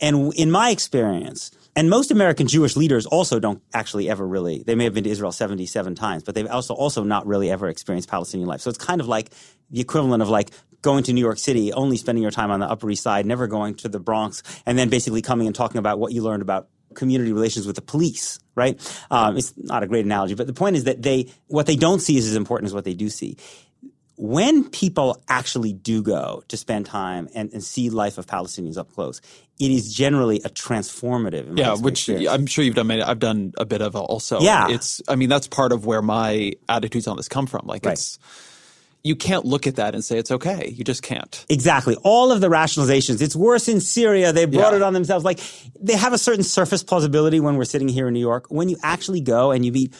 And 0.00 0.34
in 0.34 0.50
my 0.50 0.68
experience, 0.68 1.50
and 1.74 1.88
most 1.88 2.10
American 2.10 2.46
Jewish 2.46 2.76
leaders 2.76 3.06
also 3.06 3.40
don't 3.40 3.62
actually 3.72 4.10
ever 4.10 4.26
really, 4.26 4.62
they 4.62 4.74
may 4.74 4.84
have 4.84 4.94
been 4.94 5.04
to 5.04 5.10
Israel 5.10 5.32
77 5.32 5.94
times, 5.94 6.22
but 6.22 6.34
they've 6.34 6.46
also, 6.46 6.74
also 6.74 7.02
not 7.02 7.26
really 7.26 7.50
ever 7.50 7.68
experienced 7.68 8.10
Palestinian 8.10 8.48
life. 8.48 8.60
So 8.60 8.68
it's 8.68 8.78
kind 8.78 9.00
of 9.00 9.08
like 9.08 9.30
the 9.70 9.80
equivalent 9.80 10.22
of 10.22 10.28
like 10.28 10.50
going 10.82 11.04
to 11.04 11.12
New 11.12 11.20
York 11.20 11.38
City, 11.38 11.72
only 11.72 11.96
spending 11.96 12.22
your 12.22 12.30
time 12.30 12.50
on 12.50 12.60
the 12.60 12.68
Upper 12.68 12.90
East 12.90 13.02
Side, 13.02 13.24
never 13.24 13.46
going 13.46 13.74
to 13.76 13.88
the 13.88 14.00
Bronx, 14.00 14.42
and 14.66 14.76
then 14.76 14.90
basically 14.90 15.22
coming 15.22 15.46
and 15.46 15.56
talking 15.56 15.78
about 15.78 15.98
what 15.98 16.12
you 16.12 16.22
learned 16.22 16.42
about 16.42 16.68
community 16.94 17.32
relations 17.32 17.66
with 17.66 17.76
the 17.76 17.82
police, 17.82 18.38
right? 18.54 18.78
Um, 19.10 19.38
it's 19.38 19.54
not 19.56 19.82
a 19.82 19.86
great 19.86 20.04
analogy, 20.04 20.34
but 20.34 20.46
the 20.46 20.52
point 20.52 20.76
is 20.76 20.84
that 20.84 21.00
they, 21.00 21.32
what 21.46 21.66
they 21.66 21.76
don't 21.76 22.00
see 22.00 22.18
is 22.18 22.28
as 22.28 22.36
important 22.36 22.66
as 22.66 22.74
what 22.74 22.84
they 22.84 22.94
do 22.94 23.08
see. 23.08 23.38
When 24.24 24.70
people 24.70 25.20
actually 25.26 25.72
do 25.72 26.00
go 26.00 26.44
to 26.46 26.56
spend 26.56 26.86
time 26.86 27.28
and, 27.34 27.52
and 27.52 27.60
see 27.60 27.90
life 27.90 28.18
of 28.18 28.26
Palestinians 28.26 28.78
up 28.78 28.92
close, 28.92 29.20
it 29.58 29.72
is 29.72 29.92
generally 29.92 30.36
a 30.44 30.48
transformative. 30.48 31.58
yeah, 31.58 31.74
which 31.74 32.08
I'm 32.08 32.46
sure 32.46 32.64
you've 32.64 32.76
done. 32.76 32.88
I've 32.92 33.18
done 33.18 33.52
a 33.58 33.64
bit 33.64 33.82
of 33.82 33.96
also. 33.96 34.40
Yeah, 34.40 34.68
it's. 34.68 35.02
I 35.08 35.16
mean, 35.16 35.28
that's 35.28 35.48
part 35.48 35.72
of 35.72 35.86
where 35.86 36.02
my 36.02 36.52
attitudes 36.68 37.08
on 37.08 37.16
this 37.16 37.26
come 37.26 37.48
from. 37.48 37.66
Like 37.66 37.84
right. 37.84 37.94
it's 37.94 38.20
you 39.02 39.16
can't 39.16 39.44
look 39.44 39.66
at 39.66 39.76
that 39.76 39.94
and 39.94 40.04
say 40.04 40.18
it's 40.18 40.30
okay. 40.30 40.68
You 40.68 40.84
just 40.84 41.02
can't. 41.02 41.44
Exactly. 41.48 41.96
All 42.04 42.30
of 42.30 42.40
the 42.40 42.48
rationalizations. 42.48 43.20
It's 43.20 43.34
worse 43.34 43.66
in 43.68 43.80
Syria. 43.80 44.32
They 44.32 44.44
brought 44.44 44.72
Yeah. 44.72 44.76
it 44.76 44.82
on 44.82 44.92
themselves. 44.92 45.24
Like 45.24 45.40
they 45.80 45.96
have 45.96 46.12
a 46.12 46.18
certain 46.18 46.44
surface 46.44 46.84
plausibility 46.84 47.40
when 47.40 47.56
we're 47.56 47.64
sitting 47.64 47.88
here 47.88 48.06
in 48.06 48.14
New 48.14 48.20
York. 48.20 48.46
When 48.48 48.68
you 48.68 48.76
actually 48.82 49.20
go 49.20 49.50
and 49.50 49.66
you 49.66 49.72
meet 49.72 49.94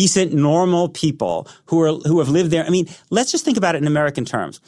decent, 0.00 0.32
normal 0.32 0.88
people 0.88 1.46
who 1.66 1.78
are 1.82 1.92
who 2.08 2.20
have 2.20 2.30
lived 2.30 2.50
there. 2.50 2.64
I 2.64 2.70
mean, 2.70 2.86
let's 3.10 3.30
just 3.30 3.44
think 3.44 3.58
about 3.58 3.74
it 3.74 3.82
in 3.82 3.86
American 3.86 4.24
terms. 4.24 4.58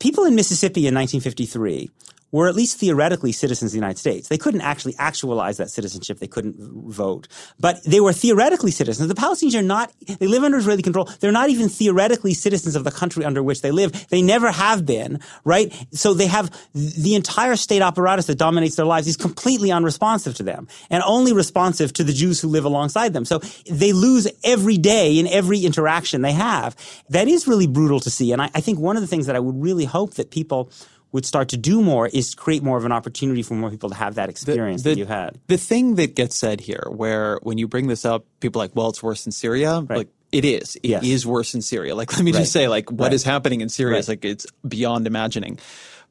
People 0.00 0.24
in 0.24 0.34
Mississippi 0.34 0.88
in 0.88 0.94
1953 0.94 1.90
were 2.34 2.48
at 2.48 2.56
least 2.56 2.78
theoretically 2.78 3.30
citizens 3.30 3.70
of 3.70 3.74
the 3.74 3.78
United 3.78 3.96
States. 3.96 4.26
They 4.26 4.36
couldn't 4.36 4.62
actually 4.62 4.96
actualize 4.98 5.56
that 5.58 5.70
citizenship. 5.70 6.18
They 6.18 6.26
couldn't 6.26 6.56
vote, 6.90 7.28
but 7.60 7.80
they 7.84 8.00
were 8.00 8.12
theoretically 8.12 8.72
citizens. 8.72 9.06
The 9.06 9.14
Palestinians 9.14 9.54
are 9.54 9.62
not, 9.62 9.92
they 10.18 10.26
live 10.26 10.42
under 10.42 10.58
Israeli 10.58 10.82
control. 10.82 11.08
They're 11.20 11.30
not 11.30 11.48
even 11.50 11.68
theoretically 11.68 12.34
citizens 12.34 12.74
of 12.74 12.82
the 12.82 12.90
country 12.90 13.24
under 13.24 13.40
which 13.40 13.62
they 13.62 13.70
live. 13.70 14.08
They 14.08 14.20
never 14.20 14.50
have 14.50 14.84
been, 14.84 15.20
right? 15.44 15.72
So 15.92 16.12
they 16.12 16.26
have 16.26 16.50
the 16.74 17.14
entire 17.14 17.54
state 17.54 17.82
apparatus 17.82 18.26
that 18.26 18.36
dominates 18.36 18.74
their 18.74 18.84
lives 18.84 19.06
is 19.06 19.16
completely 19.16 19.70
unresponsive 19.70 20.34
to 20.34 20.42
them 20.42 20.66
and 20.90 21.04
only 21.06 21.32
responsive 21.32 21.92
to 21.92 22.02
the 22.02 22.12
Jews 22.12 22.40
who 22.40 22.48
live 22.48 22.64
alongside 22.64 23.12
them. 23.12 23.24
So 23.24 23.38
they 23.70 23.92
lose 23.92 24.26
every 24.42 24.76
day 24.76 25.20
in 25.20 25.28
every 25.28 25.60
interaction 25.60 26.22
they 26.22 26.32
have. 26.32 26.74
That 27.10 27.28
is 27.28 27.46
really 27.46 27.68
brutal 27.68 28.00
to 28.00 28.10
see. 28.10 28.32
And 28.32 28.42
I, 28.42 28.50
I 28.56 28.60
think 28.60 28.80
one 28.80 28.96
of 28.96 29.02
the 29.02 29.06
things 29.06 29.26
that 29.26 29.36
I 29.36 29.38
would 29.38 29.62
really 29.62 29.84
hope 29.84 30.14
that 30.14 30.32
people 30.32 30.72
would 31.14 31.24
start 31.24 31.48
to 31.50 31.56
do 31.56 31.80
more 31.80 32.08
is 32.08 32.34
create 32.34 32.60
more 32.60 32.76
of 32.76 32.84
an 32.84 32.90
opportunity 32.90 33.40
for 33.40 33.54
more 33.54 33.70
people 33.70 33.88
to 33.88 33.94
have 33.94 34.16
that 34.16 34.28
experience 34.28 34.82
that 34.82 34.98
you 34.98 35.06
had. 35.06 35.38
The 35.46 35.56
thing 35.56 35.94
that 35.94 36.16
gets 36.16 36.36
said 36.36 36.60
here, 36.60 36.88
where 36.90 37.38
when 37.44 37.56
you 37.56 37.68
bring 37.68 37.86
this 37.86 38.04
up, 38.04 38.26
people 38.40 38.60
are 38.60 38.64
like, 38.64 38.74
well, 38.74 38.88
it's 38.88 39.00
worse 39.00 39.24
in 39.24 39.30
Syria. 39.30 39.78
Like 39.88 40.08
it 40.32 40.44
is. 40.44 40.74
It 40.82 40.90
is 41.04 41.22
Yes. 41.22 41.24
worse 41.24 41.54
in 41.54 41.62
Syria. 41.62 41.94
Like 41.94 42.12
let 42.12 42.24
me 42.24 42.32
Right. 42.32 42.40
just 42.40 42.50
say, 42.52 42.66
like 42.66 42.90
what 42.90 43.14
is 43.14 43.24
Right. 43.24 43.30
happening 43.32 43.60
in 43.60 43.68
Syria 43.68 43.98
is 43.98 44.08
like 44.08 44.24
it's 44.24 44.44
beyond 44.66 45.06
imagining. 45.06 45.60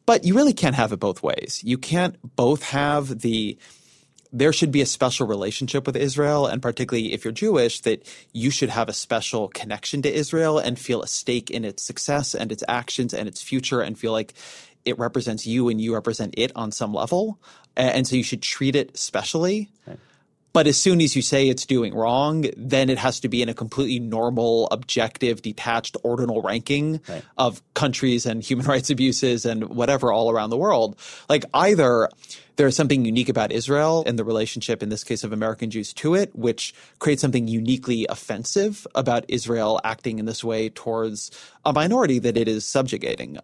But 0.06 0.24
you 0.24 0.36
really 0.36 0.54
can't 0.54 0.76
have 0.76 0.94
it 0.94 1.02
both 1.02 1.22
ways. 1.22 1.60
You 1.66 1.78
can't 1.78 2.16
both 2.38 2.64
have 2.64 3.20
the 3.20 3.58
there 4.36 4.52
should 4.52 4.72
be 4.72 4.82
a 4.82 4.86
special 4.88 5.28
relationship 5.28 5.86
with 5.86 5.96
Israel, 5.96 6.48
and 6.48 6.60
particularly 6.60 7.14
if 7.14 7.24
you're 7.24 7.32
Jewish, 7.32 7.82
that 7.82 8.00
you 8.32 8.50
should 8.50 8.70
have 8.70 8.90
a 8.90 8.94
special 8.94 9.48
connection 9.50 10.02
to 10.02 10.12
Israel 10.12 10.58
and 10.58 10.80
feel 10.80 11.04
a 11.04 11.08
stake 11.08 11.52
in 11.52 11.64
its 11.64 11.84
success 11.84 12.34
and 12.34 12.52
its 12.52 12.64
actions 12.68 13.14
and 13.14 13.28
its 13.28 13.44
future 13.44 13.82
and 13.82 13.96
feel 14.00 14.12
like 14.12 14.34
it 14.86 14.98
represents 15.00 15.46
you 15.46 15.70
and 15.70 15.80
you 15.80 15.94
represent 15.94 16.34
it 16.38 16.52
on 16.56 16.72
some 16.72 16.94
level. 16.94 17.40
And 17.76 18.08
so 18.08 18.16
you 18.16 18.24
should 18.24 18.42
treat 18.42 18.76
it 18.76 18.98
specially. 18.98 19.70
But 20.54 20.68
as 20.68 20.78
soon 20.78 21.02
as 21.02 21.16
you 21.16 21.24
say 21.24 21.50
it's 21.50 21.66
doing 21.66 21.96
wrong, 21.96 22.46
then 22.56 22.92
it 22.92 23.00
has 23.00 23.20
to 23.22 23.28
be 23.28 23.42
in 23.42 23.50
a 23.50 23.56
completely 23.56 24.00
normal, 24.00 24.68
objective, 24.68 25.42
detached, 25.42 25.98
ordinal 26.04 26.44
ranking 26.44 27.02
of 27.40 27.64
countries 27.74 28.28
and 28.28 28.44
human 28.44 28.66
rights 28.74 28.92
abuses 28.92 29.46
and 29.46 29.70
whatever 29.70 30.12
all 30.12 30.30
around 30.30 30.52
the 30.52 30.58
world. 30.58 30.96
Like 31.28 31.44
either 31.56 32.08
there's 32.56 32.76
something 32.76 33.04
unique 33.04 33.30
about 33.30 33.52
Israel 33.52 34.04
and 34.06 34.20
the 34.20 34.24
relationship, 34.24 34.84
in 34.84 34.90
this 34.90 35.04
case 35.04 35.24
of 35.24 35.34
American 35.34 35.72
Jews 35.72 35.92
to 35.94 36.14
it, 36.14 36.36
which 36.36 36.76
creates 37.00 37.22
something 37.22 37.48
uniquely 37.48 38.06
offensive 38.08 38.86
about 38.94 39.26
Israel 39.28 39.82
acting 39.84 40.20
in 40.20 40.26
this 40.26 40.44
way 40.44 40.70
towards 40.70 41.32
a 41.66 41.74
minority 41.74 42.20
that 42.20 42.38
it 42.38 42.48
is 42.48 42.64
subjugating. 42.64 43.40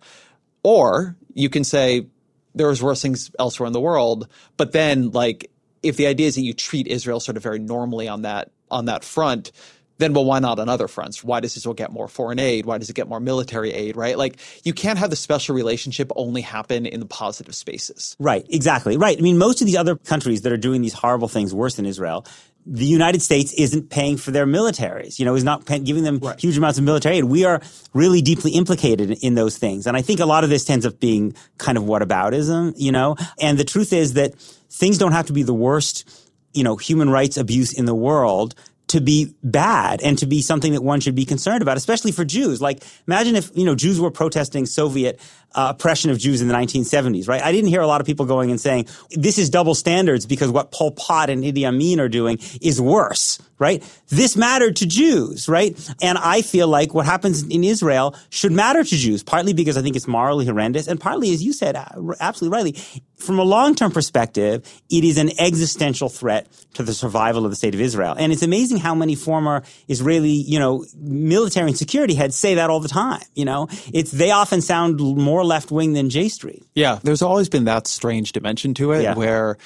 Or 0.64 1.16
you 1.34 1.50
can 1.50 1.64
say 1.64 2.08
there's 2.56 2.82
worse 2.82 3.02
things 3.02 3.32
elsewhere 3.40 3.68
in 3.68 3.74
the 3.74 3.80
world, 3.80 4.28
but 4.58 4.72
then 4.72 5.12
like 5.12 5.52
if 5.84 5.98
the 5.98 6.08
idea 6.08 6.28
is 6.28 6.36
that 6.36 6.42
you 6.42 6.54
treat 6.54 6.88
Israel 6.88 7.20
sort 7.20 7.38
of 7.38 7.44
very 7.44 7.60
normally 7.60 8.08
on 8.08 8.24
that 8.24 8.52
on 8.70 8.86
that 8.86 9.04
front, 9.04 9.52
then 9.98 10.14
well, 10.14 10.26
why 10.26 10.40
not 10.40 10.60
on 10.60 10.70
other 10.70 10.88
fronts? 10.88 11.24
Why 11.24 11.40
does 11.40 11.56
Israel 11.58 11.74
get 11.74 11.92
more 11.92 12.08
foreign 12.08 12.40
aid? 12.40 12.66
Why 12.66 12.78
does 12.78 12.90
it 12.90 12.96
get 12.96 13.08
more 13.08 13.20
military 13.20 13.72
aid? 13.72 13.96
Right? 13.96 14.18
Like 14.18 14.40
you 14.64 14.74
can't 14.74 15.00
have 15.00 15.10
the 15.10 15.16
special 15.16 15.56
relationship 15.56 16.12
only 16.16 16.42
happen 16.42 16.86
in 16.86 17.00
the 17.00 17.06
positive 17.06 17.56
spaces. 17.56 18.16
Right, 18.20 18.46
exactly. 18.50 18.98
Right. 18.98 19.18
I 19.18 19.22
mean, 19.22 19.38
most 19.38 19.62
of 19.62 19.68
these 19.68 19.78
other 19.78 19.96
countries 19.96 20.42
that 20.42 20.52
are 20.52 20.58
doing 20.58 20.82
these 20.82 20.94
horrible 20.94 21.28
things 21.28 21.54
worse 21.54 21.76
than 21.76 21.86
Israel, 21.86 22.26
the 22.72 22.86
United 22.86 23.22
States 23.22 23.52
isn't 23.54 23.90
paying 23.90 24.16
for 24.16 24.30
their 24.30 24.46
militaries, 24.46 25.18
you 25.18 25.26
know, 25.26 25.34
is 25.34 25.44
not 25.44 25.66
pay- 25.66 25.80
giving 25.80 26.04
them 26.04 26.22
huge 26.38 26.56
amounts 26.56 26.78
of 26.78 26.84
military 26.84 27.18
aid. 27.18 27.24
We 27.24 27.44
are 27.44 27.62
really 27.96 28.22
deeply 28.22 28.52
implicated 28.52 29.18
in 29.24 29.34
those 29.34 29.58
things. 29.58 29.88
And 29.88 29.98
I 29.98 30.04
think 30.04 30.20
a 30.20 30.26
lot 30.26 30.44
of 30.44 30.52
this 30.52 30.66
tends 30.66 30.86
up 30.86 31.00
being 31.00 31.34
kind 31.58 31.80
of 31.80 31.86
whataboutism, 31.86 32.74
you 32.78 32.92
know, 32.92 33.16
and 33.42 33.58
the 33.58 33.64
truth 33.64 33.92
is 33.92 34.14
that 34.14 34.36
things 34.70 35.00
don't 35.00 35.14
have 35.14 35.26
to 35.28 35.34
be 35.34 35.42
the 35.42 35.54
worst, 35.54 36.08
you 36.54 36.64
know, 36.64 36.76
human 36.76 37.10
rights 37.10 37.38
abuse 37.38 37.74
in 37.74 37.86
the 37.86 37.96
world 37.96 38.54
to 38.90 39.02
be 39.02 39.34
bad 39.44 40.02
and 40.02 40.18
to 40.18 40.26
be 40.26 40.42
something 40.42 40.74
that 40.74 40.84
one 40.84 41.00
should 41.00 41.16
be 41.16 41.26
concerned 41.26 41.62
about, 41.62 41.78
especially 41.78 42.12
for 42.12 42.26
Jews. 42.26 42.62
Like, 42.62 42.84
imagine 43.08 43.36
if, 43.36 43.52
you 43.56 43.66
know, 43.66 43.76
Jews 43.76 44.00
were 44.00 44.12
protesting 44.12 44.66
Soviet 44.66 45.20
uh, 45.56 45.74
oppression 45.76 46.12
of 46.12 46.20
Jews 46.20 46.42
in 46.42 46.48
the 46.48 46.54
1970s, 46.54 47.28
right? 47.28 47.42
I 47.42 47.52
didn't 47.52 47.70
hear 47.70 47.82
a 47.82 47.88
lot 47.88 48.02
of 48.02 48.08
people 48.08 48.26
going 48.26 48.52
and 48.52 48.60
saying, 48.60 48.88
this 49.12 49.38
is 49.38 49.50
double 49.50 49.76
standards 49.76 50.26
because 50.26 50.50
what 50.50 50.72
Pol 50.72 50.92
Pot 50.92 51.30
and 51.30 51.44
Idi 51.44 51.66
Amin 51.66 52.00
are 52.00 52.10
doing 52.10 52.40
is 52.62 52.80
worse, 52.80 53.40
right? 53.58 53.84
This 54.10 54.36
mattered 54.36 54.76
to 54.78 54.88
Jews, 54.88 55.50
right? 55.50 55.78
And 56.02 56.18
I 56.18 56.42
feel 56.42 56.68
like 56.68 56.94
what 56.94 57.06
happens 57.06 57.44
in 57.44 57.64
Israel 57.64 58.16
should 58.30 58.52
matter 58.52 58.84
to 58.84 58.96
Jews, 58.96 59.24
partly 59.24 59.54
because 59.54 59.78
I 59.78 59.82
think 59.82 59.96
it's 59.96 60.08
morally 60.08 60.46
horrendous, 60.46 60.88
and 60.88 61.00
partly, 61.00 61.34
as 61.34 61.44
you 61.44 61.54
said, 61.54 61.76
uh, 61.76 61.86
absolutely 62.20 62.56
rightly, 62.56 63.04
from 63.20 63.38
a 63.38 63.44
long-term 63.44 63.92
perspective, 63.92 64.64
it 64.90 65.04
is 65.04 65.18
an 65.18 65.30
existential 65.40 66.08
threat 66.10 66.48
to 66.76 66.84
the 66.84 66.94
survival 66.94 67.46
of 67.46 67.52
the 67.52 67.56
state 67.56 67.76
of 67.76 67.82
Israel. 67.82 68.16
And 68.18 68.32
it's 68.32 68.44
amazing 68.44 68.78
how 68.78 68.96
many 68.96 69.16
former 69.16 69.64
Israeli, 69.88 70.32
you 70.32 70.58
know, 70.58 70.86
military 70.98 71.68
and 71.68 71.78
security 71.78 72.16
heads 72.16 72.36
say 72.36 72.56
that 72.56 72.70
all 72.70 72.80
the 72.80 72.88
time. 72.88 73.22
You 73.36 73.46
know, 73.46 73.68
it's 73.94 74.12
they 74.12 74.32
often 74.32 74.62
sound 74.62 75.00
more 75.00 75.39
left-wing 75.44 75.94
than 75.94 76.10
J 76.10 76.30
Street. 76.30 76.64
Yeah, 76.76 77.00
there's 77.04 77.22
always 77.22 77.50
been 77.50 77.66
that 77.66 77.88
strange 77.88 78.32
dimension 78.32 78.74
to 78.76 78.92
it 78.92 79.04
Yeah. 79.04 79.16
where 79.16 79.58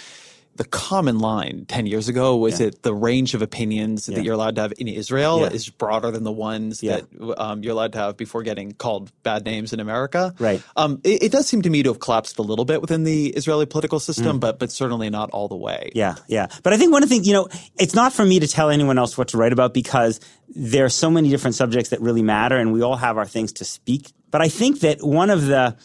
the 0.55 0.63
common 0.65 1.17
line 1.19 1.65
10 1.67 1.87
years 1.87 2.07
ago 2.07 2.35
was 2.37 2.59
Yeah. 2.59 2.67
that 2.67 2.83
the 2.83 2.93
range 2.93 3.33
of 3.33 3.41
opinions 3.41 4.07
Yeah. 4.07 4.15
that 4.15 4.23
you're 4.23 4.35
allowed 4.35 4.55
to 4.55 4.61
have 4.61 4.73
in 4.77 4.87
Israel 4.87 5.39
Yeah. 5.41 5.49
is 5.49 5.67
broader 5.69 6.11
than 6.11 6.23
the 6.23 6.31
ones 6.31 6.81
that 6.81 7.05
um, 7.37 7.63
you're 7.63 7.71
allowed 7.73 7.93
to 7.93 7.97
have 7.97 8.17
before 8.17 8.43
getting 8.43 8.73
called 8.73 9.11
bad 9.23 9.45
names 9.45 9.73
in 9.73 9.79
America. 9.79 10.33
Right. 10.37 10.61
Um, 10.75 11.01
it, 11.03 11.23
it 11.23 11.31
does 11.31 11.47
seem 11.47 11.63
to 11.63 11.69
me 11.69 11.81
to 11.83 11.89
have 11.89 11.99
collapsed 11.99 12.37
a 12.37 12.43
little 12.43 12.65
bit 12.65 12.81
within 12.81 13.03
the 13.03 13.29
Israeli 13.29 13.65
political 13.65 13.99
system, 13.99 14.39
but 14.39 14.59
but 14.59 14.71
certainly 14.71 15.09
not 15.09 15.31
all 15.31 15.47
the 15.47 15.55
way. 15.57 15.89
Mm. 15.89 15.97
Yeah, 15.97 16.15
yeah. 16.27 16.47
But 16.61 16.73
I 16.73 16.77
think 16.77 16.91
one 16.91 17.01
of 17.03 17.09
the 17.09 17.15
things, 17.15 17.27
you 17.27 17.33
know, 17.33 17.47
it's 17.79 17.95
not 17.95 18.13
for 18.13 18.23
me 18.25 18.39
to 18.39 18.47
tell 18.47 18.69
anyone 18.69 18.97
else 18.99 19.17
what 19.17 19.29
to 19.29 19.37
write 19.37 19.53
about 19.53 19.73
because 19.73 20.19
there 20.55 20.85
are 20.85 20.89
so 20.89 21.09
many 21.09 21.29
different 21.29 21.55
subjects 21.55 21.89
that 21.89 21.99
really 22.01 22.21
matter 22.21 22.57
and 22.57 22.71
we 22.71 22.83
all 22.83 22.95
have 22.97 23.17
our 23.17 23.25
things 23.25 23.51
to 23.53 23.65
speak. 23.65 24.11
But 24.29 24.41
I 24.41 24.49
think 24.49 24.81
that 24.81 25.01
one 25.03 25.31
of 25.31 25.47
the, 25.47 25.75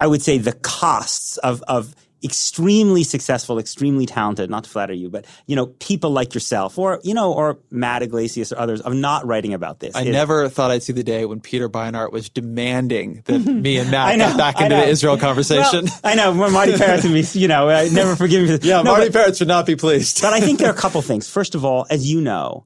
I 0.00 0.06
would 0.08 0.22
say, 0.22 0.38
the 0.38 0.52
costs 0.52 1.36
of, 1.38 1.62
of 1.68 1.94
extremely 2.24 3.04
successful, 3.04 3.58
extremely 3.58 4.04
talented, 4.06 4.50
not 4.50 4.64
to 4.64 4.70
flatter 4.70 4.92
you, 4.92 5.08
but, 5.08 5.24
you 5.46 5.54
know, 5.54 5.66
people 5.66 6.10
like 6.10 6.34
yourself 6.34 6.76
or, 6.78 7.00
you 7.04 7.14
know, 7.14 7.32
or 7.32 7.58
Matt 7.70 8.02
Yglesias 8.02 8.50
or 8.52 8.58
others 8.58 8.80
of 8.80 8.92
not 8.94 9.24
writing 9.26 9.54
about 9.54 9.78
this. 9.80 9.94
I 9.94 10.02
is- 10.02 10.08
never 10.08 10.48
thought 10.48 10.70
I'd 10.72 10.82
see 10.82 10.92
the 10.92 11.04
day 11.04 11.24
when 11.26 11.40
Peter 11.40 11.68
Beinart 11.68 12.10
was 12.10 12.28
demanding 12.28 13.22
that 13.26 13.38
me 13.46 13.78
and 13.78 13.90
Matt 13.90 14.18
know, 14.18 14.28
get 14.28 14.36
back 14.36 14.60
into 14.60 14.74
the 14.74 14.86
Israel 14.86 15.16
conversation. 15.16 15.84
Well, 15.84 16.00
I 16.02 16.14
know, 16.16 16.34
Marty 16.34 16.72
Peretz 16.72 17.02
to 17.02 17.08
me, 17.08 17.22
you 17.40 17.46
know, 17.48 17.68
I 17.68 17.88
never 17.88 18.16
forgive 18.16 18.48
me. 18.48 18.58
Yeah, 18.68 18.82
No, 18.82 18.92
Marty 18.92 19.10
but- 19.10 19.28
Peretz 19.28 19.38
should 19.38 19.48
not 19.48 19.64
be 19.66 19.76
pleased. 19.76 20.20
But 20.20 20.32
I 20.32 20.40
think 20.40 20.58
there 20.58 20.68
are 20.70 20.74
a 20.74 20.76
couple 20.80 21.00
things. 21.02 21.28
First 21.30 21.54
of 21.54 21.64
all, 21.64 21.86
as 21.88 22.10
you 22.10 22.20
know, 22.20 22.64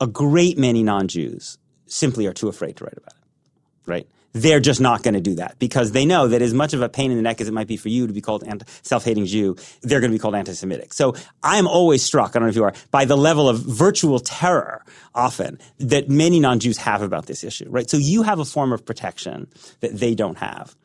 a 0.00 0.06
great 0.06 0.56
many 0.56 0.82
non-Jews 0.82 1.58
simply 1.86 2.26
are 2.26 2.32
too 2.32 2.48
afraid 2.48 2.76
to 2.78 2.84
write 2.84 2.96
about 2.96 3.12
it. 3.12 3.90
right? 3.90 4.08
They're 4.32 4.60
just 4.60 4.80
not 4.80 5.02
going 5.02 5.14
to 5.14 5.20
do 5.20 5.34
that 5.36 5.58
because 5.58 5.92
they 5.92 6.06
know 6.06 6.28
that 6.28 6.40
as 6.40 6.54
much 6.54 6.72
of 6.72 6.82
a 6.82 6.88
pain 6.88 7.10
in 7.10 7.16
the 7.16 7.22
neck 7.22 7.40
as 7.40 7.48
it 7.48 7.54
might 7.54 7.66
be 7.66 7.76
for 7.76 7.88
you 7.88 8.06
to 8.06 8.12
be 8.12 8.20
called 8.20 8.44
anti- 8.44 8.66
self-hating 8.82 9.26
Jew, 9.26 9.56
they're 9.82 10.00
going 10.00 10.10
to 10.10 10.14
be 10.14 10.20
called 10.20 10.36
anti-Semitic. 10.36 10.94
So 10.94 11.14
I'm 11.42 11.66
always 11.66 12.02
struck, 12.02 12.30
I 12.30 12.38
don't 12.38 12.42
know 12.44 12.50
if 12.50 12.56
you 12.56 12.64
are, 12.64 12.74
by 12.90 13.04
the 13.04 13.16
level 13.16 13.48
of 13.48 13.58
virtual 13.60 14.20
terror 14.20 14.84
often 15.14 15.58
that 15.78 16.08
many 16.08 16.38
non-Jews 16.38 16.78
have 16.78 17.02
about 17.02 17.26
this 17.26 17.42
issue, 17.42 17.68
right? 17.68 17.90
So 17.90 17.96
you 17.96 18.22
have 18.22 18.38
a 18.38 18.44
form 18.44 18.72
of 18.72 18.84
protection 18.84 19.48
that 19.80 19.98
they 19.98 20.14
don't 20.14 20.38
have. 20.38 20.76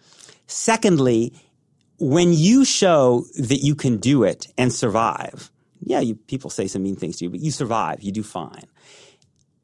Secondly, 0.48 1.34
when 2.00 2.34
you 2.34 2.66
show 2.66 3.26
that 3.38 3.60
you 3.62 3.76
can 3.76 3.98
do 3.98 4.24
it 4.24 4.48
and 4.58 4.74
survive, 4.74 5.52
yeah, 5.82 6.00
you, 6.00 6.16
people 6.16 6.50
say 6.50 6.68
some 6.68 6.82
mean 6.82 6.96
things 6.96 7.18
to 7.18 7.26
you, 7.26 7.30
but 7.30 7.40
you 7.40 7.52
survive, 7.52 8.02
you 8.02 8.12
do 8.12 8.24
fine 8.24 8.66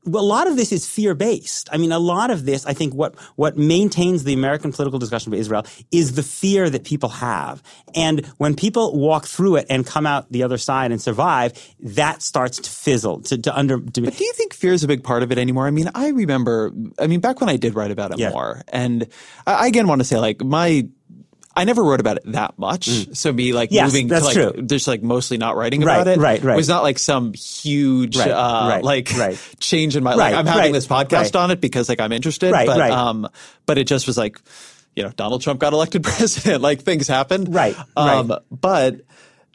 well, 0.04 0.24
a 0.24 0.26
lot 0.26 0.48
of 0.48 0.56
this 0.56 0.72
is 0.72 0.88
fear 0.88 1.14
based. 1.14 1.70
I 1.72 1.78
mean, 1.78 1.92
a 1.92 2.00
lot 2.00 2.32
of 2.32 2.46
this, 2.46 2.66
I 2.66 2.74
think, 2.74 2.94
what 2.94 3.16
what 3.36 3.58
maintains 3.58 4.24
the 4.24 4.34
American 4.34 4.72
political 4.72 4.98
discussion 4.98 5.32
about 5.32 5.40
Israel 5.40 5.66
is 5.92 6.16
the 6.16 6.24
fear 6.24 6.70
that 6.70 6.84
people 6.84 7.10
have, 7.10 7.62
and 7.94 8.26
when 8.38 8.56
people 8.56 8.98
walk 8.98 9.26
through 9.28 9.58
it 9.58 9.68
and 9.70 9.86
come 9.86 10.08
out 10.08 10.32
the 10.32 10.44
other 10.44 10.58
side 10.58 10.92
and 10.92 11.02
survive, 11.02 11.54
that 11.82 12.22
starts 12.22 12.60
to 12.60 12.70
fizzle. 12.70 13.22
To, 13.22 13.38
to 13.38 13.56
under. 13.56 13.80
To, 13.80 14.02
but 14.02 14.18
do 14.18 14.24
you 14.24 14.34
think 14.34 14.54
fear 14.54 14.74
is 14.74 14.84
a 14.84 14.88
big 14.88 15.04
part 15.04 15.22
of 15.22 15.32
it 15.32 15.38
anymore? 15.38 15.68
I 15.68 15.72
mean, 15.72 15.90
I 15.94 16.10
remember. 16.10 16.72
I 16.98 17.08
mean, 17.08 17.20
back 17.20 17.40
when 17.40 17.50
I 17.50 17.58
did 17.58 17.76
write 17.76 17.92
about 17.92 18.12
it 18.12 18.20
yeah. 18.20 18.32
more, 18.32 18.64
and 18.70 19.08
I 19.46 19.68
again 19.68 19.88
want 19.88 20.02
to 20.02 20.06
say, 20.06 20.18
like, 20.18 20.44
my 20.44 20.88
I 21.56 21.66
never 21.66 21.84
wrote 21.84 22.00
about 22.00 22.18
it 22.18 22.24
that 22.32 22.58
much. 22.58 22.88
Mm. 22.88 23.16
So 23.16 23.34
me 23.34 23.54
like 23.54 23.72
yes, 23.72 23.88
moving 23.88 24.08
to 24.10 24.20
like 24.20 24.34
true. 24.34 24.62
just 24.62 24.88
like 24.88 25.04
mostly 25.04 25.38
not 25.38 25.56
writing 25.56 25.82
right, 25.82 25.96
about 25.96 26.08
it. 26.08 26.20
Right, 26.20 26.42
right. 26.42 26.56
was 26.56 26.70
not 26.70 26.84
like 26.84 26.98
some 26.98 27.34
huge 27.34 28.18
right, 28.18 28.32
uh, 28.32 28.68
right, 28.70 28.84
like 28.84 29.12
right. 29.18 29.56
change 29.60 29.96
in 29.96 30.04
my 30.04 30.14
like 30.14 30.34
I'm 30.34 30.46
having 30.46 30.72
this 30.72 30.88
podcast 30.88 31.38
on 31.38 31.52
it 31.52 31.60
because 31.60 31.90
like 31.90 32.00
I'm 32.00 32.12
interested. 32.12 32.52
Right, 32.52 32.68
but 32.68 32.80
right. 32.80 32.92
um 32.92 33.28
but 33.66 33.78
it 33.78 33.86
just 33.86 34.08
was 34.08 34.18
like, 34.18 34.40
you 34.96 35.04
know, 35.04 35.10
Donald 35.10 35.42
Trump 35.42 35.60
got 35.60 35.74
elected 35.74 36.04
president. 36.06 36.62
like 36.62 36.82
things 36.82 37.08
happened. 37.08 37.54
Right. 37.54 37.76
Um 37.98 38.30
right. 38.30 38.40
but 38.50 39.02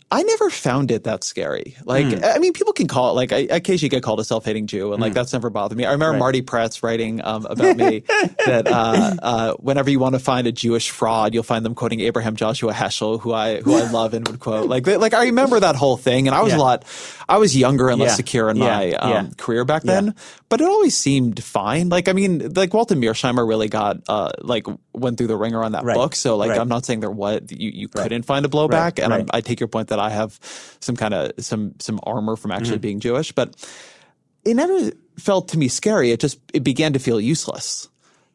I 0.08 0.22
never 0.22 0.50
found 0.50 0.92
it 0.92 1.02
that 1.04 1.24
scary. 1.24 1.74
Like, 1.84 2.06
mm. 2.06 2.36
I 2.36 2.38
mean, 2.38 2.52
people 2.52 2.72
can 2.72 2.86
call 2.86 3.10
it, 3.10 3.14
like, 3.14 3.32
I 3.32 3.38
occasionally 3.50 3.88
get 3.88 4.04
called 4.04 4.20
a 4.20 4.24
self 4.24 4.44
hating 4.44 4.68
Jew, 4.68 4.92
and 4.92 5.02
like, 5.02 5.10
mm. 5.10 5.14
that's 5.16 5.32
never 5.32 5.50
bothered 5.50 5.76
me. 5.76 5.84
I 5.84 5.90
remember 5.90 6.12
right. 6.12 6.18
Marty 6.20 6.42
Peretz 6.42 6.80
writing 6.84 7.24
um, 7.24 7.44
about 7.46 7.76
me 7.76 8.00
that 8.46 8.68
uh, 8.68 9.16
uh, 9.20 9.54
whenever 9.54 9.90
you 9.90 9.98
want 9.98 10.14
to 10.14 10.20
find 10.20 10.46
a 10.46 10.52
Jewish 10.52 10.90
fraud, 10.90 11.34
you'll 11.34 11.42
find 11.42 11.64
them 11.64 11.74
quoting 11.74 11.98
Abraham 12.00 12.36
Joshua 12.36 12.72
Heschel, 12.72 13.20
who 13.20 13.32
I 13.32 13.60
who 13.60 13.74
I 13.74 13.90
love 13.90 14.14
and 14.14 14.26
would 14.28 14.38
quote. 14.38 14.68
Like, 14.68 14.84
they, 14.84 14.96
like 14.96 15.12
I 15.12 15.24
remember 15.24 15.58
that 15.58 15.74
whole 15.74 15.96
thing, 15.96 16.28
and 16.28 16.36
I 16.36 16.42
was 16.42 16.52
yeah. 16.52 16.58
a 16.58 16.60
lot, 16.60 16.84
I 17.28 17.38
was 17.38 17.56
younger 17.56 17.88
and 17.88 18.00
less 18.00 18.12
yeah. 18.12 18.14
secure 18.14 18.48
in 18.48 18.58
yeah. 18.58 18.64
my 18.64 18.92
um, 18.92 19.32
career 19.32 19.64
back 19.64 19.82
then, 19.82 20.14
but 20.48 20.60
it 20.60 20.68
always 20.68 20.96
seemed 20.96 21.42
fine. 21.42 21.88
Like, 21.88 22.08
I 22.08 22.12
mean, 22.12 22.52
like 22.54 22.72
Walter 22.72 22.94
Mearsheimer 22.94 23.46
really 23.46 23.68
got, 23.68 23.98
uh, 24.08 24.30
like, 24.40 24.66
went 24.92 25.18
through 25.18 25.26
the 25.26 25.36
ringer 25.36 25.62
on 25.62 25.72
that 25.72 25.84
right. 25.84 25.94
book. 25.94 26.14
So, 26.14 26.36
like, 26.36 26.50
right. 26.50 26.60
I'm 26.60 26.68
not 26.68 26.84
saying 26.84 27.00
there 27.00 27.10
what 27.10 27.50
you, 27.50 27.70
you 27.70 27.88
couldn't 27.88 28.24
find 28.24 28.46
a 28.46 28.48
blowback, 28.48 29.02
and 29.02 29.28
I 29.32 29.40
take 29.40 29.60
your 29.60 29.68
point 29.68 29.88
that 29.88 29.98
I 29.98 30.10
have 30.10 30.38
some 30.80 30.96
kind 30.96 31.14
of 31.14 31.32
some 31.38 31.74
some 31.80 32.00
armor 32.04 32.36
from 32.36 32.52
actually 32.52 32.76
mm-hmm. 32.76 32.82
being 32.82 33.00
Jewish, 33.00 33.32
but 33.32 33.54
it 34.44 34.54
never 34.54 34.92
felt 35.18 35.48
to 35.48 35.58
me 35.58 35.68
scary. 35.68 36.12
It 36.12 36.20
just 36.20 36.38
it 36.54 36.62
began 36.62 36.92
to 36.92 36.98
feel 36.98 37.20
useless. 37.20 37.88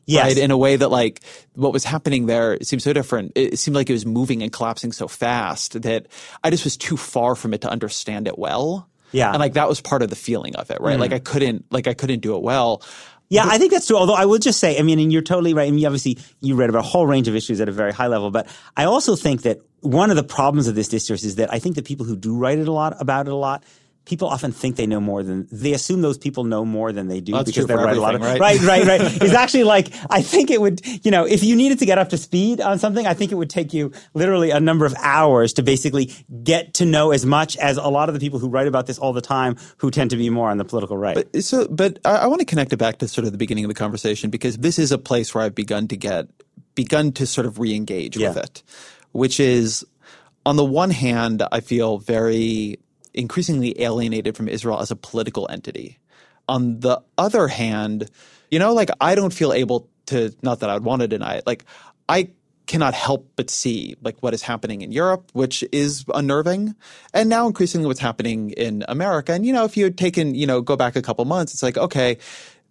Yes. 0.06 0.24
Right? 0.24 0.38
In 0.38 0.52
a 0.52 0.58
way 0.58 0.76
that 0.76 0.90
like 0.90 1.22
what 1.54 1.72
was 1.72 1.84
happening 1.84 2.26
there 2.26 2.58
seemed 2.64 2.82
so 2.82 2.92
different. 2.92 3.32
It 3.36 3.60
seemed 3.60 3.76
like 3.76 3.90
it 3.90 3.94
was 3.94 4.06
moving 4.06 4.44
and 4.44 4.52
collapsing 4.52 4.92
so 4.92 5.08
fast 5.08 5.82
that 5.84 6.08
I 6.44 6.50
just 6.50 6.64
was 6.64 6.76
too 6.76 6.98
far 6.98 7.36
from 7.36 7.54
it 7.54 7.62
to 7.62 7.70
understand 7.70 8.28
it 8.28 8.38
well. 8.38 8.90
Yeah. 9.12 9.30
And 9.30 9.40
like 9.40 9.54
that 9.54 9.68
was 9.68 9.82
part 9.82 10.02
of 10.02 10.10
the 10.10 10.16
feeling 10.16 10.56
of 10.56 10.70
it, 10.72 10.80
right? 10.82 10.94
Mm-hmm. 10.94 11.02
Like 11.02 11.14
I 11.14 11.20
couldn't 11.20 11.66
like 11.72 11.88
I 11.88 11.94
couldn't 11.94 12.20
do 12.20 12.36
it 12.36 12.42
well. 12.42 12.84
Yeah, 13.30 13.46
I 13.46 13.58
think 13.58 13.72
that's 13.72 13.88
true. 13.88 13.96
Although 13.96 14.16
I 14.16 14.26
will 14.26 14.40
just 14.40 14.60
say, 14.60 14.78
I 14.78 14.82
mean, 14.82 15.00
and 15.00 15.10
you're 15.10 15.22
totally 15.22 15.54
right. 15.54 15.66
I 15.66 15.72
mean, 15.72 15.86
obviously, 15.86 16.18
you 16.42 16.56
read 16.56 16.70
about 16.70 16.80
a 16.80 16.88
whole 16.88 17.08
range 17.08 17.30
of 17.30 17.36
issues 17.36 17.62
at 17.62 17.70
a 17.70 17.72
very 17.72 17.94
high 17.94 18.08
level, 18.08 18.30
but 18.30 18.46
I 18.76 18.84
also 18.84 19.16
think 19.16 19.44
that 19.44 19.62
one 19.80 20.10
of 20.10 20.18
the 20.18 20.24
problems 20.24 20.68
of 20.68 20.76
this 20.76 20.90
discourse 20.90 21.24
is 21.24 21.36
that 21.36 21.52
I 21.52 21.58
think 21.58 21.76
the 21.76 21.82
people 21.82 22.06
who 22.06 22.18
do 22.18 22.36
write 22.36 22.60
it 22.60 22.68
a 22.68 22.74
lot 22.74 23.00
about 23.00 23.28
it 23.28 23.32
a 23.32 23.36
lot 23.36 23.64
people 24.12 24.28
often 24.28 24.52
think 24.52 24.76
they 24.76 24.86
know 24.86 25.00
more 25.00 25.24
than 25.24 25.48
they 25.54 25.72
assume 25.72 26.02
those 26.02 26.18
people 26.18 26.44
know 26.44 26.66
more 26.66 26.92
than 26.92 27.08
they 27.08 27.22
do 27.22 27.32
That's 27.32 27.46
because 27.46 27.66
they 27.66 27.76
write 27.76 27.96
a 27.96 28.02
lot 28.02 28.14
of 28.14 28.20
right? 28.20 28.42
Right 28.42 28.60
right 28.60 28.86
right. 28.86 29.02
It's 29.22 29.34
actually 29.34 29.64
like 29.64 29.88
i 30.10 30.22
think 30.22 30.52
it 30.52 30.60
would 30.60 30.82
you 31.06 31.12
know 31.12 31.26
if 31.26 31.46
you 31.46 31.56
needed 31.56 31.80
to 31.80 31.86
get 31.86 31.98
up 31.98 32.10
to 32.10 32.18
speed 32.18 32.60
on 32.60 32.78
something 32.78 33.08
i 33.08 33.14
think 33.14 33.32
it 33.32 33.36
would 33.36 33.50
take 33.50 33.74
you 33.74 33.94
literally 34.14 34.52
a 34.52 34.60
number 34.60 34.86
of 34.86 34.94
hours 34.98 35.54
to 35.54 35.64
basically 35.64 36.12
get 36.44 36.74
to 36.74 36.86
know 36.86 37.12
as 37.12 37.26
much 37.26 37.56
as 37.56 37.78
a 37.78 37.88
lot 37.88 38.10
of 38.10 38.14
the 38.14 38.20
people 38.20 38.38
who 38.38 38.50
write 38.50 38.68
about 38.68 38.86
this 38.86 39.00
all 39.00 39.14
the 39.14 39.22
time 39.22 39.56
who 39.78 39.90
tend 39.90 40.10
to 40.10 40.18
be 40.18 40.30
more 40.30 40.50
on 40.50 40.58
the 40.58 40.66
political 40.66 40.98
right. 40.98 41.16
But 41.16 41.42
so 41.42 41.70
but 41.70 41.98
i, 42.04 42.18
I 42.18 42.28
want 42.28 42.42
to 42.42 42.46
connect 42.46 42.74
it 42.74 42.78
back 42.78 42.98
to 42.98 43.08
sort 43.08 43.26
of 43.26 43.32
the 43.32 43.38
beginning 43.38 43.64
of 43.64 43.70
the 43.70 43.76
conversation 43.76 44.30
because 44.30 44.58
this 44.58 44.78
is 44.78 44.92
a 44.92 44.98
place 44.98 45.34
where 45.34 45.46
i've 45.46 45.56
begun 45.56 45.88
to 45.88 45.96
get 45.96 46.28
begun 46.76 47.14
to 47.14 47.26
sort 47.26 47.48
of 47.48 47.60
re-engage 47.60 48.18
yeah. 48.18 48.28
with 48.28 48.38
it 48.40 48.62
which 49.14 49.40
is 49.40 49.86
on 50.46 50.58
the 50.58 50.66
one 50.66 50.90
hand 50.90 51.44
i 51.54 51.62
feel 51.62 51.98
very 51.98 52.78
increasingly 53.14 53.82
alienated 53.82 54.36
from 54.36 54.48
Israel 54.48 54.80
as 54.80 54.92
a 54.92 54.96
political 54.96 55.48
entity. 55.50 56.00
On 56.48 56.80
the 56.80 57.02
other 57.18 57.48
hand, 57.48 58.10
you 58.50 58.60
know, 58.60 58.74
like 58.74 58.90
I 59.00 59.16
don't 59.16 59.34
feel 59.34 59.54
able 59.54 59.90
to, 60.08 60.34
not 60.42 60.60
that 60.60 60.70
I 60.70 60.74
would 60.74 60.84
want 60.84 61.02
to 61.02 61.08
deny 61.08 61.36
it, 61.36 61.48
like 61.48 61.66
I 62.10 62.32
cannot 62.68 62.94
help 62.94 63.30
but 63.36 63.50
see 63.50 63.96
like 64.02 64.18
what 64.22 64.34
is 64.34 64.42
happening 64.42 64.82
in 64.82 64.92
Europe, 64.92 65.30
which 65.34 65.64
is 65.72 66.06
unnerving, 66.14 66.76
and 67.14 67.30
now 67.30 67.48
increasingly 67.48 67.86
what's 67.88 68.00
happening 68.00 68.52
in 68.52 68.86
America. 68.88 69.34
And 69.34 69.46
you 69.46 69.54
know, 69.54 69.66
if 69.66 69.76
you 69.76 69.84
had 69.84 69.98
taken, 69.98 70.36
you 70.36 70.48
know, 70.48 70.62
go 70.62 70.78
back 70.78 70.96
a 70.96 71.02
couple 71.02 71.26
months, 71.26 71.54
it's 71.54 71.64
like 71.64 71.78
okay, 71.78 72.18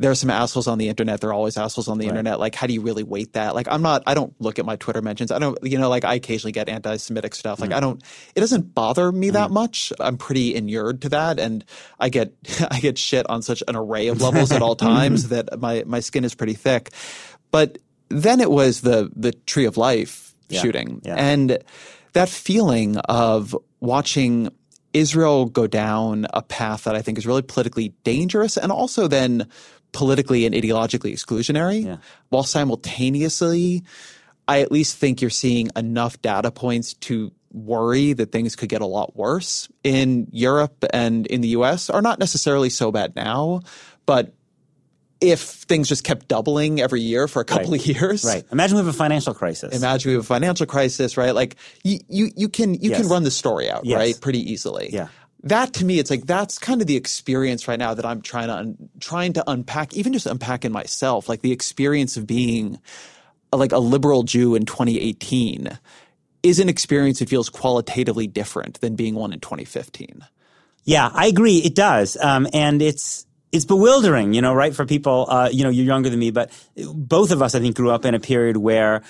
there 0.00 0.10
are 0.10 0.14
some 0.14 0.30
assholes 0.30 0.66
on 0.66 0.78
the 0.78 0.88
internet. 0.88 1.20
There 1.20 1.28
are 1.28 1.34
always 1.34 1.58
assholes 1.58 1.86
on 1.86 1.98
the 1.98 2.06
right. 2.06 2.12
internet. 2.12 2.40
Like, 2.40 2.54
how 2.54 2.66
do 2.66 2.72
you 2.72 2.80
really 2.80 3.02
weight 3.02 3.34
that? 3.34 3.54
Like, 3.54 3.68
I'm 3.70 3.82
not, 3.82 4.02
I 4.06 4.14
don't 4.14 4.34
look 4.40 4.58
at 4.58 4.64
my 4.64 4.76
Twitter 4.76 5.02
mentions. 5.02 5.30
I 5.30 5.38
don't, 5.38 5.58
you 5.62 5.76
know, 5.76 5.90
like 5.90 6.06
I 6.06 6.14
occasionally 6.14 6.52
get 6.52 6.70
anti-Semitic 6.70 7.34
stuff. 7.34 7.60
Like, 7.60 7.70
mm. 7.70 7.74
I 7.74 7.80
don't, 7.80 8.02
it 8.34 8.40
doesn't 8.40 8.74
bother 8.74 9.12
me 9.12 9.28
mm. 9.28 9.34
that 9.34 9.50
much. 9.50 9.92
I'm 10.00 10.16
pretty 10.16 10.54
inured 10.54 11.02
to 11.02 11.10
that. 11.10 11.38
And 11.38 11.66
I 12.00 12.08
get, 12.08 12.32
I 12.70 12.80
get 12.80 12.96
shit 12.96 13.28
on 13.28 13.42
such 13.42 13.62
an 13.68 13.76
array 13.76 14.08
of 14.08 14.22
levels 14.22 14.52
at 14.52 14.62
all 14.62 14.74
times 14.94 15.28
that 15.28 15.60
my, 15.60 15.84
my 15.86 16.00
skin 16.00 16.24
is 16.24 16.34
pretty 16.34 16.54
thick. 16.54 16.88
But 17.50 17.76
then 18.08 18.40
it 18.40 18.50
was 18.50 18.80
the, 18.80 19.12
the 19.14 19.32
Tree 19.32 19.66
of 19.66 19.76
Life 19.76 20.34
yeah. 20.48 20.62
shooting. 20.62 21.02
Yeah. 21.04 21.16
And 21.16 21.58
that 22.14 22.30
feeling 22.30 22.96
of 22.96 23.54
watching 23.80 24.48
Israel 24.94 25.44
go 25.44 25.66
down 25.66 26.26
a 26.32 26.40
path 26.40 26.84
that 26.84 26.96
I 26.96 27.02
think 27.02 27.18
is 27.18 27.26
really 27.26 27.42
politically 27.42 27.90
dangerous 28.02 28.56
and 28.56 28.72
also 28.72 29.06
then 29.06 29.46
politically 29.92 30.46
and 30.46 30.54
ideologically 30.54 31.12
exclusionary, 31.12 31.84
yeah. 31.84 31.96
while 32.28 32.42
simultaneously, 32.42 33.82
I 34.48 34.60
at 34.60 34.72
least 34.72 34.96
think 34.96 35.20
you're 35.20 35.30
seeing 35.30 35.70
enough 35.76 36.20
data 36.22 36.50
points 36.50 36.94
to 36.94 37.32
worry 37.52 38.12
that 38.12 38.32
things 38.32 38.56
could 38.56 38.68
get 38.68 38.80
a 38.80 38.86
lot 38.86 39.16
worse 39.16 39.68
in 39.82 40.28
Europe 40.30 40.84
and 40.92 41.26
in 41.26 41.40
the 41.40 41.48
US 41.48 41.90
are 41.90 42.02
not 42.02 42.18
necessarily 42.18 42.70
so 42.70 42.92
bad 42.92 43.16
now, 43.16 43.60
but 44.06 44.32
if 45.20 45.40
things 45.40 45.88
just 45.88 46.02
kept 46.02 46.28
doubling 46.28 46.80
every 46.80 47.00
year 47.00 47.28
for 47.28 47.40
a 47.40 47.44
couple 47.44 47.72
right. 47.72 47.80
of 47.80 47.86
years. 47.86 48.24
Right. 48.24 48.44
Imagine 48.50 48.76
we 48.76 48.84
have 48.84 48.94
a 48.94 48.96
financial 48.96 49.34
crisis. 49.34 49.76
Imagine 49.76 50.10
we 50.10 50.14
have 50.14 50.22
a 50.22 50.26
financial 50.26 50.66
crisis, 50.66 51.16
right? 51.16 51.34
Like 51.34 51.56
you 51.84 51.98
you, 52.08 52.30
you 52.36 52.48
can 52.48 52.74
you 52.74 52.90
yes. 52.90 53.00
can 53.00 53.08
run 53.08 53.24
the 53.24 53.30
story 53.30 53.68
out, 53.68 53.84
yes. 53.84 53.96
right? 53.96 54.20
Pretty 54.20 54.50
easily. 54.50 54.90
Yeah 54.92 55.08
that 55.42 55.72
to 55.74 55.84
me, 55.84 55.98
it's 55.98 56.10
like 56.10 56.26
that's 56.26 56.58
kind 56.58 56.80
of 56.80 56.86
the 56.86 56.96
experience 56.96 57.66
right 57.66 57.78
now 57.78 57.94
that 57.94 58.04
I'm 58.04 58.22
trying 58.22 58.48
to 58.48 58.54
un- 58.54 58.90
trying 59.00 59.32
to 59.34 59.44
unpack, 59.50 59.94
even 59.94 60.12
just 60.12 60.26
unpack 60.26 60.64
in 60.64 60.72
myself, 60.72 61.28
like 61.28 61.40
the 61.40 61.52
experience 61.52 62.16
of 62.16 62.26
being 62.26 62.78
a, 63.52 63.56
like 63.56 63.72
a 63.72 63.78
liberal 63.78 64.22
Jew 64.22 64.54
in 64.54 64.66
2018 64.66 65.78
is 66.42 66.58
an 66.58 66.68
experience 66.68 67.18
that 67.18 67.28
feels 67.28 67.48
qualitatively 67.48 68.26
different 68.26 68.80
than 68.80 68.96
being 68.96 69.14
one 69.14 69.32
in 69.32 69.40
2015. 69.40 70.24
Yeah, 70.84 71.10
I 71.12 71.26
agree. 71.26 71.58
It 71.58 71.74
does, 71.74 72.16
um, 72.16 72.46
and 72.52 72.80
it's 72.80 73.26
it's 73.52 73.64
bewildering, 73.64 74.32
you 74.32 74.42
know, 74.42 74.54
right? 74.54 74.74
For 74.74 74.86
people, 74.86 75.26
uh, 75.28 75.48
you 75.50 75.64
know, 75.64 75.70
you're 75.70 75.84
younger 75.84 76.08
than 76.08 76.20
me, 76.20 76.30
but 76.30 76.50
both 76.94 77.32
of 77.32 77.42
us, 77.42 77.54
I 77.54 77.60
think, 77.60 77.76
grew 77.76 77.90
up 77.90 78.04
in 78.04 78.14
a 78.14 78.20
period 78.20 78.56
where, 78.56 79.02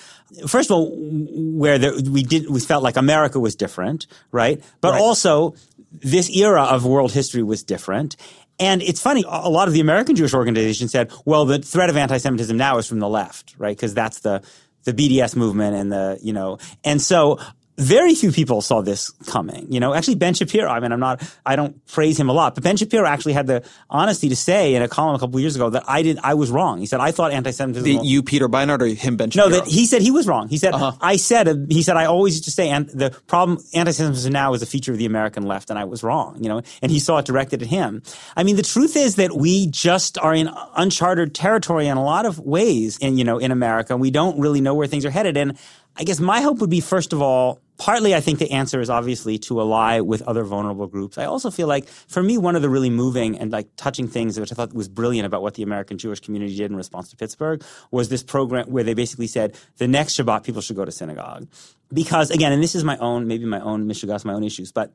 first 0.47 0.71
of 0.71 0.75
all, 0.75 0.91
where 0.97 1.77
there, 1.77 1.93
we 1.93 2.23
did, 2.23 2.49
we 2.49 2.59
felt 2.59 2.83
like 2.83 2.97
America 2.97 3.39
was 3.39 3.55
different, 3.55 4.07
right? 4.31 4.63
But 4.81 4.93
right. 4.93 5.01
also 5.01 5.55
this 5.91 6.29
era 6.29 6.63
of 6.63 6.85
world 6.85 7.11
history 7.11 7.43
was 7.43 7.63
different. 7.63 8.15
And 8.59 8.81
it's 8.81 9.01
funny, 9.01 9.23
a 9.27 9.49
lot 9.49 9.67
of 9.67 9.73
the 9.73 9.79
American 9.79 10.15
Jewish 10.15 10.33
organizations 10.33 10.91
said, 10.91 11.11
well, 11.25 11.45
the 11.45 11.59
threat 11.59 11.89
of 11.89 11.97
anti-Semitism 11.97 12.55
now 12.55 12.77
is 12.77 12.87
from 12.87 12.99
the 12.99 13.09
left, 13.09 13.55
right? 13.57 13.75
Because 13.75 13.93
that's 13.93 14.19
the, 14.19 14.43
the 14.83 14.93
BDS 14.93 15.35
movement 15.35 15.75
and 15.75 15.91
the, 15.91 16.19
you 16.21 16.33
know, 16.33 16.59
and 16.83 17.01
so 17.01 17.39
very 17.81 18.15
few 18.15 18.31
people 18.31 18.61
saw 18.61 18.81
this 18.81 19.09
coming. 19.27 19.71
You 19.71 19.79
know, 19.79 19.93
actually 19.93 20.15
Ben 20.15 20.33
Shapiro, 20.33 20.69
I 20.69 20.79
mean, 20.79 20.91
I'm 20.91 20.99
not, 20.99 21.21
I 21.45 21.55
don't 21.55 21.85
praise 21.87 22.19
him 22.19 22.29
a 22.29 22.33
lot, 22.33 22.55
but 22.55 22.63
Ben 22.63 22.77
Shapiro 22.77 23.05
actually 23.05 23.33
had 23.33 23.47
the 23.47 23.63
honesty 23.89 24.29
to 24.29 24.35
say 24.35 24.75
in 24.75 24.81
a 24.81 24.87
column 24.87 25.15
a 25.15 25.19
couple 25.19 25.37
of 25.37 25.41
years 25.41 25.55
ago 25.55 25.69
that 25.71 25.83
I 25.87 26.01
did, 26.01 26.19
I 26.23 26.35
was 26.35 26.51
wrong. 26.51 26.79
He 26.79 26.85
said, 26.85 26.99
I 26.99 27.11
thought 27.11 27.31
anti-Semitism. 27.31 27.83
The, 27.83 28.05
you, 28.05 28.23
Peter 28.23 28.47
Beinart, 28.47 28.81
or 28.81 28.85
him, 28.85 29.17
Ben 29.17 29.31
Shapiro? 29.31 29.49
No, 29.49 29.55
that 29.57 29.67
he 29.67 29.85
said 29.85 30.01
he 30.01 30.11
was 30.11 30.27
wrong. 30.27 30.47
He 30.47 30.57
said, 30.57 30.73
uh-huh. 30.73 30.93
I 31.01 31.17
said, 31.17 31.67
he 31.69 31.81
said, 31.81 31.97
I 31.97 32.05
always 32.05 32.35
used 32.35 32.45
to 32.45 32.51
say, 32.51 32.69
and 32.69 32.87
the 32.89 33.09
problem, 33.27 33.57
anti-Semitism 33.73 34.31
now 34.31 34.53
is 34.53 34.61
a 34.61 34.65
feature 34.65 34.91
of 34.91 34.97
the 34.97 35.05
American 35.05 35.43
left, 35.43 35.69
and 35.69 35.79
I 35.79 35.85
was 35.85 36.03
wrong, 36.03 36.37
you 36.41 36.49
know, 36.49 36.61
and 36.81 36.91
he 36.91 36.99
saw 36.99 37.17
it 37.17 37.25
directed 37.25 37.61
at 37.61 37.67
him. 37.67 38.03
I 38.35 38.43
mean, 38.43 38.55
the 38.55 38.63
truth 38.63 38.95
is 38.95 39.15
that 39.15 39.35
we 39.35 39.67
just 39.67 40.17
are 40.17 40.33
in 40.33 40.49
uncharted 40.75 41.33
territory 41.33 41.87
in 41.87 41.97
a 41.97 42.03
lot 42.03 42.25
of 42.25 42.39
ways 42.39 42.97
in, 42.99 43.17
you 43.17 43.23
know, 43.23 43.37
in 43.37 43.51
America. 43.51 43.97
We 43.97 44.11
don't 44.11 44.39
really 44.39 44.61
know 44.61 44.75
where 44.75 44.87
things 44.87 45.05
are 45.05 45.09
headed. 45.09 45.37
And 45.37 45.57
I 45.97 46.03
guess 46.03 46.19
my 46.19 46.41
hope 46.41 46.59
would 46.59 46.69
be, 46.69 46.79
first 46.79 47.13
of 47.13 47.21
all, 47.21 47.59
partly 47.77 48.13
I 48.15 48.21
think 48.21 48.39
the 48.39 48.51
answer 48.51 48.79
is 48.79 48.89
obviously 48.89 49.37
to 49.39 49.59
ally 49.59 49.99
with 49.99 50.21
other 50.23 50.43
vulnerable 50.43 50.87
groups. 50.87 51.17
I 51.17 51.25
also 51.25 51.51
feel 51.51 51.67
like, 51.67 51.87
for 51.87 52.21
me, 52.21 52.37
one 52.37 52.55
of 52.55 52.61
the 52.61 52.69
really 52.69 52.89
moving 52.89 53.37
and 53.37 53.51
like 53.51 53.67
touching 53.75 54.07
things, 54.07 54.39
which 54.39 54.51
I 54.51 54.55
thought 54.55 54.73
was 54.73 54.87
brilliant 54.87 55.25
about 55.25 55.41
what 55.41 55.55
the 55.55 55.63
American 55.63 55.97
Jewish 55.97 56.19
community 56.19 56.55
did 56.55 56.71
in 56.71 56.77
response 56.77 57.09
to 57.09 57.15
Pittsburgh, 57.17 57.63
was 57.89 58.09
this 58.09 58.23
program 58.23 58.69
where 58.69 58.83
they 58.83 58.93
basically 58.93 59.27
said 59.27 59.57
the 59.77 59.87
next 59.87 60.15
Shabbat 60.17 60.43
people 60.43 60.61
should 60.61 60.75
go 60.75 60.85
to 60.85 60.91
synagogue. 60.91 61.47
Because 61.91 62.31
again, 62.31 62.53
and 62.53 62.63
this 62.63 62.75
is 62.75 62.83
my 62.83 62.97
own, 62.97 63.27
maybe 63.27 63.45
my 63.45 63.59
own 63.59 63.87
mishigas, 63.87 64.23
my 64.23 64.33
own 64.33 64.43
issues, 64.43 64.71
but 64.71 64.93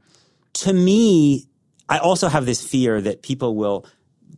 to 0.54 0.72
me, 0.72 1.46
I 1.88 1.98
also 1.98 2.28
have 2.28 2.46
this 2.46 2.66
fear 2.66 3.00
that 3.00 3.22
people 3.22 3.54
will 3.54 3.84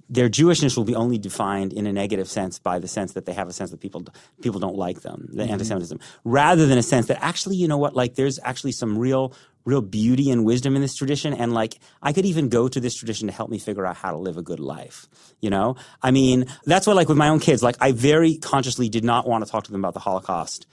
their 0.09 0.29
Jewishness 0.29 0.77
will 0.77 0.85
be 0.85 0.95
only 0.95 1.19
defined 1.19 1.73
in 1.73 1.87
a 1.87 1.93
negative 1.93 2.29
sense 2.29 2.59
by 2.59 2.79
the 2.79 2.89
sense 2.89 3.13
that 3.13 3.27
they 3.27 3.33
have 3.33 3.49
a 3.49 3.53
sense 3.53 3.71
that 3.71 3.81
people 3.81 4.07
people 4.41 4.61
don't 4.61 4.77
like 4.77 5.03
them, 5.03 5.29
the 5.31 5.43
mm-hmm. 5.43 5.53
anti-Semitism, 5.53 6.01
rather 6.25 6.67
than 6.67 6.79
a 6.79 6.83
sense 6.83 7.07
that 7.07 7.23
actually, 7.23 7.57
you 7.57 7.69
know 7.69 7.79
what, 7.79 7.95
like 7.95 8.15
there's 8.15 8.39
actually 8.43 8.73
some 8.73 8.99
real 8.99 9.35
real 9.65 9.83
beauty 9.83 10.31
and 10.31 10.47
wisdom 10.47 10.77
in 10.77 10.81
this 10.81 10.97
tradition 10.97 11.35
and 11.35 11.53
like 11.53 11.79
i 12.03 12.11
could 12.11 12.25
even 12.25 12.49
go 12.49 12.69
to 12.69 12.81
this 12.81 12.95
tradition 12.95 13.29
to 13.29 13.35
help 13.35 13.51
me 13.51 13.59
figure 13.59 13.85
out 13.85 13.97
how 13.97 14.11
to 14.11 14.17
live 14.17 14.39
a 14.39 14.43
good 14.43 14.61
life 14.61 15.07
you 15.43 15.51
know 15.51 15.77
i 16.03 16.11
mean 16.11 16.47
that's 16.65 16.87
what 16.87 16.97
like 16.97 17.07
with 17.07 17.19
my 17.19 17.29
own 17.29 17.39
kids 17.39 17.63
like 17.63 17.77
i 17.79 17.93
very 17.93 18.37
consciously 18.39 18.89
did 18.89 19.05
not 19.05 19.29
want 19.29 19.45
to 19.45 19.51
talk 19.51 19.65
to 19.65 19.71
them 19.71 19.85
about 19.85 19.93
the 19.93 20.01
holocaust 20.01 20.67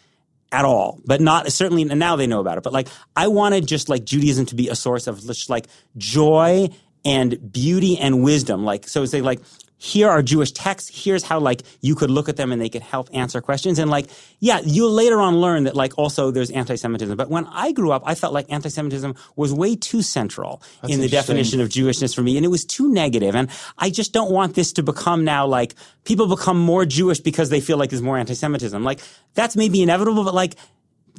at 0.53 0.63
all 0.63 1.01
but 1.05 1.19
not 1.19 1.51
certainly 1.51 1.81
and 1.81 1.99
now 1.99 2.15
they 2.15 2.25
know 2.25 2.39
about 2.39 2.57
it 2.57 2.63
but 2.63 2.71
like 2.71 2.87
i 3.17 3.27
wanted 3.27 3.67
just 3.67 3.89
like 3.89 4.05
judaism 4.05 4.45
to 4.45 4.55
be 4.55 4.69
a 4.69 4.75
source 4.75 5.07
of 5.07 5.19
just 5.25 5.49
like 5.49 5.67
joy 5.97 6.69
and 7.05 7.51
beauty 7.51 7.97
and 7.97 8.23
wisdom. 8.23 8.65
Like, 8.65 8.87
so 8.87 9.05
say 9.05 9.21
like, 9.21 9.39
here 9.77 10.09
are 10.09 10.23
Jewish 10.23 10.51
texts. 10.53 10.89
Here's 11.03 11.21
how 11.21 11.39
like 11.39 11.61
you 11.81 11.95
could 11.95 12.09
look 12.09 12.29
at 12.29 12.37
them 12.37 12.51
and 12.51 12.61
they 12.61 12.69
could 12.69 12.81
help 12.81 13.09
answer 13.13 13.41
questions. 13.41 13.77
And 13.77 13.91
like, 13.91 14.07
yeah, 14.39 14.61
you'll 14.63 14.91
later 14.91 15.19
on 15.19 15.37
learn 15.37 15.65
that 15.65 15.75
like 15.75 15.97
also 15.97 16.31
there's 16.31 16.49
anti-Semitism. 16.49 17.15
But 17.17 17.29
when 17.29 17.45
I 17.47 17.73
grew 17.73 17.91
up, 17.91 18.01
I 18.05 18.15
felt 18.15 18.33
like 18.33 18.51
anti-Semitism 18.51 19.13
was 19.35 19.53
way 19.53 19.75
too 19.75 20.01
central 20.01 20.63
That's 20.81 20.93
in 20.93 21.01
the 21.01 21.09
definition 21.09 21.59
of 21.59 21.69
Jewishness 21.69 22.15
for 22.15 22.21
me. 22.21 22.37
And 22.37 22.45
it 22.45 22.49
was 22.49 22.65
too 22.65 22.89
negative. 22.91 23.35
And 23.35 23.49
I 23.77 23.89
just 23.89 24.13
don't 24.13 24.31
want 24.31 24.55
this 24.55 24.71
to 24.73 24.81
become 24.81 25.25
now 25.25 25.45
like 25.45 25.75
people 26.05 26.27
become 26.27 26.57
more 26.57 26.85
Jewish 26.85 27.19
because 27.19 27.49
they 27.49 27.59
feel 27.59 27.77
like 27.77 27.89
there's 27.89 28.01
more 28.01 28.17
anti-Semitism. 28.17 28.81
Like 28.83 29.01
that's 29.33 29.57
maybe 29.57 29.83
inevitable, 29.83 30.23
but 30.23 30.33
like 30.33 30.55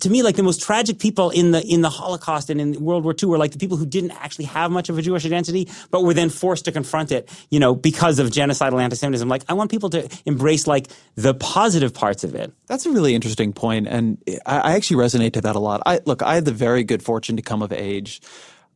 to 0.00 0.10
me, 0.10 0.22
like 0.22 0.36
the 0.36 0.42
most 0.42 0.62
tragic 0.62 0.98
people 0.98 1.30
in 1.30 1.52
the 1.52 1.64
in 1.64 1.80
the 1.80 1.90
Holocaust 1.90 2.50
and 2.50 2.60
in 2.60 2.82
World 2.82 3.04
War 3.04 3.14
II 3.20 3.28
were 3.28 3.38
like 3.38 3.52
the 3.52 3.58
people 3.58 3.76
who 3.76 3.86
didn't 3.86 4.12
actually 4.12 4.46
have 4.46 4.70
much 4.70 4.88
of 4.88 4.98
a 4.98 5.02
Jewish 5.02 5.24
identity, 5.24 5.68
but 5.90 6.02
were 6.02 6.14
then 6.14 6.30
forced 6.30 6.64
to 6.66 6.72
confront 6.72 7.12
it, 7.12 7.28
you 7.50 7.60
know, 7.60 7.74
because 7.74 8.18
of 8.18 8.28
genocidal 8.28 8.82
anti-Semitism. 8.82 9.28
Like, 9.28 9.44
I 9.48 9.54
want 9.54 9.70
people 9.70 9.90
to 9.90 10.08
embrace 10.26 10.66
like 10.66 10.88
the 11.14 11.34
positive 11.34 11.94
parts 11.94 12.24
of 12.24 12.34
it. 12.34 12.52
That's 12.66 12.86
a 12.86 12.90
really 12.90 13.14
interesting 13.14 13.52
point, 13.52 13.88
and 13.88 14.18
I, 14.44 14.58
I 14.58 14.72
actually 14.74 15.02
resonate 15.02 15.32
to 15.34 15.40
that 15.42 15.56
a 15.56 15.60
lot. 15.60 15.82
I 15.86 16.00
look, 16.04 16.22
I 16.22 16.34
had 16.34 16.44
the 16.44 16.52
very 16.52 16.84
good 16.84 17.02
fortune 17.02 17.36
to 17.36 17.42
come 17.42 17.62
of 17.62 17.72
age 17.72 18.20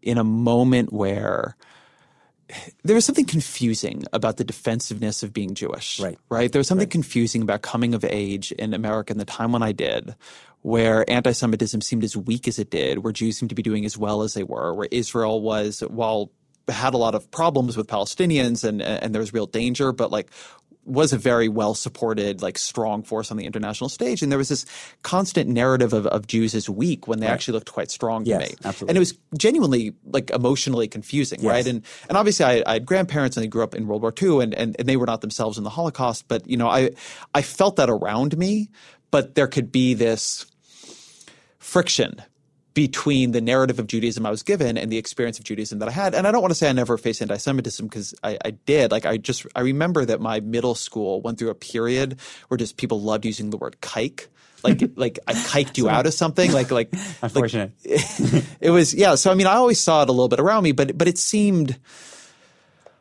in 0.02 0.18
a 0.18 0.24
moment 0.24 0.92
where 0.92 1.56
there 2.82 2.94
was 2.94 3.04
something 3.04 3.26
confusing 3.26 4.04
about 4.12 4.36
the 4.36 4.44
defensiveness 4.44 5.22
of 5.22 5.32
being 5.32 5.54
Jewish. 5.54 6.00
Right. 6.00 6.18
Right. 6.28 6.50
There 6.50 6.58
was 6.58 6.68
something 6.68 6.86
right. 6.86 6.90
confusing 6.90 7.42
about 7.42 7.62
coming 7.62 7.94
of 7.94 8.04
age 8.04 8.52
in 8.52 8.74
America 8.74 9.12
in 9.12 9.18
the 9.18 9.24
time 9.24 9.52
when 9.52 9.62
I 9.62 9.72
did, 9.72 10.14
where 10.62 11.08
anti 11.10 11.32
Semitism 11.32 11.80
seemed 11.80 12.04
as 12.04 12.16
weak 12.16 12.46
as 12.48 12.58
it 12.58 12.70
did, 12.70 12.98
where 12.98 13.12
Jews 13.12 13.38
seemed 13.38 13.50
to 13.50 13.54
be 13.54 13.62
doing 13.62 13.84
as 13.84 13.96
well 13.96 14.22
as 14.22 14.34
they 14.34 14.44
were, 14.44 14.74
where 14.74 14.88
Israel 14.90 15.40
was, 15.40 15.80
while 15.80 16.30
had 16.68 16.94
a 16.94 16.98
lot 16.98 17.14
of 17.14 17.30
problems 17.30 17.76
with 17.76 17.86
Palestinians 17.86 18.62
and 18.62 18.80
and 18.80 19.14
there 19.14 19.20
was 19.20 19.32
real 19.32 19.46
danger, 19.46 19.92
but 19.92 20.10
like 20.10 20.30
was 20.84 21.12
a 21.12 21.18
very 21.18 21.48
well 21.48 21.74
supported, 21.74 22.42
like 22.42 22.58
strong 22.58 23.02
force 23.02 23.30
on 23.30 23.36
the 23.36 23.44
international 23.44 23.88
stage. 23.88 24.22
And 24.22 24.32
there 24.32 24.38
was 24.38 24.48
this 24.48 24.64
constant 25.02 25.48
narrative 25.48 25.92
of, 25.92 26.06
of 26.06 26.26
Jews 26.26 26.54
as 26.54 26.68
weak 26.68 27.06
when 27.06 27.20
they 27.20 27.26
right. 27.26 27.32
actually 27.32 27.54
looked 27.54 27.72
quite 27.72 27.90
strong 27.90 28.24
yes, 28.24 28.42
to 28.42 28.48
me. 28.48 28.56
Absolutely. 28.64 28.88
And 28.90 28.96
it 28.96 28.98
was 28.98 29.18
genuinely 29.36 29.94
like 30.06 30.30
emotionally 30.30 30.88
confusing, 30.88 31.40
yes. 31.40 31.50
right? 31.50 31.66
And 31.66 31.84
and 32.08 32.16
obviously 32.16 32.44
I, 32.44 32.62
I, 32.66 32.72
had 32.74 32.86
grandparents 32.86 33.36
and 33.36 33.44
they 33.44 33.48
grew 33.48 33.62
up 33.62 33.74
in 33.74 33.86
World 33.86 34.02
War 34.02 34.12
II 34.20 34.42
and, 34.42 34.54
and, 34.54 34.76
and 34.78 34.88
they 34.88 34.96
were 34.96 35.06
not 35.06 35.20
themselves 35.20 35.58
in 35.58 35.64
the 35.64 35.70
Holocaust, 35.70 36.26
but 36.28 36.48
you 36.48 36.56
know, 36.56 36.68
I 36.68 36.90
I 37.34 37.42
felt 37.42 37.76
that 37.76 37.90
around 37.90 38.36
me, 38.36 38.70
but 39.10 39.34
there 39.34 39.46
could 39.46 39.70
be 39.70 39.94
this 39.94 40.46
friction 41.70 42.20
between 42.74 43.30
the 43.30 43.40
narrative 43.40 43.78
of 43.78 43.86
Judaism 43.86 44.26
I 44.26 44.30
was 44.30 44.42
given 44.42 44.76
and 44.76 44.90
the 44.90 44.98
experience 44.98 45.38
of 45.38 45.44
Judaism 45.44 45.78
that 45.78 45.88
I 45.88 45.92
had. 45.92 46.14
And 46.16 46.26
I 46.26 46.32
don't 46.32 46.40
want 46.40 46.50
to 46.50 46.56
say 46.56 46.68
I 46.68 46.72
never 46.72 46.98
faced 46.98 47.22
anti-Semitism 47.22 47.86
because 47.86 48.12
I, 48.24 48.38
I, 48.44 48.50
did. 48.50 48.90
Like 48.90 49.06
I 49.06 49.18
just 49.18 49.46
I 49.54 49.60
remember 49.60 50.04
that 50.04 50.20
my 50.20 50.40
middle 50.40 50.74
school 50.74 51.20
went 51.20 51.38
through 51.38 51.50
a 51.50 51.54
period 51.54 52.18
where 52.48 52.58
just 52.58 52.76
people 52.76 53.00
loved 53.00 53.24
using 53.24 53.50
the 53.50 53.56
word 53.56 53.76
kike. 53.80 54.26
Like 54.64 54.82
like 54.96 55.20
I 55.28 55.34
kiked 55.34 55.78
you 55.78 55.88
out 55.88 56.06
of 56.06 56.14
something. 56.14 56.52
Like 56.52 56.72
like 56.72 56.92
unfortunate. 57.22 57.72
Like, 57.84 58.44
it 58.60 58.70
was 58.70 58.92
yeah. 58.92 59.14
So 59.14 59.30
I 59.30 59.34
mean 59.34 59.46
I 59.46 59.54
always 59.54 59.80
saw 59.80 60.02
it 60.02 60.08
a 60.08 60.12
little 60.12 60.28
bit 60.28 60.40
around 60.40 60.64
me, 60.64 60.72
but 60.72 60.98
but 60.98 61.06
it 61.06 61.18
seemed 61.18 61.78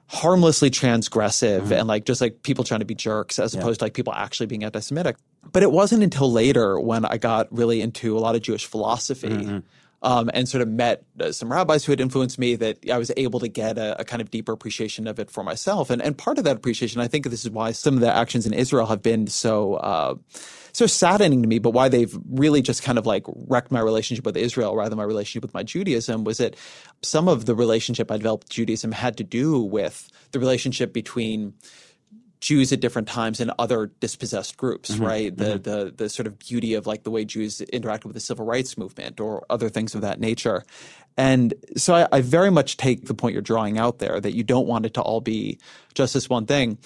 harmlessly 0.07 0.71
transgressive 0.71 1.61
mm-hmm. 1.61 1.73
and 1.73 1.87
like 1.87 2.05
just 2.05 2.21
like 2.21 2.41
people 2.41 2.63
trying 2.63 2.79
to 2.79 2.85
be 2.85 2.95
jerks 2.95 3.37
as 3.39 3.53
yeah. 3.53 3.61
opposed 3.61 3.79
to 3.79 3.85
like 3.85 3.93
people 3.93 4.13
actually 4.13 4.47
being 4.47 4.63
anti-Semitic. 4.63 5.15
But 5.43 5.63
it 5.63 5.71
wasn't 5.71 6.03
until 6.03 6.31
later 6.31 6.79
when 6.79 7.05
I 7.05 7.17
got 7.17 7.51
really 7.51 7.81
into 7.81 8.17
a 8.17 8.19
lot 8.19 8.35
of 8.35 8.41
Jewish 8.41 8.65
philosophy. 8.65 9.29
Mm-hmm. 9.29 9.59
Um, 10.01 10.31
and 10.33 10.47
sort 10.47 10.61
of 10.61 10.69
met 10.69 11.03
uh, 11.19 11.33
some 11.33 11.51
rabbis 11.51 11.83
who 11.83 11.91
had 11.91 11.99
influenced 11.99 12.39
me 12.39 12.55
that 12.55 12.89
I 12.89 12.97
was 12.97 13.11
able 13.17 13.41
to 13.41 13.49
get 13.49 13.77
a, 13.77 13.99
a, 13.99 14.05
kind 14.05 14.21
of 14.21 14.31
deeper 14.31 14.53
appreciation 14.53 15.07
of 15.07 15.19
it 15.19 15.29
for 15.29 15.43
myself. 15.43 15.89
And, 15.89 16.01
and 16.01 16.17
part 16.17 16.37
of 16.37 16.45
that 16.45 16.55
appreciation, 16.55 17.01
I 17.01 17.09
think 17.09 17.25
this 17.29 17.43
is 17.43 17.51
why 17.51 17.73
some 17.73 17.95
of 17.95 17.99
the 17.99 18.09
actions 18.09 18.45
in 18.45 18.53
Israel 18.53 18.85
have 18.85 19.01
been 19.01 19.27
so 19.27 19.73
uh, 19.73 20.15
so 20.73 20.87
saddening 20.87 21.41
to 21.41 21.47
me, 21.47 21.59
but 21.59 21.71
why 21.71 21.89
they've 21.89 22.15
really 22.29 22.61
just 22.61 22.83
kind 22.83 22.97
of 22.97 23.05
like 23.05 23.25
wrecked 23.27 23.71
my 23.71 23.79
relationship 23.79 24.25
with 24.25 24.37
Israel 24.37 24.75
rather 24.75 24.89
than 24.89 24.97
my 24.97 25.03
relationship 25.03 25.43
with 25.43 25.53
my 25.53 25.63
Judaism 25.63 26.23
was 26.23 26.37
that 26.37 26.55
some 27.01 27.27
of 27.27 27.45
the 27.45 27.55
relationship 27.55 28.11
I 28.11 28.17
developed 28.17 28.45
with 28.45 28.51
Judaism 28.51 28.91
had 28.91 29.17
to 29.17 29.23
do 29.23 29.59
with 29.59 30.09
the 30.31 30.39
relationship 30.39 30.93
between 30.93 31.53
Jews 32.39 32.71
at 32.71 32.79
different 32.79 33.07
times 33.07 33.39
and 33.39 33.51
other 33.59 33.91
dispossessed 33.99 34.55
groups, 34.55 34.91
mm-hmm, 34.91 35.03
right? 35.03 35.35
The 35.35 35.59
mm-hmm. 35.59 35.61
the 35.61 35.93
the 35.95 36.09
sort 36.09 36.27
of 36.27 36.39
beauty 36.39 36.73
of 36.73 36.87
like 36.87 37.03
the 37.03 37.11
way 37.11 37.25
Jews 37.25 37.61
interacted 37.73 38.05
with 38.05 38.13
the 38.13 38.21
civil 38.21 38.45
rights 38.45 38.77
movement 38.77 39.19
or 39.19 39.45
other 39.49 39.69
things 39.69 39.93
of 39.93 40.01
that 40.01 40.19
nature. 40.19 40.63
And 41.17 41.53
so 41.75 41.95
I, 41.95 42.07
I, 42.13 42.21
very 42.21 42.49
much 42.49 42.77
take 42.77 43.05
the 43.05 43.13
point 43.13 43.33
you're 43.33 43.41
drawing 43.41 43.77
out 43.77 43.99
there 43.99 44.21
that 44.21 44.35
you 44.35 44.43
don't 44.43 44.67
want 44.67 44.85
it 44.85 44.93
to 44.93 45.01
all 45.01 45.19
be 45.19 45.59
just 45.93 46.13
this 46.13 46.29
one 46.29 46.45
thing. 46.45 46.77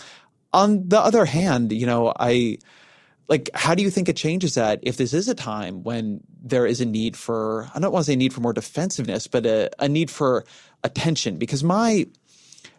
On 0.53 0.89
the 0.89 0.99
other 0.99 1.25
hand, 1.25 1.71
you 1.71 1.85
know, 1.85 2.13
I 2.19 2.57
like 3.27 3.49
how 3.53 3.75
do 3.75 3.83
you 3.83 3.89
think 3.89 4.09
it 4.09 4.17
changes 4.17 4.55
that 4.55 4.79
if 4.81 4.97
this 4.97 5.13
is 5.13 5.27
a 5.27 5.35
time 5.35 5.83
when 5.83 6.21
there 6.41 6.65
is 6.65 6.81
a 6.81 6.85
need 6.85 7.15
for 7.15 7.69
i 7.73 7.79
don't 7.79 7.91
want 7.91 8.03
to 8.03 8.07
say 8.07 8.13
a 8.13 8.17
need 8.17 8.33
for 8.33 8.41
more 8.41 8.53
defensiveness 8.53 9.27
but 9.27 9.45
a, 9.45 9.69
a 9.79 9.87
need 9.87 10.11
for 10.11 10.43
attention 10.83 11.37
because 11.37 11.63
my 11.63 12.05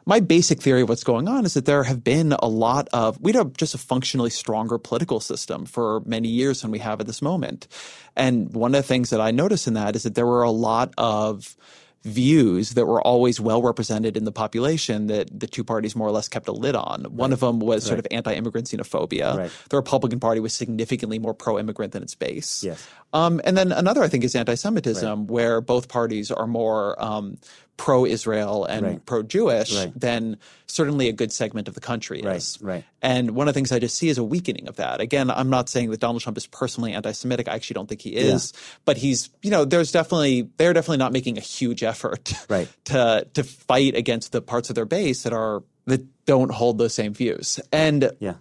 my 0.06 0.20
basic 0.20 0.60
theory 0.60 0.82
of 0.82 0.88
what's 0.88 1.04
going 1.04 1.28
on 1.28 1.44
is 1.44 1.54
that 1.54 1.64
there 1.64 1.84
have 1.84 2.04
been 2.04 2.32
a 2.32 2.48
lot 2.48 2.88
of 2.92 3.20
we 3.20 3.32
have 3.32 3.54
just 3.54 3.74
a 3.74 3.78
functionally 3.78 4.30
stronger 4.30 4.78
political 4.78 5.20
system 5.20 5.64
for 5.66 6.00
many 6.00 6.28
years 6.28 6.62
than 6.62 6.70
we 6.70 6.78
have 6.78 7.00
at 7.00 7.06
this 7.06 7.22
moment 7.22 7.68
and 8.16 8.52
one 8.54 8.74
of 8.74 8.82
the 8.82 8.86
things 8.86 9.10
that 9.10 9.20
i 9.20 9.30
noticed 9.30 9.66
in 9.66 9.74
that 9.74 9.96
is 9.96 10.02
that 10.02 10.14
there 10.14 10.26
were 10.26 10.42
a 10.42 10.50
lot 10.50 10.92
of 10.98 11.56
views 12.04 12.74
that 12.74 12.84
were 12.84 13.00
always 13.00 13.40
well 13.40 13.62
represented 13.62 14.16
in 14.16 14.24
the 14.24 14.32
population 14.32 15.06
that 15.06 15.28
the 15.38 15.46
two 15.46 15.64
parties 15.64 15.96
more 15.96 16.06
or 16.06 16.10
less 16.10 16.28
kept 16.28 16.48
a 16.48 16.52
lid 16.52 16.76
on. 16.76 17.04
One 17.04 17.32
of 17.32 17.40
them 17.40 17.60
was 17.60 17.84
right. 17.84 17.88
sort 17.88 17.98
of 17.98 18.06
anti-immigrant 18.10 18.68
xenophobia. 18.68 19.36
Right. 19.36 19.50
The 19.70 19.76
Republican 19.76 20.20
Party 20.20 20.40
was 20.40 20.52
significantly 20.52 21.18
more 21.18 21.32
pro-immigrant 21.32 21.92
than 21.92 22.02
its 22.02 22.14
base. 22.14 22.62
Yes. 22.62 22.86
Um, 23.14 23.40
and 23.44 23.56
then 23.56 23.72
another, 23.72 24.02
I 24.02 24.08
think, 24.08 24.22
is 24.22 24.34
anti-Semitism, 24.34 25.28
where 25.28 25.62
both 25.62 25.88
parties 25.88 26.30
are 26.30 26.46
more 26.46 27.02
um, 27.02 27.38
pro-Israel 27.76 28.64
and 28.64 28.86
right. 28.86 29.06
pro-Jewish 29.06 29.74
right. 29.76 29.92
than 29.98 30.36
certainly 30.66 31.08
a 31.08 31.12
good 31.12 31.32
segment 31.32 31.68
of 31.68 31.74
the 31.74 31.80
country 31.80 32.20
is. 32.20 32.58
Right, 32.60 32.74
right. 32.74 32.84
And 33.02 33.32
one 33.32 33.48
of 33.48 33.54
the 33.54 33.58
things 33.58 33.72
I 33.72 33.78
just 33.78 33.96
see 33.96 34.08
is 34.08 34.18
a 34.18 34.24
weakening 34.24 34.68
of 34.68 34.76
that. 34.76 35.00
Again, 35.00 35.30
I'm 35.30 35.50
not 35.50 35.68
saying 35.68 35.90
that 35.90 36.00
Donald 36.00 36.22
Trump 36.22 36.38
is 36.38 36.46
personally 36.46 36.92
anti-Semitic. 36.92 37.48
I 37.48 37.54
actually 37.54 37.74
don't 37.74 37.88
think 37.88 38.00
he 38.00 38.10
is. 38.10 38.52
Yeah. 38.54 38.60
But 38.84 38.96
he's, 38.96 39.30
you 39.42 39.50
know, 39.50 39.64
there's 39.64 39.92
definitely 39.92 40.48
they're 40.56 40.72
definitely 40.72 40.98
not 40.98 41.12
making 41.12 41.36
a 41.36 41.42
huge 41.42 41.82
effort 41.82 42.32
right. 42.48 42.68
to 42.86 43.26
to 43.34 43.44
fight 43.44 43.94
against 43.94 44.32
the 44.32 44.40
parts 44.40 44.68
of 44.68 44.76
their 44.76 44.86
base 44.86 45.24
that 45.24 45.32
are 45.32 45.62
that 45.86 46.24
don't 46.24 46.52
hold 46.52 46.78
those 46.78 46.94
same 46.94 47.12
views. 47.12 47.60
And 47.72 48.10
yeah. 48.20 48.34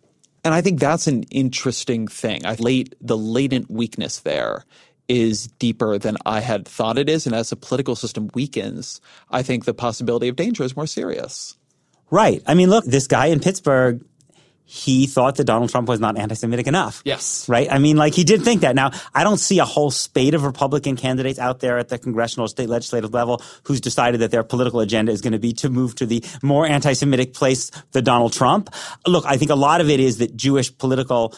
And 0.46 0.54
I 0.54 0.62
think 0.62 0.80
that's 0.82 1.08
an 1.08 1.24
interesting 1.24 2.08
thing. 2.08 2.46
I 2.46 2.56
late 2.56 2.96
the 3.00 3.18
latent 3.18 3.72
weakness 3.72 4.20
there 4.20 4.66
is 5.08 5.48
deeper 5.48 5.98
than 5.98 6.18
I 6.26 6.40
had 6.40 6.68
thought 6.68 6.98
it 6.98 7.10
is. 7.10 7.26
And 7.26 7.36
as 7.36 7.50
the 7.50 7.56
political 7.56 7.96
system 7.96 8.30
weakens, 8.34 9.02
I 9.30 9.44
think 9.44 9.66
the 9.66 9.74
possibility 9.74 10.28
of 10.28 10.36
danger 10.36 10.64
is 10.64 10.76
more 10.76 10.88
serious. 10.88 11.58
Right. 12.10 12.42
I 12.46 12.54
mean, 12.54 12.70
look, 12.70 12.86
this 12.86 13.08
guy 13.08 13.28
in 13.28 13.40
Pittsburgh 13.40 14.04
he 14.66 15.08
thought 15.08 15.36
that 15.36 15.44
Donald 15.44 15.70
Trump 15.70 15.88
was 15.88 16.00
not 16.00 16.18
anti-Semitic 16.18 16.68
enough. 16.68 17.02
Yes. 17.06 17.48
Right? 17.50 17.68
I 17.70 17.80
mean, 17.80 17.98
like 17.98 18.14
he 18.14 18.24
did 18.24 18.44
think 18.44 18.62
that. 18.62 18.76
Now, 18.76 18.92
I 19.14 19.24
don't 19.24 19.38
see 19.38 19.60
a 19.60 19.66
whole 19.66 19.92
spate 19.92 20.34
of 20.34 20.46
Republican 20.46 20.96
candidates 20.96 21.38
out 21.38 21.60
there 21.60 21.78
at 21.78 21.90
the 21.90 22.00
congressional 22.00 22.48
state 22.48 22.70
legislative 22.70 23.14
level 23.14 23.42
who's 23.64 23.82
decided 23.82 24.22
that 24.22 24.32
their 24.32 24.44
political 24.44 24.80
agenda 24.80 25.12
is 25.12 25.22
going 25.22 25.34
to 25.34 25.40
be 25.40 25.54
to 25.54 25.70
move 25.70 25.96
to 25.96 26.06
the 26.06 26.24
more 26.42 26.66
anti-Semitic 26.66 27.34
place 27.34 27.72
than 27.92 28.04
Donald 28.04 28.34
Trump. 28.34 28.74
Look, 29.06 29.26
I 29.26 29.38
think 29.38 29.52
a 29.52 29.56
lot 29.56 29.82
of 29.82 29.90
it 29.90 30.00
is 30.00 30.20
that 30.20 30.36
Jewish 30.36 30.76
political 30.78 31.36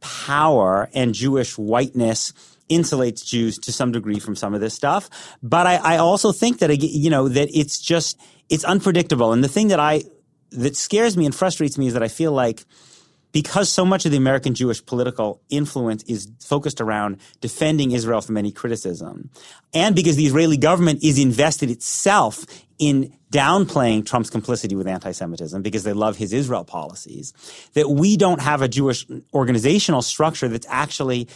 power 0.00 0.88
and 0.94 1.14
Jewish 1.14 1.58
whiteness 1.58 2.32
insulates 2.68 3.24
Jews 3.24 3.58
to 3.58 3.72
some 3.72 3.92
degree 3.92 4.18
from 4.18 4.36
some 4.36 4.54
of 4.54 4.60
this 4.60 4.74
stuff. 4.74 5.08
But 5.42 5.66
I, 5.66 5.76
I 5.76 5.96
also 5.98 6.32
think 6.32 6.58
that, 6.58 6.70
you 6.82 7.10
know, 7.10 7.28
that 7.28 7.48
it's 7.52 7.80
just, 7.80 8.20
it's 8.48 8.64
unpredictable. 8.64 9.32
And 9.32 9.42
the 9.42 9.48
thing 9.48 9.68
that 9.68 9.80
I 9.80 10.02
that 10.50 10.76
scares 10.76 11.16
me 11.16 11.26
and 11.26 11.34
frustrates 11.34 11.76
me 11.76 11.88
is 11.88 11.92
that 11.92 12.02
I 12.02 12.08
feel 12.08 12.32
like 12.32 12.64
because 13.32 13.70
so 13.70 13.84
much 13.84 14.06
of 14.06 14.12
the 14.12 14.16
American 14.16 14.54
Jewish 14.54 14.84
political 14.84 15.42
influence 15.50 16.02
is 16.04 16.28
focused 16.40 16.80
around 16.80 17.18
defending 17.42 17.92
Israel 17.92 18.22
from 18.22 18.38
any 18.38 18.50
criticism, 18.50 19.30
and 19.74 19.94
because 19.94 20.16
the 20.16 20.24
Israeli 20.24 20.56
government 20.56 21.04
is 21.04 21.18
invested 21.18 21.70
itself 21.70 22.46
in 22.78 23.12
downplaying 23.30 24.06
Trump's 24.06 24.30
complicity 24.30 24.74
with 24.74 24.86
anti-Semitism 24.86 25.60
because 25.60 25.84
they 25.84 25.92
love 25.92 26.16
his 26.16 26.32
Israel 26.32 26.64
policies, 26.64 27.34
that 27.74 27.90
we 27.90 28.16
don't 28.16 28.40
have 28.40 28.62
a 28.62 28.68
Jewish 28.68 29.06
organizational 29.34 30.00
structure 30.00 30.48
that's 30.48 30.66
actually 30.70 31.28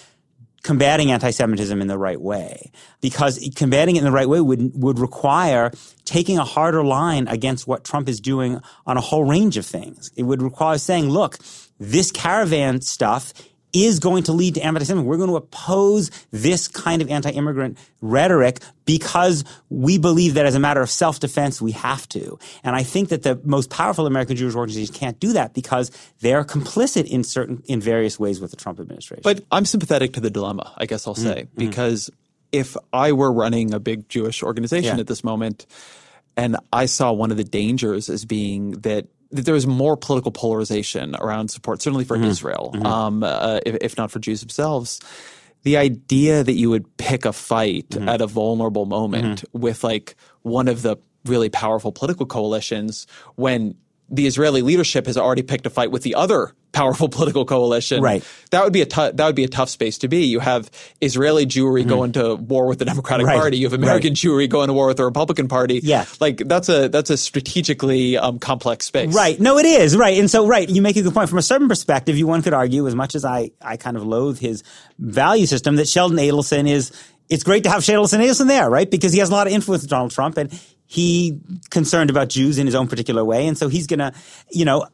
combating 0.62 1.10
anti-Semitism 1.10 1.80
in 1.80 1.88
the 1.88 1.98
right 1.98 2.20
way. 2.20 2.70
Because 3.00 3.38
combating 3.56 3.96
it 3.96 4.00
in 4.00 4.04
the 4.04 4.12
right 4.12 4.28
way 4.28 4.40
would, 4.40 4.80
would 4.80 4.98
require 4.98 5.72
taking 6.04 6.38
a 6.38 6.44
harder 6.44 6.84
line 6.84 7.26
against 7.28 7.66
what 7.66 7.84
Trump 7.84 8.08
is 8.08 8.20
doing 8.20 8.60
on 8.86 8.96
a 8.96 9.00
whole 9.00 9.24
range 9.24 9.56
of 9.56 9.66
things. 9.66 10.10
It 10.16 10.22
would 10.22 10.42
require 10.42 10.78
saying, 10.78 11.08
look, 11.08 11.38
this 11.80 12.12
caravan 12.12 12.80
stuff 12.80 13.32
is 13.72 13.98
going 13.98 14.24
to 14.24 14.32
lead 14.32 14.54
to 14.54 14.60
anti-Semitism. 14.60 15.04
We're 15.06 15.16
going 15.16 15.30
to 15.30 15.36
oppose 15.36 16.10
this 16.30 16.68
kind 16.68 17.00
of 17.00 17.10
anti-immigrant 17.10 17.78
rhetoric 18.00 18.60
because 18.84 19.44
we 19.70 19.96
believe 19.98 20.34
that 20.34 20.44
as 20.44 20.54
a 20.54 20.60
matter 20.60 20.82
of 20.82 20.90
self-defense, 20.90 21.62
we 21.62 21.72
have 21.72 22.08
to. 22.10 22.38
And 22.64 22.76
I 22.76 22.82
think 22.82 23.08
that 23.08 23.22
the 23.22 23.40
most 23.44 23.70
powerful 23.70 24.06
American 24.06 24.36
Jewish 24.36 24.54
organizations 24.54 24.96
can't 24.96 25.18
do 25.18 25.32
that 25.32 25.54
because 25.54 25.90
they're 26.20 26.44
complicit 26.44 27.06
in 27.06 27.24
certain, 27.24 27.62
in 27.66 27.80
various 27.80 28.18
ways 28.18 28.40
with 28.40 28.50
the 28.50 28.56
Trump 28.56 28.78
administration. 28.78 29.22
But 29.22 29.44
I'm 29.50 29.64
sympathetic 29.64 30.12
to 30.14 30.20
the 30.20 30.30
dilemma, 30.30 30.74
I 30.76 30.86
guess 30.86 31.06
I'll 31.06 31.14
say, 31.14 31.44
mm-hmm. 31.44 31.58
because 31.58 32.10
if 32.50 32.76
I 32.92 33.12
were 33.12 33.32
running 33.32 33.72
a 33.72 33.80
big 33.80 34.08
Jewish 34.08 34.42
organization 34.42 34.96
yeah. 34.96 35.00
at 35.00 35.06
this 35.06 35.24
moment, 35.24 35.66
and 36.36 36.56
I 36.72 36.86
saw 36.86 37.12
one 37.12 37.30
of 37.30 37.36
the 37.38 37.44
dangers 37.44 38.10
as 38.10 38.24
being 38.24 38.72
that 38.82 39.06
that 39.32 39.44
there 39.44 39.54
was 39.54 39.66
more 39.66 39.96
political 39.96 40.30
polarization 40.30 41.16
around 41.16 41.48
support, 41.48 41.82
certainly 41.82 42.04
for 42.04 42.16
mm-hmm. 42.16 42.26
Israel, 42.26 42.72
mm-hmm. 42.74 42.86
Um, 42.86 43.22
uh, 43.22 43.60
if, 43.66 43.76
if, 43.80 43.96
not 43.96 44.10
for 44.10 44.18
Jews 44.18 44.40
themselves. 44.40 45.00
The 45.64 45.76
idea 45.76 46.44
that 46.44 46.54
you 46.54 46.70
would 46.70 46.96
pick 46.96 47.24
a 47.24 47.32
fight 47.32 47.88
mm-hmm. 47.90 48.08
at 48.08 48.20
a 48.20 48.26
vulnerable 48.26 48.84
moment 48.84 49.42
mm-hmm. 49.42 49.58
with 49.58 49.84
like 49.84 50.16
one 50.42 50.68
of 50.68 50.82
the 50.82 50.96
really 51.24 51.48
powerful 51.48 51.92
political 51.92 52.26
coalitions 52.26 53.06
when 53.36 53.76
the 54.10 54.26
Israeli 54.26 54.60
leadership 54.60 55.06
has 55.06 55.16
already 55.16 55.42
picked 55.42 55.66
a 55.66 55.70
fight 55.70 55.90
with 55.90 56.02
the 56.02 56.14
other 56.14 56.52
powerful 56.72 57.08
political 57.10 57.44
coalition. 57.44 58.02
Right. 58.02 58.24
That 58.50 58.64
would 58.64 58.72
be 58.72 58.82
a 58.82 58.86
t- 58.86 59.10
that 59.12 59.24
would 59.24 59.36
be 59.36 59.44
a 59.44 59.48
tough 59.48 59.68
space 59.68 59.98
to 59.98 60.08
be. 60.08 60.24
You 60.24 60.40
have 60.40 60.70
Israeli 61.00 61.46
Jewry 61.46 61.80
mm-hmm. 61.80 61.88
going 61.88 62.12
to 62.12 62.34
war 62.34 62.66
with 62.66 62.78
the 62.78 62.84
Democratic 62.84 63.26
right. 63.26 63.38
Party. 63.38 63.58
You 63.58 63.66
have 63.66 63.72
American 63.72 64.10
right. 64.10 64.16
Jewry 64.16 64.48
going 64.48 64.68
to 64.68 64.72
war 64.72 64.88
with 64.88 64.96
the 64.96 65.04
Republican 65.04 65.48
Party. 65.48 65.80
Yeah. 65.82 66.04
Like 66.20 66.38
that's 66.38 66.68
a 66.68 66.88
that's 66.88 67.10
a 67.10 67.16
strategically 67.16 68.16
um, 68.16 68.38
complex 68.38 68.86
space. 68.86 69.14
Right. 69.14 69.38
No, 69.38 69.58
it 69.58 69.66
is 69.66 69.96
right. 69.96 70.18
And 70.18 70.30
so 70.30 70.46
right, 70.46 70.68
you 70.68 70.82
make 70.82 70.96
a 70.96 71.02
good 71.02 71.14
point. 71.14 71.28
From 71.28 71.38
a 71.38 71.42
certain 71.42 71.68
perspective, 71.68 72.18
you 72.18 72.26
one 72.26 72.42
could 72.42 72.54
argue, 72.54 72.86
as 72.86 72.94
much 72.94 73.14
as 73.14 73.24
I 73.24 73.52
I 73.60 73.76
kind 73.76 73.96
of 73.96 74.04
loathe 74.04 74.38
his 74.38 74.62
value 74.98 75.46
system, 75.46 75.76
that 75.76 75.88
Sheldon 75.88 76.18
Adelson 76.18 76.68
is. 76.68 76.92
It's 77.28 77.44
great 77.44 77.62
to 77.62 77.70
have 77.70 77.82
Sheldon 77.82 78.20
Adelson 78.20 78.46
there, 78.46 78.68
right? 78.68 78.90
Because 78.90 79.14
he 79.14 79.20
has 79.20 79.30
a 79.30 79.32
lot 79.32 79.46
of 79.46 79.54
influence 79.54 79.84
with 79.84 79.90
Donald 79.90 80.10
Trump, 80.10 80.36
and 80.36 80.52
he 80.92 81.40
concerned 81.70 82.10
about 82.10 82.28
Jews 82.28 82.58
in 82.58 82.66
his 82.66 82.74
own 82.74 82.88
particular 82.88 83.24
way. 83.24 83.46
And 83.46 83.56
so 83.56 83.68
he's 83.68 83.86
going 83.86 84.00
to, 84.00 84.12
you 84.50 84.66
know, 84.66 84.86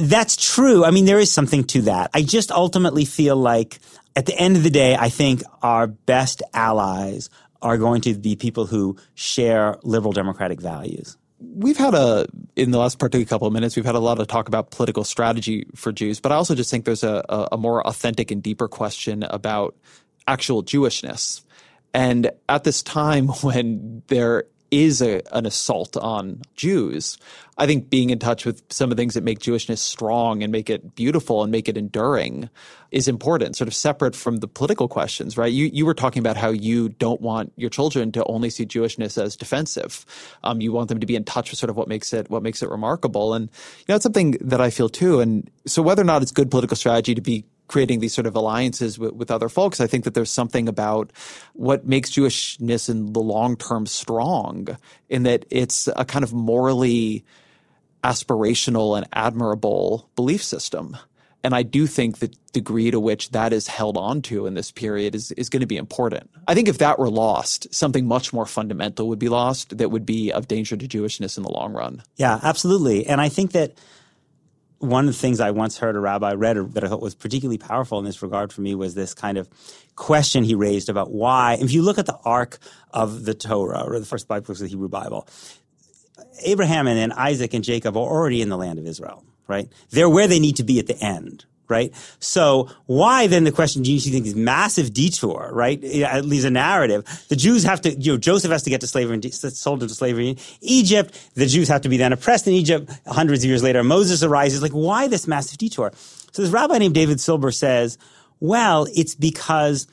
that's 0.00 0.36
true. 0.36 0.84
I 0.84 0.90
mean, 0.90 1.04
there 1.04 1.18
is 1.18 1.32
something 1.32 1.64
to 1.64 1.82
that. 1.82 2.10
I 2.14 2.22
just 2.22 2.50
ultimately 2.50 3.04
feel 3.04 3.36
like 3.36 3.78
at 4.16 4.26
the 4.26 4.38
end 4.38 4.56
of 4.56 4.62
the 4.62 4.70
day, 4.70 4.96
I 4.96 5.08
think 5.08 5.42
our 5.62 5.86
best 5.86 6.42
allies 6.52 7.30
are 7.62 7.78
going 7.78 8.00
to 8.02 8.14
be 8.14 8.36
people 8.36 8.66
who 8.66 8.96
share 9.14 9.76
liberal 9.82 10.12
democratic 10.12 10.60
values. 10.60 11.16
We've 11.40 11.76
had 11.76 11.94
a, 11.94 12.26
in 12.56 12.70
the 12.70 12.78
last 12.78 12.98
particular 12.98 13.24
couple 13.24 13.46
of 13.46 13.52
minutes, 13.52 13.74
we've 13.74 13.84
had 13.84 13.94
a 13.94 14.00
lot 14.00 14.20
of 14.20 14.26
talk 14.28 14.48
about 14.48 14.70
political 14.70 15.04
strategy 15.04 15.66
for 15.74 15.92
Jews, 15.92 16.20
but 16.20 16.32
I 16.32 16.36
also 16.36 16.54
just 16.54 16.70
think 16.70 16.84
there's 16.84 17.02
a, 17.02 17.24
a 17.50 17.56
more 17.56 17.86
authentic 17.86 18.30
and 18.30 18.42
deeper 18.42 18.68
question 18.68 19.22
about 19.24 19.76
actual 20.26 20.62
Jewishness. 20.62 21.42
And 21.94 22.30
at 22.48 22.64
this 22.64 22.82
time 22.82 23.28
when 23.42 24.02
there 24.08 24.44
is 24.72 25.02
a, 25.02 25.20
an 25.36 25.46
assault 25.46 25.96
on 25.98 26.40
Jews. 26.56 27.18
I 27.58 27.66
think 27.66 27.90
being 27.90 28.08
in 28.08 28.18
touch 28.18 28.46
with 28.46 28.62
some 28.70 28.90
of 28.90 28.96
the 28.96 29.00
things 29.00 29.12
that 29.12 29.22
make 29.22 29.38
Jewishness 29.38 29.78
strong 29.78 30.42
and 30.42 30.50
make 30.50 30.70
it 30.70 30.94
beautiful 30.94 31.42
and 31.42 31.52
make 31.52 31.68
it 31.68 31.76
enduring 31.76 32.48
is 32.90 33.06
important, 33.06 33.54
sort 33.54 33.68
of 33.68 33.74
separate 33.74 34.16
from 34.16 34.38
the 34.38 34.48
political 34.48 34.88
questions, 34.88 35.36
right? 35.36 35.52
You 35.52 35.66
you 35.66 35.84
were 35.84 35.94
talking 35.94 36.20
about 36.20 36.38
how 36.38 36.48
you 36.48 36.88
don't 36.88 37.20
want 37.20 37.52
your 37.56 37.68
children 37.68 38.10
to 38.12 38.24
only 38.24 38.48
see 38.48 38.64
Jewishness 38.64 39.22
as 39.22 39.36
defensive. 39.36 40.06
Um, 40.42 40.62
you 40.62 40.72
want 40.72 40.88
them 40.88 41.00
to 41.00 41.06
be 41.06 41.14
in 41.14 41.24
touch 41.24 41.50
with 41.50 41.58
sort 41.58 41.68
of 41.68 41.76
what 41.76 41.88
makes 41.88 42.14
it 42.14 42.30
what 42.30 42.42
makes 42.42 42.62
it 42.62 42.70
remarkable, 42.70 43.34
and 43.34 43.50
you 43.78 43.84
know 43.90 43.96
it's 43.96 44.02
something 44.02 44.32
that 44.40 44.62
I 44.62 44.70
feel 44.70 44.88
too. 44.88 45.20
And 45.20 45.50
so 45.66 45.82
whether 45.82 46.00
or 46.00 46.06
not 46.06 46.22
it's 46.22 46.32
good 46.32 46.50
political 46.50 46.76
strategy 46.76 47.14
to 47.14 47.20
be 47.20 47.44
creating 47.72 48.00
these 48.00 48.12
sort 48.12 48.26
of 48.26 48.36
alliances 48.36 48.98
with, 48.98 49.14
with 49.14 49.30
other 49.30 49.48
folks. 49.48 49.80
I 49.80 49.86
think 49.86 50.04
that 50.04 50.12
there's 50.12 50.30
something 50.30 50.68
about 50.68 51.10
what 51.54 51.86
makes 51.86 52.10
Jewishness 52.10 52.90
in 52.90 53.14
the 53.14 53.20
long 53.20 53.56
term 53.56 53.86
strong 53.86 54.76
in 55.08 55.22
that 55.22 55.46
it's 55.48 55.88
a 55.96 56.04
kind 56.04 56.22
of 56.22 56.34
morally 56.34 57.24
aspirational 58.04 58.94
and 58.94 59.08
admirable 59.14 60.10
belief 60.16 60.42
system. 60.42 60.98
And 61.42 61.54
I 61.54 61.62
do 61.62 61.86
think 61.86 62.18
the 62.18 62.30
degree 62.52 62.90
to 62.90 63.00
which 63.00 63.30
that 63.30 63.54
is 63.54 63.68
held 63.68 63.96
onto 63.96 64.46
in 64.46 64.52
this 64.52 64.70
period 64.70 65.14
is, 65.14 65.32
is 65.32 65.48
going 65.48 65.62
to 65.62 65.66
be 65.66 65.78
important. 65.78 66.28
I 66.46 66.54
think 66.54 66.68
if 66.68 66.76
that 66.78 66.98
were 66.98 67.10
lost, 67.10 67.74
something 67.74 68.06
much 68.06 68.34
more 68.34 68.44
fundamental 68.44 69.08
would 69.08 69.18
be 69.18 69.30
lost 69.30 69.78
that 69.78 69.90
would 69.90 70.04
be 70.04 70.30
of 70.30 70.46
danger 70.46 70.76
to 70.76 70.86
Jewishness 70.86 71.38
in 71.38 71.42
the 71.42 71.50
long 71.50 71.72
run. 71.72 72.02
Yeah, 72.16 72.38
absolutely. 72.42 73.06
And 73.06 73.18
I 73.18 73.30
think 73.30 73.52
that 73.52 73.78
one 74.82 75.06
of 75.06 75.14
the 75.14 75.18
things 75.18 75.38
I 75.38 75.52
once 75.52 75.78
heard 75.78 75.94
a 75.94 76.00
rabbi 76.00 76.32
read 76.32 76.56
that 76.74 76.82
I 76.82 76.88
thought 76.88 77.00
was 77.00 77.14
particularly 77.14 77.58
powerful 77.58 78.00
in 78.00 78.04
this 78.04 78.20
regard 78.20 78.52
for 78.52 78.62
me 78.62 78.74
was 78.74 78.94
this 78.94 79.14
kind 79.14 79.38
of 79.38 79.48
question 79.94 80.42
he 80.42 80.56
raised 80.56 80.88
about 80.88 81.12
why, 81.12 81.56
if 81.60 81.72
you 81.72 81.82
look 81.82 81.98
at 81.98 82.06
the 82.06 82.18
arc 82.24 82.58
of 82.90 83.24
the 83.24 83.32
Torah 83.32 83.84
or 83.86 84.00
the 84.00 84.06
first 84.06 84.26
five 84.26 84.44
books 84.44 84.60
of 84.60 84.64
the 84.64 84.70
Hebrew 84.70 84.88
Bible, 84.88 85.28
Abraham 86.44 86.88
and 86.88 86.98
then 86.98 87.12
Isaac 87.12 87.54
and 87.54 87.62
Jacob 87.62 87.96
are 87.96 88.00
already 88.00 88.42
in 88.42 88.48
the 88.48 88.56
land 88.56 88.80
of 88.80 88.86
Israel, 88.86 89.24
right? 89.46 89.68
They're 89.90 90.10
where 90.10 90.26
they 90.26 90.40
need 90.40 90.56
to 90.56 90.64
be 90.64 90.80
at 90.80 90.88
the 90.88 90.98
end, 91.00 91.44
right? 91.72 91.92
So 92.20 92.68
why 92.86 93.26
then 93.26 93.44
the 93.44 93.50
question, 93.50 93.82
do 93.82 93.92
you 93.92 93.98
think 93.98 94.24
this 94.24 94.34
massive 94.34 94.92
detour, 94.92 95.50
right? 95.52 95.82
At 95.82 96.24
least 96.24 96.46
a 96.46 96.50
narrative. 96.50 97.02
The 97.28 97.36
Jews 97.36 97.64
have 97.64 97.80
to, 97.80 97.90
you 97.94 98.12
know, 98.12 98.18
Joseph 98.18 98.52
has 98.52 98.62
to 98.64 98.70
get 98.70 98.82
to 98.82 98.86
slavery, 98.86 99.14
and 99.14 99.34
sold 99.34 99.82
into 99.82 99.94
slavery 99.94 100.28
in 100.28 100.36
Egypt. 100.60 101.18
The 101.34 101.46
Jews 101.46 101.68
have 101.68 101.80
to 101.80 101.88
be 101.88 101.96
then 101.96 102.12
oppressed 102.12 102.46
in 102.46 102.52
Egypt. 102.52 102.92
Hundreds 103.06 103.42
of 103.42 103.48
years 103.48 103.62
later, 103.62 103.82
Moses 103.82 104.22
arises. 104.22 104.62
Like, 104.62 104.72
why 104.72 105.08
this 105.08 105.26
massive 105.26 105.58
detour? 105.58 105.92
So 106.32 106.42
this 106.42 106.50
rabbi 106.50 106.78
named 106.78 106.94
David 106.94 107.20
Silber 107.20 107.50
says, 107.50 107.98
well, 108.40 108.86
it's 108.94 109.14
because 109.14 109.86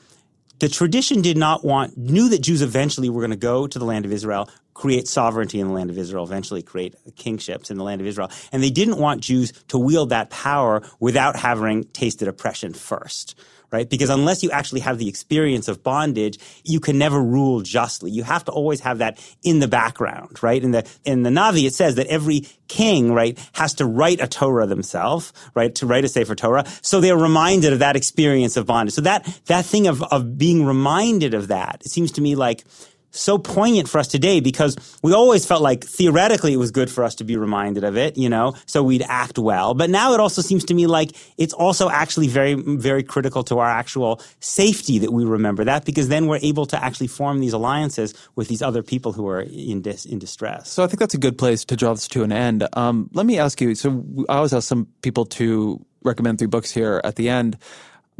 the 0.60 0.68
tradition 0.68 1.22
did 1.22 1.36
not 1.36 1.64
want, 1.64 1.96
knew 1.96 2.28
that 2.28 2.42
Jews 2.42 2.62
eventually 2.62 3.08
were 3.08 3.20
going 3.20 3.30
to 3.30 3.36
go 3.36 3.66
to 3.66 3.78
the 3.78 3.84
land 3.84 4.04
of 4.04 4.12
Israel, 4.12 4.48
create 4.74 5.08
sovereignty 5.08 5.58
in 5.58 5.68
the 5.68 5.72
land 5.72 5.90
of 5.90 5.98
Israel, 5.98 6.24
eventually 6.24 6.62
create 6.62 6.94
kingships 7.16 7.70
in 7.70 7.78
the 7.78 7.84
land 7.84 8.00
of 8.00 8.06
Israel. 8.06 8.30
And 8.52 8.62
they 8.62 8.70
didn't 8.70 8.98
want 8.98 9.22
Jews 9.22 9.52
to 9.68 9.78
wield 9.78 10.10
that 10.10 10.30
power 10.30 10.82
without 11.00 11.36
having 11.36 11.84
tasted 11.84 12.28
oppression 12.28 12.74
first 12.74 13.34
right? 13.72 13.88
Because 13.88 14.10
unless 14.10 14.42
you 14.42 14.50
actually 14.50 14.80
have 14.80 14.98
the 14.98 15.08
experience 15.08 15.68
of 15.68 15.82
bondage, 15.82 16.38
you 16.64 16.80
can 16.80 16.98
never 16.98 17.22
rule 17.22 17.60
justly. 17.60 18.10
You 18.10 18.22
have 18.22 18.44
to 18.46 18.52
always 18.52 18.80
have 18.80 18.98
that 18.98 19.18
in 19.42 19.60
the 19.60 19.68
background, 19.68 20.42
right? 20.42 20.62
In 20.62 20.72
the 20.72 20.88
in 21.04 21.22
the 21.22 21.30
Navi, 21.30 21.66
it 21.66 21.74
says 21.74 21.94
that 21.96 22.06
every 22.06 22.46
king, 22.68 23.12
right, 23.12 23.38
has 23.52 23.74
to 23.74 23.86
write 23.86 24.20
a 24.20 24.26
Torah 24.26 24.66
themselves, 24.66 25.32
right, 25.54 25.74
to 25.76 25.86
write 25.86 26.04
a 26.04 26.08
Sefer 26.08 26.34
Torah, 26.34 26.64
so 26.82 27.00
they're 27.00 27.16
reminded 27.16 27.72
of 27.72 27.78
that 27.80 27.96
experience 27.96 28.56
of 28.56 28.66
bondage. 28.66 28.94
So 28.94 29.02
that 29.02 29.24
that 29.46 29.64
thing 29.64 29.86
of 29.86 30.02
of 30.04 30.38
being 30.38 30.64
reminded 30.64 31.34
of 31.34 31.48
that, 31.48 31.82
it 31.84 31.90
seems 31.90 32.12
to 32.12 32.20
me 32.20 32.34
like 32.34 32.64
so 33.10 33.38
poignant 33.38 33.88
for 33.88 33.98
us 33.98 34.08
today 34.08 34.40
because 34.40 34.76
we 35.02 35.12
always 35.12 35.44
felt 35.44 35.62
like 35.62 35.84
theoretically 35.84 36.52
it 36.52 36.58
was 36.58 36.70
good 36.70 36.90
for 36.90 37.04
us 37.04 37.14
to 37.16 37.24
be 37.24 37.36
reminded 37.36 37.84
of 37.84 37.96
it, 37.96 38.16
you 38.16 38.28
know, 38.28 38.54
so 38.66 38.82
we'd 38.82 39.04
act 39.08 39.38
well. 39.38 39.74
But 39.74 39.90
now 39.90 40.14
it 40.14 40.20
also 40.20 40.42
seems 40.42 40.64
to 40.66 40.74
me 40.74 40.86
like 40.86 41.12
it's 41.38 41.52
also 41.52 41.90
actually 41.90 42.28
very, 42.28 42.54
very 42.54 43.02
critical 43.02 43.42
to 43.44 43.58
our 43.58 43.68
actual 43.68 44.20
safety 44.40 44.98
that 44.98 45.12
we 45.12 45.24
remember 45.24 45.64
that 45.64 45.84
because 45.84 46.08
then 46.08 46.26
we're 46.26 46.40
able 46.42 46.66
to 46.66 46.82
actually 46.82 47.08
form 47.08 47.40
these 47.40 47.52
alliances 47.52 48.14
with 48.36 48.48
these 48.48 48.62
other 48.62 48.82
people 48.82 49.12
who 49.12 49.28
are 49.28 49.40
in, 49.40 49.82
dis- 49.82 50.04
in 50.04 50.18
distress. 50.18 50.70
So 50.70 50.84
I 50.84 50.86
think 50.86 51.00
that's 51.00 51.14
a 51.14 51.18
good 51.18 51.38
place 51.38 51.64
to 51.66 51.76
draw 51.76 51.94
this 51.94 52.08
to 52.08 52.22
an 52.22 52.32
end. 52.32 52.66
Um, 52.74 53.10
let 53.12 53.26
me 53.26 53.38
ask 53.38 53.60
you. 53.60 53.74
So 53.74 54.04
I 54.28 54.36
always 54.36 54.52
ask 54.52 54.68
some 54.68 54.86
people 55.02 55.26
to 55.26 55.84
recommend 56.02 56.38
three 56.38 56.46
books 56.46 56.70
here 56.70 57.00
at 57.04 57.16
the 57.16 57.28
end. 57.28 57.58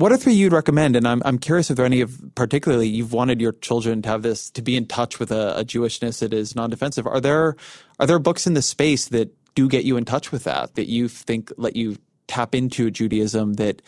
What 0.01 0.13
are 0.13 0.17
three 0.17 0.33
you'd 0.33 0.55
recommend? 0.55 0.97
And 0.97 1.07
I'm 1.07 1.21
I'm 1.27 1.39
curious 1.39 1.71
if 1.71 1.77
there 1.77 1.85
are 1.85 1.87
any 1.87 2.01
of 2.01 2.19
particularly 2.35 2.89
you've 2.89 3.13
wanted 3.13 3.39
your 3.39 3.53
children 3.53 4.01
to 4.01 4.09
have 4.09 4.23
this 4.23 4.51
to 4.53 4.63
be 4.63 4.75
in 4.75 4.87
touch 4.87 5.21
with 5.21 5.31
a, 5.31 5.59
a 5.59 5.63
Jewishness 5.63 6.21
that 6.21 6.33
is 6.33 6.57
non-defensive. 6.57 7.07
Are 7.07 7.21
there 7.21 7.55
are 7.99 8.07
there 8.07 8.19
books 8.19 8.47
in 8.47 8.55
the 8.55 8.63
space 8.63 9.09
that 9.09 9.31
do 9.55 9.69
get 9.69 9.85
you 9.85 9.99
in 9.99 10.07
touch 10.07 10.33
with 10.33 10.45
that 10.45 10.75
that 10.77 10.89
you 10.89 11.07
think 11.07 11.53
let 11.59 11.77
you 11.77 11.99
tap 12.29 12.55
into 12.55 12.91
Judaism 12.91 13.55
that 13.55 13.83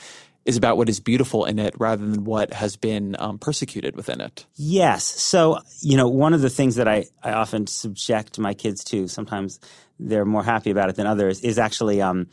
is 0.44 0.58
about 0.58 0.76
what 0.76 0.90
is 0.90 1.00
beautiful 1.00 1.46
in 1.46 1.58
it 1.58 1.72
rather 1.78 2.04
than 2.04 2.24
what 2.24 2.52
has 2.52 2.76
been 2.76 3.16
um, 3.18 3.38
persecuted 3.38 3.96
within 3.96 4.20
it. 4.20 4.44
Yes. 4.56 5.04
So, 5.04 5.60
you 5.80 5.96
know, 5.96 6.08
one 6.08 6.34
of 6.34 6.42
the 6.42 6.50
things 6.50 6.74
that 6.74 6.88
I, 6.88 7.06
I 7.22 7.32
often 7.32 7.66
subject 7.68 8.38
my 8.38 8.52
kids 8.52 8.84
to, 8.84 9.06
sometimes 9.06 9.60
they're 10.00 10.24
more 10.24 10.42
happy 10.42 10.70
about 10.70 10.90
it 10.90 10.96
than 10.96 11.06
others, 11.06 11.40
is 11.40 11.58
actually 11.58 12.02
um, 12.02 12.26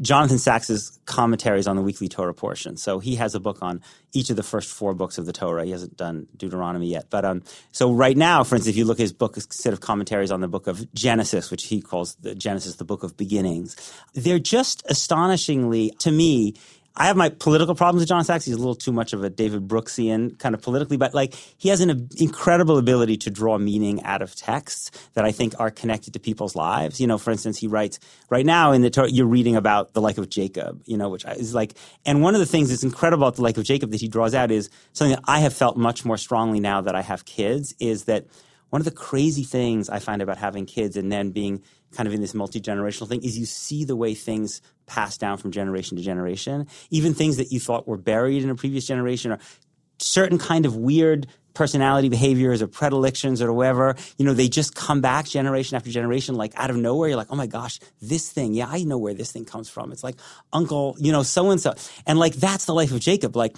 Jonathan 0.00 0.38
Sacks's 0.38 0.98
commentaries 1.06 1.66
on 1.66 1.76
the 1.76 1.82
weekly 1.82 2.08
Torah 2.08 2.34
portion. 2.34 2.76
So 2.76 2.98
he 2.98 3.16
has 3.16 3.34
a 3.34 3.40
book 3.40 3.58
on 3.62 3.80
each 4.12 4.30
of 4.30 4.36
the 4.36 4.42
first 4.42 4.70
four 4.70 4.94
books 4.94 5.18
of 5.18 5.26
the 5.26 5.32
Torah. 5.32 5.64
He 5.64 5.70
hasn't 5.70 5.96
done 5.96 6.26
Deuteronomy 6.36 6.88
yet, 6.88 7.06
but 7.10 7.24
um, 7.24 7.42
so 7.72 7.92
right 7.92 8.16
now, 8.16 8.44
for 8.44 8.56
instance, 8.56 8.72
if 8.72 8.76
you 8.76 8.84
look 8.84 8.98
at 8.98 9.02
his 9.02 9.12
book, 9.12 9.36
a 9.36 9.40
set 9.40 9.72
of 9.72 9.80
commentaries 9.80 10.30
on 10.30 10.40
the 10.40 10.48
book 10.48 10.66
of 10.66 10.92
Genesis, 10.94 11.50
which 11.50 11.64
he 11.64 11.80
calls 11.80 12.16
the 12.16 12.34
Genesis, 12.34 12.76
the 12.76 12.84
book 12.84 13.02
of 13.02 13.16
beginnings, 13.16 13.76
they're 14.14 14.38
just 14.38 14.82
astonishingly 14.88 15.90
to 15.98 16.10
me 16.10 16.54
I 16.96 17.06
have 17.06 17.16
my 17.16 17.28
political 17.28 17.74
problems 17.74 18.02
with 18.02 18.08
John 18.08 18.22
Sacks. 18.24 18.44
He's 18.44 18.54
a 18.54 18.58
little 18.58 18.76
too 18.76 18.92
much 18.92 19.12
of 19.12 19.24
a 19.24 19.30
David 19.30 19.66
Brooksian 19.66 20.38
kind 20.38 20.54
of 20.54 20.62
politically, 20.62 20.96
but 20.96 21.12
like 21.12 21.34
he 21.58 21.68
has 21.70 21.80
an 21.80 22.08
incredible 22.18 22.78
ability 22.78 23.16
to 23.18 23.30
draw 23.30 23.58
meaning 23.58 24.02
out 24.04 24.22
of 24.22 24.36
texts 24.36 24.92
that 25.14 25.24
I 25.24 25.32
think 25.32 25.58
are 25.58 25.72
connected 25.72 26.12
to 26.12 26.20
people's 26.20 26.54
lives. 26.54 27.00
You 27.00 27.08
know, 27.08 27.18
for 27.18 27.32
instance, 27.32 27.58
he 27.58 27.66
writes 27.66 27.98
right 28.30 28.46
now 28.46 28.70
in 28.70 28.82
the 28.82 29.08
you're 29.10 29.26
reading 29.26 29.56
about 29.56 29.92
the 29.92 30.00
life 30.00 30.18
of 30.18 30.28
Jacob. 30.28 30.82
You 30.86 30.96
know, 30.96 31.08
which 31.08 31.24
is 31.24 31.52
like, 31.52 31.74
and 32.06 32.22
one 32.22 32.34
of 32.34 32.40
the 32.40 32.46
things 32.46 32.68
that's 32.70 32.84
incredible 32.84 33.24
about 33.24 33.36
the 33.36 33.42
life 33.42 33.58
of 33.58 33.64
Jacob 33.64 33.90
that 33.90 34.00
he 34.00 34.08
draws 34.08 34.34
out 34.34 34.52
is 34.52 34.70
something 34.92 35.16
that 35.16 35.24
I 35.26 35.40
have 35.40 35.52
felt 35.52 35.76
much 35.76 36.04
more 36.04 36.16
strongly 36.16 36.60
now 36.60 36.80
that 36.82 36.94
I 36.94 37.02
have 37.02 37.24
kids 37.24 37.74
is 37.80 38.04
that 38.04 38.26
one 38.74 38.80
of 38.80 38.86
the 38.86 38.90
crazy 38.90 39.44
things 39.44 39.88
I 39.88 40.00
find 40.00 40.20
about 40.20 40.36
having 40.36 40.66
kids 40.66 40.96
and 40.96 41.12
then 41.12 41.30
being 41.30 41.62
kind 41.92 42.08
of 42.08 42.12
in 42.12 42.20
this 42.20 42.34
multi 42.34 42.60
generational 42.60 43.08
thing 43.08 43.22
is 43.22 43.38
you 43.38 43.46
see 43.46 43.84
the 43.84 43.94
way 43.94 44.14
things 44.14 44.60
pass 44.86 45.16
down 45.16 45.38
from 45.38 45.52
generation 45.52 45.96
to 45.96 46.02
generation. 46.02 46.66
Even 46.90 47.14
things 47.14 47.36
that 47.36 47.52
you 47.52 47.60
thought 47.60 47.86
were 47.86 47.96
buried 47.96 48.42
in 48.42 48.50
a 48.50 48.56
previous 48.56 48.84
generation 48.84 49.30
or 49.30 49.38
certain 50.00 50.38
kind 50.38 50.66
of 50.66 50.74
weird 50.74 51.28
personality 51.54 52.08
behaviors 52.08 52.62
or 52.62 52.66
predilections 52.66 53.40
or 53.40 53.52
whatever, 53.52 53.94
you 54.18 54.24
know, 54.24 54.34
they 54.34 54.48
just 54.48 54.74
come 54.74 55.00
back 55.00 55.26
generation 55.26 55.76
after 55.76 55.90
generation, 55.90 56.34
like 56.34 56.52
out 56.56 56.70
of 56.70 56.76
nowhere. 56.76 57.10
You're 57.10 57.16
like, 57.16 57.30
oh 57.30 57.36
my 57.36 57.46
gosh, 57.46 57.78
this 58.02 58.28
thing, 58.32 58.54
yeah, 58.54 58.66
I 58.68 58.82
know 58.82 58.98
where 58.98 59.14
this 59.14 59.30
thing 59.30 59.44
comes 59.44 59.70
from. 59.70 59.92
It's 59.92 60.02
like 60.02 60.16
uncle, 60.52 60.96
you 60.98 61.12
know, 61.12 61.22
so 61.22 61.52
and 61.52 61.60
so. 61.60 61.74
And 62.08 62.18
like, 62.18 62.32
that's 62.32 62.64
the 62.64 62.74
life 62.74 62.90
of 62.90 62.98
Jacob. 62.98 63.36
Like, 63.36 63.54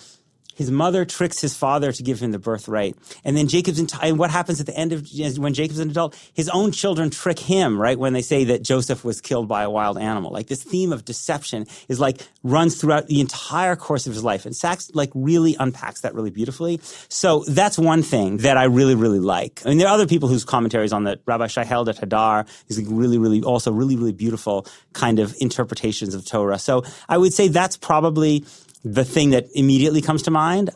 his 0.56 0.70
mother 0.70 1.04
tricks 1.04 1.40
his 1.40 1.56
father 1.56 1.92
to 1.92 2.02
give 2.02 2.18
him 2.18 2.32
the 2.32 2.38
birthright. 2.38 2.96
And 3.24 3.36
then 3.36 3.46
Jacob's 3.46 3.78
entire, 3.78 4.08
and 4.10 4.18
what 4.18 4.30
happens 4.30 4.58
at 4.58 4.66
the 4.66 4.76
end 4.76 4.92
of, 4.92 5.06
when 5.38 5.54
Jacob's 5.54 5.78
an 5.78 5.90
adult, 5.90 6.16
his 6.34 6.48
own 6.48 6.72
children 6.72 7.10
trick 7.10 7.38
him, 7.38 7.80
right? 7.80 7.98
When 7.98 8.12
they 8.12 8.22
say 8.22 8.44
that 8.44 8.62
Joseph 8.62 9.04
was 9.04 9.20
killed 9.20 9.46
by 9.46 9.62
a 9.62 9.70
wild 9.70 9.98
animal. 9.98 10.32
Like 10.32 10.48
this 10.48 10.62
theme 10.64 10.92
of 10.92 11.04
deception 11.04 11.66
is 11.88 12.00
like, 12.00 12.26
runs 12.42 12.80
throughout 12.80 13.06
the 13.06 13.20
entire 13.20 13.76
course 13.76 14.06
of 14.06 14.14
his 14.14 14.24
life. 14.24 14.46
And 14.46 14.56
Sacks 14.56 14.90
like 14.94 15.10
really 15.14 15.56
unpacks 15.60 16.00
that 16.00 16.14
really 16.14 16.30
beautifully. 16.30 16.80
So 17.08 17.44
that's 17.46 17.78
one 17.78 18.02
thing 18.02 18.38
that 18.38 18.56
I 18.56 18.64
really, 18.64 18.94
really 18.94 19.20
like. 19.20 19.62
I 19.64 19.68
mean, 19.68 19.78
there 19.78 19.88
are 19.88 19.94
other 19.94 20.06
people 20.06 20.28
whose 20.28 20.44
commentaries 20.44 20.92
on 20.92 21.04
that. 21.04 21.20
Rabbi 21.26 21.48
Shai 21.48 21.64
Helder 21.64 21.92
Hadar 21.92 22.48
is 22.68 22.78
like 22.78 22.86
really, 22.88 23.18
really, 23.18 23.42
also 23.42 23.70
really, 23.72 23.96
really 23.96 24.12
beautiful 24.12 24.66
kind 24.92 25.18
of 25.18 25.34
interpretations 25.40 26.14
of 26.14 26.24
Torah. 26.24 26.58
So 26.58 26.84
I 27.08 27.18
would 27.18 27.34
say 27.34 27.48
that's 27.48 27.76
probably 27.76 28.44
the 28.86 29.04
thing 29.04 29.30
that 29.30 29.48
immediately 29.54 30.00
comes 30.00 30.22
to 30.22 30.30
mind 30.30 30.70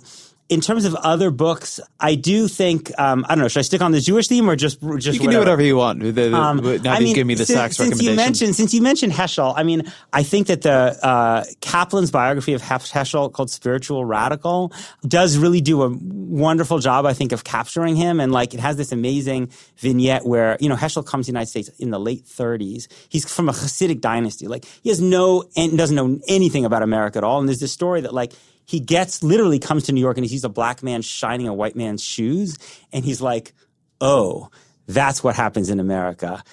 in 0.51 0.60
terms 0.60 0.85
of 0.85 0.97
other 0.97 1.31
books, 1.31 1.78
I 2.01 2.16
do 2.16 2.48
think 2.48 2.90
um, 2.98 3.24
I 3.28 3.36
don't 3.36 3.43
know. 3.43 3.48
Should 3.48 3.60
I 3.60 3.62
stick 3.62 3.81
on 3.81 3.93
the 3.93 4.01
Jewish 4.01 4.27
theme 4.27 4.51
or 4.51 4.56
just 4.56 4.81
just 4.81 5.14
you 5.14 5.20
can 5.20 5.28
whatever? 5.28 5.32
do 5.32 5.39
whatever 5.39 5.62
you 5.62 5.77
want. 5.77 6.02
um, 6.35 6.82
now 6.82 6.93
I 6.93 6.98
mean, 6.98 7.14
give 7.14 7.27
me 7.27 7.35
the 7.35 7.47
since, 7.47 7.77
since 7.77 7.78
recommendation. 7.78 8.10
You 8.10 8.16
mentioned, 8.16 8.56
since 8.56 8.74
you 8.74 8.82
mentioned 8.82 9.12
Heschel, 9.12 9.55
I 9.56 9.62
mean, 9.62 9.90
I 10.12 10.24
think 10.24 10.48
that 10.48 10.62
the 10.62 10.98
uh, 11.02 11.44
Kaplan's 11.60 12.10
biography 12.10 12.52
of 12.55 12.62
Heschel 12.62 13.32
called 13.32 13.48
"Spiritual 13.48 14.05
Radical" 14.05 14.72
does 15.06 15.39
really 15.39 15.60
do 15.60 15.85
a 15.85 15.97
wonderful 16.02 16.81
job. 16.81 17.06
I 17.06 17.12
think 17.12 17.31
of 17.31 17.44
capturing 17.44 17.94
him, 17.94 18.18
and 18.18 18.32
like 18.32 18.52
it 18.52 18.59
has 18.59 18.77
this 18.77 18.90
amazing 18.90 19.52
vignette 19.78 20.27
where 20.27 20.56
you 20.60 20.68
know 20.68 20.77
Heschel 20.77 21.06
comes 21.06 21.27
to 21.27 21.32
the 21.32 21.36
United 21.36 21.51
States 21.51 21.68
in 21.78 21.90
the 21.90 22.01
late 22.01 22.24
30s. 22.24 22.89
He's 23.09 23.32
from 23.32 23.48
a 23.48 23.52
Hasidic 23.52 24.01
dynasty. 24.01 24.48
Like 24.48 24.64
he 24.82 24.89
has 24.89 25.01
no 25.01 25.44
and 25.56 25.78
doesn't 25.78 25.94
know 25.94 26.18
anything 26.27 26.64
about 26.64 26.82
America 26.82 27.18
at 27.18 27.24
all. 27.24 27.39
And 27.39 27.48
there's 27.48 27.60
this 27.60 27.72
story 27.72 28.01
that 28.01 28.12
like 28.12 28.32
he 28.70 28.78
gets 28.78 29.24
literally 29.24 29.59
comes 29.59 29.82
to 29.82 29.92
New 29.92 30.01
York 30.01 30.16
and 30.16 30.24
he 30.24 30.28
sees 30.28 30.44
a 30.44 30.48
black 30.48 30.80
man 30.80 31.02
shining 31.02 31.48
a 31.48 31.52
white 31.52 31.74
man's 31.74 32.05
shoes, 32.05 32.56
and 32.92 33.05
he's 33.05 33.20
like, 33.20 33.52
"Oh, 34.01 34.48
that's 34.86 35.24
what 35.24 35.34
happens 35.34 35.70
in 35.70 35.80
America." 35.80 36.44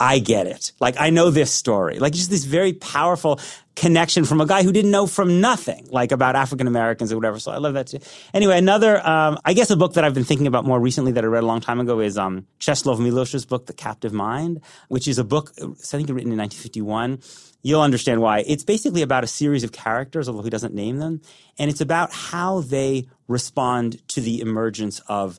I 0.00 0.18
get 0.18 0.46
it. 0.46 0.72
Like 0.80 0.96
I 0.98 1.10
know 1.10 1.30
this 1.30 1.52
story. 1.52 1.98
Like 1.98 2.12
just 2.12 2.30
this 2.30 2.44
very 2.44 2.72
powerful 2.72 3.38
connection 3.74 4.24
from 4.24 4.40
a 4.40 4.46
guy 4.46 4.62
who 4.62 4.72
didn't 4.72 4.90
know 4.90 5.06
from 5.06 5.40
nothing, 5.40 5.86
like 5.90 6.12
about 6.12 6.36
African 6.36 6.66
Americans 6.66 7.12
or 7.12 7.16
whatever. 7.16 7.38
So 7.38 7.52
I 7.52 7.58
love 7.58 7.74
that 7.74 7.86
too. 7.86 7.98
Anyway, 8.34 8.58
another, 8.58 9.06
um, 9.06 9.38
I 9.44 9.54
guess 9.54 9.70
a 9.70 9.76
book 9.76 9.94
that 9.94 10.04
I've 10.04 10.14
been 10.14 10.24
thinking 10.24 10.46
about 10.46 10.64
more 10.64 10.80
recently 10.80 11.12
that 11.12 11.24
I 11.24 11.26
read 11.26 11.42
a 11.42 11.46
long 11.46 11.60
time 11.60 11.80
ago 11.80 12.00
is 12.00 12.18
um, 12.18 12.46
Czeslaw 12.60 12.98
Milosz's 12.98 13.46
book, 13.46 13.66
The 13.66 13.72
Captive 13.72 14.12
Mind, 14.12 14.60
which 14.88 15.08
is 15.08 15.18
a 15.18 15.24
book 15.24 15.52
I 15.58 15.64
think 15.64 16.08
written 16.08 16.32
in 16.32 16.38
1951. 16.38 17.20
You'll 17.62 17.80
understand 17.80 18.20
why. 18.20 18.40
It's 18.40 18.64
basically 18.64 19.02
about 19.02 19.22
a 19.22 19.28
series 19.28 19.62
of 19.62 19.70
characters, 19.70 20.28
although 20.28 20.42
he 20.42 20.50
doesn't 20.50 20.74
name 20.74 20.98
them, 20.98 21.22
and 21.58 21.70
it's 21.70 21.80
about 21.80 22.12
how 22.12 22.60
they 22.60 23.06
respond 23.28 24.06
to 24.08 24.20
the 24.20 24.40
emergence 24.40 25.00
of 25.06 25.38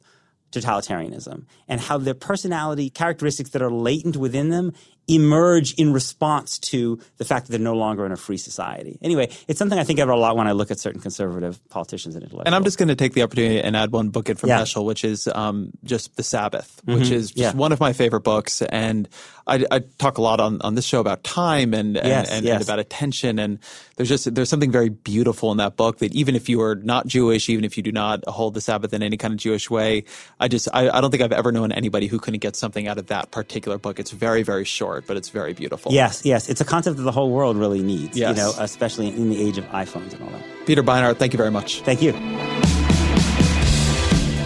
totalitarianism 0.54 1.46
and 1.68 1.82
how 1.82 1.98
their 1.98 2.14
personality 2.14 2.90
characteristics 2.90 3.52
that 3.52 3.62
are 3.62 3.72
latent 3.72 4.18
within 4.18 4.50
them 4.50 4.74
emerge 5.08 5.74
in 5.74 5.92
response 5.92 6.58
to 6.60 7.00
the 7.18 7.26
fact 7.26 7.46
that 7.48 7.52
they're 7.52 7.60
no 7.60 7.76
longer 7.76 8.06
in 8.06 8.12
a 8.12 8.18
free 8.18 8.38
society. 8.38 8.98
Anyway, 9.02 9.30
it's 9.48 9.60
something 9.60 9.78
I 9.78 9.84
think 9.84 10.00
about 10.00 10.16
a 10.18 10.20
lot 10.20 10.38
when 10.38 10.48
I 10.48 10.54
look 10.54 10.72
at 10.72 10.80
certain 10.80 11.02
conservative 11.02 11.60
politicians 11.70 12.16
and 12.16 12.24
intellectuals. 12.24 12.46
And 12.46 12.56
I'm 12.56 12.64
just 12.64 12.78
going 12.78 12.88
to 12.88 12.96
take 12.96 13.14
the 13.14 13.22
opportunity 13.24 13.60
and 13.60 13.76
add 13.76 13.92
one 13.92 14.10
book 14.10 14.30
in 14.30 14.38
from 14.38 14.50
Yeah. 14.50 14.62
Heschel, 14.62 14.86
which 14.86 15.04
is 15.04 15.28
um, 15.28 15.72
just 15.84 16.16
The 16.16 16.24
Sabbath, 16.24 16.82
which 16.86 17.10
is 17.12 17.30
just 17.32 17.38
Yeah. 17.38 17.54
one 17.54 17.72
of 17.74 17.80
my 17.80 17.92
favorite 17.94 18.22
books. 18.22 18.62
And 18.62 19.10
I, 19.46 19.66
I 19.72 19.80
talk 19.98 20.18
a 20.18 20.22
lot 20.22 20.40
on, 20.40 20.62
on 20.62 20.76
this 20.76 20.86
show 20.86 21.02
about 21.02 21.24
time 21.26 21.74
and 21.74 21.98
and, 21.98 22.08
Yes, 22.08 22.32
and, 22.32 22.46
yes. 22.46 22.56
and 22.56 22.64
about 22.64 22.80
attention. 22.80 23.40
And 23.40 23.60
there's 23.98 24.08
just 24.10 24.34
there's 24.34 24.50
something 24.50 24.72
very 24.72 24.88
beautiful 24.90 25.52
in 25.52 25.58
that 25.58 25.76
book 25.76 25.98
that 25.98 26.14
even 26.16 26.34
if 26.36 26.48
you 26.48 26.62
are 26.62 26.76
not 26.76 27.08
Jewish, 27.08 27.50
even 27.50 27.66
if 27.66 27.76
you 27.76 27.84
do 27.84 27.92
not 27.92 28.24
hold 28.28 28.54
the 28.54 28.62
Sabbath 28.62 28.94
in 28.94 29.04
any 29.04 29.18
kind 29.18 29.34
of 29.34 29.40
Jewish 29.40 29.70
way, 29.70 30.06
I 30.40 30.48
just 30.48 30.70
I, 30.74 30.90
I 30.90 31.02
don't 31.02 31.12
think 31.12 31.22
I've 31.24 31.34
ever 31.34 31.52
known 31.52 31.74
anybody 31.74 32.08
who 32.08 32.20
couldn't 32.20 32.40
get 32.40 32.56
something 32.56 32.88
out 32.88 32.98
of 32.98 33.08
that 33.08 33.32
particular 33.32 33.78
book. 33.78 34.00
It's 34.00 34.12
very 34.12 34.44
very 34.44 34.64
short, 34.64 34.93
but 35.02 35.18
it's 35.18 35.30
very 35.30 35.54
beautiful. 35.54 35.92
Yes, 35.92 36.26
yes. 36.26 36.50
It's 36.50 36.62
a 36.62 36.66
concept 36.66 36.98
that 36.98 37.04
the 37.04 37.12
whole 37.12 37.32
world 37.32 37.58
really 37.58 37.82
needs, 37.82 38.18
Yes. 38.18 38.38
you 38.38 38.44
know, 38.44 38.54
especially 38.60 39.08
in 39.10 39.30
the 39.30 39.42
age 39.42 39.58
of 39.58 39.66
iPhones 39.72 40.14
and 40.14 40.22
all 40.24 40.30
that. 40.30 40.44
Peter 40.66 40.84
Beinart, 40.84 41.18
thank 41.18 41.34
you 41.34 41.38
very 41.38 41.52
much. 41.52 41.82
Thank 41.82 42.02
you. 42.02 42.14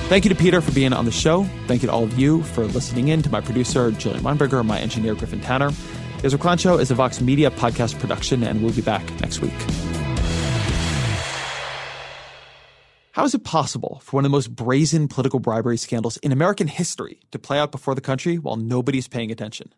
Thank 0.07 0.23
you 0.23 0.29
to 0.29 0.35
Peter 0.35 0.61
for 0.61 0.71
being 0.71 0.93
on 0.93 1.03
the 1.05 1.11
show. 1.11 1.43
Thank 1.67 1.81
you 1.83 1.87
to 1.89 1.93
all 1.93 2.03
of 2.03 2.17
you 2.17 2.41
for 2.43 2.65
listening 2.65 3.09
in, 3.09 3.21
to 3.23 3.29
my 3.29 3.41
producer, 3.41 3.91
Jillian 3.91 4.21
Weinberger, 4.21 4.65
my 4.65 4.79
engineer, 4.79 5.15
Griffin 5.15 5.41
Tanner. 5.41 5.71
The 6.21 6.27
Ezra 6.27 6.39
Klein 6.39 6.57
Show 6.57 6.77
is 6.77 6.89
a 6.91 6.95
Vox 6.95 7.19
Media 7.19 7.51
podcast 7.51 7.99
production, 7.99 8.41
and 8.43 8.63
we'll 8.63 8.73
be 8.73 8.81
back 8.81 9.03
next 9.19 9.41
week. 9.41 9.51
How 13.11 13.23
is 13.25 13.33
it 13.33 13.43
possible 13.43 13.99
for 14.03 14.17
one 14.17 14.25
of 14.25 14.31
the 14.31 14.35
most 14.35 14.55
brazen 14.55 15.07
political 15.07 15.39
bribery 15.39 15.77
scandals 15.77 16.17
in 16.17 16.31
American 16.31 16.67
history 16.67 17.19
to 17.31 17.39
play 17.39 17.57
out 17.57 17.71
before 17.71 17.95
the 17.95 18.01
country 18.01 18.37
while 18.37 18.55
nobody's 18.57 19.07
paying 19.07 19.31
attention? 19.31 19.73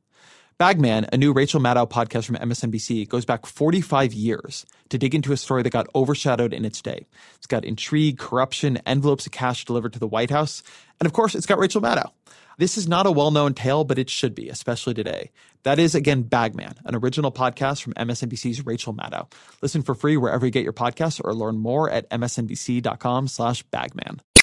Bagman, 0.59 1.07
a 1.13 1.17
new 1.17 1.31
Rachel 1.31 1.61
Maddow 1.61 1.89
podcast 1.89 2.25
from 2.25 2.35
MSNBC, 2.35 3.07
goes 3.07 3.23
back 3.23 3.45
45 3.45 4.11
years 4.11 4.65
to 4.89 4.97
dig 4.97 5.15
into 5.15 5.31
a 5.31 5.37
story 5.37 5.63
that 5.63 5.69
got 5.69 5.87
overshadowed 5.95 6.51
in 6.51 6.65
its 6.65 6.81
day. 6.81 7.07
It's 7.37 7.47
got 7.47 7.63
intrigue, 7.63 8.17
corruption, 8.17 8.75
envelopes 8.85 9.25
of 9.25 9.31
cash 9.31 9.63
delivered 9.63 9.93
to 9.93 9.99
the 9.99 10.07
White 10.07 10.31
House, 10.31 10.61
and 10.99 11.07
of 11.07 11.13
course, 11.13 11.33
it's 11.33 11.45
got 11.45 11.59
Rachel 11.59 11.81
Maddow. 11.81 12.11
This 12.57 12.77
is 12.77 12.89
not 12.89 13.07
a 13.07 13.11
well 13.11 13.31
known 13.31 13.53
tale, 13.53 13.85
but 13.85 13.97
it 13.97 14.09
should 14.09 14.35
be, 14.35 14.49
especially 14.49 14.93
today. 14.93 15.31
That 15.63 15.79
is, 15.79 15.95
again, 15.95 16.23
Bagman, 16.23 16.73
an 16.83 16.93
original 16.93 17.31
podcast 17.31 17.81
from 17.81 17.93
MSNBC's 17.93 18.65
Rachel 18.65 18.93
Maddow. 18.93 19.31
Listen 19.61 19.81
for 19.81 19.95
free 19.95 20.17
wherever 20.17 20.45
you 20.45 20.51
get 20.51 20.65
your 20.65 20.73
podcasts 20.73 21.21
or 21.23 21.33
learn 21.33 21.57
more 21.57 21.89
at 21.89 22.09
msnbc.com 22.09 23.29
slash 23.29 23.63
bagman. 23.63 24.19